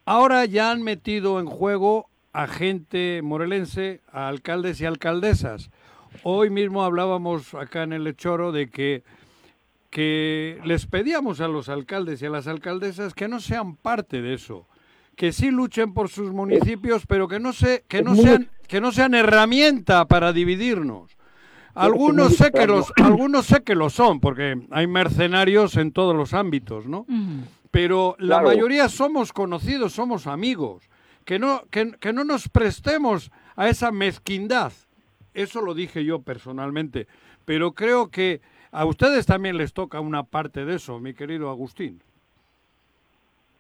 ahora 0.06 0.46
ya 0.46 0.72
han 0.72 0.82
metido 0.84 1.40
en 1.40 1.46
juego 1.46 2.10
a 2.40 2.48
gente 2.48 3.22
morelense, 3.22 4.00
a 4.14 4.30
alcaldes 4.30 4.80
y 4.80 4.86
alcaldesas. 4.86 5.72
Hoy 6.24 6.50
mismo 6.50 6.84
hablábamos 6.84 7.54
acá 7.54 7.84
en 7.84 7.92
el 7.92 8.06
Lechoro 8.06 8.54
de 8.54 8.70
que, 8.70 9.04
que 9.90 10.58
les 10.64 10.86
pedíamos 10.86 11.42
a 11.42 11.50
los 11.50 11.68
alcaldes 11.68 12.22
y 12.22 12.28
a 12.28 12.30
las 12.30 12.48
alcaldesas 12.48 13.14
que 13.14 13.28
no 13.28 13.42
sean 13.42 13.76
parte 13.76 14.22
de 14.22 14.36
eso, 14.36 14.68
que 15.18 15.34
sí 15.34 15.52
luchen 15.52 15.94
por 15.94 16.08
sus 16.08 16.32
municipios, 16.32 17.06
pero 17.06 17.28
que 17.28 17.42
no, 17.42 17.52
se, 17.52 17.84
que 17.90 18.02
no, 18.02 18.16
sean, 18.16 18.50
que 18.70 18.80
no 18.80 18.94
sean 18.94 19.16
herramienta 19.16 20.06
para 20.06 20.32
dividirnos. 20.32 21.18
Algunos 21.76 22.38
sé 22.38 22.52
que 22.52 22.68
los, 22.68 22.94
algunos 22.96 23.48
sé 23.48 23.64
que 23.64 23.76
lo 23.76 23.90
son, 23.90 24.22
porque 24.22 24.66
hay 24.72 24.88
mercenarios 24.88 25.76
en 25.76 25.92
todos 25.92 26.16
los 26.16 26.34
ámbitos, 26.34 26.86
¿no? 26.86 27.06
Pero 27.70 28.16
la 28.18 28.42
mayoría 28.42 28.88
somos 28.88 29.34
conocidos, 29.34 29.92
somos 29.92 30.26
amigos. 30.26 30.90
Que 31.26 31.40
no, 31.40 31.64
que, 31.70 31.92
que 32.00 32.14
no 32.14 32.24
nos 32.24 32.50
prestemos 32.50 33.32
a 33.56 33.70
esa 33.70 33.92
mezquindad. 33.92 34.72
Eso 35.34 35.62
lo 35.62 35.74
dije 35.74 36.04
yo 36.04 36.22
personalmente. 36.22 37.08
Pero 37.46 37.74
creo 37.74 38.10
que 38.10 38.42
a 38.72 38.86
ustedes 38.86 39.26
también 39.26 39.58
les 39.58 39.74
toca 39.74 40.00
una 40.00 40.24
parte 40.24 40.66
de 40.66 40.76
eso, 40.76 41.00
mi 41.00 41.14
querido 41.14 41.50
Agustín. 41.50 42.02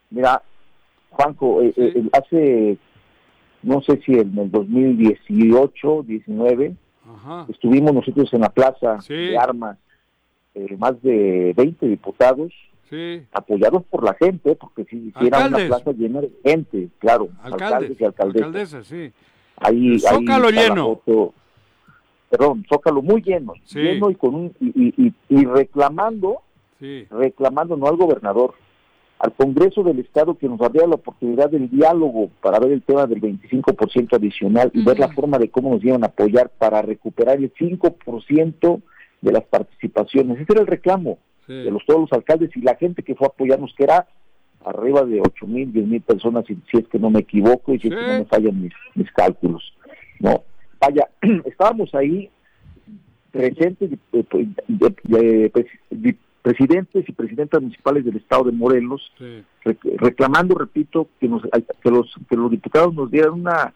Mira, 0.09 0.41
Juanco, 1.09 1.61
eh, 1.61 1.73
eh, 1.75 2.09
hace, 2.13 2.77
no 3.63 3.81
sé 3.81 3.99
si 4.05 4.13
en 4.13 4.37
el 4.37 4.51
2018, 4.51 6.03
19, 6.03 6.75
estuvimos 7.49 7.93
nosotros 7.93 8.31
en 8.33 8.41
la 8.41 8.49
plaza 8.49 8.97
de 9.07 9.37
armas, 9.37 9.77
eh, 10.55 10.75
más 10.77 11.01
de 11.01 11.53
20 11.55 11.87
diputados, 11.87 12.53
apoyados 13.31 13.83
por 13.85 14.03
la 14.03 14.13
gente, 14.13 14.55
porque 14.55 14.85
si 14.85 15.13
era 15.21 15.47
una 15.47 15.57
plaza 15.57 15.91
llena 15.91 16.21
de 16.21 16.31
gente, 16.43 16.89
claro, 16.99 17.29
alcaldes, 17.41 17.99
y 17.99 18.03
alcaldesas. 18.03 18.87
sí. 18.87 19.11
Ahí, 19.57 19.99
Zócalo 19.99 20.49
lleno. 20.49 21.01
perdón, 22.29 22.65
Zócalo 22.69 23.01
muy 23.01 23.21
lleno, 23.21 23.53
lleno 23.71 24.09
y 24.09 24.15
con 24.15 24.35
un 24.35 24.53
y, 24.59 25.13
y, 25.29 25.45
reclamando, 25.45 26.41
reclamando 27.11 27.75
no 27.75 27.87
al 27.87 27.97
gobernador, 27.97 28.53
al 29.19 29.33
Congreso 29.33 29.83
del 29.83 29.99
Estado 29.99 30.37
que 30.37 30.47
nos 30.47 30.59
daría 30.59 30.87
la 30.87 30.95
oportunidad 30.95 31.49
del 31.49 31.69
diálogo 31.69 32.29
para 32.41 32.59
ver 32.59 32.71
el 32.71 32.81
tema 32.81 33.05
del 33.05 33.21
25% 33.21 34.15
adicional 34.15 34.71
y 34.73 34.81
ver 34.83 34.97
la 34.97 35.09
forma 35.09 35.37
de 35.37 35.49
cómo 35.49 35.73
nos 35.73 35.83
iban 35.83 36.03
a 36.03 36.07
apoyar 36.07 36.49
para 36.57 36.81
recuperar 36.81 37.37
el 37.37 37.53
5% 37.53 38.81
de 39.21 39.31
las 39.31 39.43
participaciones. 39.43 40.39
Ese 40.39 40.53
era 40.53 40.61
el 40.61 40.67
reclamo 40.67 41.19
de 41.49 41.71
los, 41.71 41.83
todos 41.85 42.01
los 42.01 42.13
alcaldes 42.13 42.55
y 42.55 42.61
la 42.61 42.75
gente 42.75 43.01
que 43.01 43.15
fue 43.15 43.27
a 43.27 43.29
apoyarnos, 43.29 43.73
que 43.75 43.83
era 43.83 44.07
arriba 44.63 45.03
de 45.03 45.19
8 45.19 45.47
mil, 45.47 45.71
10 45.73 45.87
mil 45.87 46.01
personas, 46.01 46.45
si, 46.45 46.57
es 46.77 46.87
que 46.87 46.99
no 46.99 47.09
me 47.09 47.21
equivoco 47.21 47.73
y 47.73 47.79
si 47.79 47.87
es 47.87 47.95
que 47.95 48.01
no 48.01 48.19
me 48.19 48.25
fallan 48.25 48.61
mis, 48.61 48.73
mis 48.93 49.11
cálculos. 49.11 49.73
No, 50.19 50.43
vaya, 50.79 51.09
estábamos 51.45 51.93
ahí 51.95 52.29
presentes 53.31 53.91
de, 54.11 55.51
presidentes 56.41 57.07
y 57.07 57.11
presidentas 57.11 57.61
municipales 57.61 58.05
del 58.05 58.17
estado 58.17 58.43
de 58.45 58.51
Morelos, 58.51 59.11
reclamando, 59.97 60.55
repito, 60.55 61.07
que, 61.19 61.27
nos, 61.27 61.41
que, 61.81 61.89
los, 61.89 62.13
que 62.29 62.35
los 62.35 62.51
diputados 62.51 62.93
nos 62.93 63.09
dieran 63.09 63.33
una 63.33 63.73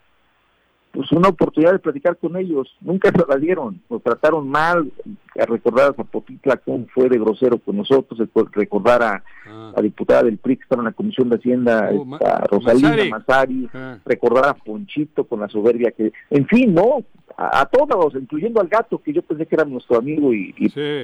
pues 0.94 1.12
una 1.12 1.30
oportunidad 1.30 1.72
de 1.72 1.80
platicar 1.80 2.18
con 2.18 2.38
ellos. 2.38 2.70
Nunca 2.80 3.12
se 3.12 3.26
la 3.28 3.38
dieron, 3.38 3.82
nos 3.90 4.04
trataron 4.04 4.48
mal. 4.48 4.92
A 5.40 5.46
recordar 5.48 5.90
a 5.90 5.94
Zapotitla 5.96 6.58
cómo 6.58 6.86
fue 6.94 7.10
de 7.10 7.18
grosero 7.18 7.58
con 7.58 7.78
nosotros, 7.78 8.30
recordar 8.52 9.02
a 9.02 9.24
ah. 9.48 9.74
la 9.76 9.82
diputada 9.82 10.22
del 10.22 10.38
PRI 10.38 10.58
que 10.58 10.64
estaba 10.64 10.82
en 10.82 10.86
la 10.86 10.92
Comisión 10.92 11.30
de 11.30 11.38
Hacienda, 11.38 11.90
oh, 11.92 12.20
Rosalina 12.48 13.06
Mazari, 13.10 13.68
ah. 13.74 13.98
recordar 14.06 14.46
a 14.46 14.54
Ponchito 14.54 15.24
con 15.24 15.40
la 15.40 15.50
soberbia 15.50 15.90
que, 15.90 16.14
en 16.30 16.46
fin, 16.46 16.76
no, 16.76 17.04
a, 17.36 17.66
todos, 17.66 18.14
incluyendo 18.14 18.62
al 18.62 18.68
gato 18.68 19.02
que 19.02 19.12
yo 19.12 19.24
pensé 19.24 19.48
que 19.48 19.56
era 19.56 19.66
nuestro 19.66 19.98
amigo 19.98 20.32
y, 20.32 20.54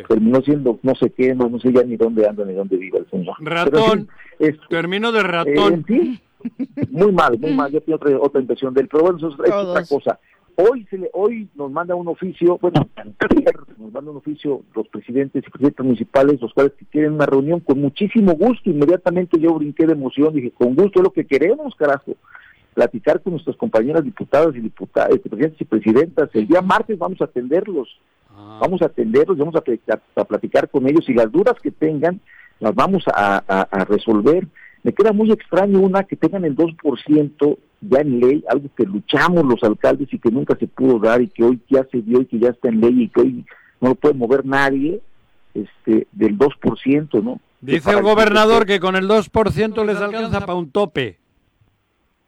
terminó 0.08 0.42
siendo 0.42 0.78
no 0.84 0.94
sé 0.94 1.10
qué, 1.10 1.34
no, 1.34 1.50
no 1.50 1.60
sé 1.60 1.74
ya 1.74 1.82
ni 1.82 1.98
dónde 1.98 2.28
anda 2.28 2.46
ni 2.46 2.54
dónde 2.54 2.78
vive 2.78 3.00
el 3.00 3.10
señor. 3.10 3.36
Ratón, 3.40 4.08
terminó 4.70 5.12
de 5.12 5.24
ratón. 5.24 5.86
Eh, 5.90 6.20
muy 6.90 7.12
mal, 7.12 7.38
muy 7.40 7.54
mal. 7.54 7.72
Yo 7.72 7.82
tengo 7.82 7.98
otra, 7.98 8.18
otra 8.20 8.42
impresión 8.42 8.74
de 8.74 8.82
él, 8.82 8.88
pero 8.88 9.04
bueno, 9.04 9.18
eso 9.18 9.30
es, 9.30 9.52
otra 9.52 9.86
cosa. 9.86 10.20
Hoy 10.56 10.86
se 10.90 10.98
le, 10.98 11.10
hoy 11.14 11.48
nos 11.56 11.72
manda 11.72 11.96
un 11.96 12.10
oficio, 12.10 12.58
bueno, 12.62 12.90
nos 13.78 13.94
manda 13.94 14.12
un 14.12 14.18
oficio 14.18 14.62
los 14.76 14.88
presidentes 14.90 15.44
y 15.46 15.50
presidentes 15.50 15.86
municipales, 15.86 16.42
los 16.42 16.54
cuales 16.54 16.74
quieren 16.92 17.14
una 17.14 17.26
reunión 17.26 17.62
con 17.62 17.80
muchísimo 17.80 18.34
gusto. 18.34 18.70
Inmediatamente 18.70 19.40
yo 19.40 19.54
brinqué 19.54 19.86
de 19.86 19.94
emoción, 19.94 20.34
dije, 20.34 20.52
con 20.52 20.76
gusto 20.76 21.00
es 21.00 21.04
lo 21.04 21.12
que 21.12 21.26
queremos, 21.26 21.76
carajo. 21.76 22.14
Platicar 22.74 23.22
con 23.22 23.34
nuestras 23.34 23.56
compañeras 23.56 24.04
diputadas 24.04 24.56
y 24.56 24.60
diputadas, 24.60 25.12
este, 25.12 25.30
presidentes 25.30 25.62
y 25.62 25.66
presidentas. 25.66 26.30
El 26.34 26.48
día 26.48 26.62
martes 26.62 26.98
vamos 26.98 27.22
a 27.22 27.26
atenderlos, 27.26 27.88
ah. 28.30 28.60
vamos 28.62 28.82
a 28.82 28.88
atenderlos, 28.88 29.38
vamos 29.38 29.56
a, 29.56 30.22
a, 30.22 30.26
platicar 30.26 30.70
con 30.70 30.88
ellos 30.88 31.08
y 31.08 31.14
las 31.14 31.32
dudas 31.32 31.56
que 31.62 31.72
tengan 31.72 32.20
las 32.60 32.76
vamos 32.76 33.06
a, 33.08 33.38
a 33.48 33.86
resolver 33.86 34.46
me 34.84 34.94
queda 34.94 35.12
muy 35.14 35.32
extraño 35.32 35.80
una 35.80 36.04
que 36.04 36.16
tengan 36.16 36.46
el 36.46 36.56
2% 36.56 37.58
ya 37.82 38.00
en 38.00 38.20
ley, 38.20 38.44
algo 38.50 38.70
que 38.76 38.84
luchamos 38.84 39.46
los 39.46 39.64
alcaldes 39.64 40.12
y 40.12 40.20
que 40.20 40.32
nunca 40.32 40.56
se 40.58 40.68
pudo 40.68 41.00
dar 41.00 41.22
y 41.22 41.28
que 41.28 41.44
hoy 41.44 41.60
ya 41.70 41.86
se 41.92 42.02
dio 42.02 42.22
y 42.22 42.26
que 42.26 42.40
ya 42.40 42.50
está 42.50 42.70
en 42.70 42.82
ley 42.82 43.04
y 43.04 43.08
que 43.10 43.22
hoy 43.22 43.46
no 43.82 43.90
lo 43.90 43.96
puede 43.96 44.16
mover 44.16 44.46
nadie, 44.46 45.02
este, 45.54 46.08
del 46.12 46.38
2%, 46.38 47.24
¿no? 47.24 47.40
Dice 47.62 47.92
el 47.92 48.02
gobernador 48.02 48.66
que 48.66 48.80
con 48.80 48.96
el 48.96 49.08
2% 49.08 49.86
les 49.86 49.98
alcanza 49.98 50.40
para 50.42 50.56
un 50.56 50.72
tope. 50.72 51.18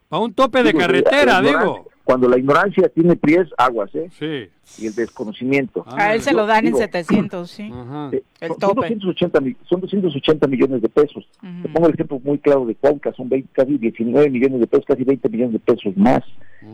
Para 0.09 0.23
un 0.23 0.33
tope 0.33 0.63
de 0.63 0.73
carretera, 0.73 1.41
digo 1.41 1.90
cuando 2.03 2.27
la 2.27 2.37
ignorancia 2.37 2.89
tiene 2.89 3.15
pies, 3.15 3.47
aguas, 3.57 3.93
¿eh? 3.95 4.09
Sí. 4.17 4.81
Y 4.81 4.87
el 4.87 4.95
desconocimiento. 4.95 5.85
a 5.87 6.13
él 6.13 6.21
se 6.21 6.33
lo 6.33 6.45
dan 6.45 6.65
en 6.65 6.75
700, 6.75 7.49
sí. 7.49 7.71
Eh, 8.11 8.23
el 8.39 8.49
son, 8.49 8.59
tope. 8.59 8.89
280, 8.89 9.39
son 9.63 9.81
280 9.81 10.47
millones 10.47 10.81
de 10.81 10.89
pesos. 10.89 11.27
Te 11.61 11.69
pongo 11.69 11.87
el 11.87 11.93
ejemplo 11.93 12.19
muy 12.23 12.39
claro 12.39 12.65
de 12.65 12.75
Cuauca, 12.75 13.13
son 13.13 13.29
20, 13.29 13.49
casi 13.53 13.77
19 13.77 14.29
millones 14.29 14.59
de 14.59 14.67
pesos, 14.67 14.85
casi 14.85 15.03
20 15.03 15.29
millones 15.29 15.53
de 15.53 15.59
pesos 15.59 15.95
más. 15.97 16.21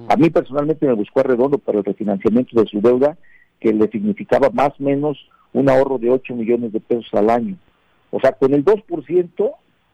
A 0.10 0.16
mí 0.16 0.30
personalmente 0.30 0.86
me 0.86 0.94
buscó 0.94 1.20
a 1.20 1.24
Redondo 1.24 1.58
para 1.58 1.80
el 1.80 1.84
refinanciamiento 1.84 2.62
de 2.62 2.68
su 2.68 2.82
deuda, 2.82 3.18
que 3.60 3.74
le 3.74 3.90
significaba 3.90 4.50
más 4.52 4.72
o 4.80 4.84
menos 4.84 5.18
un 5.54 5.70
ahorro 5.70 5.98
de 5.98 6.10
8 6.10 6.36
millones 6.36 6.72
de 6.72 6.80
pesos 6.80 7.14
al 7.14 7.30
año. 7.30 7.58
O 8.12 8.20
sea, 8.20 8.32
con 8.34 8.54
el 8.54 8.64
2% 8.64 9.52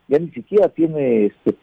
ya 0.08 0.18
ni 0.18 0.30
siquiera 0.30 0.68
tiene 0.68 1.26
este, 1.26 1.56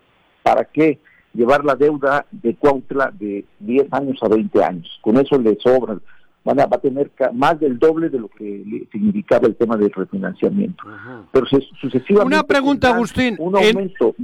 para 0.43 0.65
qué 0.65 0.99
llevar 1.34 1.64
la 1.66 1.76
deuda 1.76 2.26
de 2.32 2.56
Cuautla 2.56 3.12
de 3.18 3.46
10 3.60 3.88
años 3.92 4.20
a 4.22 4.28
20 4.28 4.64
años. 4.64 5.00
Con 5.02 5.18
eso 5.18 5.38
le 5.40 5.58
sobra. 5.60 5.98
Van 6.44 6.60
a, 6.60 6.66
va 6.66 6.78
a 6.78 6.82
tener 6.82 7.12
más 7.34 7.60
del 7.60 7.78
doble 7.78 8.10
de 8.10 8.18
lo 8.18 8.28
que 8.28 8.64
le 8.66 8.88
significaba 8.92 9.46
el 9.46 9.56
tema 9.56 9.78
del 9.78 9.92
refinanciamiento. 9.92 10.84
Pero 11.32 11.46
sucesivamente... 11.46 12.36
Una 12.36 12.44
pregunta, 12.44 12.96
Agustín. 12.96 13.36
Un 13.38 13.56
aumento. 13.56 14.16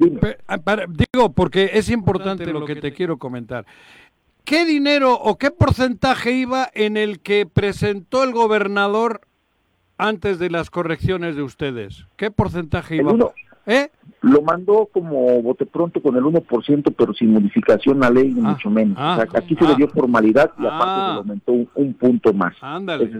Ah, 0.47 0.57
digo, 0.89 1.31
porque 1.31 1.69
es 1.73 1.91
importante 1.91 2.51
lo 2.51 2.65
que 2.65 2.75
te 2.77 2.91
quiero 2.91 3.17
comentar. 3.17 3.65
¿Qué 4.43 4.65
dinero 4.65 5.13
o 5.13 5.37
qué 5.37 5.51
porcentaje 5.51 6.31
iba 6.31 6.69
en 6.73 6.97
el 6.97 7.19
que 7.19 7.45
presentó 7.45 8.23
el 8.23 8.31
gobernador 8.31 9.21
antes 9.97 10.39
de 10.39 10.49
las 10.49 10.69
correcciones 10.69 11.35
de 11.35 11.43
ustedes? 11.43 12.07
¿Qué 12.15 12.31
porcentaje 12.31 12.95
iba? 12.95 13.13
¿Eh? 13.67 13.89
Lo 14.21 14.41
mandó 14.41 14.89
como 14.91 15.41
bote 15.41 15.65
pronto 15.65 16.01
con 16.01 16.15
el 16.15 16.23
1%, 16.23 16.95
pero 16.97 17.13
sin 17.13 17.33
modificación 17.33 18.03
a 18.03 18.09
ley, 18.09 18.33
ni 18.33 18.39
ah, 18.39 18.51
mucho 18.51 18.69
menos. 18.69 18.97
o 18.97 19.15
sea, 19.15 19.27
ah, 19.31 19.37
aquí 19.37 19.55
se 19.55 19.65
le 19.65 19.73
ah. 19.73 19.75
dio 19.77 19.89
formalidad 19.89 20.51
y 20.57 20.65
aparte 20.65 21.01
se 21.01 21.11
le 21.11 21.17
aumentó 21.19 21.51
un, 21.75 21.93
punto 21.93 22.33
más. 22.33 22.55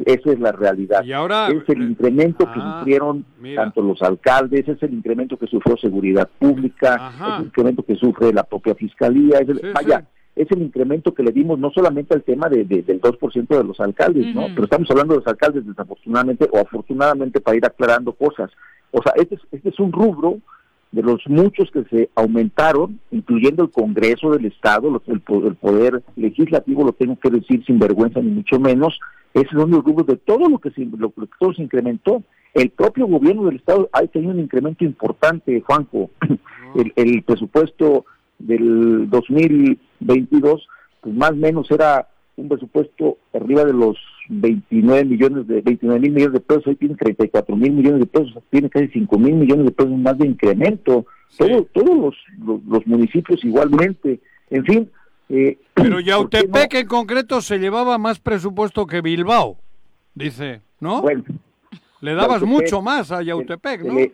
esa 0.06 0.32
es 0.32 0.40
la 0.40 0.52
realidad. 0.54 1.04
¿Y 1.04 1.12
ahora? 1.12 1.50
Es 1.50 1.68
el 1.68 1.82
incremento 1.84 2.52
que 2.52 2.60
sufrieron 2.60 3.26
tanto 3.56 3.82
los 3.82 4.02
alcaldes, 4.02 4.68
es 4.68 4.82
el 4.82 4.94
incremento 4.94 5.38
que 5.38 5.48
sufrió 5.48 5.78
seguridad 5.78 6.30
pública, 6.40 7.12
es 7.14 7.40
el 7.40 7.46
incremento 7.46 7.84
que 7.84 7.96
sufre 7.96 8.34
la 8.34 8.44
propia 8.44 8.74
fiscalía. 8.74 9.40
Es 9.40 9.74
vaya, 9.74 10.04
es 10.38 10.50
el 10.52 10.62
incremento 10.62 11.14
que 11.14 11.24
le 11.24 11.32
dimos 11.32 11.60
no 11.60 11.72
solamente 11.72 12.14
al 12.14 12.24
tema 12.24 12.48
de, 12.48 12.64
del 12.64 13.02
2% 13.02 13.48
de 13.48 13.64
los 13.64 13.80
alcaldes, 13.80 14.34
¿no? 14.34 14.48
Pero 14.48 14.64
estamos 14.64 14.90
hablando 14.92 15.14
de 15.14 15.20
los 15.20 15.28
alcaldes 15.28 15.66
desafortunadamente 15.66 16.48
o 16.52 16.60
afortunadamente 16.60 17.42
para 17.42 17.58
ir 17.58 17.66
aclarando 17.66 18.14
cosas. 18.14 18.52
O 18.92 19.02
sea, 19.02 19.14
este 19.16 19.36
es, 19.36 19.42
este 19.52 19.70
es 19.70 19.80
un 19.80 19.92
rubro 19.92 20.40
de 20.92 21.04
los 21.04 21.22
muchos 21.28 21.70
que 21.72 21.84
se 21.86 22.10
aumentaron, 22.16 23.00
incluyendo 23.12 23.64
el 23.64 23.72
Congreso 23.72 24.32
del 24.32 24.46
Estado, 24.46 25.02
el, 25.08 25.22
poder 25.22 26.04
legislativo, 26.16 26.86
lo 26.86 26.94
tengo 26.94 27.18
que 27.18 27.30
decir 27.30 27.64
sin 27.66 27.78
vergüenza 27.78 28.22
ni 28.22 28.32
mucho 28.32 28.60
menos, 28.60 29.00
es 29.34 29.52
uno 29.52 29.66
de 29.66 29.72
los 29.72 29.84
rubros 29.84 30.08
de 30.08 30.18
todo 30.18 30.48
lo 30.50 30.60
que 30.60 30.72
se, 30.72 30.86
lo, 30.86 31.12
que 31.12 31.28
todo 31.40 31.54
se 31.54 31.62
incrementó. 31.62 32.24
El 32.54 32.70
propio 32.70 33.06
gobierno 33.06 33.46
del 33.46 33.58
Estado 33.58 33.90
ha 33.92 34.02
tenido 34.08 34.32
un 34.32 34.40
incremento 34.40 34.84
importante, 34.84 35.62
Juanjo. 35.62 36.10
El, 36.76 36.92
el 36.96 37.24
presupuesto 37.24 38.06
del 38.40 39.10
2022, 39.10 40.68
pues 41.02 41.16
más 41.16 41.32
o 41.32 41.36
menos 41.36 41.72
era 41.72 42.08
un 42.38 42.48
presupuesto 42.48 43.18
arriba 43.34 43.66
de 43.66 43.74
los 43.74 43.98
29 44.30 45.06
millones 45.06 45.48
de 45.48 45.62
29 45.62 46.00
mil 46.00 46.12
millones 46.12 46.34
de 46.34 46.40
pesos, 46.40 46.68
hoy 46.68 46.76
tiene 46.76 46.96
34 46.96 47.56
mil 47.56 47.72
millones 47.72 48.00
de 48.02 48.06
pesos, 48.06 48.44
tiene 48.50 48.70
casi 48.70 48.88
5 48.90 49.20
mil 49.20 49.36
millones 49.36 49.66
de 49.66 49.72
pesos 49.72 49.98
más 49.98 50.18
de 50.18 50.28
incremento. 50.28 51.06
Todo, 51.38 51.64
todos 51.74 51.98
los, 51.98 52.16
los, 52.68 52.88
municipios 52.88 53.44
igualmente. 53.44 54.20
En 54.50 54.66
fin. 54.66 54.90
Eh, 55.30 55.58
Pero 55.74 56.00
Yautepec 56.00 56.74
en 56.76 56.88
concreto 56.88 57.42
se 57.42 57.58
llevaba 57.58 57.98
más 57.98 58.20
presupuesto 58.20 58.86
que 58.86 59.02
Bilbao, 59.02 59.58
dice, 60.14 60.62
¿no? 60.80 61.02
Bueno. 61.02 61.24
Le 62.00 62.14
dabas 62.14 62.44
mucho 62.44 62.82
más 62.82 63.12
a 63.12 63.24
Yautepec, 63.24 63.84
¿no? 63.84 63.96
se 63.96 64.14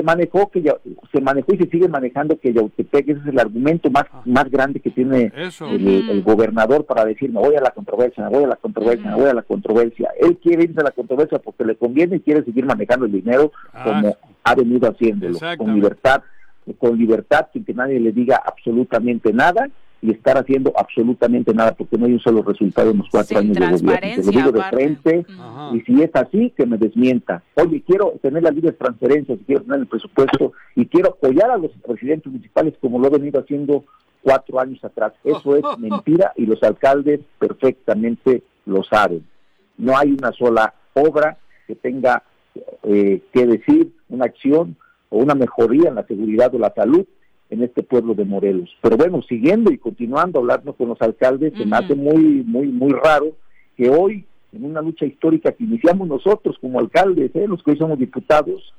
manejó 0.00 0.48
que 0.48 0.62
ya, 0.62 0.76
se 1.12 1.20
manejó 1.20 1.54
y 1.54 1.58
se 1.58 1.68
sigue 1.68 1.88
manejando 1.88 2.38
que 2.38 2.52
Yautepec 2.52 3.08
ese 3.08 3.20
es 3.20 3.26
el 3.26 3.38
argumento 3.38 3.90
más 3.90 4.04
ah. 4.12 4.22
más 4.24 4.48
grande 4.48 4.78
que 4.78 4.90
tiene 4.90 5.32
el, 5.34 6.22
gobernador 6.22 6.86
para 6.86 7.04
decir 7.04 7.30
me 7.32 7.40
voy 7.40 7.56
a 7.56 7.60
la 7.60 7.70
controversia, 7.70 8.24
me 8.24 8.30
voy 8.30 8.44
a 8.44 8.46
la 8.46 8.56
controversia, 8.56 9.10
me 9.10 9.16
voy 9.16 9.28
a 9.28 9.34
la 9.34 9.42
controversia. 9.42 10.10
Él 10.18 10.38
quiere 10.38 10.64
irse 10.64 10.80
a 10.80 10.84
la 10.84 10.92
controversia 10.92 11.38
porque 11.40 11.64
le 11.64 11.76
conviene 11.76 12.16
y 12.16 12.20
quiere 12.20 12.44
seguir 12.44 12.64
manejando 12.64 13.06
el 13.06 13.12
dinero 13.12 13.52
ah. 13.74 13.84
como 13.84 14.16
ha 14.44 14.54
venido 14.54 14.88
haciéndolo, 14.88 15.38
con 15.58 15.74
libertad, 15.74 16.22
con 16.78 16.96
libertad, 16.96 17.48
sin 17.52 17.64
que 17.64 17.74
nadie 17.74 18.00
le 18.00 18.12
diga 18.12 18.40
absolutamente 18.44 19.32
nada 19.32 19.68
y 20.02 20.10
estar 20.10 20.36
haciendo 20.36 20.72
absolutamente 20.76 21.54
nada 21.54 21.72
porque 21.74 21.96
no 21.96 22.06
hay 22.06 22.14
un 22.14 22.20
solo 22.20 22.42
resultado 22.42 22.90
en 22.90 22.98
los 22.98 23.08
cuatro 23.08 23.38
años 23.38 23.56
de 23.56 23.66
gobierno. 23.66 23.98
Te 24.00 24.24
lo 24.24 24.30
digo 24.32 24.52
de 24.52 24.62
frente 24.64 25.26
y 25.72 25.80
si 25.82 26.02
es 26.02 26.10
así, 26.14 26.52
que 26.56 26.66
me 26.66 26.76
desmienta. 26.76 27.42
Oye, 27.54 27.82
quiero 27.86 28.14
tener 28.20 28.42
las 28.42 28.52
libres 28.52 28.76
transferencias, 28.76 29.38
quiero 29.46 29.62
tener 29.62 29.78
el 29.78 29.86
presupuesto 29.86 30.52
y 30.74 30.86
quiero 30.86 31.10
apoyar 31.10 31.52
a 31.52 31.56
los 31.56 31.70
presidentes 31.86 32.32
municipales 32.32 32.74
como 32.80 32.98
lo 32.98 33.06
he 33.06 33.10
venido 33.10 33.40
haciendo 33.40 33.84
cuatro 34.22 34.58
años 34.58 34.84
atrás. 34.84 35.12
Eso 35.22 35.54
es 35.54 35.62
mentira 35.78 36.32
y 36.36 36.46
los 36.46 36.60
alcaldes 36.64 37.20
perfectamente 37.38 38.42
lo 38.66 38.82
saben. 38.82 39.24
No 39.78 39.96
hay 39.96 40.10
una 40.12 40.32
sola 40.32 40.74
obra 40.94 41.38
que 41.68 41.76
tenga 41.76 42.24
eh, 42.82 43.22
que 43.32 43.46
decir, 43.46 43.92
una 44.08 44.24
acción 44.24 44.76
o 45.10 45.18
una 45.18 45.36
mejoría 45.36 45.90
en 45.90 45.94
la 45.94 46.06
seguridad 46.06 46.52
o 46.54 46.58
la 46.58 46.74
salud 46.74 47.06
en 47.52 47.62
este 47.62 47.82
pueblo 47.82 48.14
de 48.14 48.24
Morelos. 48.24 48.74
Pero 48.80 48.96
bueno, 48.96 49.20
siguiendo 49.22 49.70
y 49.70 49.76
continuando 49.76 50.38
hablando 50.38 50.72
con 50.72 50.88
los 50.88 51.00
alcaldes, 51.02 51.52
se 51.54 51.66
me 51.66 51.76
hace 51.76 51.94
muy, 51.94 52.42
muy, 52.46 52.68
muy 52.68 52.92
raro 52.92 53.36
que 53.76 53.90
hoy, 53.90 54.24
en 54.54 54.64
una 54.64 54.80
lucha 54.80 55.04
histórica 55.04 55.52
que 55.52 55.64
iniciamos 55.64 56.08
nosotros 56.08 56.56
como 56.62 56.80
alcaldes, 56.80 57.30
¿eh? 57.36 57.46
los 57.46 57.62
que 57.62 57.72
hoy 57.72 57.76
somos 57.76 57.98
diputados, 57.98 58.72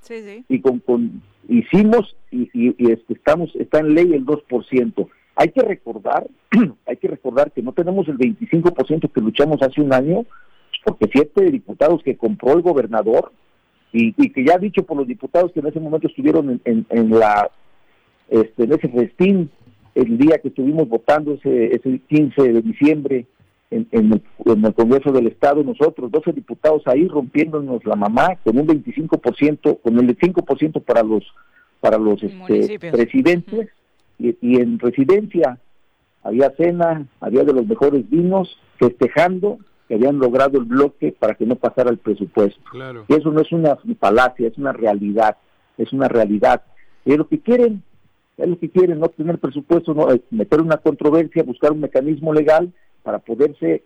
y 0.50 0.60
con, 0.60 0.80
con 0.80 1.22
hicimos 1.48 2.16
y, 2.32 2.50
y, 2.54 2.92
estamos, 3.10 3.56
está 3.56 3.80
en 3.80 3.94
ley 3.94 4.12
el 4.12 4.26
2%. 4.26 5.08
Hay 5.36 5.50
que 5.50 5.62
recordar, 5.62 6.26
hay 6.88 6.98
que 6.98 7.08
recordar 7.08 7.52
que 7.52 7.62
no 7.62 7.74
tenemos 7.74 8.08
el 8.08 8.18
25% 8.18 9.12
que 9.12 9.22
luchamos 9.22 9.62
hace 9.62 9.82
un 9.82 9.94
año, 9.94 10.26
porque 10.84 11.08
siete 11.14 11.52
diputados 11.52 12.02
que 12.02 12.18
compró 12.18 12.54
el 12.54 12.64
gobernador 12.64 13.32
y, 13.92 14.14
que 14.14 14.44
ya 14.44 14.56
ha 14.56 14.58
dicho 14.58 14.82
por 14.84 14.98
los 14.98 15.06
diputados 15.06 15.52
que 15.52 15.60
en 15.60 15.68
ese 15.68 15.80
momento 15.80 16.08
estuvieron 16.08 16.60
en, 16.66 16.88
en 16.90 17.10
la 17.12 17.52
este, 18.30 18.64
en 18.64 18.74
ese 18.74 18.90
festín, 18.90 19.50
el 19.96 20.18
día 20.18 20.40
que 20.40 20.48
estuvimos 20.50 20.88
votando 20.88 21.34
ese, 21.34 21.76
ese 21.76 22.00
15 22.08 22.42
de 22.42 22.62
diciembre 22.62 23.26
en, 23.70 23.88
el, 23.92 24.74
Congreso 24.74 25.12
del 25.12 25.28
Estado, 25.28 25.64
nosotros, 25.64 26.12
12 26.12 26.34
diputados 26.34 26.84
ahí 26.86 27.08
rompiéndonos 27.08 27.84
la 27.86 27.96
mamá 27.96 28.36
con 28.44 28.58
un 28.58 28.68
25%, 28.68 29.82
con 29.82 30.00
el 30.00 30.18
5% 30.18 30.84
para 30.84 31.04
los 31.04 31.24
para 31.80 31.98
los 31.98 32.24
este, 32.24 32.80
presidentes 32.80 33.68
y, 34.18 34.38
y, 34.40 34.62
en 34.62 34.80
residencia 34.80 35.60
había 36.24 36.50
cena, 36.52 37.06
había 37.20 37.44
de 37.44 37.52
los 37.52 37.68
mejores 37.68 38.10
vinos, 38.10 38.58
festejando 38.80 39.60
que 39.88 39.96
habían 39.96 40.18
logrado 40.18 40.58
el 40.58 40.64
bloque 40.64 41.12
para 41.12 41.36
que 41.36 41.46
no 41.46 41.56
pasara 41.56 41.90
el 41.90 41.98
presupuesto. 41.98 42.62
Y 43.10 43.14
eso 43.14 43.32
no 43.32 43.42
es 43.42 43.52
una 43.52 43.78
falacia, 44.00 44.48
es 44.48 44.58
una 44.58 44.72
realidad, 44.72 45.36
es 45.78 45.92
una 45.92 46.08
realidad. 46.08 46.62
Y 47.04 47.18
lo 47.18 47.28
que 47.28 47.40
quieren 47.40 47.84
es 48.38 48.48
lo 48.48 48.58
que 48.60 48.70
quieren, 48.70 49.00
no 49.00 49.10
tener 49.10 49.40
presupuesto, 49.40 49.94
no, 49.94 50.08
meter 50.32 50.62
una 50.62 50.78
controversia, 50.78 51.44
buscar 51.44 51.72
un 51.72 51.82
mecanismo 51.82 52.34
legal 52.34 52.74
para 53.04 53.20
poderse, 53.20 53.84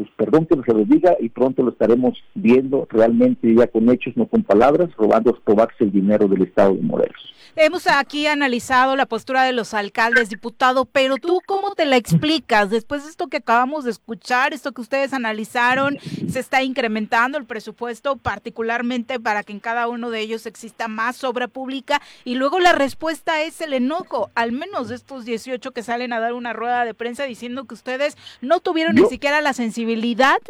pues 0.00 0.08
perdón 0.16 0.46
que 0.46 0.56
se 0.64 0.72
lo 0.72 0.82
diga, 0.86 1.14
y 1.20 1.28
pronto 1.28 1.62
lo 1.62 1.72
estaremos 1.72 2.16
viendo 2.34 2.88
realmente 2.88 3.54
ya 3.54 3.66
con 3.66 3.90
hechos, 3.90 4.16
no 4.16 4.26
con 4.26 4.42
palabras, 4.42 4.88
robando, 4.96 5.38
robarse 5.44 5.84
el 5.84 5.92
dinero 5.92 6.26
del 6.26 6.40
Estado 6.40 6.74
de 6.74 6.80
Morelos. 6.80 7.34
Hemos 7.56 7.86
aquí 7.88 8.26
analizado 8.26 8.96
la 8.96 9.04
postura 9.04 9.42
de 9.42 9.52
los 9.52 9.74
alcaldes, 9.74 10.30
diputado, 10.30 10.86
pero 10.86 11.16
tú 11.16 11.40
cómo 11.44 11.74
te 11.74 11.84
la 11.84 11.96
explicas 11.96 12.70
después 12.70 13.02
de 13.02 13.10
esto 13.10 13.26
que 13.26 13.38
acabamos 13.38 13.84
de 13.84 13.90
escuchar, 13.90 14.54
esto 14.54 14.72
que 14.72 14.80
ustedes 14.80 15.12
analizaron, 15.12 15.98
se 16.28 16.38
está 16.38 16.62
incrementando 16.62 17.36
el 17.36 17.44
presupuesto 17.44 18.16
particularmente 18.16 19.18
para 19.18 19.42
que 19.42 19.52
en 19.52 19.60
cada 19.60 19.88
uno 19.88 20.10
de 20.10 20.20
ellos 20.20 20.46
exista 20.46 20.88
más 20.88 21.24
obra 21.24 21.48
pública 21.48 22.00
y 22.24 22.36
luego 22.36 22.60
la 22.60 22.72
respuesta 22.72 23.42
es 23.42 23.60
el 23.60 23.74
enojo, 23.74 24.30
al 24.34 24.52
menos 24.52 24.88
de 24.88 24.94
estos 24.94 25.24
18 25.24 25.72
que 25.72 25.82
salen 25.82 26.12
a 26.12 26.20
dar 26.20 26.32
una 26.32 26.52
rueda 26.52 26.84
de 26.84 26.94
prensa 26.94 27.24
diciendo 27.24 27.64
que 27.64 27.74
ustedes 27.74 28.16
no 28.40 28.60
tuvieron 28.60 28.94
ni 28.94 29.06
siquiera 29.06 29.40
la 29.40 29.52
sensibilidad 29.52 29.89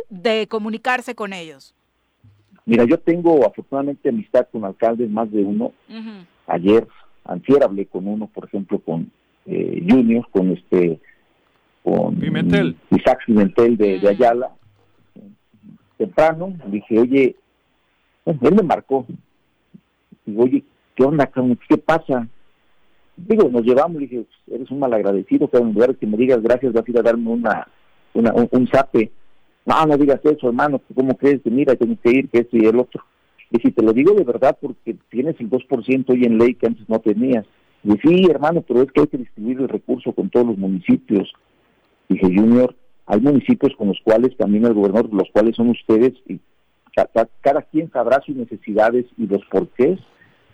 de 0.09 0.47
comunicarse 0.49 1.15
con 1.15 1.33
ellos. 1.33 1.75
Mira, 2.67 2.85
yo 2.85 2.99
tengo 2.99 3.45
afortunadamente 3.47 4.09
amistad 4.09 4.47
con 4.53 4.65
alcaldes, 4.65 5.11
más 5.11 5.31
de 5.33 5.43
uno. 5.43 5.73
Ayer, 6.47 6.87
antier 7.25 7.65
hablé 7.65 7.87
con 7.87 8.07
uno, 8.07 8.27
por 8.27 8.45
ejemplo, 8.45 8.79
con 8.79 9.11
eh, 9.47 9.85
Junior, 9.89 10.27
con 10.31 10.53
este, 10.53 11.01
con 11.83 12.17
Isaac 12.91 13.25
Pimentel 13.27 13.77
de, 13.77 13.99
de, 13.99 14.09
Ayala. 14.09 14.53
Temprano, 15.97 16.55
dije, 16.67 16.99
oye, 16.99 17.37
él 18.25 18.55
me 18.55 18.63
marcó. 18.63 19.07
Digo, 20.25 20.45
oye, 20.45 20.63
¿qué 20.95 21.03
onda, 21.03 21.31
¿Qué 21.69 21.77
pasa? 21.77 22.29
Digo, 23.17 23.49
nos 23.49 23.63
llevamos, 23.63 23.99
dije, 23.99 24.25
eres 24.47 24.71
un 24.71 24.79
malagradecido, 24.79 25.49
que 25.49 25.59
en 25.59 25.73
lugar 25.73 25.91
de 25.91 25.97
que 25.97 26.07
me 26.07 26.17
digas 26.17 26.41
gracias, 26.41 26.73
vas 26.73 26.87
a 26.87 26.91
ir 26.91 26.99
a 26.99 27.03
darme 27.03 27.31
una, 27.31 27.69
una 28.15 28.33
un, 28.33 28.49
un 28.51 28.67
zape 28.69 29.11
no, 29.71 29.87
no 29.87 29.97
digas 29.97 30.21
eso, 30.25 30.49
hermano, 30.49 30.81
¿cómo 30.95 31.17
crees 31.17 31.41
que 31.43 31.51
mira, 31.51 31.77
tengo 31.77 31.97
que 32.03 32.11
ir, 32.11 32.29
que 32.29 32.41
esto 32.41 32.57
y 32.57 32.67
el 32.67 32.79
otro? 32.79 33.05
Y 33.53 33.59
si 33.61 33.71
te 33.71 33.83
lo 33.83 33.93
digo 33.93 34.15
de 34.15 34.25
verdad, 34.25 34.57
porque 34.61 34.97
tienes 35.11 35.37
el 35.41 35.49
2% 35.49 36.05
hoy 36.09 36.25
en 36.25 36.39
ley 36.39 36.55
que 36.55 36.67
antes 36.67 36.89
no 36.89 36.99
tenías. 36.99 37.47
Y 37.83 37.93
sí, 37.99 38.27
hermano, 38.29 38.63
pero 38.63 38.83
es 38.83 38.93
que 38.93 39.01
hay 39.01 39.07
que 39.07 39.19
distribuir 39.19 39.61
el 39.61 39.69
recurso 39.69 40.13
con 40.13 40.29
todos 40.29 40.47
los 40.47 40.59
municipios. 40.59 41.33
Dije, 42.09 42.27
Junior, 42.27 42.75
hay 43.07 43.21
municipios 43.21 43.75
con 43.77 43.89
los 43.89 43.99
cuales 44.05 44.37
también 44.37 44.67
el 44.67 44.75
gobernador, 44.75 45.13
los 45.13 45.31
cuales 45.33 45.57
son 45.57 45.71
ustedes, 45.71 46.13
y 46.29 46.41
cada, 47.43 47.63
quien 47.63 47.91
sabrá 47.91 48.21
sus 48.25 48.37
necesidades 48.37 49.07
y 49.17 49.27
los 49.27 49.45
porqués. 49.47 49.99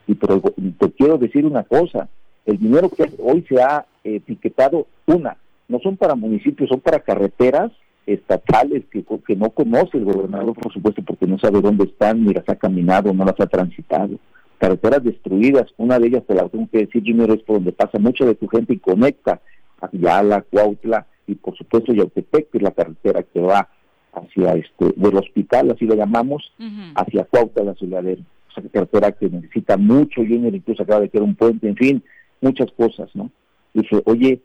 Y 0.07 0.15
pero 0.15 0.41
te 0.41 0.93
quiero 0.93 1.19
decir 1.19 1.45
una 1.45 1.65
cosa, 1.65 2.09
el 2.45 2.59
dinero 2.59 2.91
que 2.91 3.11
hoy 3.19 3.45
se 3.49 3.61
ha 3.61 3.87
etiquetado, 4.05 4.87
una, 5.07 5.37
no 5.69 5.81
son 5.81 5.97
para 5.97 6.15
municipios, 6.15 6.69
son 6.69 6.81
para 6.81 7.01
carreteras 7.01 7.73
estatales 8.07 8.85
que, 8.91 9.05
que 9.27 9.37
no 9.37 9.51
conoce 9.51 9.99
el 9.99 10.05
gobernador, 10.05 10.55
por 10.55 10.73
supuesto, 10.73 11.03
porque 11.03 11.27
no 11.27 11.39
sabe 11.39 11.61
dónde 11.61 11.85
están, 11.85 12.25
ni 12.25 12.33
las 12.33 12.49
ha 12.49 12.55
caminado, 12.57 13.13
no 13.13 13.25
las 13.25 13.39
ha 13.41 13.47
transitado. 13.47 14.19
Carreteras 14.59 15.05
destruidas, 15.05 15.67
una 15.77 15.99
de 15.99 16.07
ellas, 16.07 16.25
te 16.27 16.35
la 16.35 16.49
tengo 16.49 16.69
que 16.71 16.87
decir, 16.87 17.03
Junior, 17.05 17.31
es 17.31 17.43
por 17.43 17.57
donde 17.57 17.73
pasa 17.73 17.99
mucha 17.99 18.25
de 18.25 18.37
tu 18.37 18.49
gente 18.49 18.73
y 18.73 18.79
conecta 18.79 19.41
a 19.81 19.91
Yala, 19.93 20.43
Cuautla 20.43 21.07
y 21.27 21.35
por 21.35 21.57
supuesto 21.57 21.93
Yautepec, 21.93 22.51
que 22.51 22.59
es 22.59 22.63
la 22.63 22.71
carretera 22.71 23.23
que 23.23 23.41
va 23.41 23.69
hacia 24.15 24.55
este, 24.55 24.95
del 24.97 25.17
hospital, 25.17 25.71
así 25.73 25.85
lo 25.85 25.95
llamamos, 25.95 26.53
hacia 26.95 27.25
Cuautla, 27.25 27.65
la 27.65 27.75
ciudad 27.75 28.03
de 28.03 28.19
esa 28.51 28.67
carretera 28.71 29.13
que 29.13 29.29
necesita 29.29 29.77
mucho, 29.77 30.23
Junior, 30.23 30.55
incluso 30.55 30.83
acaba 30.83 31.01
de 31.01 31.11
quedar 31.11 31.25
un 31.25 31.35
puente, 31.35 31.69
en 31.69 31.77
fin, 31.77 32.03
muchas 32.41 32.71
cosas, 32.73 33.11
¿no? 33.15 33.31
Dije, 33.75 34.01
oye, 34.07 34.41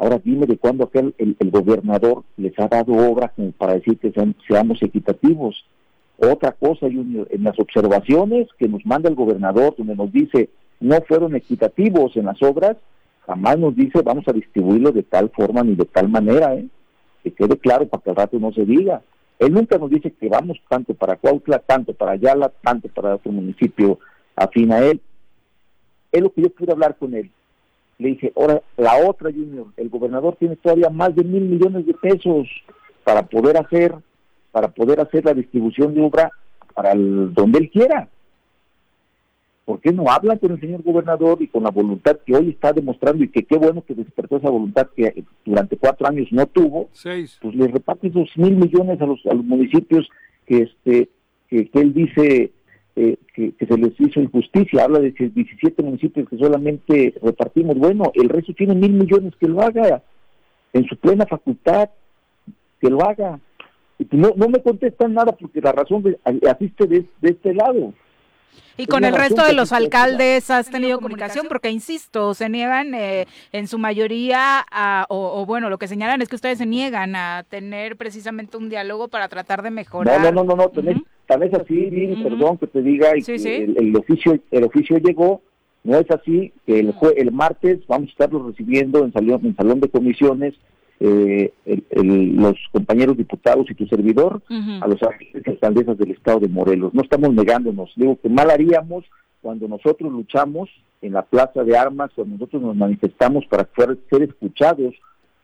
Ahora 0.00 0.18
dime 0.24 0.46
de 0.46 0.56
cuándo 0.56 0.84
aquel 0.84 1.14
el, 1.18 1.36
gobernador 1.50 2.24
les 2.38 2.58
ha 2.58 2.68
dado 2.68 2.94
obras 2.94 3.32
para 3.58 3.74
decir 3.74 3.98
que 3.98 4.10
seamos 4.48 4.82
equitativos. 4.82 5.62
Otra 6.16 6.52
cosa, 6.52 6.86
Junior, 6.86 7.28
en 7.30 7.44
las 7.44 7.58
observaciones 7.58 8.48
que 8.58 8.66
nos 8.66 8.84
manda 8.86 9.10
el 9.10 9.14
gobernador, 9.14 9.74
donde 9.76 9.94
nos 9.94 10.10
dice 10.10 10.48
no 10.80 10.98
fueron 11.06 11.36
equitativos 11.36 12.16
en 12.16 12.24
las 12.24 12.42
obras, 12.42 12.78
jamás 13.26 13.58
nos 13.58 13.76
dice 13.76 14.00
vamos 14.00 14.26
a 14.26 14.32
distribuirlo 14.32 14.90
de 14.90 15.02
tal 15.02 15.28
forma 15.36 15.62
ni 15.62 15.74
de 15.74 15.84
tal 15.84 16.08
manera, 16.08 16.54
¿eh? 16.54 16.66
que 17.22 17.32
quede 17.32 17.58
claro 17.58 17.86
para 17.86 18.02
que 18.02 18.08
al 18.08 18.16
rato 18.16 18.38
no 18.38 18.54
se 18.54 18.64
diga. 18.64 19.02
Él 19.38 19.52
nunca 19.52 19.76
nos 19.76 19.90
dice 19.90 20.12
que 20.12 20.30
vamos 20.30 20.58
tanto 20.70 20.94
para 20.94 21.16
Cuautla, 21.16 21.58
tanto 21.58 21.92
para 21.92 22.12
Ayala, 22.12 22.50
tanto 22.62 22.88
para 22.88 23.16
otro 23.16 23.32
municipio 23.32 23.98
afín 24.34 24.72
a 24.72 24.78
él. 24.78 24.98
Es 26.10 26.22
lo 26.22 26.32
que 26.32 26.40
yo 26.40 26.54
quiero 26.54 26.72
hablar 26.72 26.96
con 26.96 27.12
él. 27.12 27.30
Le 28.00 28.08
dije, 28.08 28.32
ahora 28.34 28.62
la 28.76 29.08
otra 29.08 29.30
Junior, 29.30 29.66
el 29.76 29.88
gobernador 29.88 30.34
tiene 30.36 30.56
todavía 30.56 30.90
más 30.90 31.14
de 31.14 31.22
mil 31.22 31.42
millones 31.42 31.86
de 31.86 31.94
pesos 31.94 32.48
para 33.04 33.22
poder 33.22 33.56
hacer, 33.56 33.94
para 34.50 34.68
poder 34.68 35.00
hacer 35.00 35.24
la 35.24 35.34
distribución 35.34 35.94
de 35.94 36.02
obra 36.02 36.30
para 36.74 36.92
el, 36.92 37.32
donde 37.34 37.58
él 37.58 37.70
quiera. 37.70 38.08
¿por 39.70 39.80
qué 39.80 39.92
no 39.92 40.10
hablan 40.10 40.36
con 40.38 40.50
el 40.50 40.58
señor 40.58 40.82
gobernador 40.82 41.40
y 41.40 41.46
con 41.46 41.62
la 41.62 41.70
voluntad 41.70 42.18
que 42.26 42.34
hoy 42.34 42.50
está 42.50 42.72
demostrando 42.72 43.22
y 43.22 43.28
que 43.28 43.44
qué 43.44 43.56
bueno 43.56 43.84
que 43.86 43.94
despertó 43.94 44.38
esa 44.38 44.50
voluntad 44.50 44.88
que 44.96 45.22
durante 45.44 45.76
cuatro 45.76 46.08
años 46.08 46.26
no 46.32 46.44
tuvo? 46.46 46.88
Seis. 46.90 47.38
Pues 47.40 47.54
le 47.54 47.68
reparte 47.68 48.08
esos 48.08 48.36
mil 48.36 48.56
millones 48.56 49.00
a 49.00 49.06
los, 49.06 49.24
a 49.26 49.34
los 49.34 49.44
municipios 49.44 50.08
que 50.44 50.62
este 50.62 51.08
que, 51.48 51.70
él 51.74 51.94
dice 51.94 52.50
eh, 52.96 53.16
que, 53.34 53.54
se 53.58 53.78
les 53.78 53.98
hizo 54.00 54.20
injusticia, 54.20 54.84
habla 54.84 54.98
de 54.98 55.12
17 55.12 55.82
municipios 55.82 56.28
que 56.28 56.36
solamente 56.36 57.14
repartimos, 57.22 57.76
bueno, 57.76 58.10
el 58.14 58.28
resto 58.28 58.52
tiene 58.54 58.74
mil 58.74 58.92
millones 58.92 59.34
que 59.38 59.48
lo 59.48 59.60
haga 59.62 60.02
en 60.72 60.86
su 60.86 60.96
plena 60.96 61.26
facultad, 61.26 61.90
que 62.80 62.90
lo 62.90 63.02
haga. 63.02 63.38
Y 63.98 64.06
no, 64.16 64.32
no 64.36 64.48
me 64.48 64.62
contestan 64.62 65.14
nada 65.14 65.32
porque 65.32 65.60
la 65.60 65.72
razón 65.72 66.16
asiste 66.24 66.86
de 66.86 67.06
este 67.22 67.54
lado. 67.54 67.92
Y 68.76 68.86
con 68.86 69.04
el 69.04 69.14
resto 69.14 69.44
de 69.44 69.52
los 69.52 69.72
alcaldes 69.72 70.50
has 70.50 70.70
tenido 70.70 70.96
comunicación, 70.98 71.46
porque 71.48 71.70
insisto, 71.70 72.32
se 72.32 72.48
niegan 72.48 72.94
eh, 72.94 73.26
en 73.52 73.68
su 73.68 73.78
mayoría, 73.78 74.64
a, 74.70 75.04
o, 75.10 75.44
bueno, 75.44 75.68
lo 75.68 75.76
que 75.76 75.86
señalan 75.86 76.22
es 76.22 76.28
que 76.28 76.36
ustedes 76.36 76.58
se 76.58 76.66
niegan 76.66 77.14
a 77.14 77.44
tener 77.48 77.96
precisamente 77.96 78.56
un 78.56 78.70
diálogo 78.70 79.08
para 79.08 79.28
tratar 79.28 79.62
de 79.62 79.70
mejorar. 79.70 80.32
No, 80.32 80.44
no, 80.44 80.56
no, 80.56 80.56
no, 80.56 80.72
tal 81.30 81.38
vez 81.38 81.54
así, 81.54 82.16
perdón 82.24 82.58
que 82.58 82.66
te 82.66 82.82
diga, 82.82 83.12
y 83.16 83.22
El, 83.22 83.94
oficio 83.94 84.36
el 84.50 84.64
oficio 84.64 84.98
llegó, 84.98 85.42
no 85.84 85.96
es 85.96 86.10
así, 86.10 86.52
que 86.66 86.80
el, 86.80 86.92
el 87.16 87.30
martes 87.30 87.78
vamos 87.86 88.08
a 88.08 88.10
estarlo 88.10 88.48
recibiendo 88.48 89.04
en 89.04 89.12
salón, 89.12 89.40
en 89.44 89.54
salón 89.54 89.78
de 89.78 89.88
comisiones, 89.88 90.54
eh, 90.98 91.52
los 91.92 92.56
compañeros 92.72 93.16
diputados 93.16 93.70
y 93.70 93.74
tu 93.76 93.86
servidor 93.86 94.42
a 94.80 94.88
los 94.88 94.98
alcaldesas 95.46 95.96
del 95.98 96.10
estado 96.10 96.40
de 96.40 96.48
Morelos. 96.48 96.92
No 96.94 97.02
estamos 97.02 97.32
negándonos. 97.32 97.92
Digo 97.94 98.18
que 98.20 98.28
mal 98.28 98.50
haríamos 98.50 99.04
cuando 99.40 99.68
nosotros 99.68 100.10
luchamos 100.10 100.68
en 101.00 101.12
la 101.12 101.22
plaza 101.22 101.62
de 101.62 101.78
armas, 101.78 102.10
cuando 102.12 102.34
nosotros 102.34 102.60
nos 102.60 102.74
manifestamos 102.74 103.46
para 103.46 103.68
ser 103.76 104.22
escuchados 104.22 104.94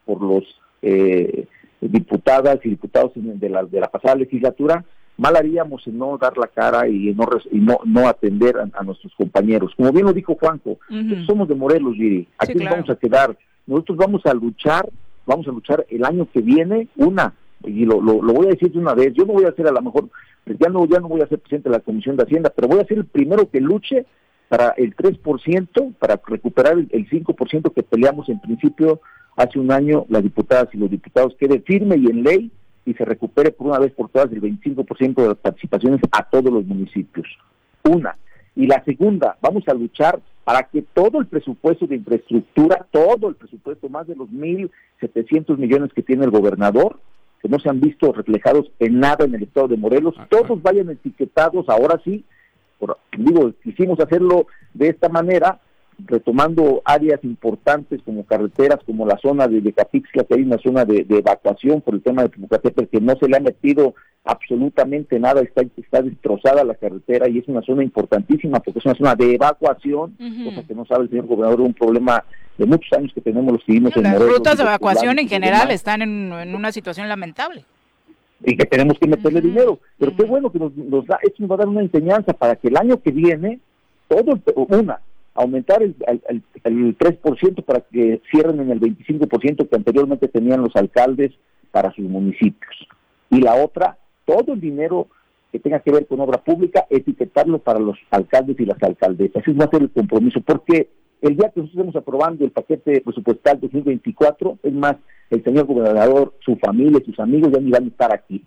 por 0.05 0.21
los 0.21 0.43
eh, 0.83 1.47
diputadas 1.81 2.59
y 2.65 2.71
diputados 2.71 3.13
de 3.15 3.49
la, 3.49 3.63
de 3.63 3.81
la 3.81 3.89
pasada 3.89 4.17
legislatura, 4.17 4.85
mal 5.17 5.37
haríamos 5.37 5.87
en 5.87 5.99
no 5.99 6.19
dar 6.19 6.37
la 6.37 6.47
cara 6.47 6.89
y 6.89 7.15
no, 7.15 7.29
y 7.51 7.59
no, 7.59 7.79
no 7.85 8.09
atender 8.09 8.57
a, 8.59 8.83
nuestros 8.83 9.15
compañeros. 9.15 9.73
Como 9.77 9.93
bien 9.93 10.07
lo 10.07 10.13
dijo 10.13 10.37
Juanjo, 10.39 10.79
somos 11.27 11.49
de 11.49 11.55
Morelos, 11.55 11.95
Giri. 11.95 12.29
Aquí 12.39 12.55
nos 12.55 12.71
vamos 12.71 12.91
a 12.91 12.97
quedar. 12.97 13.37
Nosotros 13.67 13.99
vamos 13.99 14.25
a 14.27 14.35
luchar 14.35 14.89
vamos 15.27 15.47
a 15.47 15.51
luchar 15.51 15.85
el 15.91 16.05
año 16.05 16.29
que 16.33 16.41
viene, 16.41 16.89
una, 16.97 17.35
y 17.65 17.85
lo, 17.85 18.01
lo, 18.01 18.21
voy 18.21 18.47
a 18.47 18.51
decir 18.51 18.73
de 18.73 18.79
una 18.79 18.95
vez, 18.95 19.13
yo 19.13 19.25
no 19.27 19.35
voy 19.35 19.45
a 19.45 19.53
ser 19.53 19.67
a 19.67 19.73
lo 19.73 19.83
mejor, 19.83 20.09
ya 20.47 20.69
no, 20.69 20.87
ya 20.87 21.01
no 21.01 21.09
voy 21.09 21.21
a 21.21 21.27
ser 21.27 21.41
presidente 21.41 21.69
de 21.69 21.77
la 21.77 21.83
Comisión 21.83 22.17
de 22.17 22.23
Hacienda, 22.23 22.53
pero 22.55 22.69
voy 22.69 22.81
a 22.81 22.87
ser 22.87 22.99
el 22.99 23.07
primero 23.07 23.51
que 23.51 23.61
luche 23.61 24.07
para 24.49 24.71
el 24.77 24.95
3%, 24.95 25.95
para 25.99 26.21
recuperar 26.25 26.79
el, 26.79 27.11
5% 27.11 27.73
que 27.73 27.83
peleamos 27.83 28.29
en 28.29 28.41
principio 28.41 29.01
hace 29.37 29.59
un 29.59 29.73
año 29.73 30.07
las 30.09 30.23
diputadas 30.23 30.69
y 30.73 30.79
los 30.79 30.91
diputados, 30.91 31.35
quede 31.39 31.61
firme 31.61 31.97
y 31.97 32.07
en 32.07 32.23
ley 32.23 32.53
y 32.87 32.95
se 32.95 33.05
recupere 33.05 33.51
por 33.51 33.67
una 33.67 33.81
vez 33.81 33.93
por 33.93 34.09
todas 34.09 34.33
el 34.33 34.41
25% 34.41 35.15
de 35.15 35.29
las 35.29 35.37
participaciones 35.37 36.01
a 36.13 36.23
todos 36.23 36.51
los 36.53 36.65
municipios. 36.65 37.27
Una. 37.83 38.17
Y 38.55 38.67
la 38.67 38.83
segunda, 38.85 39.37
vamos 39.43 39.65
a 39.69 39.75
luchar 39.75 40.21
para 40.45 40.63
que 40.63 40.83
todo 40.83 41.21
el 41.21 41.27
presupuesto 41.27 41.87
de 41.87 41.97
infraestructura, 41.97 42.87
todo 42.93 43.29
el 43.29 43.35
presupuesto, 43.35 43.89
más 43.89 44.07
de 44.07 44.15
los 44.15 44.29
1.700 44.31 45.59
millones 45.59 45.93
que 45.93 46.03
tiene 46.03 46.25
el 46.25 46.31
gobernador, 46.31 47.01
que 47.43 47.49
no 47.49 47.59
se 47.59 47.69
han 47.69 47.81
visto 47.81 48.13
reflejados 48.13 48.71
en 48.79 49.01
nada 49.01 49.25
en 49.25 49.35
el 49.35 49.43
estado 49.43 49.69
de 49.69 49.77
Morelos, 49.77 50.15
todos 50.31 50.63
vayan 50.63 50.89
etiquetados, 50.89 51.69
ahora 51.69 52.01
sí, 52.05 52.25
por, 52.79 52.97
digo, 53.19 53.53
quisimos 53.65 53.99
hacerlo 53.99 54.47
de 54.73 54.89
esta 54.89 55.09
manera, 55.09 55.61
retomando 56.05 56.83
áreas 56.85 57.23
importantes 57.25 58.01
como 58.05 58.25
carreteras, 58.25 58.81
como 58.85 59.07
la 59.07 59.19
zona 59.19 59.49
de 59.49 59.73
Capixla, 59.73 60.25
que 60.25 60.35
hay 60.35 60.43
una 60.43 60.59
zona 60.59 60.85
de, 60.85 61.07
evacuación 61.09 61.81
por 61.81 61.95
el 61.95 62.03
tema 62.03 62.23
de 62.23 62.29
Pucatépetl, 62.29 62.91
que 62.91 63.01
no 63.01 63.15
se 63.17 63.29
le 63.29 63.37
ha 63.37 63.41
metido 63.41 63.95
absolutamente 64.25 65.19
nada, 65.19 65.41
está, 65.41 65.63
está 65.77 66.03
destrozada 66.03 66.65
la 66.65 66.75
carretera 66.75 67.29
y 67.29 67.39
es 67.39 67.49
una 67.49 67.63
zona 67.63 67.85
importantísima 67.85 68.61
porque 68.61 68.81
es 68.81 68.85
una 68.85 68.95
zona 68.95 69.15
de 69.15 69.35
evacuación, 69.35 70.17
cosa 70.45 70.67
que 70.67 70.75
no 70.75 70.85
sabe 70.85 71.05
el 71.05 71.11
señor 71.11 71.27
gobernador, 71.27 71.61
un 71.61 71.75
problema 71.75 72.25
de 72.59 72.67
muchos 72.67 72.93
años 72.93 73.13
que 73.15 73.21
tenemos 73.21 73.53
los 73.53 73.65
civiles 73.65 73.97
en 73.97 74.03
Las 74.03 74.19
rutas 74.19 74.57
de 74.57 74.65
evacuación 74.65 75.19
en 75.19 75.29
general 75.29 75.71
están 75.71 76.03
en, 76.03 76.55
una 76.55 76.73
situación 76.73 77.09
lamentable. 77.09 77.65
Y 78.45 78.57
que 78.57 78.67
tenemos 78.67 78.99
que 78.99 79.09
meterle 79.09 79.41
dinero. 79.41 79.79
Pero 79.99 80.15
qué 80.15 80.25
bueno 80.25 80.51
que 80.53 80.59
nos, 80.59 81.07
da, 81.07 81.19
esto 81.23 81.37
nos 81.39 81.51
va 81.51 81.55
a 81.55 81.59
dar 81.59 81.69
una 81.69 81.81
enseñanza 81.81 82.35
para 82.35 82.57
que 82.57 82.69
el 82.69 82.77
año 82.77 83.01
que 83.01 83.11
viene, 83.11 83.61
todo, 84.09 84.39
una, 84.69 85.01
aumentar 85.37 85.83
el, 85.83 85.95
el, 86.29 86.43
el 86.65 86.99
3% 86.99 87.65
para 87.65 87.81
que 87.81 88.21
cierren 88.31 88.61
en 88.61 88.71
el 88.71 88.81
25% 88.81 89.69
que 89.69 89.77
anteriormente 89.77 90.29
tenían 90.29 90.63
los 90.63 90.75
alcaldes 90.77 91.33
para 91.71 91.93
sus 91.93 92.05
municipios. 92.05 92.75
Y 93.31 93.41
la 93.41 93.55
otra, 93.55 93.99
todo 94.25 94.55
el 94.55 94.61
dinero 94.61 95.09
que 95.53 95.59
tenga 95.61 95.81
que 95.81 95.93
ver 95.93 96.07
con 96.07 96.21
obra 96.21 96.43
pública, 96.43 96.87
etiquetarlo 96.91 97.59
para 97.59 97.79
los 97.79 97.97
alcaldes 98.11 98.59
y 98.59 98.65
las 98.65 98.83
alcaldesas. 98.83 99.43
Ese 99.47 99.57
va 99.57 99.67
a 99.67 99.71
ser 99.71 99.83
el 99.83 99.91
compromiso, 99.91 100.41
porque 100.41 100.89
el 101.23 101.37
día 101.37 101.51
que 101.51 101.61
nosotros 101.61 101.87
estemos 101.87 101.97
aprobando 101.97 102.45
el 102.45 102.51
paquete 102.51 103.01
presupuestal 103.01 103.61
2024, 103.61 104.59
es 104.63 104.73
más, 104.73 104.97
el 105.31 105.43
señor 105.43 105.67
gobernador, 105.67 106.35
su 106.45 106.57
familia, 106.57 107.01
sus 107.05 107.19
amigos 107.19 107.53
ya 107.53 107.61
ni 107.61 107.71
van 107.71 107.85
a 107.85 107.89
estar 107.89 108.13
aquí. 108.13 108.45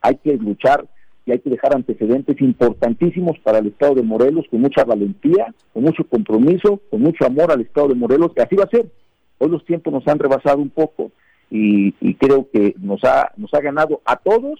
Hay 0.00 0.16
que 0.16 0.36
luchar 0.36 0.86
y 1.28 1.32
hay 1.32 1.40
que 1.40 1.50
dejar 1.50 1.76
antecedentes 1.76 2.40
importantísimos 2.40 3.38
para 3.40 3.58
el 3.58 3.66
Estado 3.66 3.96
de 3.96 4.02
Morelos 4.02 4.46
con 4.50 4.62
mucha 4.62 4.82
valentía, 4.84 5.54
con 5.74 5.82
mucho 5.82 6.02
compromiso, 6.04 6.80
con 6.90 7.02
mucho 7.02 7.26
amor 7.26 7.52
al 7.52 7.60
Estado 7.60 7.88
de 7.88 7.96
Morelos, 7.96 8.32
que 8.34 8.40
así 8.40 8.56
va 8.56 8.64
a 8.64 8.70
ser. 8.70 8.90
Hoy 9.36 9.50
los 9.50 9.62
tiempos 9.66 9.92
nos 9.92 10.08
han 10.08 10.18
rebasado 10.18 10.56
un 10.56 10.70
poco 10.70 11.12
y, 11.50 11.92
creo 12.14 12.48
que 12.50 12.74
nos 12.78 13.04
ha, 13.04 13.30
nos 13.36 13.52
ha 13.52 13.60
ganado 13.60 14.00
a 14.06 14.16
todos 14.16 14.58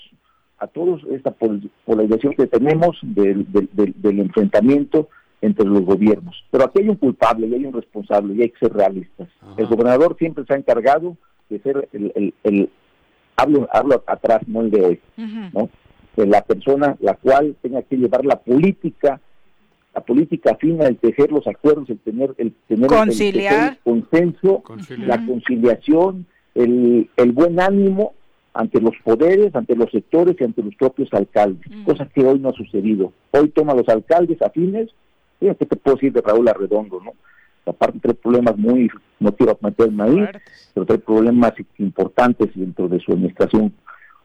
a 0.58 0.66
todos 0.66 1.00
esta 1.12 1.34
polarización 1.84 2.34
que 2.34 2.46
tenemos 2.48 2.98
del, 3.02 3.46
del, 3.50 4.18
enfrentamiento 4.18 5.08
entre 5.40 5.64
los 5.64 5.82
gobiernos. 5.82 6.44
Pero 6.50 6.64
aquí 6.64 6.82
hay 6.82 6.88
un 6.88 6.96
culpable 6.96 7.46
y 7.46 7.54
hay 7.54 7.64
un 7.64 7.72
responsable 7.72 8.34
y 8.34 8.42
hay 8.42 8.50
que 8.50 8.58
ser 8.58 8.72
realistas. 8.72 9.28
El 9.56 9.66
gobernador 9.66 10.16
siempre 10.18 10.44
se 10.44 10.54
ha 10.54 10.56
encargado 10.56 11.16
de 11.48 11.60
ser 11.60 11.88
el, 11.92 12.34
el, 12.42 12.70
hablo, 13.36 13.68
hablo 13.72 14.02
atrás, 14.04 14.40
no 14.48 14.62
el 14.62 14.70
de 14.70 14.84
hoy, 14.84 15.00
¿no? 15.54 15.70
La 16.26 16.42
persona 16.42 16.96
la 17.00 17.14
cual 17.14 17.56
tenga 17.62 17.82
que 17.82 17.96
llevar 17.96 18.24
la 18.24 18.40
política, 18.40 19.20
la 19.94 20.00
política 20.00 20.56
fina, 20.56 20.86
el 20.86 20.96
tejer 20.96 21.30
los 21.30 21.46
acuerdos, 21.46 21.90
el 21.90 21.98
tener 21.98 22.34
el 22.38 22.52
tener 22.66 22.90
el, 22.92 23.78
consenso, 23.84 24.62
la 24.98 25.24
conciliación, 25.24 26.26
el, 26.54 27.08
el 27.16 27.32
buen 27.32 27.60
ánimo 27.60 28.14
ante 28.58 28.80
los 28.80 28.94
poderes, 29.04 29.54
ante 29.54 29.76
los 29.76 29.90
sectores 29.90 30.34
y 30.40 30.44
ante 30.44 30.62
los 30.62 30.74
propios 30.74 31.08
alcaldes, 31.12 31.70
mm. 31.70 31.84
cosa 31.84 32.06
que 32.06 32.24
hoy 32.24 32.40
no 32.40 32.48
ha 32.48 32.52
sucedido. 32.52 33.12
Hoy 33.30 33.50
toma 33.50 33.74
los 33.74 33.88
alcaldes 33.88 34.42
afines, 34.42 34.90
fíjate 35.38 35.66
que 35.66 35.76
te 35.76 35.76
puedo 35.76 35.96
decir 35.96 36.12
de 36.12 36.20
Raúl 36.20 36.48
Arredondo, 36.48 37.00
¿no? 37.00 37.12
Aparte 37.66 38.00
tres 38.02 38.16
problemas 38.16 38.56
muy, 38.56 38.90
no 39.20 39.30
quiero 39.36 39.56
meterme 39.60 40.02
ahí, 40.02 40.26
pero 40.74 40.86
tres 40.86 41.00
problemas 41.02 41.52
importantes 41.76 42.48
dentro 42.54 42.88
de 42.88 42.98
su 42.98 43.12
administración 43.12 43.72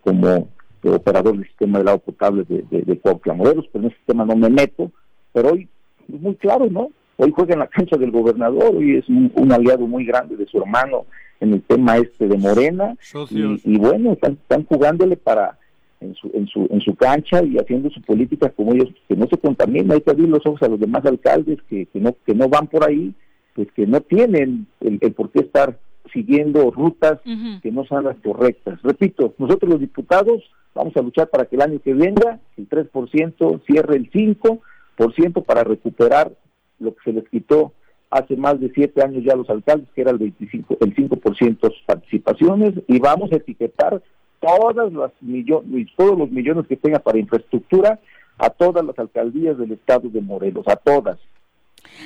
como 0.01 0.47
operador 0.91 1.35
del 1.35 1.47
sistema 1.47 1.79
de 1.79 1.89
agua 1.89 2.03
potable 2.03 2.43
de, 2.47 2.63
de, 2.69 2.81
de 2.81 3.33
Modelos, 3.33 3.65
pero 3.71 3.85
en 3.85 3.91
ese 3.91 3.99
tema 4.05 4.25
no 4.25 4.35
me 4.35 4.49
meto, 4.49 4.91
pero 5.31 5.51
hoy 5.51 5.67
es 6.13 6.21
muy 6.21 6.35
claro, 6.35 6.67
¿no? 6.69 6.89
Hoy 7.17 7.31
juega 7.35 7.53
en 7.53 7.59
la 7.59 7.67
cancha 7.67 7.95
del 7.95 8.11
gobernador, 8.11 8.75
hoy 8.75 8.97
es 8.97 9.07
un 9.07 9.51
aliado 9.51 9.85
muy 9.87 10.05
grande 10.05 10.35
de 10.35 10.47
su 10.47 10.57
hermano 10.57 11.05
en 11.43 11.53
el 11.53 11.61
tema 11.61 11.97
este 11.97 12.27
de 12.27 12.37
Morena 12.37 12.95
y, 13.29 13.77
bueno 13.77 14.13
están, 14.13 14.33
están 14.33 14.65
jugándole 14.65 15.17
para 15.17 15.57
en 15.99 16.15
su, 16.15 16.31
en 16.33 16.47
su 16.47 16.67
en 16.71 16.81
su 16.81 16.95
cancha 16.95 17.43
y 17.43 17.57
haciendo 17.57 17.89
su 17.89 18.01
política 18.01 18.49
como 18.49 18.73
ellos 18.73 18.89
que 19.07 19.15
no 19.15 19.27
se 19.27 19.37
contamina 19.37 19.93
hay 19.93 20.01
que 20.01 20.11
abrir 20.11 20.29
los 20.29 20.45
ojos 20.45 20.61
a 20.63 20.69
los 20.69 20.79
demás 20.79 21.05
alcaldes 21.05 21.59
que, 21.69 21.85
que 21.87 21.99
no 21.99 22.15
que 22.25 22.33
no 22.33 22.47
van 22.47 22.67
por 22.67 22.87
ahí 22.87 23.13
pues 23.55 23.67
que 23.73 23.85
no 23.85 24.01
tienen 24.01 24.67
el, 24.79 24.99
por 25.13 25.29
qué 25.31 25.41
estar 25.41 25.77
siguiendo 26.13 26.71
rutas 26.71 27.19
que 27.23 27.71
no 27.71 27.85
sean 27.85 28.05
las 28.05 28.17
correctas 28.17 28.81
repito 28.83 29.33
nosotros 29.37 29.71
los 29.71 29.79
diputados 29.79 30.43
vamos 30.73 30.95
a 30.95 31.01
luchar 31.01 31.29
para 31.29 31.45
que 31.45 31.55
el 31.55 31.61
año 31.63 31.81
que 31.83 31.93
venga 31.93 32.39
el 32.57 32.69
3% 32.69 33.61
cierre 33.65 33.97
el 33.97 34.11
5% 34.11 35.43
para 35.43 35.63
recuperar 35.63 36.31
lo 36.79 36.93
que 36.95 37.03
se 37.03 37.13
les 37.13 37.27
quitó 37.29 37.73
hace 38.13 38.35
más 38.35 38.59
de 38.59 38.71
siete 38.75 39.01
años 39.01 39.23
ya 39.23 39.35
los 39.35 39.49
alcaldes, 39.49 39.89
que 39.95 40.01
era 40.01 40.11
el 40.11 40.19
25, 40.19 40.77
el 40.81 40.95
5% 40.95 41.73
participaciones, 41.85 42.73
y 42.87 42.99
vamos 42.99 43.31
a 43.31 43.37
etiquetar 43.37 44.01
todas 44.39 44.93
las 44.93 45.11
millones, 45.21 45.87
todos 45.97 46.17
los 46.17 46.29
millones 46.29 46.67
que 46.67 46.77
tenga 46.77 46.99
para 46.99 47.17
infraestructura 47.17 47.99
a 48.37 48.49
todas 48.49 48.85
las 48.85 48.97
alcaldías 48.99 49.57
del 49.57 49.71
estado 49.71 50.09
de 50.09 50.21
Morelos, 50.21 50.67
a 50.67 50.75
todas. 50.75 51.17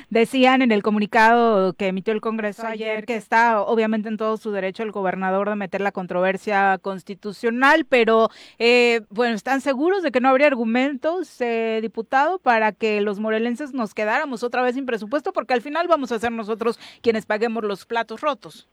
Decían 0.10 0.62
en 0.62 0.72
el 0.72 0.84
comunicado 0.84 1.74
que 1.74 1.88
emitió 1.88 2.14
el 2.14 2.22
Congreso 2.22 2.66
ayer 2.66 3.06
que 3.06 3.16
está 3.16 3.62
obviamente 3.62 4.10
en 4.10 4.18
todo 4.18 4.38
su 4.38 4.52
derecho 4.52 4.84
el 4.84 4.92
gobernador 4.92 5.50
de 5.50 5.56
meter 5.56 5.82
la 5.82 5.92
controversia 5.92 6.78
constitucional, 6.82 7.86
pero 7.88 8.30
eh, 8.60 9.02
bueno, 9.10 9.36
¿están 9.36 9.62
seguros 9.62 10.04
de 10.04 10.12
que 10.12 10.22
no 10.22 10.30
habría 10.30 10.48
argumentos, 10.48 11.40
eh, 11.42 11.80
diputado, 11.82 12.40
para 12.40 12.72
que 12.72 13.02
los 13.02 13.20
morelenses 13.20 13.74
nos 13.74 13.94
quedáramos 13.94 14.44
otra 14.44 14.62
vez 14.62 14.76
sin 14.76 14.86
presupuesto? 14.86 15.34
Porque 15.34 15.54
al 15.54 15.62
final 15.62 15.88
vamos 15.88 16.12
a 16.12 16.20
ser 16.20 16.32
nosotros 16.32 16.80
quienes 17.02 17.26
paguemos 17.26 17.64
los 17.64 17.86
platos 17.86 18.22
rotos. 18.22 18.68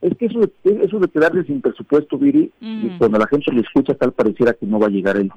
Es 0.00 0.16
que 0.16 0.26
eso, 0.26 0.40
eso 0.64 0.98
de 1.00 1.08
quedarse 1.08 1.42
sin 1.44 1.60
presupuesto, 1.60 2.16
Viri, 2.18 2.52
y 2.60 2.88
cuando 2.98 3.18
la 3.18 3.26
gente 3.26 3.50
lo 3.52 3.60
escucha, 3.60 3.94
tal 3.94 4.12
pareciera 4.12 4.52
que 4.52 4.64
no 4.64 4.78
va 4.78 4.86
a 4.86 4.90
llegar 4.90 5.16
el 5.16 5.28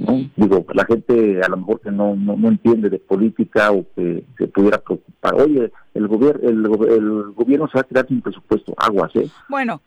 dinero. 0.00 0.30
Digo, 0.36 0.64
la 0.74 0.84
gente 0.84 1.40
a 1.42 1.48
lo 1.48 1.56
mejor 1.58 1.80
que 1.80 1.90
no, 1.90 2.14
no, 2.16 2.48
entiende 2.48 2.90
de 2.90 2.98
política 2.98 3.70
o 3.70 3.84
que 3.94 4.24
se 4.38 4.46
pudiera 4.48 4.78
preocupar. 4.78 5.34
Oye, 5.34 5.70
el, 5.94 6.08
gobierno 6.08 6.40
el, 6.48 7.32
gobierno 7.32 7.68
se 7.68 7.78
va 7.78 7.82
a 7.82 7.84
quedar 7.84 8.08
sin 8.08 8.20
presupuesto, 8.20 8.74
aguas, 8.76 9.14
¿eh? 9.16 9.28
Bueno, 9.48 9.80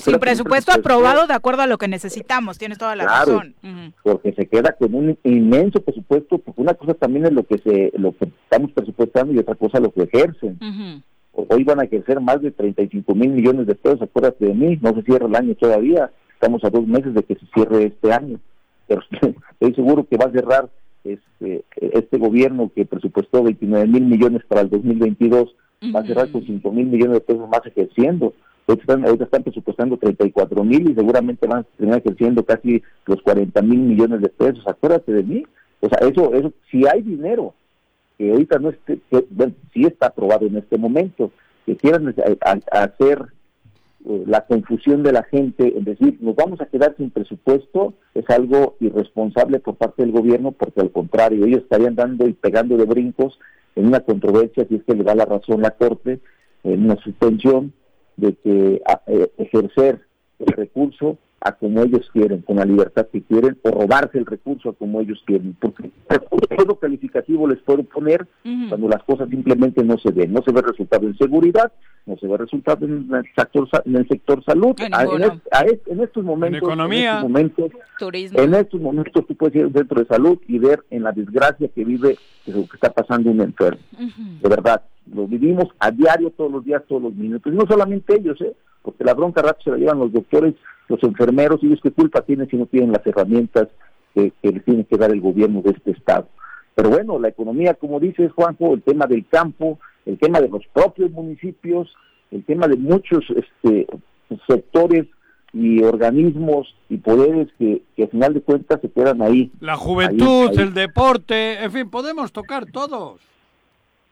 sin 0.00 0.18
presupuesto 0.18 0.72
aprobado 0.72 1.26
de 1.26 1.34
acuerdo 1.34 1.62
a 1.62 1.66
lo 1.66 1.78
que 1.78 1.88
necesitamos, 1.88 2.58
tienes 2.58 2.78
toda 2.78 2.96
la 2.96 3.04
razón. 3.04 3.54
Porque 4.02 4.32
se 4.32 4.46
queda 4.46 4.72
con 4.72 4.94
un 4.94 5.18
inmenso 5.22 5.80
presupuesto, 5.80 6.38
porque 6.38 6.60
una 6.60 6.74
cosa 6.74 6.94
también 6.94 7.26
es 7.26 7.32
lo 7.32 7.44
que 7.44 7.58
se 7.58 7.92
lo 7.96 8.12
que 8.16 8.26
estamos 8.26 8.72
presupuestando 8.72 9.32
y 9.32 9.38
otra 9.38 9.54
cosa 9.54 9.80
lo 9.80 9.92
que 9.92 10.02
ejercen 10.02 11.02
hoy 11.34 11.64
van 11.64 11.80
a 11.80 11.86
crecer 11.86 12.20
más 12.20 12.40
de 12.42 12.50
35 12.50 13.14
mil 13.14 13.30
millones 13.30 13.66
de 13.66 13.74
pesos, 13.74 14.02
acuérdate 14.02 14.46
de 14.46 14.54
mí, 14.54 14.78
no 14.80 14.94
se 14.94 15.02
cierra 15.02 15.26
el 15.26 15.34
año 15.34 15.54
todavía, 15.54 16.10
estamos 16.32 16.62
a 16.64 16.70
dos 16.70 16.86
meses 16.86 17.14
de 17.14 17.22
que 17.22 17.34
se 17.34 17.46
cierre 17.54 17.86
este 17.86 18.12
año, 18.12 18.38
pero 18.86 19.02
estoy 19.52 19.74
seguro 19.74 20.06
que 20.08 20.16
va 20.16 20.26
a 20.26 20.32
cerrar 20.32 20.70
este, 21.04 21.64
este 21.76 22.18
gobierno 22.18 22.70
que 22.74 22.86
presupuestó 22.86 23.42
29 23.42 23.86
mil 23.86 24.04
millones 24.04 24.42
para 24.48 24.62
el 24.62 24.70
2022, 24.70 25.54
va 25.94 26.00
a 26.00 26.06
cerrar 26.06 26.30
con 26.30 26.44
5 26.44 26.72
mil 26.72 26.86
millones 26.86 27.14
de 27.14 27.20
pesos 27.20 27.48
más 27.48 27.60
ejerciendo. 27.66 28.32
Ahorita 28.66 28.94
están, 28.94 29.22
están 29.22 29.42
presupuestando 29.42 29.98
34 29.98 30.64
mil 30.64 30.90
y 30.90 30.94
seguramente 30.94 31.46
van 31.46 31.60
a 31.60 31.62
terminar 31.76 31.98
ejerciendo 31.98 32.42
casi 32.44 32.82
los 33.04 33.20
40 33.20 33.60
mil 33.60 33.80
millones 33.80 34.22
de 34.22 34.30
pesos. 34.30 34.66
Acuérdate 34.66 35.12
de 35.12 35.22
mí. 35.22 35.42
O 35.80 35.88
sea, 35.90 36.08
eso, 36.08 36.32
eso, 36.32 36.52
si 36.70 36.86
hay 36.86 37.02
dinero, 37.02 37.52
que 38.16 38.30
ahorita 38.30 38.58
no 38.58 38.70
esté, 38.70 39.00
que, 39.10 39.26
bueno, 39.28 39.52
sí 39.74 39.84
está 39.84 40.06
aprobado 40.06 40.46
en 40.46 40.56
este 40.56 40.78
momento, 40.78 41.30
que 41.66 41.76
quieran 41.76 42.14
hacer 42.70 43.18
eh, 44.06 44.24
la 44.26 44.46
confusión 44.46 45.02
de 45.02 45.12
la 45.12 45.22
gente, 45.22 45.76
en 45.76 45.84
decir, 45.84 46.18
nos 46.20 46.36
vamos 46.36 46.60
a 46.60 46.66
quedar 46.66 46.94
sin 46.96 47.10
presupuesto, 47.10 47.94
es 48.14 48.28
algo 48.28 48.76
irresponsable 48.80 49.60
por 49.60 49.76
parte 49.76 50.02
del 50.02 50.12
gobierno, 50.12 50.52
porque 50.52 50.80
al 50.80 50.90
contrario, 50.90 51.46
ellos 51.46 51.62
estarían 51.62 51.94
dando 51.94 52.26
y 52.26 52.34
pegando 52.34 52.76
de 52.76 52.84
brincos 52.84 53.38
en 53.76 53.86
una 53.86 54.00
controversia, 54.00 54.66
si 54.68 54.76
es 54.76 54.84
que 54.84 54.94
le 54.94 55.04
da 55.04 55.14
la 55.14 55.24
razón 55.24 55.62
la 55.62 55.70
Corte, 55.70 56.20
en 56.64 56.84
una 56.84 56.96
suspensión 56.96 57.72
de 58.16 58.34
que 58.34 58.82
eh, 59.06 59.30
ejercer 59.38 60.00
el 60.38 60.52
recurso 60.52 61.18
a 61.44 61.52
como 61.52 61.82
ellos 61.82 62.08
quieren, 62.10 62.40
con 62.40 62.56
la 62.56 62.64
libertad 62.64 63.06
que 63.12 63.22
quieren, 63.22 63.58
o 63.62 63.70
robarse 63.70 64.16
el 64.16 64.24
recurso 64.24 64.70
a 64.70 64.72
como 64.72 65.00
ellos 65.00 65.22
quieren. 65.26 65.54
Porque 65.60 65.90
todo 66.56 66.76
calificativo 66.76 67.46
les 67.46 67.60
puedo 67.60 67.84
poner 67.84 68.26
cuando 68.42 68.88
las 68.88 69.02
cosas 69.04 69.28
simplemente 69.28 69.84
no 69.84 69.98
se 69.98 70.10
ven. 70.10 70.32
No 70.32 70.42
se 70.42 70.52
ve 70.52 70.62
resultado 70.62 71.06
en 71.06 71.16
seguridad, 71.18 71.70
no 72.06 72.16
se 72.16 72.26
ve 72.26 72.38
resultado 72.38 72.86
en 72.86 73.10
el 73.12 73.24
sector, 73.36 73.68
en 73.84 73.96
el 73.96 74.08
sector 74.08 74.42
salud. 74.42 74.74
En, 74.80 74.94
ah, 74.94 75.04
estos 75.66 76.24
momentos, 76.24 76.62
en, 76.62 76.64
economía, 76.64 77.16
estos 77.16 77.30
momentos, 77.30 77.72
turismo. 77.98 78.40
En 78.40 78.54
estos 78.54 78.80
momentos 78.80 79.26
tú 79.26 79.36
puedes 79.36 79.56
ir 79.56 79.70
dentro 79.70 80.00
de 80.00 80.06
salud 80.06 80.38
y 80.48 80.58
ver 80.58 80.82
en 80.88 81.02
la 81.02 81.12
desgracia 81.12 81.68
que 81.68 81.84
vive 81.84 82.16
lo 82.46 82.66
que 82.66 82.76
está 82.76 82.90
pasando 82.90 83.30
un 83.30 83.42
enfermo. 83.42 83.80
De 84.40 84.48
verdad, 84.48 84.82
lo 85.12 85.26
vivimos 85.26 85.68
a 85.78 85.90
diario, 85.90 86.30
todos 86.30 86.50
los 86.50 86.64
días, 86.64 86.82
todos 86.88 87.02
los 87.02 87.14
minutos. 87.14 87.52
Y 87.52 87.56
no 87.56 87.66
solamente 87.66 88.16
ellos, 88.16 88.40
¿eh? 88.40 88.56
Porque 88.84 89.02
la 89.02 89.14
bronca 89.14 89.42
rápido 89.42 89.64
se 89.64 89.70
la 89.70 89.76
llevan 89.78 89.98
los 89.98 90.12
doctores 90.12 90.54
los 90.88 91.02
enfermeros, 91.02 91.62
y 91.62 91.66
ellos 91.66 91.80
qué 91.82 91.90
culpa 91.90 92.22
tienen 92.22 92.48
si 92.48 92.56
no 92.56 92.66
tienen 92.66 92.92
las 92.92 93.06
herramientas 93.06 93.68
que, 94.14 94.32
les 94.42 94.64
tiene 94.64 94.84
que 94.84 94.96
dar 94.96 95.10
el 95.10 95.20
gobierno 95.20 95.62
de 95.62 95.70
este 95.70 95.92
estado. 95.92 96.28
Pero 96.74 96.90
bueno, 96.90 97.18
la 97.18 97.28
economía, 97.28 97.74
como 97.74 98.00
dices 98.00 98.32
Juanjo, 98.32 98.74
el 98.74 98.82
tema 98.82 99.06
del 99.06 99.26
campo, 99.26 99.78
el 100.06 100.18
tema 100.18 100.40
de 100.40 100.48
los 100.48 100.62
propios 100.72 101.10
municipios, 101.10 101.92
el 102.30 102.44
tema 102.44 102.68
de 102.68 102.76
muchos 102.76 103.24
este, 103.30 103.86
sectores 104.46 105.06
y 105.52 105.82
organismos 105.82 106.74
y 106.88 106.96
poderes 106.96 107.48
que, 107.58 107.82
que 107.96 108.02
al 108.04 108.10
final 108.10 108.34
de 108.34 108.42
cuentas 108.42 108.80
se 108.80 108.90
quedan 108.90 109.22
ahí. 109.22 109.52
La 109.60 109.76
juventud, 109.76 110.50
el 110.58 110.74
deporte, 110.74 111.62
en 111.62 111.70
fin, 111.70 111.88
podemos 111.88 112.32
tocar 112.32 112.66
todos. 112.66 113.20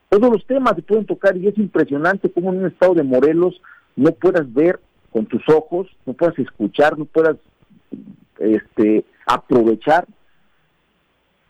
Todos 0.09 0.31
los 0.31 0.47
temas 0.47 0.77
se 0.77 0.83
pueden 0.83 1.07
tocar 1.07 1.37
y 1.37 1.49
es 1.49 1.59
impresionante 1.59 2.31
cómo 2.31 2.53
en 2.53 2.61
un 2.61 2.67
estado 2.67 2.95
de 2.95 3.03
Morelos 3.03 3.61
no 3.97 4.13
puedas 4.13 4.53
ver 4.53 4.81
con 5.11 5.27
tus 5.27 5.43
ojos, 5.49 5.89
no 6.07 6.15
puedas 6.15 6.39
escuchar, 6.39 6.99
no 6.99 7.05
puedas 7.05 7.37
este, 8.39 9.05
aprovechar 9.27 10.07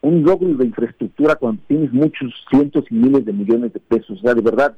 un 0.02 0.24
logro 0.24 0.48
de 0.54 0.66
infraestructura 0.66 1.36
cuando 1.36 1.62
tienes 1.68 1.92
muchos 1.92 2.32
cientos 2.50 2.84
y 2.90 2.94
miles 2.94 3.24
de 3.24 3.32
millones 3.32 3.72
de 3.72 3.80
pesos. 3.80 4.18
O 4.18 4.20
sea, 4.22 4.34
de 4.34 4.42
verdad, 4.42 4.76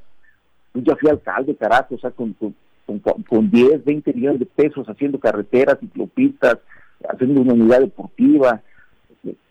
yo 0.75 0.83
ya 0.83 0.97
fui 0.97 1.09
alcalde, 1.09 1.57
carajo, 1.57 1.95
o 1.95 1.99
sea, 1.99 2.11
con, 2.11 2.35
con, 2.35 2.55
con, 3.23 3.51
10, 3.51 3.85
20 3.85 4.13
millones 4.13 4.41
de 4.41 4.47
pesos 4.47 4.87
haciendo 4.87 5.19
carreteras, 5.19 5.79
ciclopistas, 5.81 6.59
haciendo 7.09 7.41
una 7.41 7.55
unidad 7.55 7.81
deportiva. 7.81 8.61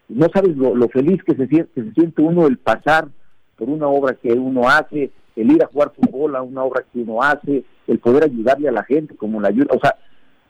No 0.08 0.28
sabes 0.32 0.56
lo, 0.56 0.88
feliz 0.90 1.24
que 1.24 1.36
se, 1.36 1.48
que 1.48 1.68
se 1.74 1.92
siente 1.94 2.22
uno 2.22 2.46
el 2.46 2.58
pasar 2.58 3.08
por 3.58 3.68
una 3.68 3.88
obra 3.88 4.14
que 4.14 4.32
uno 4.32 4.70
hace, 4.70 5.10
el 5.36 5.52
ir 5.52 5.64
a 5.64 5.68
jugar 5.68 5.92
fútbol 5.96 6.36
a 6.36 6.42
una 6.42 6.64
obra 6.64 6.84
que 6.92 7.00
uno 7.00 7.22
hace, 7.22 7.64
el 7.88 8.00
poder 8.00 8.24
ayudarle 8.24 8.70
a 8.70 8.72
la 8.72 8.84
gente 8.84 9.16
como 9.16 9.42
la 9.42 9.50
ayuda, 9.50 9.68
o 9.76 9.80
sea, 9.80 9.96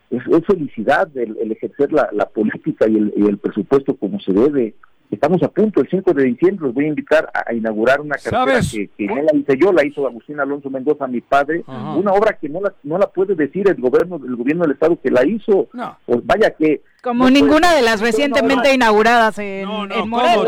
es, 0.09 0.45
felicidad 0.45 1.09
el, 1.17 1.51
ejercer 1.51 1.91
la, 1.91 2.25
política 2.29 2.87
y 2.87 2.97
el, 2.97 3.37
presupuesto 3.37 3.95
como 3.95 4.19
se 4.19 4.31
debe. 4.31 4.75
Estamos 5.09 5.43
a 5.43 5.47
punto, 5.47 5.81
el 5.81 5.89
5 5.89 6.11
de 6.13 6.23
diciembre 6.23 6.65
los 6.65 6.73
voy 6.73 6.85
a 6.85 6.87
invitar 6.87 7.29
a, 7.33 7.53
inaugurar 7.53 8.01
una 8.01 8.15
carretera 8.15 8.61
que, 8.97 9.05
no 9.05 9.15
la 9.21 9.35
hice 9.35 9.57
yo, 9.59 9.71
la 9.71 9.85
hizo 9.85 10.07
Agustín 10.07 10.39
Alonso 10.39 10.71
Mendoza, 10.71 11.07
mi 11.07 11.21
padre, 11.21 11.63
una 11.67 12.13
obra 12.13 12.37
que 12.39 12.49
no 12.49 12.61
la, 12.61 12.73
no 12.83 12.97
la 12.97 13.07
puede 13.07 13.35
decir 13.35 13.67
el 13.67 13.79
gobierno 13.79 14.15
el 14.15 14.35
gobierno 14.35 14.63
del 14.63 14.73
estado 14.73 14.99
que 14.99 15.11
la 15.11 15.25
hizo. 15.25 15.69
Pues 16.05 16.25
vaya 16.25 16.51
que 16.51 16.81
como 17.03 17.29
ninguna 17.29 17.73
de 17.73 17.81
las 17.81 17.99
recientemente 17.99 18.73
inauguradas 18.73 19.37
en, 19.37 19.65
no, 19.65 19.85
no, 19.85 19.95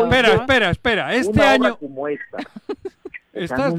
Espera, 0.04 0.34
espera, 0.34 0.70
espera. 0.70 1.14
Este 1.14 1.42
año. 1.42 1.76
como 1.76 2.08
esta. 2.08 2.38
Estás, 3.36 3.74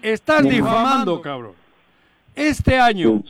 estás 0.00 0.42
difamando, 0.44 1.20
cabrón. 1.20 1.54
Este 2.34 2.78
año 2.78 3.24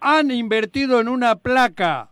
han 0.00 0.30
invertido 0.32 1.00
en 1.00 1.08
una 1.08 1.36
placa, 1.36 2.10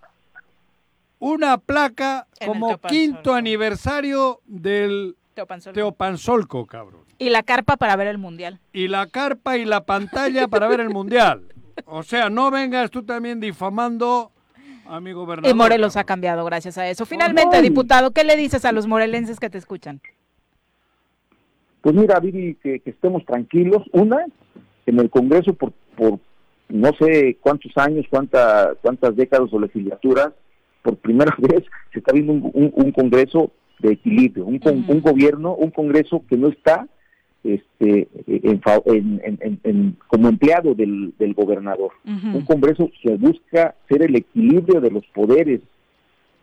una 1.18 1.58
placa 1.58 2.28
como 2.46 2.78
quinto 2.78 3.34
aniversario 3.34 4.40
del 4.46 5.16
Teopanzolco. 5.34 6.66
cabrón. 6.66 7.00
Y 7.18 7.30
la 7.30 7.42
carpa 7.42 7.76
para 7.76 7.96
ver 7.96 8.06
el 8.06 8.18
mundial. 8.18 8.60
Y 8.72 8.88
la 8.88 9.06
carpa 9.06 9.56
y 9.58 9.64
la 9.64 9.84
pantalla 9.84 10.48
para 10.48 10.68
ver 10.68 10.80
el 10.80 10.90
mundial. 10.90 11.42
O 11.86 12.02
sea, 12.02 12.30
no 12.30 12.50
vengas 12.50 12.90
tú 12.90 13.02
también 13.02 13.40
difamando 13.40 14.30
a 14.86 15.00
mi 15.00 15.12
gobernador. 15.12 15.50
Y 15.50 15.54
Morelos 15.54 15.96
ha 15.96 16.04
cambiado 16.04 16.44
gracias 16.44 16.78
a 16.78 16.88
eso. 16.88 17.04
Finalmente, 17.04 17.60
diputado, 17.62 18.12
¿qué 18.12 18.24
le 18.24 18.36
dices 18.36 18.64
a 18.64 18.72
los 18.72 18.86
morelenses 18.86 19.40
que 19.40 19.50
te 19.50 19.58
escuchan? 19.58 20.00
Pues 21.80 21.94
mira, 21.94 22.20
Viri, 22.20 22.56
que, 22.56 22.82
estemos 22.84 23.24
tranquilos. 23.24 23.82
Una, 23.92 24.26
en 24.86 24.98
el 24.98 25.10
Congreso 25.10 25.54
por, 25.54 25.72
por 25.96 26.18
no 26.68 26.90
sé 26.98 27.36
cuántos 27.40 27.72
años, 27.76 28.06
cuánta, 28.10 28.74
cuántas 28.82 29.16
décadas 29.16 29.52
o 29.52 29.60
legislaturas, 29.60 30.30
por 30.82 30.96
primera 30.96 31.34
vez 31.38 31.64
se 31.92 31.98
está 31.98 32.12
viendo 32.12 32.32
un, 32.32 32.92
Congreso 32.92 33.52
de 33.78 33.92
equilibrio, 33.92 34.44
un, 34.44 34.60
un, 34.88 35.00
gobierno, 35.00 35.54
un 35.54 35.70
Congreso 35.70 36.22
que 36.28 36.36
no 36.36 36.48
está 36.48 36.86
este, 37.42 38.08
en, 38.26 39.96
como 40.06 40.28
empleado 40.28 40.74
del, 40.74 41.14
del 41.18 41.32
gobernador, 41.32 41.92
un 42.04 42.44
Congreso 42.44 42.90
que 43.02 43.16
busca 43.16 43.74
ser 43.88 44.02
el 44.02 44.16
equilibrio 44.16 44.80
de 44.80 44.90
los 44.90 45.06
poderes 45.06 45.60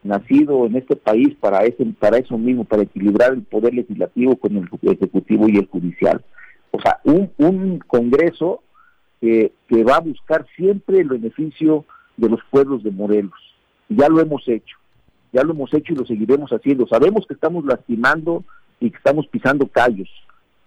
nacido 0.04 0.66
en 0.66 0.76
este 0.76 0.96
país 0.96 1.36
para, 1.40 1.64
ese, 1.66 1.86
para 2.00 2.18
eso 2.18 2.38
mismo, 2.38 2.64
para 2.64 2.84
equilibrar 2.84 3.34
el 3.34 3.44
poder 3.44 3.74
legislativo 3.74 4.36
con 4.36 4.56
el 4.56 4.70
ejecutivo 4.82 5.50
y 5.50 5.58
el 5.58 5.68
judicial. 5.68 6.24
O 6.72 6.82
sea, 6.82 7.00
un, 7.04 7.32
un 7.38 7.80
Congreso 7.80 8.62
que, 9.20 9.52
que 9.68 9.84
va 9.84 9.98
a 9.98 10.02
buscar 10.02 10.46
siempre 10.56 11.00
el 11.00 11.10
beneficio 11.10 11.86
de 12.18 12.30
los 12.30 12.40
pueblos 12.50 12.84
de 12.84 12.92
Morelos. 12.92 13.56
Ya 13.90 14.10
lo 14.10 14.20
hemos 14.20 14.48
hecho, 14.48 14.78
ya 15.32 15.44
lo 15.44 15.54
hemos 15.54 15.74
hecho 15.74 15.94
y 15.94 15.98
lo 15.98 16.06
seguiremos 16.06 16.52
haciendo. 16.52 16.88
Sabemos 16.88 17.26
que 17.28 17.34
estamos 17.34 17.66
lastimando 17.66 18.44
y 18.80 18.92
que 18.92 18.98
estamos 18.98 19.28
pisando 19.28 19.68
callos, 19.68 20.10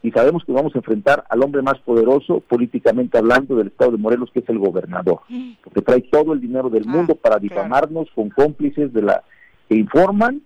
y 0.03 0.11
sabemos 0.13 0.45
que 0.45 0.53
vamos 0.53 0.75
a 0.75 0.79
enfrentar 0.79 1.25
al 1.29 1.43
hombre 1.43 1.61
más 1.63 1.79
poderoso 1.81 2.41
políticamente 2.41 3.19
hablando 3.19 3.55
del 3.57 3.67
estado 3.69 3.91
de 3.93 3.99
Morelos, 3.99 4.31
que 4.33 4.41
es 4.41 4.49
el 4.49 4.59
gobernador, 4.59 5.21
porque 5.63 5.83
trae 5.83 6.01
todo 6.03 6.33
el 6.33 6.41
dinero 6.41 6.71
del 6.71 6.85
ah, 6.87 6.91
mundo 6.91 7.15
para 7.15 7.39
difamarnos 7.39 8.09
con 8.15 8.31
cómplices 8.31 8.93
de 8.93 9.03
la 9.03 9.23
que 9.69 9.77
informan 9.77 10.43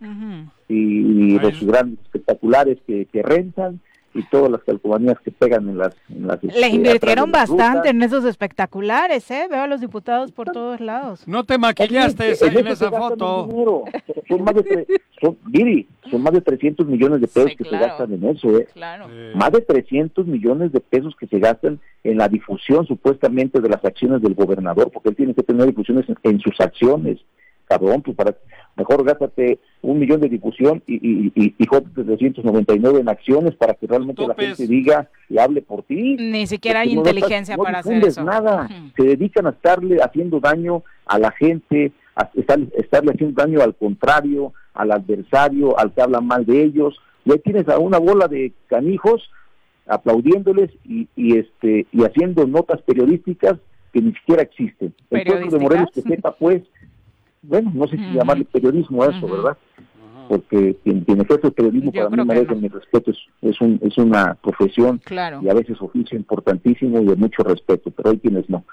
y, 0.68 1.36
Ahí 1.36 1.39
los 1.39 1.55
es- 1.55 1.66
grandes 1.66 1.98
espectaculares 2.05 2.78
que, 2.86 3.06
que 3.06 3.22
rentan 3.22 3.81
y 4.14 4.22
todas 4.24 4.50
las 4.50 4.62
calcomanías 4.62 5.18
que 5.20 5.30
pegan 5.32 5.68
en 5.68 5.78
las... 5.78 5.94
En 6.08 6.26
las 6.26 6.42
Le 6.42 6.48
este, 6.50 6.68
invirtieron 6.68 7.32
bastante 7.32 7.78
rutas. 7.78 7.90
en 7.90 8.02
esos 8.02 8.24
espectaculares, 8.24 9.30
¿eh? 9.30 9.46
Veo 9.50 9.62
a 9.62 9.66
los 9.66 9.80
diputados 9.80 10.30
por 10.32 10.50
todos 10.50 10.80
lados. 10.80 11.26
No 11.26 11.44
te 11.44 11.58
maquillaste 11.58 12.26
En 12.26 12.32
esa- 12.32 12.46
eso 12.46 12.58
en 12.58 12.64
se 12.66 12.72
esa 12.72 12.90
foto. 12.90 13.84
Son 14.28 14.42
más 14.44 14.54
de, 14.54 14.64
tre- 14.64 14.86
son, 15.20 15.36
Viri, 15.46 15.88
son 16.10 16.22
más 16.22 16.32
de 16.32 16.40
300 16.40 16.86
millones 16.86 17.20
de 17.20 17.26
pesos 17.28 17.50
Sí, 17.50 17.56
que 17.56 17.64
claro. 17.64 17.84
se 17.84 17.88
gastan 17.90 18.12
en 18.12 18.24
eso, 18.24 18.58
¿eh? 18.58 18.68
Claro. 18.72 19.06
Eh, 19.10 19.32
Más 19.34 19.50
de 19.52 19.60
300 19.60 20.26
millones 20.26 20.72
de 20.72 20.80
pesos 20.80 21.14
que 21.18 21.26
se 21.26 21.38
gastan 21.38 21.80
en 22.04 22.18
la 22.18 22.28
difusión 22.28 22.86
supuestamente 22.86 23.60
de 23.60 23.68
las 23.68 23.84
acciones 23.84 24.22
del 24.22 24.34
gobernador, 24.34 24.90
porque 24.92 25.08
él 25.10 25.16
tiene 25.16 25.34
que 25.34 25.42
tener 25.42 25.66
difusiones 25.66 26.08
en, 26.08 26.16
en 26.22 26.40
sus 26.40 26.60
acciones. 26.60 27.18
Cabrón, 27.66 28.02
pues 28.02 28.16
para 28.16 28.34
mejor 28.76 29.04
gástate 29.04 29.58
un 29.82 29.98
millón 29.98 30.20
de 30.20 30.28
difusión 30.28 30.82
y, 30.86 30.94
y, 30.96 31.32
y, 31.34 31.54
y 31.58 31.66
jódete 31.66 32.04
399 32.04 33.00
en 33.00 33.08
acciones 33.08 33.54
para 33.54 33.74
que 33.74 33.86
realmente 33.86 34.26
la 34.26 34.34
gente 34.34 34.66
diga 34.66 35.08
y 35.30 35.38
hable 35.38 35.62
por 35.62 35.82
ti. 35.84 36.16
Ni 36.16 36.46
siquiera 36.46 36.80
hay 36.80 36.94
no 36.94 37.00
estás- 37.02 37.14
inteligencia 37.14 37.56
no 37.56 37.62
para 37.62 37.78
hacer 37.78 37.94
difundes 37.94 38.14
eso. 38.18 38.24
nada. 38.24 38.68
Se 38.96 39.02
dedican 39.04 39.46
a 39.46 39.50
estarle 39.50 39.98
haciendo 40.02 40.40
daño 40.40 40.82
a 41.06 41.18
la 41.18 41.30
gente, 41.30 41.92
a 42.16 42.28
estar- 42.34 42.60
estarle 42.76 43.12
haciendo 43.12 43.40
daño 43.42 43.60
al 43.62 43.74
contrario, 43.74 44.52
al 44.74 44.92
adversario, 44.92 45.78
al 45.78 45.92
que 45.92 46.02
habla 46.02 46.20
mal 46.20 46.44
de 46.44 46.62
ellos. 46.64 46.96
Y 47.24 47.32
ahí 47.32 47.38
tienes 47.38 47.68
a 47.68 47.78
una 47.78 47.98
bola 47.98 48.28
de 48.28 48.52
canijos 48.66 49.22
aplaudiéndoles 49.86 50.70
y, 50.84 51.08
y 51.16 51.38
este 51.38 51.86
y 51.92 52.04
haciendo 52.04 52.46
notas 52.46 52.80
periodísticas 52.82 53.54
que 53.92 54.00
ni 54.00 54.12
siquiera 54.14 54.42
existen. 54.42 54.92
El 55.10 55.22
pueblo 55.24 55.50
de 55.50 55.58
Morelos 55.58 55.90
que 55.94 56.02
sepa, 56.02 56.34
pues, 56.34 56.62
bueno, 57.48 57.70
no 57.74 57.86
sé 57.86 57.96
si 57.96 58.12
llamarle 58.12 58.44
periodismo 58.44 59.02
a 59.02 59.06
eso. 59.06 59.26
¿verdad? 59.28 59.56
Porque 60.28 60.76
quien, 60.82 61.00
quien 61.02 61.20
ejerce 61.20 61.48
el 61.48 61.52
periodismo 61.52 61.92
Yo 61.92 62.08
para 62.08 62.22
mí 62.24 62.28
merece 62.28 62.54
no. 62.54 62.60
mi 62.62 62.68
respeto, 62.68 63.10
es, 63.10 63.18
es, 63.42 63.60
un, 63.60 63.78
es 63.82 63.96
una 63.98 64.34
profesión 64.42 64.98
Claro. 65.04 65.40
y 65.42 65.48
a 65.50 65.54
veces 65.54 65.80
oficio 65.82 66.16
importantísimo 66.16 67.00
y 67.00 67.04
de 67.04 67.16
mucho 67.16 67.42
respeto, 67.42 67.90
pero 67.90 68.10
hay 68.10 68.18
quienes 68.18 68.48
no. 68.48 68.64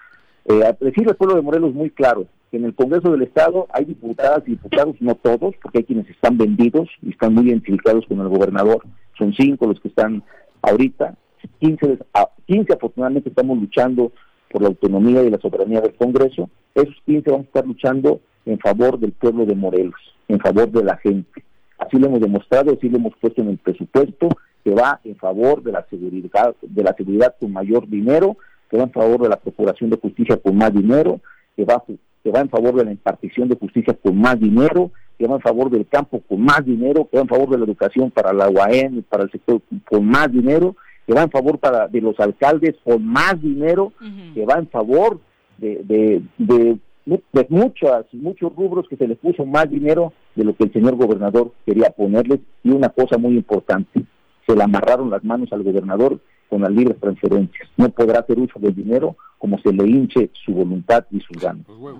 Eh, 0.46 0.64
a 0.66 0.72
decirle 0.84 1.12
al 1.12 1.18
pueblo 1.18 1.36
de 1.36 1.42
Morelos 1.42 1.74
muy 1.74 1.90
claro 1.90 2.26
que 2.50 2.58
en 2.58 2.66
el 2.66 2.74
Congreso 2.74 3.12
del 3.12 3.22
Estado 3.24 3.68
hay 3.74 3.86
diputadas 3.86 4.44
y 4.48 4.52
diputados, 4.52 4.96
no 5.02 5.16
todos, 5.16 5.54
porque 5.62 5.80
hay 5.80 5.84
quienes 5.84 6.10
están 6.10 6.38
vendidos 6.38 6.90
y 7.02 7.12
están 7.12 7.34
muy 7.34 7.48
identificados 7.50 8.06
con 8.08 8.20
el 8.22 8.28
gobernador. 8.30 8.82
Son 9.18 9.34
cinco 9.34 9.68
los 9.68 9.80
que 9.80 9.90
están 9.90 10.24
ahorita, 10.62 11.16
15, 11.60 11.88
des- 11.88 12.04
a- 12.14 12.30
15 12.48 12.74
afortunadamente 12.74 13.30
estamos 13.30 13.58
luchando 13.58 14.12
por 14.50 14.62
la 14.62 14.70
autonomía 14.70 15.22
y 15.24 15.30
la 15.30 15.38
soberanía 15.40 15.82
del 15.82 15.94
Congreso. 15.96 16.50
Esos 16.76 16.96
15 17.06 17.30
vamos 17.30 17.46
a 17.46 17.48
estar 17.48 17.68
luchando 17.68 18.20
en 18.46 18.60
favor 18.60 19.00
del 19.00 19.12
pueblo 19.12 19.46
de 19.46 19.56
Morelos, 19.56 20.00
en 20.28 20.40
favor 20.40 20.70
de 20.72 20.84
la 20.84 20.98
gente. 20.98 21.44
Así 21.78 21.98
lo 21.98 22.08
hemos 22.08 22.22
demostrado, 22.22 22.74
así 22.74 22.90
lo 22.90 22.98
hemos 22.98 23.14
puesto 23.18 23.42
en 23.42 23.50
el 23.50 23.58
presupuesto, 23.58 24.30
que 24.64 24.72
va 24.72 25.00
en 25.04 25.16
favor 25.16 25.64
de 25.64 25.72
la 25.72 25.86
seguridad, 25.90 26.56
de 26.62 26.84
la 26.84 26.94
seguridad 26.94 27.36
con 27.40 27.52
mayor 27.52 27.88
dinero, 27.88 28.38
que 28.70 28.78
va 28.78 28.84
en 28.84 28.92
favor 28.92 29.22
de 29.22 29.30
la 29.30 29.38
procuración 29.38 29.90
de 29.90 29.98
justicia 29.98 30.38
con 30.38 30.56
más 30.56 30.74
dinero, 30.74 31.20
que 31.56 31.66
va, 31.66 31.84
que 32.24 32.32
va 32.32 32.40
en 32.40 32.50
favor 32.50 32.76
de 32.76 32.86
la 32.86 32.92
impartición 32.92 33.50
de 33.50 33.56
justicia 33.56 33.98
con 34.02 34.18
más 34.18 34.40
dinero, 34.40 34.92
que 35.18 35.28
va 35.28 35.36
en 35.36 35.42
favor 35.42 35.70
del 35.70 35.88
campo 35.88 36.22
con 36.28 36.42
más 36.42 36.66
dinero, 36.66 37.08
que 37.10 37.18
va 37.18 37.24
en 37.24 37.28
favor 37.28 37.50
de 37.50 37.58
la 37.58 37.66
educación 37.66 38.12
para 38.12 38.34
la 38.34 38.50
UAM 38.50 39.04
para 39.10 39.24
el 39.24 39.32
sector 39.32 39.62
con 39.90 40.06
más 40.06 40.32
dinero, 40.32 40.76
que 41.06 41.14
va 41.14 41.24
en 41.24 41.32
favor 41.32 41.60
para 41.60 41.88
de 41.88 42.02
los 42.02 42.20
alcaldes 42.20 42.76
con 42.84 43.06
más 43.06 43.42
dinero, 43.42 43.92
que 44.34 44.46
va 44.46 44.56
en 44.56 44.68
favor 44.68 45.20
de, 45.58 45.82
de, 45.84 46.22
de, 46.38 46.78
de 47.06 47.48
muchas, 47.50 48.06
muchos 48.14 48.56
rubros 48.56 48.88
que 48.88 48.96
se 48.96 49.08
les 49.08 49.18
puso 49.18 49.46
más 49.46 49.70
dinero 49.70 50.14
de 50.36 50.44
lo 50.44 50.56
que 50.56 50.66
el 50.66 50.74
señor 50.74 50.96
gobernador 50.96 51.52
quería 51.66 51.90
ponerles 51.90 52.40
y 52.64 52.70
una 52.72 52.90
cosa 52.90 53.18
muy 53.18 53.36
importante, 53.36 54.04
se 54.48 54.56
le 54.56 54.64
amarraron 54.64 55.10
las 55.10 55.24
manos 55.24 55.52
al 55.52 55.64
gobernador 55.64 56.20
con 56.50 56.62
las 56.62 56.72
libres 56.72 57.00
transferencias. 57.00 57.70
No 57.78 57.90
podrá 57.90 58.20
hacer 58.20 58.38
uso 58.40 58.60
del 58.60 58.76
dinero 58.76 59.16
como 59.38 59.58
se 59.60 59.72
le 59.74 59.88
hinche 59.88 60.30
su 60.46 60.54
voluntad 60.54 61.06
y 61.12 61.20
sus 61.22 61.38
ganas. 61.42 61.66
Pues. 61.66 61.96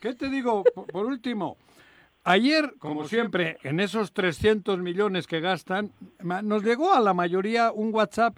¿Qué 0.00 0.14
te 0.14 0.28
digo? 0.30 0.64
Por, 0.92 1.06
último, 1.06 1.56
ayer, 2.24 2.74
como 2.78 3.04
siempre, 3.04 3.58
en 3.62 3.78
esos 3.80 4.12
300 4.12 4.78
millones 4.78 5.26
que 5.26 5.40
gastan, 5.40 5.90
ma- 6.22 6.42
nos 6.42 6.62
llegó 6.64 6.92
a 6.94 7.00
la 7.00 7.14
mayoría 7.14 7.72
un 7.72 7.94
WhatsApp 7.94 8.36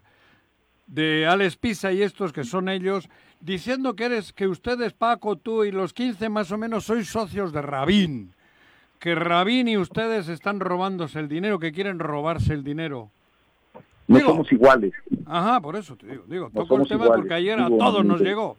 de 0.87 1.27
Alex 1.27 1.57
Pisa 1.57 1.93
y 1.93 2.03
estos 2.03 2.33
que 2.33 2.45
son 2.45 2.69
ellos, 2.69 3.09
diciendo 3.41 3.95
que 3.95 4.05
eres, 4.07 4.33
que 4.33 4.47
ustedes, 4.49 4.93
Paco, 4.93 5.37
tú 5.37 5.65
y 5.65 5.71
los 5.73 5.93
15 5.93 6.29
más 6.29 6.51
o 6.53 6.59
menos 6.59 6.85
sois 6.85 7.09
socios 7.09 7.53
de 7.53 7.63
Rabín. 7.63 8.33
Que 8.99 9.15
Rabín 9.15 9.69
y 9.69 9.77
ustedes 9.77 10.29
están 10.29 10.59
robándose 10.61 11.21
el 11.21 11.29
dinero, 11.29 11.59
que 11.59 11.73
quieren 11.73 11.99
robarse 11.99 12.53
el 12.53 12.65
dinero. 12.65 13.11
No 14.09 14.17
Digo- 14.19 14.31
somos 14.31 14.51
iguales. 14.53 14.93
Ajá, 15.27 15.61
por 15.61 15.77
eso 15.77 15.95
te 15.97 16.07
digo, 16.07 16.25
digo, 16.27 16.51
No 16.53 16.63
toco 16.63 16.83
el 16.83 16.89
tema 16.89 17.05
iguales, 17.05 17.21
porque 17.23 17.35
ayer 17.35 17.61
a 17.61 17.69
todos 17.69 18.05
nos 18.05 18.21
llegó. 18.21 18.57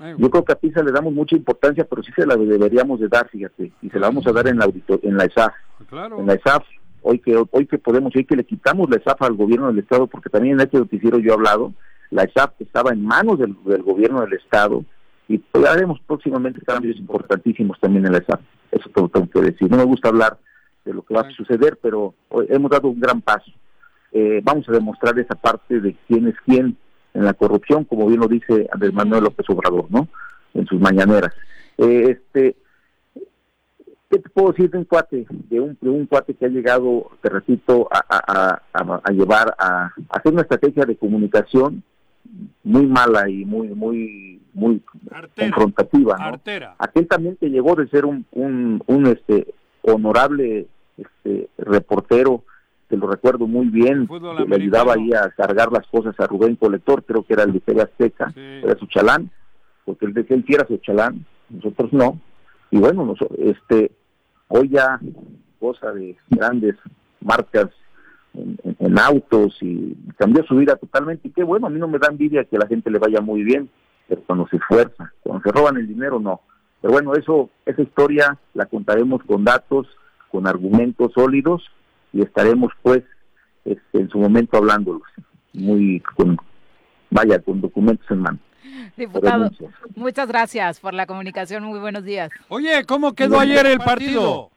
Ah, 0.00 0.14
Yo 0.16 0.30
creo 0.30 0.44
que 0.44 0.52
a 0.52 0.56
PISA 0.56 0.82
le 0.82 0.92
damos 0.92 1.12
mucha 1.12 1.34
importancia, 1.34 1.84
pero 1.84 2.02
sí 2.02 2.12
se 2.14 2.26
la 2.26 2.36
deberíamos 2.36 3.00
de 3.00 3.08
dar, 3.08 3.28
fíjate, 3.28 3.72
y 3.82 3.90
se 3.90 3.98
la 3.98 4.08
vamos 4.08 4.26
a 4.26 4.32
dar 4.32 4.46
en 4.46 4.58
la, 4.58 4.68
en 5.02 5.16
la 5.16 5.24
ESAF. 5.24 5.52
claro. 5.88 6.20
en 6.20 6.26
la 6.26 6.34
ESAF, 6.34 6.64
hoy 7.02 7.18
que 7.20 7.36
hoy 7.50 7.66
que 7.66 7.78
podemos, 7.78 8.14
hoy 8.14 8.24
que 8.24 8.36
le 8.36 8.44
quitamos 8.44 8.88
la 8.90 8.96
ESAF 8.96 9.22
al 9.22 9.34
gobierno 9.34 9.66
del 9.68 9.78
Estado, 9.80 10.06
porque 10.06 10.28
también 10.30 10.54
en 10.54 10.60
este 10.60 10.78
noticiero 10.78 11.18
yo 11.18 11.30
he 11.30 11.34
hablado, 11.34 11.72
la 12.10 12.24
ESAF 12.24 12.52
estaba 12.60 12.92
en 12.92 13.04
manos 13.04 13.38
del, 13.38 13.56
del 13.64 13.82
gobierno 13.82 14.20
del 14.22 14.34
Estado 14.34 14.84
y 15.28 15.38
pues, 15.38 15.64
haremos 15.66 16.00
próximamente 16.06 16.60
cambios 16.62 16.96
importantísimos 16.96 17.78
también 17.80 18.06
en 18.06 18.12
la 18.12 18.18
ESAF. 18.18 18.40
Eso 18.70 18.88
te 18.90 19.00
lo 19.00 19.08
tengo 19.08 19.28
que 19.28 19.40
decir. 19.40 19.70
No 19.70 19.76
me 19.76 19.84
gusta 19.84 20.08
hablar 20.08 20.38
de 20.84 20.94
lo 20.94 21.02
que 21.02 21.14
va 21.14 21.22
a 21.22 21.30
suceder, 21.30 21.78
pero 21.82 22.14
hoy 22.30 22.46
hemos 22.48 22.70
dado 22.70 22.88
un 22.88 23.00
gran 23.00 23.20
paso. 23.20 23.50
Eh, 24.12 24.40
vamos 24.42 24.66
a 24.68 24.72
demostrar 24.72 25.18
esa 25.18 25.34
parte 25.34 25.80
de 25.80 25.94
quién 26.06 26.28
es 26.28 26.34
quién 26.46 26.76
en 27.12 27.24
la 27.24 27.34
corrupción, 27.34 27.84
como 27.84 28.06
bien 28.06 28.20
lo 28.20 28.28
dice 28.28 28.68
Andrés 28.72 28.92
Manuel 28.92 29.24
López 29.24 29.48
Obrador, 29.50 29.86
¿no? 29.90 30.08
En 30.54 30.66
sus 30.66 30.80
mañaneras. 30.80 31.34
Eh, 31.76 32.16
este, 32.16 32.56
¿Qué 34.10 34.18
te 34.18 34.30
puedo 34.30 34.52
decir 34.52 34.70
de 34.70 34.78
un 34.78 34.84
cuate? 34.84 35.26
De 35.28 35.60
un, 35.60 35.76
de 35.80 35.90
un 35.90 36.06
cuate 36.06 36.32
que 36.34 36.46
ha 36.46 36.48
llegado, 36.48 37.10
te 37.20 37.28
repito, 37.28 37.88
a, 37.90 38.02
a, 38.08 38.62
a, 38.72 39.00
a 39.04 39.12
llevar 39.12 39.54
a 39.58 39.92
hacer 40.08 40.32
una 40.32 40.42
estrategia 40.42 40.86
de 40.86 40.96
comunicación 40.96 41.82
muy 42.64 42.86
mala 42.86 43.28
y 43.28 43.44
muy, 43.44 43.68
muy, 43.68 44.40
muy 44.54 44.82
Artera. 45.10 45.50
confrontativa, 45.54 46.16
¿no? 46.18 46.24
Artera. 46.26 46.74
Aquel 46.78 47.06
también 47.06 47.36
que 47.36 47.48
llegó 47.50 47.74
de 47.74 47.88
ser 47.88 48.04
un, 48.04 48.24
un, 48.32 48.82
un 48.86 49.06
este 49.06 49.54
honorable 49.82 50.66
este 50.96 51.48
reportero, 51.58 52.42
que 52.88 52.96
lo 52.96 53.06
recuerdo 53.08 53.46
muy 53.46 53.66
bien, 53.68 54.06
que 54.08 54.46
le 54.46 54.56
ayudaba 54.56 54.94
ahí 54.94 55.12
a 55.12 55.30
cargar 55.30 55.70
las 55.72 55.86
cosas 55.86 56.18
a 56.18 56.26
Rubén 56.26 56.56
Colector, 56.56 57.04
creo 57.04 57.22
que 57.22 57.34
era 57.34 57.44
el 57.44 57.52
de 57.52 57.60
TV 57.60 57.82
Azteca, 57.82 58.30
Sí. 58.32 58.40
era 58.40 58.76
su 58.78 58.86
chalán, 58.86 59.30
porque 59.84 60.06
él 60.06 60.14
decía 60.14 60.36
él 60.36 60.44
sí 60.46 60.54
era 60.54 60.66
su 60.66 60.76
chalán, 60.78 61.24
nosotros 61.50 61.92
no. 61.92 62.20
Y 62.70 62.78
bueno, 62.78 63.04
noso- 63.04 63.28
este 63.38 63.92
hoy 64.48 64.68
ya 64.70 64.98
cosa 65.60 65.92
de 65.92 66.16
grandes 66.30 66.76
marcas 67.20 67.68
en, 68.34 68.58
en- 68.64 68.76
en 68.78 68.98
autos 68.98 69.56
y 69.60 69.94
cambió 70.18 70.44
su 70.44 70.56
vida 70.56 70.76
totalmente. 70.76 71.28
Y 71.28 71.30
qué 71.32 71.44
bueno, 71.44 71.66
a 71.66 71.70
mí 71.70 71.78
no 71.78 71.88
me 71.88 71.98
da 71.98 72.08
envidia 72.08 72.44
que 72.44 72.56
a 72.56 72.60
la 72.60 72.66
gente 72.68 72.90
le 72.90 72.98
vaya 72.98 73.20
muy 73.20 73.42
bien, 73.42 73.68
pero 74.08 74.22
cuando 74.22 74.46
se 74.48 74.56
esfuerza, 74.56 75.12
cuando 75.22 75.42
se 75.42 75.52
roban 75.52 75.76
el 75.76 75.86
dinero, 75.88 76.18
no. 76.20 76.40
Pero 76.80 76.92
bueno, 76.92 77.14
eso 77.14 77.50
esa 77.66 77.82
historia 77.82 78.38
la 78.54 78.66
contaremos 78.66 79.22
con 79.24 79.44
datos, 79.44 79.86
con 80.30 80.46
argumentos 80.46 81.12
sólidos 81.14 81.62
y 82.12 82.22
estaremos 82.22 82.72
pues 82.82 83.02
este, 83.64 83.98
en 84.00 84.08
su 84.08 84.18
momento 84.18 84.56
hablándolos, 84.56 85.02
muy 85.52 86.00
con, 86.16 86.36
vaya, 87.10 87.38
con 87.40 87.60
documentos 87.60 88.08
en 88.10 88.20
mano. 88.20 88.38
Diputado, 88.96 89.50
muchas 89.96 90.28
gracias 90.28 90.80
por 90.80 90.94
la 90.94 91.06
comunicación. 91.06 91.64
Muy 91.64 91.78
buenos 91.78 92.04
días. 92.04 92.30
Oye, 92.48 92.84
¿cómo 92.86 93.14
quedó 93.14 93.40
ayer 93.40 93.66
el 93.66 93.78
partido? 93.78 94.50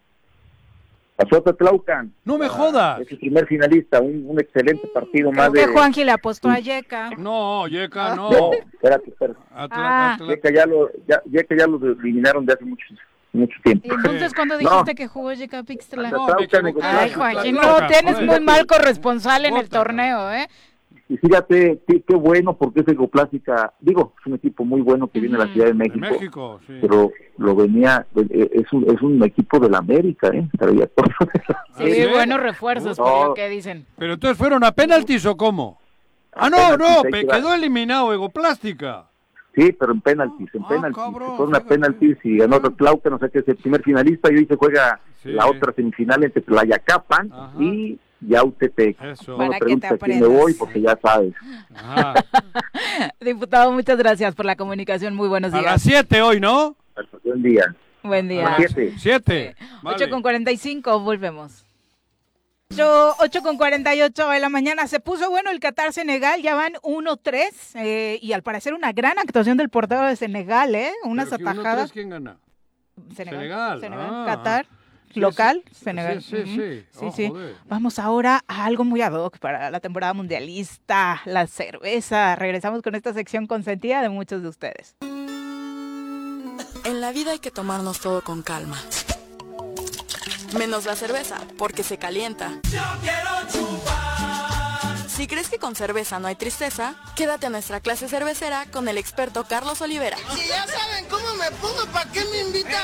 Pasó 1.23 1.37
a 1.37 1.43
Tetlaucan. 1.43 2.13
No 2.25 2.37
me 2.37 2.45
Ah, 2.45 2.49
jodas. 2.49 3.01
Es 3.01 3.11
el 3.11 3.19
primer 3.19 3.45
finalista, 3.47 3.99
un, 4.01 4.23
un 4.27 4.39
excelente 4.39 4.87
partido 4.93 5.31
más 5.31 5.51
de... 5.51 5.67
Juanji 5.67 6.03
le 6.03 6.11
apostó 6.11 6.49
a 6.49 6.59
Yeka. 6.59 7.11
No, 7.17 7.67
Yeca, 7.67 8.15
no. 8.15 8.31
No, 8.31 8.51
espérate, 8.53 9.09
espérate. 9.09 9.39
Atla- 9.53 9.69
Ah. 9.71 10.17
Atla- 10.19 10.53
Ya 10.53 10.65
lo, 10.65 10.89
ya, 11.07 11.43
que 11.43 11.57
ya 11.57 11.67
lo 11.67 11.77
eliminaron 11.85 12.45
de 12.45 12.53
hace 12.53 12.65
mucho, 12.65 12.85
mucho 13.33 13.55
tiempo. 13.63 13.87
¿Y 13.87 13.91
entonces 13.91 14.33
cuándo 14.33 14.55
No. 14.55 14.59
dijiste 14.59 14.95
que 14.95 15.07
jugó 15.07 15.33
Yeka 15.33 15.63
Pixtla? 15.63 16.09
No. 16.09 16.27
Ay, 16.81 17.51
no, 17.51 17.87
tienes 17.87 18.21
muy 18.21 18.39
mal 18.39 18.65
corresponsal 18.65 19.45
en 19.45 19.57
el 19.57 19.69
torneo, 19.69 20.31
¿eh? 20.31 20.47
Y 21.09 21.17
fíjate, 21.17 21.81
qué, 21.87 22.01
qué 22.07 22.15
bueno, 22.15 22.53
porque 22.55 22.79
es 22.81 22.87
Ecoplástica, 22.87 23.73
digo, 23.81 24.13
es 24.21 24.25
un 24.27 24.35
equipo 24.35 24.63
muy 24.63 24.79
bueno 24.81 25.09
que 25.09 25.19
viene 25.19 25.33
de 25.37 25.39
la 25.39 25.45
Ujú. 25.45 25.53
Ciudad 25.53 25.67
de 25.67 25.73
De 25.73 25.89
México, 25.97 26.59
sí. 26.65 26.77
pero 26.79 27.11
lo 27.37 27.53
venía, 27.55 28.05
eh, 28.15 28.49
es 28.53 28.71
un, 28.71 28.89
es 28.89 29.01
un 29.01 29.21
equipo 29.23 29.59
de 29.59 29.69
la 29.69 29.79
América, 29.79 30.29
¿eh? 30.29 30.47
Traía 30.57 30.87
todo. 30.87 31.05
Sí, 31.77 31.91
sí? 31.91 32.05
buenos 32.07 32.39
refuerzos, 32.39 32.97
por 32.97 33.07
No. 33.07 33.27
lo 33.29 33.33
que 33.33 33.49
dicen. 33.49 33.85
Pero 33.97 34.13
entonces 34.13 34.37
fueron 34.37 34.63
a 34.63 34.71
penaltis 34.71 35.25
o 35.25 35.35
cómo? 35.35 35.79
Ah, 36.33 36.49
no, 36.49 36.77
no, 36.77 37.03
que 37.03 37.27
quedó 37.27 37.53
eliminado 37.53 38.13
Egoplástica. 38.13 39.05
Sí, 39.53 39.73
pero 39.77 39.91
en 39.91 39.99
penaltis, 39.99 40.47
en 40.55 40.63
Ah, 40.63 40.67
penaltis. 40.69 40.95
cabrón, 41.03 41.35
Fueron 41.35 41.55
a 41.55 41.59
penaltis 41.59 42.17
y 42.23 42.37
ganó 42.37 42.61
Tlauca, 42.61 43.09
no 43.09 43.19
sé 43.19 43.29
qué 43.31 43.39
es 43.39 43.47
el 43.49 43.57
primer 43.57 43.83
finalista 43.83 44.31
y 44.31 44.37
hoy 44.37 44.45
se 44.45 44.55
juega 44.55 45.01
Sí. 45.21 45.29
la 45.33 45.45
otra 45.47 45.73
semifinal 45.73 46.23
entre 46.23 46.41
Tlayacapan 46.41 47.29
Ajá. 47.33 47.51
y 47.61 47.99
Yautepec. 48.21 49.01
Eso. 49.01 49.31
No 49.31 49.37
Para 49.37 49.49
me 49.49 49.55
que 49.55 49.59
te 49.59 49.65
preguntes 49.65 49.91
a 49.91 49.97
quién 49.97 50.19
me 50.19 50.25
aprendas. 50.25 50.41
voy 50.43 50.53
porque 50.53 50.81
ya 50.81 50.97
sabes. 51.01 51.33
Ajá. 51.73 52.13
Diputado, 53.19 53.71
muchas 53.71 53.97
gracias 53.97 54.35
por 54.35 54.45
la 54.45 54.55
comunicación. 54.55 55.15
Muy 55.15 55.27
buenos 55.27 55.53
A 55.53 55.59
días. 55.59 55.71
las 55.71 55.81
7 55.81 56.21
hoy, 56.21 56.39
¿no? 56.39 56.75
Buen 57.23 57.41
día. 57.41 57.75
Buen 58.03 58.25
A 58.27 58.29
día. 58.29 58.43
las 58.43 58.57
siete. 58.57 58.93
7. 58.97 59.55
8 59.83 60.09
con 60.09 60.21
45, 60.21 60.99
volvemos. 60.99 61.65
8, 62.73 63.15
8 63.19 63.41
con 63.41 63.57
48 63.57 64.29
de 64.29 64.39
la 64.39 64.49
mañana. 64.49 64.87
Se 64.87 64.99
puso 64.99 65.29
bueno 65.29 65.51
el 65.51 65.59
Qatar 65.59 65.91
Senegal, 65.93 66.41
ya 66.41 66.55
van 66.55 66.73
1-3. 66.83 67.75
eh, 67.75 68.17
y 68.21 68.31
al 68.33 68.43
parecer 68.43 68.73
una 68.73 68.91
gran 68.93 69.19
actuación 69.19 69.57
del 69.57 69.69
portero 69.69 70.03
de 70.05 70.15
Senegal, 70.15 70.73
¿eh? 70.75 70.91
Unas 71.03 71.33
atajadas. 71.33 71.91
¿Quién 71.91 72.09
gana? 72.09 72.37
Senegal. 73.15 73.81
Senegal, 73.81 74.09
ah. 74.11 74.23
Qatar. 74.25 74.65
Local, 75.19 75.63
sí, 75.71 75.83
Senegal. 75.85 76.21
sí, 76.21 76.37
sí, 76.37 76.45
sí. 76.45 76.85
sí, 76.91 76.99
Oh, 77.01 77.11
sí. 77.15 77.27
joder. 77.29 77.55
Vamos 77.67 77.99
ahora 77.99 78.43
a 78.47 78.65
algo 78.65 78.83
muy 78.83 79.01
ad 79.01 79.13
hoc 79.13 79.37
para 79.39 79.69
la 79.71 79.79
temporada 79.79 80.13
mundialista, 80.13 81.21
la 81.25 81.47
cerveza. 81.47 82.35
Regresamos 82.35 82.81
con 82.81 82.95
esta 82.95 83.13
sección 83.13 83.47
consentida 83.47 84.01
de 84.01 84.09
muchos 84.09 84.41
de 84.43 84.47
ustedes. 84.49 84.95
En 86.83 86.99
la 87.01 87.11
vida 87.11 87.31
hay 87.31 87.39
que 87.39 87.51
tomarnos 87.51 87.99
todo 87.99 88.21
con 88.23 88.41
calma. 88.41 88.77
Menos 90.57 90.85
la 90.85 90.95
cerveza, 90.95 91.37
porque 91.57 91.83
se 91.83 91.97
calienta. 91.97 92.59
Si 95.07 95.27
crees 95.27 95.49
que 95.49 95.59
con 95.59 95.75
cerveza 95.75 96.19
no 96.19 96.27
hay 96.27 96.35
tristeza, 96.35 96.95
quédate 97.15 97.45
a 97.45 97.49
nuestra 97.49 97.79
clase 97.79 98.09
cervecera 98.09 98.65
con 98.71 98.87
el 98.87 98.97
experto 98.97 99.43
Carlos 99.45 99.79
Olivera. 99.81 100.17
Si 100.35 100.47
ya 100.47 100.65
saben 100.67 101.05
cómo 101.09 101.35
me 101.35 101.51
pongo, 101.51 101.85
¿para 101.93 102.11
qué 102.11 102.21
me 102.25 102.39
invitan? 102.41 102.81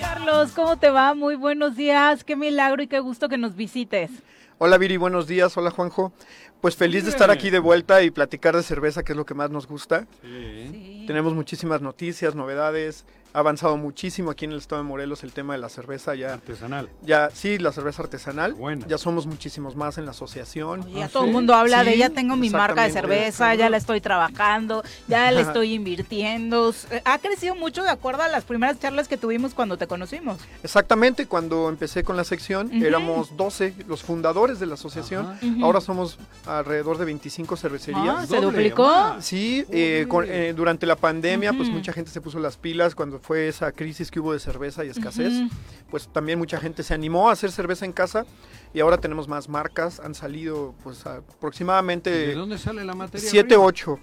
Carlos, 0.00 0.52
¿cómo 0.52 0.76
te 0.78 0.90
va? 0.90 1.14
Muy 1.14 1.34
buenos 1.34 1.76
días. 1.76 2.22
Qué 2.24 2.36
milagro 2.36 2.82
y 2.82 2.86
qué 2.86 3.00
gusto 3.00 3.28
que 3.28 3.36
nos 3.36 3.56
visites. 3.56 4.10
Hola 4.58 4.78
Viri, 4.78 4.96
buenos 4.96 5.26
días. 5.26 5.56
Hola 5.56 5.70
Juanjo. 5.70 6.12
Pues 6.60 6.76
feliz 6.76 7.04
de 7.04 7.10
estar 7.10 7.30
aquí 7.30 7.50
de 7.50 7.58
vuelta 7.58 8.02
y 8.02 8.10
platicar 8.10 8.56
de 8.56 8.62
cerveza, 8.62 9.02
que 9.02 9.12
es 9.12 9.16
lo 9.16 9.26
que 9.26 9.34
más 9.34 9.50
nos 9.50 9.66
gusta. 9.66 10.06
Sí. 10.22 11.04
Tenemos 11.06 11.34
muchísimas 11.34 11.82
noticias, 11.82 12.34
novedades. 12.34 13.04
Ha 13.36 13.40
avanzado 13.40 13.76
muchísimo 13.76 14.30
aquí 14.30 14.46
en 14.46 14.52
el 14.52 14.56
estado 14.56 14.80
de 14.80 14.88
Morelos 14.88 15.22
el 15.22 15.34
tema 15.34 15.52
de 15.52 15.58
la 15.58 15.68
cerveza. 15.68 16.14
Ya, 16.14 16.32
Artesanal. 16.32 16.88
ya 17.02 17.28
sí, 17.34 17.58
la 17.58 17.70
cerveza 17.70 18.02
artesanal. 18.02 18.54
Buena. 18.54 18.86
Ya 18.86 18.96
somos 18.96 19.26
muchísimos 19.26 19.76
más 19.76 19.98
en 19.98 20.06
la 20.06 20.12
asociación. 20.12 20.80
Oye, 20.84 21.00
ya 21.00 21.04
¿Ah, 21.04 21.08
todo 21.10 21.24
el 21.24 21.28
sí? 21.28 21.34
mundo 21.34 21.52
habla 21.52 21.84
de 21.84 21.98
ya 21.98 22.08
tengo 22.08 22.34
mi 22.36 22.48
marca 22.48 22.84
de 22.84 22.92
cerveza, 22.92 23.54
ya 23.54 23.68
la 23.68 23.76
estoy 23.76 24.00
trabajando, 24.00 24.82
ya 25.06 25.30
le 25.32 25.40
Ajá. 25.42 25.50
estoy 25.50 25.74
invirtiendo. 25.74 26.70
S- 26.70 27.02
Ha 27.04 27.18
crecido 27.18 27.54
mucho 27.54 27.82
de 27.82 27.90
acuerdo 27.90 28.22
a 28.22 28.28
las 28.28 28.44
primeras 28.44 28.80
charlas 28.80 29.06
que 29.06 29.18
tuvimos 29.18 29.52
cuando 29.52 29.76
te 29.76 29.86
conocimos. 29.86 30.38
Exactamente, 30.62 31.26
cuando 31.26 31.68
empecé 31.68 32.04
con 32.04 32.16
la 32.16 32.24
sección 32.24 32.72
éramos 32.82 33.36
12 33.36 33.74
los 33.86 34.02
fundadores 34.02 34.60
de 34.60 34.64
la 34.66 34.74
asociación. 34.76 35.38
Ahora 35.62 35.82
somos 35.82 36.18
alrededor 36.46 36.96
de 36.96 37.04
25 37.04 37.54
cervecerías. 37.58 38.16
Ah, 38.20 38.26
se 38.26 38.40
duplicó. 38.40 39.16
Sí, 39.20 39.62
eh, 39.70 40.06
con- 40.08 40.24
eh, 40.26 40.54
durante 40.56 40.86
la 40.86 40.96
pandemia, 40.96 41.52
pues 41.52 41.68
mucha 41.68 41.92
gente 41.92 42.10
se 42.10 42.22
puso 42.22 42.38
las 42.38 42.56
pilas 42.56 42.94
cuando 42.94 43.20
fue 43.26 43.48
esa 43.48 43.72
crisis 43.72 44.12
que 44.12 44.20
hubo 44.20 44.32
de 44.32 44.38
cerveza 44.38 44.84
y 44.84 44.88
escasez. 44.88 45.32
Pues 45.90 46.06
también 46.06 46.38
mucha 46.38 46.60
gente 46.60 46.84
se 46.84 46.94
animó 46.94 47.28
a 47.28 47.32
hacer 47.32 47.50
cerveza 47.50 47.84
en 47.84 47.92
casa 47.92 48.24
y 48.74 48.80
ahora 48.80 48.98
tenemos 48.98 49.28
más 49.28 49.48
marcas. 49.48 50.00
Han 50.00 50.14
salido, 50.14 50.74
pues, 50.82 51.04
¿De 51.04 51.10
aproximadamente 51.10 52.34
dónde 52.34 52.58
sale 52.58 52.84
la 52.84 52.94
materia 52.94 53.28
7, 53.28 53.48
prima? 53.48 53.64
8 53.64 53.98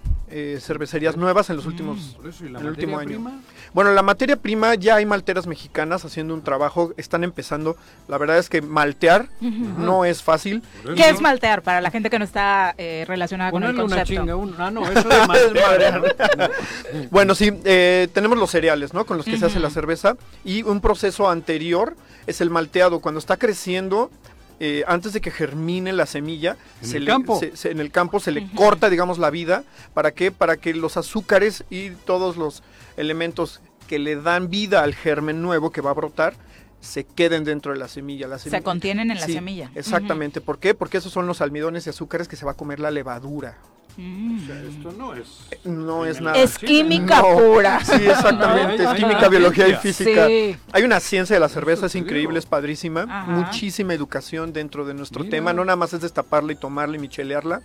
cervecerías 0.60 1.16
nuevas 1.16 1.48
en 1.50 1.56
los 1.56 1.66
últimos. 1.66 2.16
Por 2.16 2.28
eso, 2.28 2.44
¿y 2.44 2.48
la 2.48 2.58
en 2.58 2.64
el 2.66 2.70
último 2.72 2.96
materia 2.96 3.16
año. 3.16 3.24
prima? 3.28 3.42
Bueno, 3.72 3.92
la 3.92 4.02
materia 4.02 4.36
prima 4.36 4.74
ya 4.74 4.96
hay 4.96 5.06
malteras 5.06 5.46
mexicanas 5.46 6.04
haciendo 6.04 6.34
un 6.34 6.42
trabajo, 6.42 6.92
están 6.96 7.24
empezando. 7.24 7.76
La 8.08 8.18
verdad 8.18 8.38
es 8.38 8.48
que 8.48 8.62
maltear 8.62 9.28
no 9.40 10.04
es 10.04 10.22
fácil. 10.22 10.62
¿Qué 10.96 11.08
es 11.08 11.20
maltear 11.20 11.62
para 11.62 11.80
la 11.80 11.90
gente 11.90 12.10
que 12.10 12.18
no 12.18 12.24
está 12.24 12.74
eh, 12.78 13.04
relacionada 13.06 13.50
con 13.50 13.62
el 13.62 13.70
Ponerle 13.74 13.84
una 13.84 13.96
concepto? 13.96 14.22
chinga. 14.22 14.36
Un, 14.36 14.54
ah, 14.58 14.70
no, 14.70 14.86
eso 14.88 15.08
de 15.08 15.26
madrear. 15.26 16.50
Bueno, 17.10 17.34
sí, 17.34 17.52
eh, 17.64 18.08
tenemos 18.12 18.38
los 18.38 18.50
cereales, 18.50 18.92
¿no? 18.94 19.04
Con 19.04 19.16
los 19.16 19.26
que 19.26 19.36
se 19.38 19.46
hace 19.46 19.60
la 19.60 19.70
cerveza. 19.70 20.16
Y 20.44 20.62
un 20.62 20.80
proceso 20.80 21.28
anterior 21.28 21.96
es 22.26 22.40
el 22.40 22.50
malteado. 22.50 23.00
Cuando 23.00 23.18
está 23.18 23.36
creciendo, 23.36 24.10
eh, 24.60 24.84
antes 24.86 25.12
de 25.12 25.20
que 25.20 25.30
germine 25.30 25.92
la 25.92 26.06
semilla, 26.06 26.56
¿En 26.82 26.88
se 26.88 26.96
el 26.98 27.04
le- 27.04 27.10
campo? 27.10 27.38
se- 27.40 27.56
se- 27.56 27.70
en 27.70 27.80
el 27.80 27.90
campo 27.90 28.20
se 28.20 28.30
le 28.32 28.48
corta, 28.54 28.88
digamos, 28.90 29.18
la 29.18 29.30
vida. 29.30 29.64
¿Para 29.94 30.12
qué? 30.12 30.30
Para 30.30 30.56
que 30.56 30.74
los 30.74 30.96
azúcares 30.96 31.64
y 31.70 31.90
todos 31.90 32.36
los 32.36 32.62
elementos 32.96 33.60
que 33.88 33.98
le 33.98 34.16
dan 34.16 34.48
vida 34.50 34.82
al 34.82 34.94
germen 34.94 35.42
nuevo 35.42 35.70
que 35.70 35.80
va 35.80 35.90
a 35.90 35.94
brotar 35.94 36.34
se 36.80 37.04
queden 37.04 37.44
dentro 37.44 37.72
de 37.72 37.78
la 37.78 37.88
semilla. 37.88 38.28
La 38.28 38.38
Se 38.38 38.50
semilla- 38.50 38.62
contienen 38.64 39.10
en 39.10 39.18
la 39.18 39.26
Sí, 39.26 39.32
semilla. 39.32 39.70
Exactamente. 39.74 40.40
¿Por 40.40 40.58
qué? 40.58 40.74
Porque 40.74 40.98
esos 40.98 41.12
son 41.12 41.26
los 41.26 41.40
almidones 41.40 41.86
y 41.86 41.90
azúcares 41.90 42.28
que 42.28 42.36
se 42.36 42.44
va 42.44 42.52
a 42.52 42.56
comer 42.56 42.78
la 42.80 42.90
levadura. 42.90 43.58
Mm. 43.96 44.42
O 44.42 44.46
sea, 44.46 44.62
esto 44.62 44.92
no 44.92 45.14
es... 45.14 45.26
No 45.64 46.04
es 46.06 46.20
nada. 46.20 46.36
Es 46.36 46.58
química 46.58 47.22
No. 47.22 47.36
pura. 47.38 47.80
Sí, 47.84 47.92
exactamente. 48.06 48.82
No, 48.82 48.92
es 48.92 48.98
química, 48.98 49.20
hay 49.24 49.30
biología 49.30 49.68
y 49.68 49.74
física. 49.76 50.26
Sí. 50.26 50.56
Hay 50.72 50.82
una 50.82 51.00
ciencia 51.00 51.34
de 51.34 51.40
la 51.40 51.48
cerveza, 51.48 51.86
es 51.86 51.94
increíble, 51.94 52.38
es 52.38 52.46
padrísima. 52.46 53.02
Ajá. 53.08 53.30
Muchísima 53.30 53.94
educación 53.94 54.52
dentro 54.52 54.84
de 54.84 54.94
nuestro 54.94 55.22
Mira. 55.24 55.30
tema. 55.36 55.52
No 55.52 55.64
nada 55.64 55.76
más 55.76 55.92
es 55.92 56.00
destaparla 56.00 56.52
y 56.52 56.56
tomarla 56.56 56.96
y 56.96 56.98
michelearla. 57.00 57.62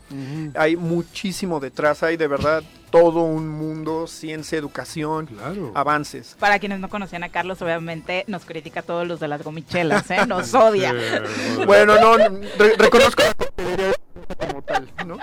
Hay 0.55 0.75
muchísimo 0.75 1.59
detrás. 1.59 2.03
Hay 2.03 2.17
de 2.17 2.27
verdad 2.27 2.63
todo 2.91 3.21
un 3.21 3.47
mundo, 3.47 4.07
ciencia, 4.07 4.57
educación, 4.57 5.27
Claro. 5.27 5.71
avances. 5.75 6.35
Para 6.39 6.57
quienes 6.59 6.79
no 6.79 6.89
conocían 6.89 7.23
a 7.23 7.29
Carlos, 7.29 7.61
obviamente 7.61 8.23
nos 8.27 8.45
critica 8.45 8.79
a 8.79 8.83
todos 8.83 9.07
los 9.07 9.19
de 9.19 9.27
las 9.27 9.43
gomichelas, 9.43 10.09
¿eh? 10.09 10.25
Nos 10.27 10.53
odia. 10.55 10.91
Sí, 10.91 11.61
Bueno, 11.67 11.99
no, 11.99 12.17
re- 12.17 12.75
reconozco 12.77 13.21
la 13.23 13.98
como 14.35 14.61
tal, 14.61 14.91
¿no? 15.05 15.17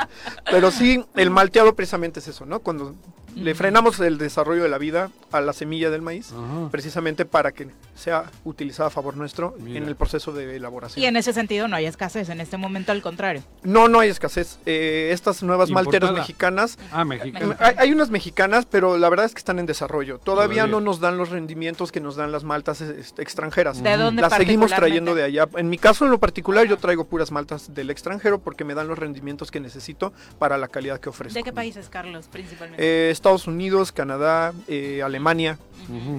Pero 0.50 0.70
sí, 0.70 1.04
el 1.14 1.30
malteado 1.30 1.74
precisamente 1.74 2.20
es 2.20 2.28
eso, 2.28 2.46
¿no? 2.46 2.60
Cuando 2.60 2.94
le 3.36 3.54
frenamos 3.54 4.00
el 4.00 4.18
desarrollo 4.18 4.62
de 4.62 4.68
la 4.68 4.78
vida 4.78 5.10
a 5.30 5.40
la 5.40 5.52
semilla 5.52 5.90
del 5.90 6.02
maíz, 6.02 6.32
Ajá. 6.32 6.68
precisamente 6.70 7.24
para 7.24 7.52
que 7.52 7.68
sea 7.94 8.24
utilizada 8.44 8.88
a 8.88 8.90
favor 8.90 9.16
nuestro 9.16 9.54
Mira. 9.58 9.78
en 9.78 9.84
el 9.88 9.94
proceso 9.96 10.32
de 10.32 10.56
elaboración. 10.56 11.02
Y 11.02 11.06
en 11.06 11.16
ese 11.16 11.32
sentido 11.32 11.68
no 11.68 11.76
hay 11.76 11.86
escasez, 11.86 12.28
en 12.30 12.40
este 12.40 12.56
momento 12.56 12.92
al 12.92 13.02
contrario. 13.02 13.42
No, 13.62 13.88
no 13.88 14.00
hay 14.00 14.08
escasez. 14.08 14.58
Eh, 14.66 15.10
estas 15.12 15.42
nuevas 15.42 15.70
malteras 15.70 16.12
mexicanas, 16.12 16.78
Ah, 16.90 17.04
mexicano. 17.04 17.54
hay, 17.58 17.74
hay 17.78 17.92
unas 17.92 18.10
mexicanas, 18.10 18.66
pero 18.70 18.96
la 18.98 19.08
verdad 19.08 19.26
es 19.26 19.32
que 19.34 19.38
están 19.38 19.58
en 19.58 19.66
desarrollo. 19.66 20.18
Todavía 20.18 20.62
Todavía. 20.62 20.66
no 20.66 20.80
nos 20.80 21.00
dan 21.00 21.16
los 21.18 21.30
rendimientos 21.30 21.92
que 21.92 22.00
nos 22.00 22.16
dan 22.16 22.32
las 22.32 22.44
maltas 22.44 22.80
este, 22.80 23.22
extranjeras. 23.22 23.82
¿De 23.82 23.96
dónde 23.96 24.22
Las 24.22 24.34
seguimos 24.34 24.70
trayendo 24.72 25.14
de 25.14 25.24
allá. 25.24 25.48
En 25.56 25.68
mi 25.68 25.78
caso 25.78 26.04
en 26.04 26.10
lo 26.10 26.18
particular 26.18 26.66
yo 26.66 26.76
traigo 26.78 27.04
puras 27.04 27.30
maltas 27.32 27.74
del 27.74 27.90
extranjero 27.90 28.38
porque 28.38 28.64
me 28.64 28.74
dan 28.74 28.88
los 28.88 28.98
rendimientos 28.98 29.50
que 29.50 29.60
necesito 29.60 30.12
para 30.38 30.56
la 30.58 30.68
calidad 30.68 31.00
que 31.00 31.08
ofrezco. 31.10 31.34
¿De 31.38 31.42
qué 31.42 31.52
países, 31.52 31.88
Carlos, 31.88 32.28
principalmente? 32.30 32.82
Eh, 32.82 33.10
Estados 33.26 33.48
Unidos, 33.48 33.90
Canadá, 33.90 34.52
eh, 34.68 35.02
Alemania. 35.02 35.58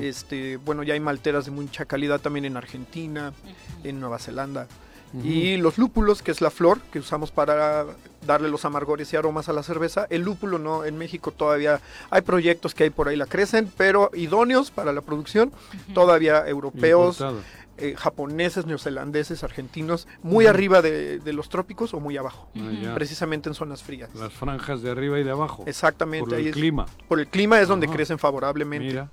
Este, 0.02 0.58
bueno, 0.58 0.84
ya 0.84 0.94
hay 0.94 1.00
malteras 1.00 1.46
de 1.46 1.52
mucha 1.52 1.86
calidad 1.86 2.20
también 2.20 2.44
en 2.44 2.58
Argentina, 2.58 3.32
en 3.86 4.02
Nueva 4.02 4.20
Zelanda. 4.20 4.68
Y 5.24 5.56
los 5.56 5.78
lúpulos, 5.78 6.22
que 6.22 6.32
es 6.32 6.42
la 6.42 6.52
flor 6.52 6.82
que 6.92 7.00
usamos 7.00 7.32
para 7.32 7.86
darle 8.26 8.50
los 8.50 8.66
amargores 8.66 9.14
y 9.14 9.16
aromas 9.16 9.48
a 9.48 9.54
la 9.54 9.64
cerveza. 9.64 10.06
El 10.10 10.24
lúpulo 10.24 10.60
no, 10.60 10.84
en 10.84 10.98
México 10.98 11.32
todavía 11.32 11.80
hay 12.10 12.24
proyectos 12.24 12.76
que 12.76 12.84
hay 12.84 12.90
por 12.90 13.08
ahí 13.08 13.16
la 13.16 13.26
crecen, 13.26 13.72
pero 13.78 14.12
idóneos 14.14 14.70
para 14.70 14.92
la 14.92 15.00
producción, 15.00 15.54
todavía 15.94 16.46
europeos, 16.46 17.22
Importado. 17.22 17.42
Eh, 17.78 17.96
japoneses, 17.98 18.66
neozelandeses, 18.66 19.44
argentinos, 19.44 20.08
muy 20.24 20.46
arriba 20.48 20.82
de, 20.82 21.20
de 21.20 21.34
los 21.34 21.50
trópicos 21.50 21.94
o 21.94 22.00
muy 22.00 22.18
abajo, 22.18 22.50
Ah, 22.56 22.94
precisamente 22.96 23.50
en 23.50 23.56
zonas 23.56 23.84
frías. 23.84 24.10
Las 24.16 24.34
franjas 24.34 24.82
de 24.82 24.92
arriba 24.92 25.20
y 25.20 25.24
de 25.24 25.32
abajo. 25.32 25.64
Exactamente, 25.68 26.26
Por 26.28 26.36
ahí 26.36 26.44
el 26.44 26.48
es- 26.50 26.54
clima. 26.56 26.86
por 27.08 27.20
el 27.20 27.28
clima 27.28 27.60
es 27.60 27.68
donde 27.68 27.88
crecen 27.88 28.20
favorablemente. 28.20 28.88
Mira. 28.88 29.10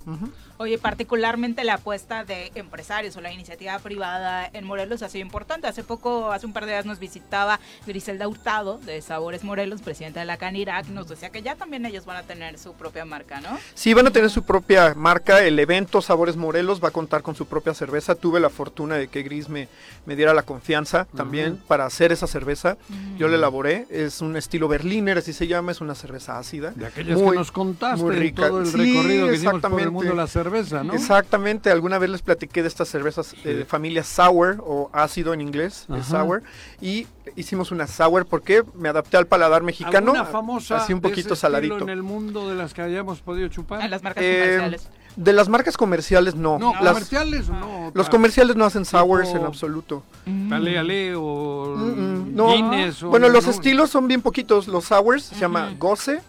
Oye, 0.56 0.78
particularmente 0.78 1.64
la 1.64 1.74
apuesta 1.74 2.22
de 2.24 2.52
empresarios 2.54 3.16
o 3.16 3.20
la 3.20 3.32
iniciativa 3.32 3.76
privada 3.80 4.48
en 4.52 4.64
Morelos 4.64 5.02
ha 5.02 5.08
sido 5.08 5.22
importante. 5.22 5.66
Hace 5.66 5.82
poco, 5.82 6.30
hace 6.30 6.46
un 6.46 6.52
par 6.52 6.64
de 6.64 6.70
días 6.72 6.86
nos 6.86 7.00
visitaba 7.00 7.58
Griselda 7.86 8.28
Hurtado 8.28 8.78
de 8.78 9.02
Sabores 9.02 9.42
Morelos, 9.42 9.82
presidenta 9.82 10.20
de 10.20 10.26
la 10.26 10.36
Canirac, 10.36 10.86
nos 10.86 11.08
decía 11.08 11.30
que 11.30 11.42
ya 11.42 11.56
también 11.56 11.84
ellos 11.86 12.04
van 12.04 12.18
a 12.18 12.22
tener 12.22 12.56
su 12.58 12.72
propia 12.74 13.04
marca, 13.04 13.40
¿no? 13.40 13.58
Sí, 13.74 13.94
van 13.94 14.06
a 14.06 14.10
tener 14.12 14.30
su 14.30 14.44
propia 14.44 14.94
marca. 14.94 15.42
El 15.42 15.58
evento 15.58 16.00
Sabores 16.00 16.36
Morelos 16.36 16.82
va 16.82 16.88
a 16.88 16.92
contar 16.92 17.22
con 17.22 17.34
su 17.34 17.46
propia 17.46 17.74
cerveza. 17.74 18.14
Tuve 18.14 18.38
la 18.38 18.48
fortuna 18.48 18.94
de 18.94 19.08
que 19.08 19.24
Gris 19.24 19.48
me, 19.48 19.66
me 20.06 20.14
diera 20.14 20.34
la 20.34 20.42
confianza 20.42 21.06
también 21.16 21.56
para 21.66 21.84
hacer 21.84 22.12
esa 22.12 22.28
cerveza. 22.28 22.76
Yo 23.18 23.26
la 23.26 23.34
elaboré. 23.36 23.86
Es 23.90 24.20
un 24.20 24.36
estilo 24.36 24.68
Berliner, 24.68 25.18
así 25.18 25.32
se 25.32 25.48
llama. 25.48 25.72
Es 25.72 25.80
una 25.80 25.96
cerveza 25.96 26.38
ácida. 26.38 26.70
De 26.76 26.86
aquellas 26.86 27.18
Muy- 27.18 27.32
que 27.32 27.38
nos 27.38 27.50
contaste 27.50 28.04
muy 28.04 28.14
en 28.14 28.20
rica. 28.20 28.46
todo 28.48 28.60
el 28.60 28.66
Sí, 28.68 28.76
recorrido 28.76 29.26
que 29.28 29.34
hicimos 29.34 29.34
por 29.34 29.34
el 29.34 29.56
exactamente. 29.56 29.90
mundo 29.90 30.10
de 30.10 30.16
la 30.16 30.26
cerveza. 30.28 30.43
Cerveza, 30.44 30.84
¿no? 30.84 30.92
Exactamente, 30.94 31.70
alguna 31.70 31.98
vez 31.98 32.10
les 32.10 32.22
platiqué 32.22 32.62
de 32.62 32.68
estas 32.68 32.88
cervezas 32.88 33.34
eh, 33.44 33.54
de 33.54 33.64
familia 33.64 34.04
sour 34.04 34.62
o 34.66 34.90
ácido 34.92 35.34
en 35.34 35.40
inglés, 35.40 35.86
sour, 36.08 36.42
y 36.80 37.06
hicimos 37.36 37.72
una 37.72 37.86
sour 37.86 38.26
porque 38.26 38.62
me 38.74 38.88
adapté 38.88 39.16
al 39.16 39.26
paladar 39.26 39.62
mexicano, 39.62 40.12
¿Alguna 40.12 40.24
famosa 40.24 40.76
así 40.76 40.92
un 40.92 41.00
de 41.00 41.08
ese 41.08 41.14
poquito 41.16 41.36
saladito. 41.36 41.78
en 41.80 41.88
el 41.88 42.02
mundo 42.02 42.48
de 42.48 42.54
las 42.54 42.72
que 42.74 42.82
hayamos 42.82 43.20
podido 43.20 43.48
chupar? 43.48 43.80
En 43.82 43.90
las 43.90 44.02
marcas 44.02 44.22
Eh, 44.24 44.42
comerciales. 44.58 44.88
de 45.16 45.32
las 45.32 45.48
marcas 45.48 45.76
comerciales 45.76 46.34
no, 46.34 46.58
No, 46.58 46.72
Las- 46.74 46.92
comerciales 46.94 47.48
no. 47.48 47.90
los 47.94 48.08
comerciales 48.08 48.56
no 48.56 48.64
hacen 48.64 48.84
sours 48.84 49.28
Tipo- 49.28 49.38
en 49.40 49.44
absoluto. 49.46 50.02
Ale 50.50 50.78
Ale 50.78 51.14
o 51.16 51.74
Mm, 51.76 51.82
mm, 52.30 52.34
no. 52.36 52.48
Guinness 52.52 53.02
o- 53.02 53.08
Bueno, 53.08 53.28
los 53.28 53.44
no. 53.44 53.50
estilos 53.50 53.90
son 53.90 54.06
bien 54.08 54.22
poquitos. 54.22 54.68
Los 54.68 54.84
sours 54.86 55.24
se 55.24 55.36
llama 55.36 55.72
Gosse, 55.78 56.20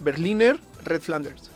Berliner, 0.00 0.58
Red 0.84 1.00
Flanders. 1.02 1.50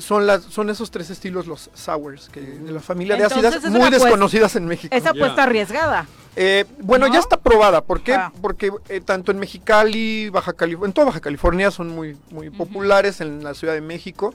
Son, 0.00 0.26
las, 0.26 0.42
son 0.44 0.70
esos 0.70 0.90
tres 0.90 1.10
estilos 1.10 1.46
los 1.46 1.70
sours, 1.74 2.28
que 2.28 2.40
de 2.40 2.72
la 2.72 2.80
familia 2.80 3.16
de 3.16 3.24
Entonces, 3.24 3.56
ácidas 3.56 3.72
muy 3.72 3.90
desconocidas 3.90 4.56
en 4.56 4.66
México. 4.66 4.94
Esa 4.94 5.10
apuesta 5.10 5.44
arriesgada. 5.44 6.06
Eh, 6.36 6.64
bueno, 6.80 7.08
¿No? 7.08 7.14
ya 7.14 7.20
está 7.20 7.38
probada. 7.38 7.82
¿Por 7.82 8.02
qué? 8.02 8.14
Ah. 8.14 8.32
Porque 8.40 8.72
eh, 8.88 9.00
tanto 9.00 9.32
en 9.32 9.38
Mexicali, 9.38 10.28
Baja 10.30 10.52
California, 10.52 10.88
en 10.88 10.92
toda 10.92 11.06
Baja 11.06 11.20
California 11.20 11.70
son 11.70 11.88
muy, 11.88 12.16
muy 12.30 12.50
populares, 12.50 13.20
en 13.20 13.42
la 13.42 13.54
Ciudad 13.54 13.74
de 13.74 13.80
México. 13.80 14.34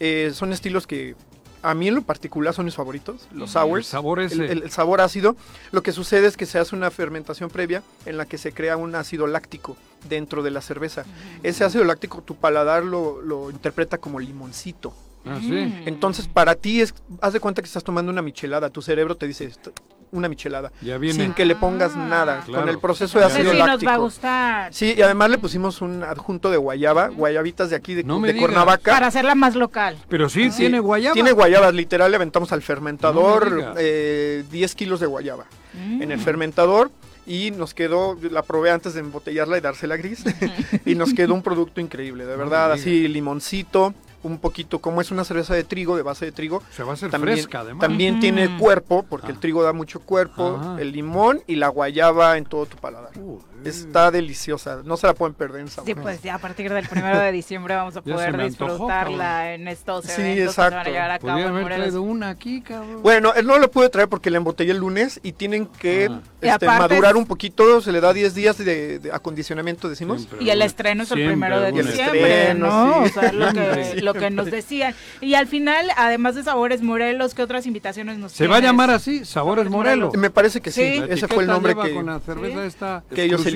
Eh, 0.00 0.32
son 0.34 0.52
estilos 0.52 0.86
que 0.86 1.14
a 1.62 1.74
mí 1.74 1.88
en 1.88 1.94
lo 1.94 2.02
particular 2.02 2.52
son 2.54 2.64
mis 2.64 2.74
favoritos, 2.74 3.28
los 3.32 3.50
sours. 3.52 3.86
El 3.86 3.90
sabor 3.90 4.20
ese. 4.20 4.34
El, 4.34 4.42
el- 4.50 4.62
el 4.64 4.70
sabor 4.70 5.00
ácido. 5.00 5.36
Lo 5.70 5.82
que 5.82 5.92
sucede 5.92 6.26
es 6.26 6.36
que 6.36 6.46
se 6.46 6.58
hace 6.58 6.74
una 6.76 6.90
fermentación 6.90 7.50
previa 7.50 7.82
en 8.06 8.16
la 8.16 8.26
que 8.26 8.38
se 8.38 8.52
crea 8.52 8.76
un 8.76 8.94
ácido 8.94 9.26
láctico 9.26 9.76
dentro 10.08 10.42
de 10.42 10.50
la 10.50 10.60
cerveza. 10.60 11.04
Ese 11.42 11.64
ácido 11.64 11.84
láctico 11.84 12.22
tu 12.22 12.34
paladar 12.36 12.84
lo, 12.84 13.22
lo 13.22 13.50
interpreta 13.50 13.98
como 13.98 14.18
limoncito. 14.20 14.92
Ah, 15.24 15.38
sí. 15.40 15.72
Entonces 15.86 16.26
para 16.26 16.56
ti 16.56 16.80
es, 16.80 16.94
haz 17.20 17.32
de 17.32 17.38
cuenta 17.40 17.62
que 17.62 17.66
estás 17.66 17.84
tomando 17.84 18.10
una 18.10 18.22
michelada, 18.22 18.70
tu 18.70 18.82
cerebro 18.82 19.16
te 19.16 19.28
dice 19.28 19.44
"Esto- 19.44 19.72
una 20.12 20.28
michelada, 20.28 20.70
Ya 20.82 20.98
viene. 20.98 21.18
sin 21.24 21.32
que 21.32 21.44
le 21.46 21.56
pongas 21.56 21.96
nada, 21.96 22.42
Claro. 22.44 22.60
con 22.62 22.68
el 22.68 22.78
proceso 22.78 23.18
de 23.18 23.24
Ya 23.26 23.32
ácido 23.34 23.52
sí 23.52 23.58
nos 23.58 23.84
va 23.86 23.94
a 23.94 23.96
gustar. 23.96 24.74
Sí, 24.74 24.94
y 24.96 25.02
además 25.02 25.30
le 25.30 25.38
pusimos 25.38 25.80
un 25.80 26.04
adjunto 26.04 26.50
de 26.50 26.58
guayaba, 26.58 27.08
guayabitas 27.08 27.70
de 27.70 27.76
aquí 27.76 27.94
de, 27.94 28.04
No 28.04 28.20
de. 28.20 28.36
Cuernavaca. 28.36 28.92
Para 28.92 29.06
hacerla 29.06 29.34
más 29.34 29.56
local. 29.56 29.96
Pero 30.08 30.28
sí, 30.28 30.50
Sí, 30.50 30.58
tiene 30.58 30.80
guayaba. 30.80 31.14
Tiene 31.14 31.32
guayabas, 31.32 31.74
literal, 31.74 32.10
le 32.10 32.16
aventamos 32.16 32.52
al 32.52 32.58
No 32.58 32.60
me 32.60 32.66
fermentador 32.66 33.74
eh, 33.78 34.44
10 34.50 34.74
kilos 34.74 35.00
de 35.00 35.06
guayaba 35.06 35.46
Mm. 35.74 36.02
en 36.02 36.12
el 36.12 36.18
fermentador 36.20 36.90
y 37.26 37.50
nos 37.52 37.72
quedó, 37.72 38.18
la 38.30 38.42
probé 38.42 38.70
antes 38.70 38.92
de 38.92 39.00
embotellarla 39.00 39.56
y 39.56 39.60
dársela 39.62 39.96
gris 39.96 40.22
y 40.84 40.94
nos 40.94 41.14
quedó 41.14 41.32
un 41.32 41.42
producto 41.42 41.80
increíble, 41.80 42.26
de 42.26 42.32
No 42.32 42.38
verdad, 42.38 42.72
así 42.72 43.08
limoncito, 43.08 43.94
un 44.22 44.38
poquito, 44.38 44.78
como 44.78 45.00
es 45.00 45.10
una 45.10 45.24
cerveza 45.24 45.54
de 45.54 45.64
trigo, 45.64 45.96
de 45.96 46.02
base 46.02 46.24
de 46.24 46.32
trigo, 46.32 46.62
Se 46.70 46.82
va 46.82 46.90
a 46.90 46.94
hacer 46.94 47.10
también, 47.10 47.34
fresca, 47.36 47.60
además. 47.60 47.80
también 47.80 48.20
tiene 48.20 48.56
cuerpo, 48.58 49.04
porque 49.08 49.28
Ah. 49.28 49.30
el 49.30 49.38
trigo 49.40 49.62
da 49.62 49.72
mucho 49.72 50.00
cuerpo, 50.00 50.58
Ajá. 50.60 50.80
el 50.80 50.92
limón 50.92 51.40
y 51.46 51.56
la 51.56 51.68
guayaba 51.68 52.36
en 52.38 52.44
todo 52.44 52.66
tu 52.66 52.76
paladar. 52.76 53.10
Uh, 53.18 53.40
Está 53.70 54.10
deliciosa, 54.10 54.80
no 54.84 54.96
se 54.96 55.06
la 55.06 55.14
pueden 55.14 55.34
perder 55.34 55.62
en 55.62 55.68
sabor. 55.68 55.86
Sí, 55.86 55.94
pues 55.94 56.22
ya 56.22 56.34
a 56.34 56.38
partir 56.38 56.72
del 56.72 56.88
primero 56.88 57.18
de 57.18 57.32
diciembre 57.32 57.74
vamos 57.74 57.96
a 57.96 58.02
poder 58.02 58.34
antojó, 58.34 58.44
disfrutarla 58.74 59.54
en 59.54 59.68
estos 59.68 60.04
Sí, 60.04 60.20
eventos 60.22 60.46
que 60.48 60.52
se 60.52 60.60
van 60.60 60.72
a 60.72 60.76
exacto. 60.76 60.90
llevar 60.90 61.10
a 61.10 61.18
cabo 61.18 61.28
Podría 61.32 61.46
en 61.46 61.50
haber 61.52 61.66
traído 61.66 62.02
una 62.02 62.28
aquí, 62.30 62.60
cabrón. 62.60 63.02
Bueno, 63.02 63.32
él 63.34 63.46
no 63.46 63.58
lo 63.58 63.70
pude 63.70 63.88
traer 63.88 64.08
porque 64.08 64.30
la 64.30 64.38
embotellé 64.38 64.72
el 64.72 64.78
lunes 64.78 65.20
y 65.22 65.32
tienen 65.32 65.66
que 65.66 66.08
Ah. 66.10 66.20
Y 66.42 66.48
este, 66.48 66.66
aparte 66.66 66.94
madurar 66.94 67.16
un 67.16 67.24
poquito, 67.26 67.80
se 67.80 67.92
le 67.92 68.00
da 68.00 68.12
10 68.12 68.34
días 68.34 68.58
de, 68.58 68.98
de 68.98 69.12
acondicionamiento, 69.12 69.88
decimos. 69.88 70.22
Siempre 70.22 70.44
Y 70.44 70.50
el 70.50 70.60
estreno 70.62 71.04
es 71.04 71.10
el 71.12 71.24
primero 71.24 71.60
de 71.60 71.70
diciembre, 71.70 72.40
estreno, 72.42 72.66
¿no? 72.66 73.06
sí. 73.06 73.12
O 73.16 73.20
sea, 73.20 73.32
lo 73.32 73.52
que, 73.52 74.00
lo 74.02 74.14
que 74.14 74.30
nos 74.30 74.46
decían. 74.50 74.94
Y 75.20 75.34
al 75.34 75.46
final, 75.46 75.86
además 75.96 76.34
de 76.34 76.42
Sabores 76.42 76.82
Morelos, 76.82 77.34
¿qué 77.34 77.42
otras 77.42 77.66
invitaciones 77.66 78.18
nos 78.18 78.32
¿Se 78.32 78.48
va 78.48 78.56
a 78.56 78.60
llamar 78.60 78.90
así? 78.90 79.24
Sabores 79.24 79.68
Morelos. 79.70 80.14
Me 80.16 80.30
parece 80.30 80.60
que 80.60 80.72
sí, 80.72 81.00
ese 81.08 81.28
fue 81.28 81.44
el 81.44 81.48
nombre 81.48 81.76
que, 81.76 81.94
con 81.94 82.06
la 82.06 82.18
cerveza 82.18 82.60
Sí. 82.60 82.66
esta 82.66 83.04
que 83.14 83.22
ellos 83.22 83.46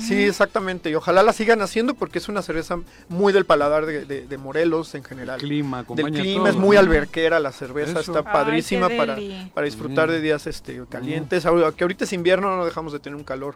Sí, 0.00 0.22
exactamente. 0.24 0.90
Y 0.90 0.94
ojalá 0.94 1.22
la 1.22 1.32
sigan 1.32 1.62
haciendo 1.62 1.94
porque 1.94 2.18
es 2.18 2.28
una 2.28 2.42
cerveza 2.42 2.78
muy 3.08 3.32
del 3.32 3.44
paladar 3.44 3.86
de, 3.86 4.04
de- 4.04 4.26
de 4.26 4.38
Morelos 4.38 4.94
en 4.94 5.04
general. 5.04 5.38
Clima, 5.40 5.84
Del 5.88 6.10
clima 6.12 6.44
todo, 6.44 6.48
es 6.48 6.56
muy 6.56 6.74
¿no? 6.76 6.80
alberquera 6.80 7.40
la 7.40 7.52
cerveza, 7.52 8.00
Eso. 8.00 8.12
está 8.18 8.22
padrísima 8.32 8.88
para, 8.88 9.16
para 9.54 9.64
disfrutar 9.64 10.08
Mm. 10.08 10.12
de 10.12 10.20
días 10.20 10.46
este 10.46 10.82
calientes. 10.88 11.44
Que 11.76 11.84
ahorita 11.84 12.04
es 12.04 12.12
invierno, 12.12 12.56
no 12.56 12.64
dejamos 12.64 12.92
de 12.92 12.98
tener 12.98 13.16
un 13.16 13.24
calor 13.24 13.54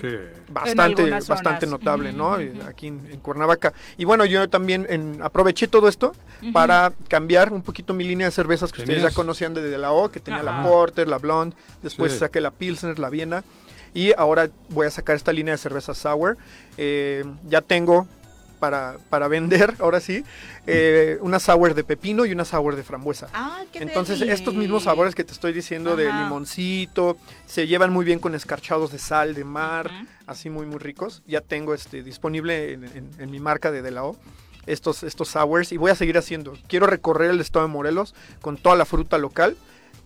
Sí. 0.00 0.08
bastante 0.48 1.10
bastante 1.10 1.66
notable, 1.66 2.12
¿no? 2.14 2.38
Eh, 2.40 2.52
Aquí 2.66 2.86
en, 2.86 3.06
en 3.12 3.20
Cuernavaca. 3.20 3.74
Y 3.98 4.06
bueno, 4.06 4.24
yo 4.24 4.48
también 4.48 4.86
en- 4.88 5.20
aproveché 5.22 5.68
todo 5.68 5.86
esto 5.86 6.14
para 6.52 6.92
cambiar 7.08 7.52
un 7.52 7.60
poquito 7.62 7.92
mi 7.92 8.02
línea 8.04 8.26
de 8.26 8.30
cervezas 8.30 8.72
que 8.72 8.80
ustedes 8.82 9.02
ya 9.02 9.10
conocían 9.10 9.52
desde 9.52 9.76
la 9.76 9.92
O, 9.92 10.10
que 10.10 10.18
tenía 10.20 10.42
la. 10.42 10.62
Porter, 10.62 11.08
la 11.08 11.18
Blonde, 11.18 11.54
después 11.82 12.12
Sí. 12.12 12.18
saqué 12.20 12.40
la 12.40 12.50
Pilsner, 12.50 12.98
la 12.98 13.10
Viena 13.10 13.44
y 13.94 14.12
ahora 14.16 14.50
voy 14.70 14.86
a 14.86 14.90
sacar 14.90 15.16
esta 15.16 15.32
línea 15.32 15.52
de 15.52 15.58
cervezas 15.58 15.98
sour. 15.98 16.36
Eh, 16.78 17.24
ya 17.48 17.60
tengo 17.60 18.06
para, 18.58 18.96
para 19.10 19.26
vender, 19.28 19.74
ahora 19.80 19.98
sí, 20.00 20.24
eh, 20.66 21.18
una 21.20 21.40
sour 21.40 21.74
de 21.74 21.82
pepino 21.84 22.24
y 22.24 22.32
una 22.32 22.44
sour 22.44 22.76
de 22.76 22.82
frambuesa. 22.84 23.26
Ah, 23.34 23.62
qué 23.72 23.80
Entonces, 23.82 24.20
estos 24.22 24.54
mismos 24.54 24.84
sabores 24.84 25.14
que 25.16 25.24
te 25.24 25.32
estoy 25.32 25.52
diciendo 25.52 25.96
de 25.96 26.04
limoncito, 26.12 27.16
se 27.46 27.66
llevan 27.66 27.92
muy 27.92 28.04
bien 28.04 28.18
con 28.20 28.34
escarchados 28.34 28.92
de 28.92 28.98
sal, 28.98 29.34
de 29.34 29.44
mar, 29.44 29.90
así 30.26 30.48
muy, 30.48 30.64
muy 30.66 30.78
ricos. 30.78 31.22
Ya 31.26 31.40
tengo 31.40 31.74
este 31.74 32.02
disponible 32.04 32.72
en, 32.74 32.84
en- 32.84 33.10
en 33.18 33.30
mi 33.30 33.40
marca 33.40 33.70
de 33.72 33.82
De 33.82 33.90
La 33.90 34.04
O 34.04 34.16
estos, 34.64 35.02
estos 35.02 35.30
sours 35.30 35.72
y 35.72 35.76
voy 35.76 35.90
a 35.90 35.96
seguir 35.96 36.16
haciendo. 36.16 36.52
Quiero 36.68 36.86
recorrer 36.86 37.30
el 37.32 37.40
estado 37.40 37.66
de 37.66 37.72
Morelos 37.72 38.14
con 38.40 38.56
toda 38.56 38.76
la 38.76 38.84
fruta 38.84 39.18
local 39.18 39.56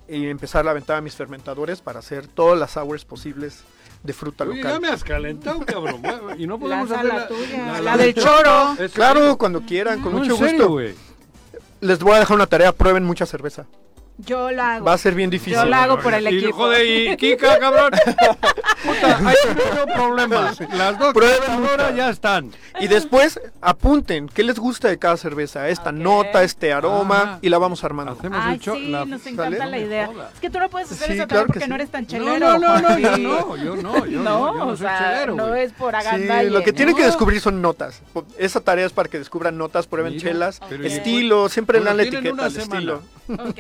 y 0.09 0.29
empezar 0.29 0.67
a 0.67 0.71
aventar 0.71 0.97
a 0.97 1.01
mis 1.03 1.15
fermentadores 1.15 1.83
para 1.83 1.99
hacer 1.99 2.27
todas 2.27 2.59
las 2.59 2.71
sours 2.71 3.05
posibles 3.05 3.65
de 4.07 4.13
fruta 4.13 4.45
Oye, 4.45 4.57
local. 4.59 4.73
ya 4.75 4.81
me 4.81 4.89
has 4.89 5.05
calentado, 5.05 5.61
cabrón. 5.67 6.01
Y 6.39 6.47
no 6.47 6.59
podemos 6.59 6.89
Lanza 6.89 7.01
hacer 7.01 7.15
la 7.21 7.29
tuya, 7.29 7.73
la, 7.73 7.81
la 7.81 7.97
del 7.97 8.15
choro. 8.15 8.77
Claro, 8.95 9.37
cuando 9.37 9.61
quieran, 9.63 10.01
con 10.01 10.13
No, 10.13 10.19
mucho 10.21 10.33
en 10.33 10.39
serio, 10.51 10.69
gusto. 10.69 10.91
Les 11.81 11.99
voy 11.99 12.15
a 12.15 12.21
dejar 12.21 12.37
una 12.37 12.47
tarea, 12.47 12.73
prueben 12.73 13.05
mucha 13.05 13.27
cerveza. 13.27 13.67
Yo 14.19 14.51
la 14.51 14.77
hago. 14.77 14.87
Va 14.87 14.95
a 14.95 14.99
ser 14.99 15.15
bien 15.15 15.29
difícil. 15.29 15.55
Yo 15.55 15.65
la 15.67 15.83
hago 15.85 15.99
por 16.01 16.15
el 16.15 16.25
Y, 16.33 16.39
equipo. 16.39 16.57
joder, 16.57 16.87
y 16.87 17.17
Kika, 17.19 17.59
cabrón. 17.59 17.91
Puta, 18.85 19.19
hay 19.29 19.37
tenido 19.55 19.87
problemas. 19.95 20.59
Las 20.73 20.99
dos 20.99 21.15
mucha. 21.15 21.91
ya 21.95 22.09
están. 22.11 22.51
Y 22.81 22.87
después 22.89 23.39
apunten 23.61 24.29
qué 24.29 24.43
les 24.43 24.59
gusta 24.59 24.89
de 24.89 24.99
cada 24.99 25.17
cerveza, 25.17 25.69
esta 25.69 25.93
nota, 25.93 26.43
este 26.43 26.73
aroma, 26.73 27.17
Ajá. 27.21 27.39
y 27.43 27.49
la 27.51 27.59
vamos 27.59 27.85
armando. 27.85 28.13
Hacemos 28.13 28.39
Ay, 28.43 28.59
sí, 28.63 28.89
la- 28.89 29.05
nos 29.05 29.27
encanta 29.27 29.59
¿sale? 29.59 29.71
la 29.71 29.79
idea. 29.87 30.11
Es 30.35 30.41
que 30.41 30.49
tú 30.51 30.59
no 30.61 30.69
puedes 30.71 30.91
hacer 30.93 31.09
Sí, 31.09 31.13
eso 31.19 31.27
claro 31.29 31.47
porque 31.47 31.61
sí. 31.65 31.69
no 31.69 31.75
eres 31.75 31.91
tan 31.91 32.05
No, 32.05 32.09
chelero. 32.09 32.59
no, 32.59 32.59
no, 32.59 32.81
no, 32.89 32.99
yo 32.99 33.17
no, 33.19 33.57
yo 33.57 33.77
no, 33.77 34.07
yo 34.07 34.21
No, 34.23 34.47
no, 34.47 34.53
yo 34.55 34.65
no 34.65 34.67
o 34.69 34.77
sea, 34.77 34.99
chelero, 34.99 35.35
no 35.35 35.55
es 35.55 35.73
por 35.73 35.93
Sí, 35.95 36.07
agandalle. 36.07 36.51
lo 36.51 36.63
que 36.63 36.73
tienen 36.73 36.97
que 36.97 37.05
descubrir 37.05 37.41
son 37.41 37.61
notas. 37.61 38.01
Esa 38.39 38.61
tarea 38.61 38.87
es 38.87 38.93
para 38.93 39.09
que 39.11 39.19
descubran 39.19 39.59
notas, 39.59 39.87
prueben 39.87 40.15
Mira, 40.15 40.23
chelas, 40.31 40.61
y 40.83 40.87
estilo, 40.87 41.49
siempre 41.51 41.79
Bueno, 41.81 41.91
dan 41.91 41.97
la 41.99 42.03
etiqueta, 42.05 42.47
estilo. 42.47 43.03
Ok. 43.29 43.59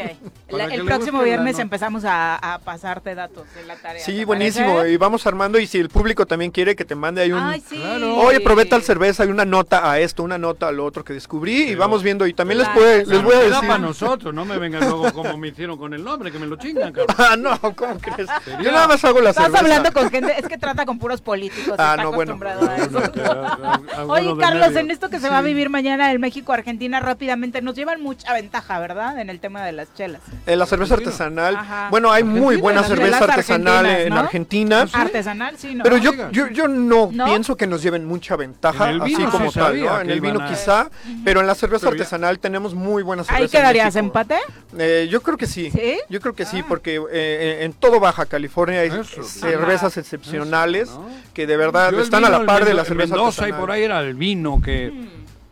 La- 0.49 0.67
el 0.67 0.85
próximo 0.85 1.23
viernes 1.23 1.59
empezamos 1.59 2.05
a, 2.05 2.37
a 2.37 2.59
pasarte 2.61 3.17
datos 3.17 3.53
de 3.55 3.65
la 3.67 3.75
tarea. 3.77 4.01
Sí, 4.05 4.19
¿te 4.19 4.25
buenísimo. 4.25 4.77
parece? 4.77 4.93
Y 4.93 4.97
vamos 4.97 5.27
armando. 5.27 5.59
Y 5.59 5.67
si 5.67 5.79
el 5.79 5.89
público 5.89 6.25
también 6.25 6.53
quiere 6.53 6.77
que 6.77 6.85
te 6.85 6.95
mande 6.95 7.23
ahí 7.23 7.33
un. 7.33 7.39
Ay, 7.41 7.61
sí. 7.69 7.77
Claro. 7.79 8.15
Oye, 8.19 8.41
probé 8.41 8.65
tal 8.65 8.83
cerveza, 8.83 9.25
hay 9.25 9.31
una 9.31 9.45
nota 9.45 9.91
a 9.91 9.99
esto, 9.99 10.23
una 10.23 10.39
nota 10.39 10.69
a 10.69 10.73
lo 10.73 10.85
otro 10.85 11.03
que 11.05 11.13
descubrí 11.15 11.65
y 11.65 11.75
vamos 11.75 12.03
viendo. 12.05 12.27
Y 12.29 12.33
también 12.33 12.59
les, 12.59 12.69
puede, 12.69 13.05
les 13.07 13.23
voy 13.25 13.35
a 13.35 13.39
decir. 13.41 13.67
para 13.67 13.79
nosotros, 13.79 14.33
no 14.33 14.45
me 14.45 14.57
vengan 14.59 14.83
luego 14.89 15.13
como 15.13 15.37
me 15.37 15.49
hicieron 15.49 15.77
con 15.79 15.93
el 15.95 16.05
nombre, 16.05 16.31
que 16.31 16.39
me 16.39 16.47
lo 16.47 16.55
chingan, 16.57 16.93
cabrón. 16.93 17.17
Ah, 17.19 17.37
no, 17.37 17.59
¿cómo 17.75 17.99
crees? 17.99 18.29
Sería- 18.45 18.61
Yo 18.63 18.71
nada 18.71 18.87
más 18.87 19.05
hago 19.05 19.21
la 19.21 19.31
Estás 19.31 19.47
cerveza. 19.47 19.65
hablando 19.65 19.93
con 19.93 20.11
gente, 20.11 20.33
es 20.39 20.47
que 20.47 20.59
trata 20.59 20.87
con 20.87 20.99
puros 21.01 21.21
políticos. 21.23 21.75
Ah, 21.79 21.93
está 21.97 22.03
no, 22.05 22.13
bueno. 22.13 22.35
acostumbrado 22.35 22.71
a 22.71 22.77
eso. 22.77 22.99
A- 22.99 23.81
a- 23.97 24.05
Oye, 24.07 24.33
Carlos, 24.39 24.69
medio. 24.69 24.79
en 24.81 24.91
esto 24.93 25.11
que 25.11 25.19
se 25.19 25.29
va 25.29 25.39
a 25.39 25.43
vivir 25.43 25.71
mañana 25.71 26.13
en 26.13 26.21
México-Argentina 26.21 27.01
rápidamente, 27.01 27.63
nos 27.63 27.75
llevan 27.75 28.01
mucha 28.01 28.33
ventaja, 28.33 28.79
¿verdad? 28.79 29.19
En 29.19 29.29
el 29.29 29.41
tema 29.41 29.65
de 29.65 29.73
las 29.73 29.93
chelas. 29.95 30.23
Eh, 30.47 30.57
la 30.57 30.67
cerveza 30.67 30.95
artesanal. 30.95 31.57
Ajá. 31.57 31.89
Bueno, 31.91 32.13
hay 32.13 32.23
muy 32.25 32.57
buena 32.57 32.83
cerveza 32.85 33.25
artesanal 33.25 33.87
en 33.87 34.09
¿no? 34.11 34.21
Argentina. 34.21 34.87
Artesanal, 34.93 35.57
sí, 35.59 35.75
¿no? 35.75 35.83
Pero 35.83 35.97
yo, 35.97 36.13
yo, 36.31 36.49
yo 36.49 36.69
no, 36.69 37.09
¿No? 37.13 37.25
pienso 37.25 37.57
que 37.57 37.67
nos 37.67 37.83
lleven 37.83 38.05
mucha 38.05 38.37
ventaja, 38.37 38.91
En 38.91 39.03
así 39.03 39.25
como 39.25 39.51
tal, 39.53 39.81
¿no? 39.81 40.01
En 40.01 40.11
el 40.11 40.21
vino 40.21 40.41
a- 40.41 40.49
quizá, 40.49 40.91
pero 41.25 41.41
en 41.41 41.47
la 41.47 41.55
cerveza 41.55 41.87
Pero 41.87 41.97
ya- 41.97 42.03
artesanal 42.03 42.39
tenemos 42.39 42.75
muy 42.75 43.03
buena 43.03 43.25
cerveza. 43.25 43.39
¿Ahí 43.39 43.45
en 43.45 43.51
quedarías 43.51 43.95
México. 43.95 44.07
empate? 44.07 44.37
Eh, 44.79 45.09
yo 45.11 45.21
creo 45.23 45.37
que 45.37 45.47
sí. 45.47 45.71
¿Sí? 45.71 45.99
Yo 46.09 46.21
creo 46.21 46.35
que 46.35 46.45
sí, 46.45 46.61
Ah. 46.61 46.67
porque 46.69 47.01
eh, 47.13 47.59
en 47.63 47.73
todo 47.73 47.99
Baja 48.01 48.27
California 48.27 48.81
hay 48.81 48.89
Eso. 48.89 49.23
cervezas 49.23 49.97
excepcionales 49.97 50.89
Eso, 50.89 51.01
¿no? 51.01 51.09
que 51.35 51.47
de 51.47 51.57
verdad 51.57 51.93
Yo 51.93 52.01
están 52.01 52.23
vino, 52.23 52.35
a 52.37 52.39
la 52.41 52.47
par 52.47 52.65
de 52.65 52.75
la 52.75 52.85
cerveza 52.85 53.15
Mendoza 53.15 53.49
y 53.49 53.53
por 53.53 53.71
ahí 53.71 53.83
era 53.83 54.01
el 54.01 54.15
vino 54.15 54.61
que... 54.63 54.93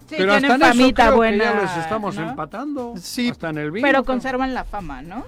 Sí, 0.08 0.16
pero 0.18 0.32
hasta 0.34 0.40
tienen 0.48 0.62
en 0.62 0.68
eso 0.68 0.78
famita 0.78 1.02
creo 1.04 1.16
buena. 1.16 1.38
que 1.38 1.44
ya 1.56 1.62
les 1.62 1.76
estamos 1.78 2.16
¿no? 2.16 2.28
empatando. 2.30 2.94
Sí. 3.00 3.30
Hasta 3.30 3.50
en 3.50 3.58
el 3.58 3.70
vino. 3.70 3.86
Pero 3.86 4.04
conservan 4.04 4.52
la 4.54 4.64
fama, 4.64 5.00
¿no? 5.02 5.24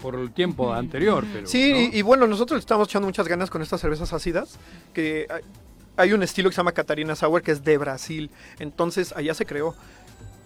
Por 0.00 0.14
el 0.14 0.32
tiempo 0.32 0.72
anterior, 0.72 1.24
pero... 1.32 1.46
Sí, 1.46 1.72
¿no? 1.72 1.78
y, 1.78 1.98
y 1.98 2.02
bueno, 2.02 2.26
nosotros 2.26 2.56
le 2.56 2.60
estamos 2.60 2.88
echando 2.88 3.06
muchas 3.06 3.28
ganas 3.28 3.50
con 3.50 3.60
estas 3.60 3.80
cervezas 3.82 4.12
ácidas, 4.14 4.58
que 4.94 5.26
hay, 5.28 5.42
hay 5.98 6.12
un 6.14 6.22
estilo 6.22 6.48
que 6.48 6.54
se 6.54 6.60
llama 6.60 6.72
Catarina 6.72 7.14
Sour 7.14 7.42
que 7.42 7.52
es 7.52 7.62
de 7.64 7.76
Brasil, 7.76 8.30
entonces 8.58 9.12
allá 9.14 9.34
se 9.34 9.44
creó. 9.44 9.74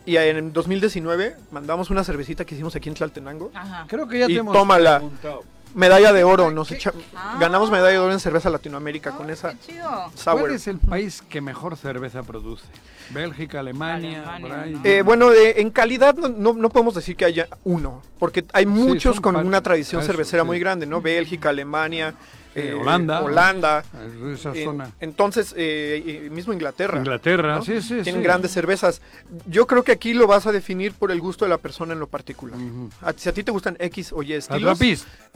Y 0.07 0.17
en 0.17 0.53
2019 0.53 1.37
mandamos 1.53 1.91
una 1.91 2.03
cervecita 2.03 2.45
que 2.45 2.55
hicimos 2.55 2.75
aquí 2.75 2.89
en 2.89 2.95
Tlaltenango. 2.97 3.51
Ajá. 3.55 3.85
Creo 3.89 4.09
que 4.09 4.19
ya 4.19 4.25
Y 4.25 4.35
te 4.35 4.41
hemos 4.41 4.55
tómala. 4.55 4.97
preguntado. 4.99 5.45
Medalla 5.75 6.15
de 6.15 6.25
oro, 6.25 6.51
nos 6.51 6.73
echa- 6.73 6.95
Ah. 7.15 7.37
ganamos 7.39 7.71
medalla 7.71 7.91
de 7.93 7.99
oro 7.99 8.13
en 8.13 8.21
cerveza 8.21 8.49
Latinoamérica 8.49 9.13
con 9.13 9.29
esa 9.29 9.51
Qué 9.51 9.59
chido. 9.75 10.11
sour. 10.15 10.41
¿Cuál 10.41 10.55
es 10.55 10.67
el 10.67 10.79
país 10.79 11.23
que 11.29 11.43
mejor 11.43 11.77
cerveza 11.77 12.23
produce? 12.23 12.65
Bélgica, 13.11 13.61
Alemania, 13.61 14.19
Alemania, 14.35 14.41
por 14.49 14.53
ahí. 14.59 14.73
¿no? 14.75 14.81
Eh, 14.85 15.03
bueno, 15.03 15.31
de- 15.31 15.61
en 15.61 15.71
calidad 15.71 16.15
no, 16.15 16.29
no, 16.29 16.53
no 16.53 16.69
podemos 16.69 16.95
decir 16.95 17.17
que 17.17 17.25
haya 17.25 17.49
uno, 17.65 18.03
porque 18.19 18.45
hay 18.53 18.67
muchos 18.67 19.21
con 19.21 19.37
una 19.37 19.63
tradición 19.63 20.01
eso, 20.03 20.11
cervecera 20.13 20.43
sí. 20.43 20.47
muy 20.47 20.59
grande, 20.59 20.87
¿no? 20.87 21.01
Bélgica, 21.01 21.49
Alemania, 21.51 22.15
eh, 22.59 22.75
Holanda. 22.75 23.23
Holanda, 23.23 23.85
Esa 24.35 24.53
en- 24.55 24.65
zona. 24.65 24.91
entonces 25.01 25.55
eh, 25.57 26.25
y 26.27 26.31
mismo 26.31 26.53
Inglaterra. 26.53 26.99
Inglaterra, 26.99 27.57
¿no? 27.57 27.63
sí, 27.65 27.81
sí, 27.81 28.01
Tienen 28.03 28.23
sí. 28.23 28.25
grandes 28.25 28.51
cervezas. 28.53 29.01
Yo 29.47 29.67
creo 29.67 29.83
que 29.85 29.93
aquí 29.93 30.15
lo 30.15 30.27
vas 30.27 30.47
a 30.47 30.53
definir 30.53 30.93
por 30.93 31.11
el 31.11 31.21
gusto 31.21 31.45
de 31.45 31.51
la 31.51 31.59
persona 31.59 31.93
en 31.93 32.01
lo 32.01 32.07
particular. 32.07 32.59
Si 33.17 33.29
a 33.29 33.33
ti 33.33 33.43
te 33.43 33.51
gustan 33.53 33.77
X 33.81 34.13
o 34.13 34.23
Y 34.23 34.33
estilos. 34.35 34.79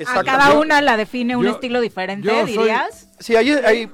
A 0.06 0.24
cada 0.24 0.58
una 0.58 0.80
la 0.80 0.96
define 0.96 1.36
un 1.36 1.44
yo- 1.44 1.50
estilo 1.52 1.80
diferente, 1.80 2.26
yo 2.26 2.40
soy- 2.42 2.56
dirías. 2.58 3.08
Sí, 3.20 3.36
hay, 3.36 3.50
hay 3.50 3.88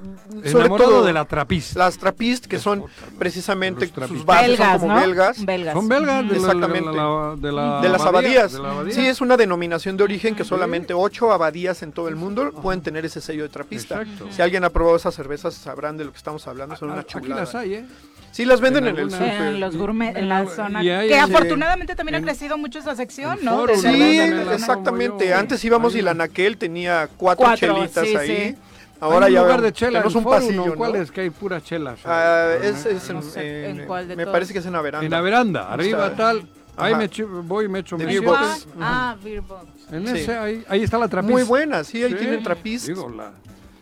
sobre 0.51 0.69
todo 0.69 1.03
de 1.03 1.13
la 1.13 1.23
trapista. 1.25 1.77
las 1.77 1.99
trapist 1.99 2.47
que 2.47 2.57
son 2.57 2.85
precisamente 3.19 3.87
sus 4.07 4.25
bases 4.25 4.47
belgas, 4.57 4.71
son 4.71 4.79
como 4.79 4.93
¿no? 4.95 5.01
belgas. 5.01 5.45
Belgas. 5.45 5.73
Son 5.75 5.87
belgas 5.87 6.23
de, 6.23 6.31
la- 6.31 6.37
Exactamente. 6.37 6.89
de 6.89 6.95
la, 6.95 7.35
de 7.37 7.51
la 7.51 7.81
de 7.81 7.89
las 7.89 8.01
abadía, 8.01 8.29
abadías. 8.41 8.53
de 8.53 8.59
la 8.59 8.71
abadía. 8.71 8.93
Sí, 8.95 9.05
es 9.05 9.21
una 9.21 9.37
denominación 9.37 9.97
de 9.97 10.03
origen 10.03 10.33
que 10.35 10.43
solamente 10.43 10.93
ocho 10.95 11.31
abadías 11.31 11.83
en 11.83 11.91
todo 11.91 12.07
el 12.07 12.15
mundo 12.15 12.51
pueden 12.53 12.81
tener 12.81 13.05
ese 13.05 13.18
sello 13.21 13.43
de 13.43 13.49
trapista. 13.49 14.01
Exacto. 14.01 14.27
Si 14.31 14.41
alguien 14.41 14.63
ha 14.63 14.69
probado 14.69 14.95
esas 14.97 15.13
cervezas 15.15 15.53
sabrán 15.53 15.97
de 15.97 16.05
lo 16.05 16.11
que 16.11 16.17
estamos 16.17 16.47
hablando, 16.47 16.75
son 16.75 16.91
una 16.91 17.01
Aquí 17.01 17.13
chulada. 17.19 17.41
las 17.41 17.55
hay, 17.55 17.73
¿eh? 17.75 17.85
Sí, 18.31 18.45
las 18.45 18.61
venden 18.61 18.85
En 18.87 18.95
en, 18.95 19.03
el 19.05 19.11
súper. 19.11 19.27
En 19.41 19.59
los 19.59 19.75
gourmet, 19.75 20.15
en 20.15 20.29
la 20.29 20.45
zona. 20.45 20.79
Hay- 20.79 21.07
que 21.07 21.13
sí. 21.15 21.19
afortunadamente 21.19 21.95
también 21.95 22.15
En- 22.15 22.23
ha 22.23 22.25
crecido 22.27 22.57
mucho 22.59 22.77
esa 22.79 22.95
sección, 22.95 23.39
¿no? 23.41 23.57
Foro, 23.57 23.75
Sí, 23.75 24.19
exactamente. 24.53 25.33
Antes 25.33 25.63
íbamos 25.65 25.93
Ahí. 25.93 25.99
y 25.99 26.03
la 26.03 26.13
Naquel 26.13 26.57
tenía 26.57 27.09
cuatro, 27.17 27.45
Cuatro, 27.45 27.75
chelitas 27.75 28.07
sí, 28.07 28.15
ahí. 28.15 28.27
sí. 28.51 28.55
Ahora 29.01 29.27
Hay 29.27 29.31
un 29.31 29.35
ya 29.37 29.41
lugar 29.43 29.61
de 29.61 29.71
chela, 29.71 29.91
tenemos 29.99 30.15
un 30.15 30.23
Foro, 30.23 30.35
pasillo. 30.39 30.75
¿Cuál 30.75 30.95
es? 30.97 31.09
Que 31.11 31.21
hay 31.21 31.29
puras 31.29 31.63
chelas. 31.63 31.99
Ah, 32.05 32.51
es, 32.61 32.85
es 32.85 33.09
en, 33.09 33.15
No 33.15 33.21
sé, 33.21 33.69
en- 33.69 33.79
¿en 33.81 33.87
cuál 33.87 34.07
de 34.09 34.15
me 34.17 34.23
todos? 34.23 34.33
parece 34.33 34.51
que 34.53 34.59
es 34.59 34.65
en 34.65 34.73
la 34.73 34.81
veranda. 34.81 35.05
En 35.05 35.11
la 35.11 35.21
veranda, 35.21 35.71
arriba 35.73 36.07
Está- 36.07 36.17
tal. 36.17 36.47
Ahí 36.79 36.95
me 36.95 37.05
echo- 37.05 37.27
voy 37.43 37.65
y 37.65 37.67
me 37.67 37.79
echo 37.79 37.97
mi. 37.97 38.17
Box. 38.19 38.67
Ah, 38.79 39.15
Beer 39.23 39.41
Box. 39.41 39.65
En 39.91 40.07
Sí. 40.07 40.17
ese, 40.19 40.37
ahí, 40.37 40.63
ahí 40.67 40.83
está 40.83 40.97
la 40.97 41.07
trapista. 41.07 41.33
Muy 41.33 41.43
buena, 41.43 41.83
sí, 41.83 42.03
ahí 42.03 42.11
Sí, 42.11 42.17
tienen. 42.17 42.43
Digo, 42.85 43.09
la- 43.09 43.33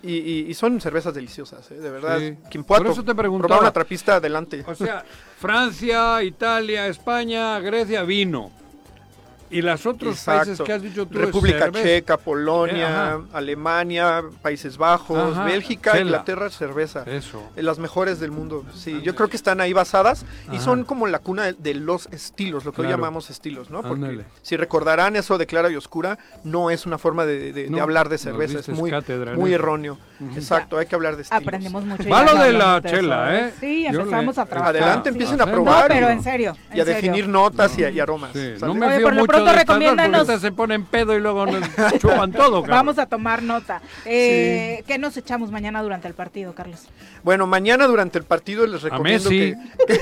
Y, 0.03 0.13
y- 0.13 0.45
y 0.49 0.53
son 0.53 0.79
cervezas 0.79 1.13
deliciosas, 1.13 1.69
¿eh? 1.71 1.75
de 1.75 1.89
verdad. 1.89 2.19
Sí. 2.19 2.37
Quien 2.51 2.63
pueda 2.63 2.81
Por 2.81 2.91
eso 2.91 3.03
te 3.03 3.13
preguntaba. 3.15 3.59
una 3.59 3.71
trapista, 3.73 4.15
adelante. 4.17 4.63
O 4.65 4.75
sea, 4.75 5.03
Francia, 5.39 6.23
Italia, 6.23 6.87
España, 6.87 7.59
Grecia, 7.59 8.03
vino. 8.03 8.51
Y 9.49 9.61
los 9.61 9.85
otros 9.85 10.15
Exacto. 10.15 10.45
países 10.47 10.65
que 10.65 10.73
has 10.73 10.81
dicho 10.81 11.05
tú. 11.07 11.17
República. 11.19 11.71
Checa, 11.71 12.15
Eh, 12.15 12.17
Polonia, 12.23 12.87
ajá. 13.13 13.21
Alemania, 13.33 14.23
Países 14.41 14.77
Bajos, 14.77 15.33
Ajá, 15.37 15.45
Bélgica, 15.45 15.91
chela. 15.93 16.03
Inglaterra, 16.05 16.49
cerveza. 16.49 17.03
Eso. 17.05 17.41
Eh, 17.55 17.63
Las 17.63 17.79
mejores 17.79 18.19
del 18.19 18.31
mundo. 18.31 18.65
Sí, 18.75 19.01
yo 19.03 19.15
creo 19.15 19.29
que 19.29 19.37
están 19.37 19.61
ahí 19.61 19.73
basadas 19.73 20.25
y 20.51 20.55
Ajá. 20.57 20.65
son 20.65 20.83
como 20.83 21.07
la 21.07 21.19
cuna 21.19 21.45
de, 21.45 21.53
de 21.53 21.73
los 21.75 22.07
estilos, 22.11 22.65
lo 22.65 22.71
que 22.73 22.81
hoy 22.81 22.87
Claro. 22.87 23.01
llamamos 23.01 23.29
estilos, 23.29 23.69
¿no? 23.69 23.81
Porque 23.81 24.05
Ándale. 24.05 24.25
si 24.41 24.57
recordarán 24.57 25.15
eso 25.15 25.37
de 25.37 25.45
clara 25.45 25.69
y 25.69 25.75
oscura, 25.75 26.17
no 26.43 26.69
es 26.69 26.85
una 26.85 26.97
forma 26.97 27.25
de, 27.25 27.53
de- 27.53 27.63
de 27.63 27.69
No, 27.69 27.81
hablar 27.81 28.09
de 28.09 28.17
cerveza, 28.17 28.59
es 28.59 28.69
muy, 28.69 28.89
cátedra 28.91 29.33
muy 29.35 29.53
erróneo. 29.53 29.97
Exacto, 30.35 30.77
hay 30.77 30.87
que 30.87 30.95
hablar 30.95 31.15
de 31.15 31.21
estilos. 31.23 31.43
Aprendemos 31.43 31.85
mucho. 31.85 32.09
Va 32.09 32.23
lo 32.23 32.35
de 32.43 32.53
la 32.53 32.81
chela, 32.83 33.35
¿eh? 33.39 33.53
Sí, 33.59 33.83
Yo 33.91 33.99
empezamos 34.01 34.35
le- 34.35 34.41
a 34.41 34.45
trabajar. 34.45 34.75
Adelante, 34.75 35.09
Sí. 35.09 35.15
empiecen 35.15 35.41
a 35.41 35.45
probar. 35.45 35.89
No, 35.89 35.95
pero 35.95 36.09
y- 36.09 36.13
en 36.13 36.23
serio. 36.23 36.55
Y 36.73 36.79
a 36.79 36.85
serio. 36.85 36.93
definir 36.95 37.27
notas 37.29 37.77
y, 37.77 37.83
y 37.85 37.99
aromas. 37.99 38.31
Sí, 38.33 38.53
no 38.61 38.73
me 38.73 38.87
Pronto 39.43 39.53
recomiéndanos- 39.59 40.39
se 40.39 40.51
ponen 40.51 40.85
pedo 40.85 41.15
y 41.15 41.19
luego 41.21 41.45
nos 41.45 41.61
chupan 41.99 42.31
todo, 42.31 42.61
cabrón. 42.61 42.69
Vamos 42.77 42.99
a 42.99 43.05
tomar 43.05 43.41
nota. 43.43 43.81
Eh, 44.05 44.83
¿Qué 44.87 44.97
nos 44.97 45.15
echamos 45.17 45.51
mañana 45.51 45.81
durante 45.81 46.07
el 46.07 46.13
partido, 46.13 46.53
Carlos? 46.53 46.81
Bueno, 47.23 47.47
mañana 47.47 47.87
durante 47.87 48.17
el 48.19 48.23
partido 48.25 48.65
les 48.67 48.81
recomiendo 48.83 49.29
Messi. 49.29 49.53
que, 49.87 49.99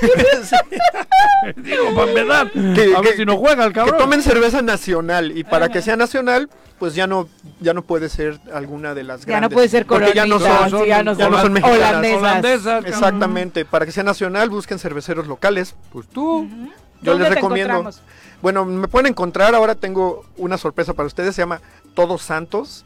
Digo, 1.56 1.94
para 1.94 2.08
empezar. 2.10 2.50
Que- 2.50 2.94
a 2.96 3.00
ver 3.00 3.10
que- 3.12 3.16
si 3.16 3.24
no 3.24 3.36
juega 3.36 3.64
el 3.64 3.70
que 3.72 3.80
cabrón. 3.80 3.98
tomen 3.98 4.22
cerveza 4.22 4.62
nacional 4.62 5.36
y 5.36 5.44
para 5.44 5.68
que 5.68 5.82
sea 5.82 5.96
nacional, 5.96 6.48
pues 6.78 6.94
ya 6.94 7.06
no 7.06 7.28
ya 7.60 7.72
no 7.72 7.82
puede 7.82 8.08
ser 8.08 8.38
alguna 8.52 8.94
de 8.94 9.02
las 9.04 9.20
Ya 9.24 9.34
no 9.34 9.48
grandes. 9.48 9.54
puede 9.54 9.68
ser 9.68 9.86
porque 9.86 10.12
ya 10.14 10.26
no 10.26 10.38
coronita, 10.38 10.68
son, 10.68 10.86
ya 10.86 11.02
no 11.02 11.12
ya 11.14 11.28
no 11.28 11.36
son 11.36 11.42
son 11.44 11.52
mexicanas. 11.52 12.12
holandesas. 12.16 12.84
Exactamente, 12.84 13.64
para 13.64 13.86
que 13.86 13.92
sea 13.92 14.02
nacional 14.02 14.50
busquen 14.50 14.78
cerveceros 14.78 15.26
locales. 15.26 15.74
Pues 15.92 16.06
tú. 16.08 16.46
Yo 17.02 17.12
¿Dónde 17.12 17.24
les 17.24 17.28
te 17.28 17.34
recomiendo. 17.36 17.90
Bueno, 18.42 18.64
me 18.64 18.88
pueden 18.88 19.06
encontrar, 19.06 19.54
ahora 19.54 19.74
tengo 19.74 20.24
una 20.36 20.58
sorpresa 20.58 20.94
para 20.94 21.06
ustedes, 21.06 21.34
se 21.34 21.42
llama 21.42 21.60
Todos 21.94 22.22
Santos. 22.22 22.84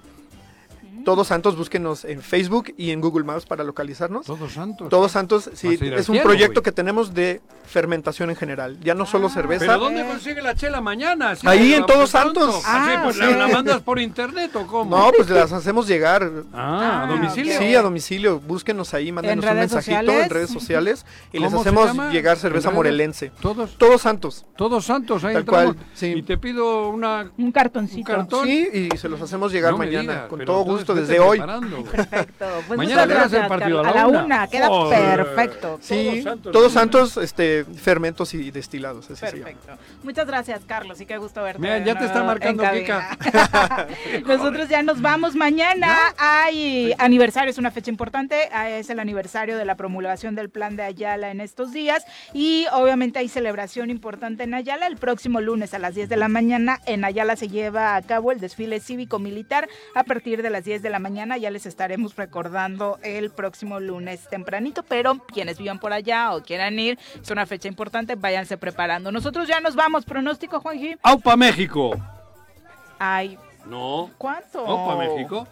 Todos 1.05 1.29
Santos, 1.29 1.57
búsquenos 1.57 2.05
en 2.05 2.21
Facebook 2.23 2.73
y 2.77 2.91
en 2.91 3.01
Google 3.01 3.25
Maps 3.25 3.47
para 3.47 3.65
localizarnos. 3.65 4.27
Todos 4.27 4.53
santos. 4.53 4.89
Todos 4.89 5.13
Santos, 5.13 5.51
sí, 5.55 5.79
es 5.81 6.09
un 6.09 6.15
cielo, 6.17 6.23
proyecto 6.23 6.61
güey. 6.61 6.65
que 6.65 6.73
tenemos 6.73 7.15
de 7.15 7.41
fermentación 7.67 8.31
en 8.31 8.37
general, 8.37 8.79
ya 8.81 8.95
no 8.95 9.07
solo 9.07 9.29
cerveza. 9.29 9.67
¿Pero 9.67 9.79
dónde 9.79 10.05
consigue 10.05 10.43
la 10.43 10.55
chela 10.55 10.81
mañana? 10.81 11.37
¿Sí? 11.37 11.47
Ahí 11.47 11.73
en 11.75 11.81
¿La- 11.83 11.87
Todos? 11.87 12.11
Santos. 12.11 12.57
Así, 12.57 12.65
Ah, 12.67 13.01
pues 13.05 13.17
sí. 13.17 13.23
¿la, 13.23 13.31
la 13.37 13.49
mandas 13.49 13.81
por 13.83 13.99
internet 14.01 14.55
o 14.57 14.67
cómo? 14.67 14.97
No, 14.97 15.13
pues 15.17 15.31
las 15.31 15.53
hacemos 15.53 15.87
llegar. 15.87 16.29
Ah, 16.53 16.81
a 16.81 17.03
Ah, 17.05 17.07
domicilio. 17.07 17.59
Sí, 17.59 17.75
a 17.75 17.83
domicilio. 17.83 18.41
Búsquenos 18.41 18.93
ahí, 18.95 19.13
mándenos 19.13 19.45
un 19.45 19.55
mensajito 19.55 19.97
sociales? 20.01 20.25
en 20.25 20.31
redes 20.31 20.51
sociales 20.51 21.07
y 21.33 21.39
les 21.39 21.51
¿Cómo 21.51 21.63
se 21.63 21.69
hacemos 21.69 22.13
llegar 22.13 22.37
¿En 22.37 22.41
cerveza 22.41 22.71
morelense. 22.71 23.31
Todos, 23.41 23.77
Todos 23.79 24.01
Santos. 24.03 24.45
todos 24.57 24.85
santos, 24.85 25.25
ahí 25.25 25.33
Tal 25.35 25.43
entramos. 25.43 25.75
cual, 25.77 25.87
sí. 25.95 26.07
Y 26.17 26.23
te 26.23 26.37
pido 26.39 26.89
una... 26.89 27.31
Un 27.39 27.53
cartoncito. 27.53 27.99
Un 27.99 28.05
cartón. 28.05 28.47
Sí, 28.47 28.69
y 28.93 28.97
se 28.97 29.09
los 29.09 29.21
hacemos 29.21 29.53
llegar 29.53 29.73
No 29.73 29.79
mañana, 29.79 30.01
digas, 30.01 30.29
con 30.29 30.45
todo 30.45 30.59
entonces 30.61 30.73
gusto, 30.87 30.90
desde 30.95 31.21
hoy. 31.21 31.41
Perfecto. 31.91 32.47
Pues 32.67 32.77
Mañana 32.79 33.07
das 33.07 33.11
el 33.11 33.17
gracias, 33.19 33.49
partido 33.49 33.83
Carlos. 33.83 33.97
a 33.97 33.99
la 34.01 34.07
una. 34.09 34.25
una. 34.25 34.47
Queda 34.49 34.69
perfecto. 35.17 35.79
Sí, 35.81 36.05
Todos 36.05 36.23
Santos. 36.25 36.53
Todos 36.53 36.73
Santos, 36.73 37.17
este, 37.17 37.65
fermentos 37.65 38.35
y 38.35 38.51
destilados, 38.51 39.11
así 39.11 39.17
se 39.27 39.33
llama. 39.39 39.45
Perfecto. 39.51 39.73
Muchas 40.03 40.27
gracias, 40.27 40.61
Carlos, 40.67 41.01
y 41.01 41.07
qué 41.07 41.19
gusto 41.19 41.43
verte. 41.43 41.61
Mira, 41.61 41.79
ya 41.79 41.99
te 41.99 42.05
está 42.05 42.23
marcando 42.23 42.63
cabina. 42.63 43.17
Nosotros 44.27 44.69
ya 44.69 44.83
nos 44.83 45.01
vamos. 45.01 45.35
Mañana 45.35 45.97
hay 46.19 46.95
aniversario, 46.99 47.51
es 47.51 47.59
una 47.59 47.71
fecha 47.71 47.91
importante. 47.91 48.49
ah, 48.53 48.69
Es 48.71 48.91
el 48.91 49.01
aniversario 49.01 49.57
de 49.57 49.65
la 49.65 49.75
promulgación 49.77 50.35
del 50.35 50.51
plan 50.51 50.77
de 50.77 50.83
Ayala 50.83 51.31
en 51.31 51.41
estos 51.41 51.73
días. 51.73 52.05
Y 52.33 52.67
obviamente 52.73 53.19
hay 53.19 53.29
celebración 53.29 53.91
importante 53.91 54.45
en 54.45 54.55
Ayala. 54.55 54.87
El 54.87 54.97
próximo 54.97 55.41
lunes 55.41 55.75
a 55.75 55.79
las 55.79 55.95
10 55.95 56.09
de 56.09 56.17
la 56.17 56.29
mañana 56.29 56.81
en 56.87 57.05
Ayala 57.05 57.37
se 57.37 57.49
lleva 57.49 57.97
a 57.97 58.03
cabo 58.03 58.33
el 58.33 58.41
desfile 58.41 58.81
cívico-militar. 58.81 59.69
A 59.95 60.05
partir 60.05 60.43
de 60.43 60.51
las 60.51 60.65
10 60.65 60.80
de 60.83 60.91
la 60.91 60.99
mañana 60.99 61.37
ya 61.39 61.51
les 61.51 61.67
estaremos 61.67 62.17
recordando 62.17 62.99
el 63.03 63.31
próximo 63.31 63.81
lunes 63.81 64.29
tempranito. 64.29 64.83
Pero 64.83 65.19
quienes 65.33 65.59
vivan 65.59 65.79
por 65.79 65.93
allá 65.93 66.35
o 66.35 66.43
quieran 66.43 66.79
ir, 66.79 66.99
es 67.23 67.31
una 67.31 67.47
fecha 67.47 67.69
importante, 67.69 68.15
váyanse 68.15 68.57
preparando. 68.57 69.13
Nosotros 69.13 69.47
ya 69.49 69.61
nos 69.61 69.75
vamos. 69.77 70.05
Pronóstico, 70.05 70.61
Juanji. 70.61 70.97
¡Aupa 71.03 71.37
México! 71.37 71.91
Ay, 72.99 73.39
No. 73.67 74.11
¿cuánto? 74.19 74.67
¡Aupa 74.67 74.97
México! 74.97 75.47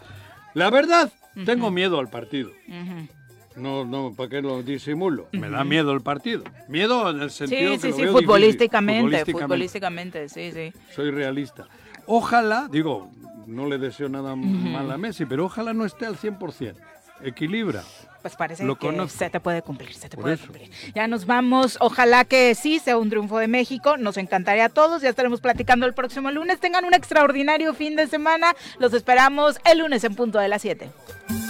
La 0.53 0.69
verdad, 0.69 1.11
tengo 1.45 1.71
miedo 1.71 1.99
al 1.99 2.09
partido. 2.09 2.49
Ujú. 2.67 3.07
No, 3.55 3.83
no, 3.85 4.13
¿para 4.15 4.29
qué 4.29 4.41
lo 4.41 4.63
disimulo? 4.63 5.27
Me 5.31 5.49
da 5.49 5.63
miedo 5.63 5.91
el 5.91 6.01
partido. 6.01 6.43
Miedo 6.69 7.09
en 7.09 7.21
el 7.21 7.29
sentido 7.31 7.73
Sí, 7.75 7.77
que 7.77 7.79
sí, 7.81 7.87
lo 7.89 7.95
sí, 7.95 8.01
veo 8.03 8.13
futbolísticamente, 8.13 9.17
difícil. 9.17 9.41
futbolísticamente, 9.41 10.29
sí, 10.29 10.51
sí. 10.51 10.71
Soy 10.95 11.11
realista. 11.11 11.67
Ojalá, 12.05 12.67
digo, 12.71 13.11
no 13.49 13.65
le 13.67 13.77
deseo 13.77 14.07
nada 14.09 14.35
mal 14.35 14.89
a 14.91 14.97
Messi, 14.97 15.25
pero 15.25 15.45
ojalá 15.45 15.73
no 15.73 15.85
esté 15.85 16.05
al 16.05 16.17
100%. 16.17 16.75
Equilibra. 17.21 17.83
Pues 18.21 18.35
parece 18.37 18.63
Lo 18.65 18.75
que 18.77 18.87
conozco. 18.87 19.17
se 19.17 19.29
te 19.29 19.39
puede 19.41 19.61
cumplir, 19.61 19.93
se 19.93 20.07
te 20.07 20.15
Por 20.15 20.23
puede 20.23 20.35
eso. 20.35 20.45
cumplir. 20.45 20.69
Ya 20.95 21.07
nos 21.07 21.25
vamos, 21.25 21.77
ojalá 21.81 22.23
que 22.25 22.55
sí 22.55 22.79
sea 22.79 22.97
un 22.97 23.09
triunfo 23.09 23.37
de 23.39 23.47
México, 23.49 23.97
nos 23.97 24.15
encantaría 24.17 24.65
a 24.65 24.69
todos, 24.69 25.01
ya 25.01 25.09
estaremos 25.09 25.41
platicando 25.41 25.85
el 25.85 25.93
próximo 25.93 26.31
lunes. 26.31 26.59
Tengan 26.61 26.85
un 26.85 26.93
extraordinario 26.93 27.73
fin 27.73 27.95
de 27.97 28.07
semana, 28.07 28.55
los 28.77 28.93
esperamos 28.93 29.57
el 29.69 29.79
lunes 29.79 30.03
en 30.05 30.15
punto 30.15 30.39
de 30.39 30.47
las 30.47 30.61
7. 30.61 30.89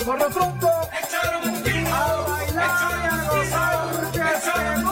Por 0.05 0.17
lo 0.19 0.27
pronto, 0.30 0.67
a 0.67 2.26
bailar 2.27 2.99
y 3.03 3.07
a 3.07 3.30
gozar, 3.30 4.89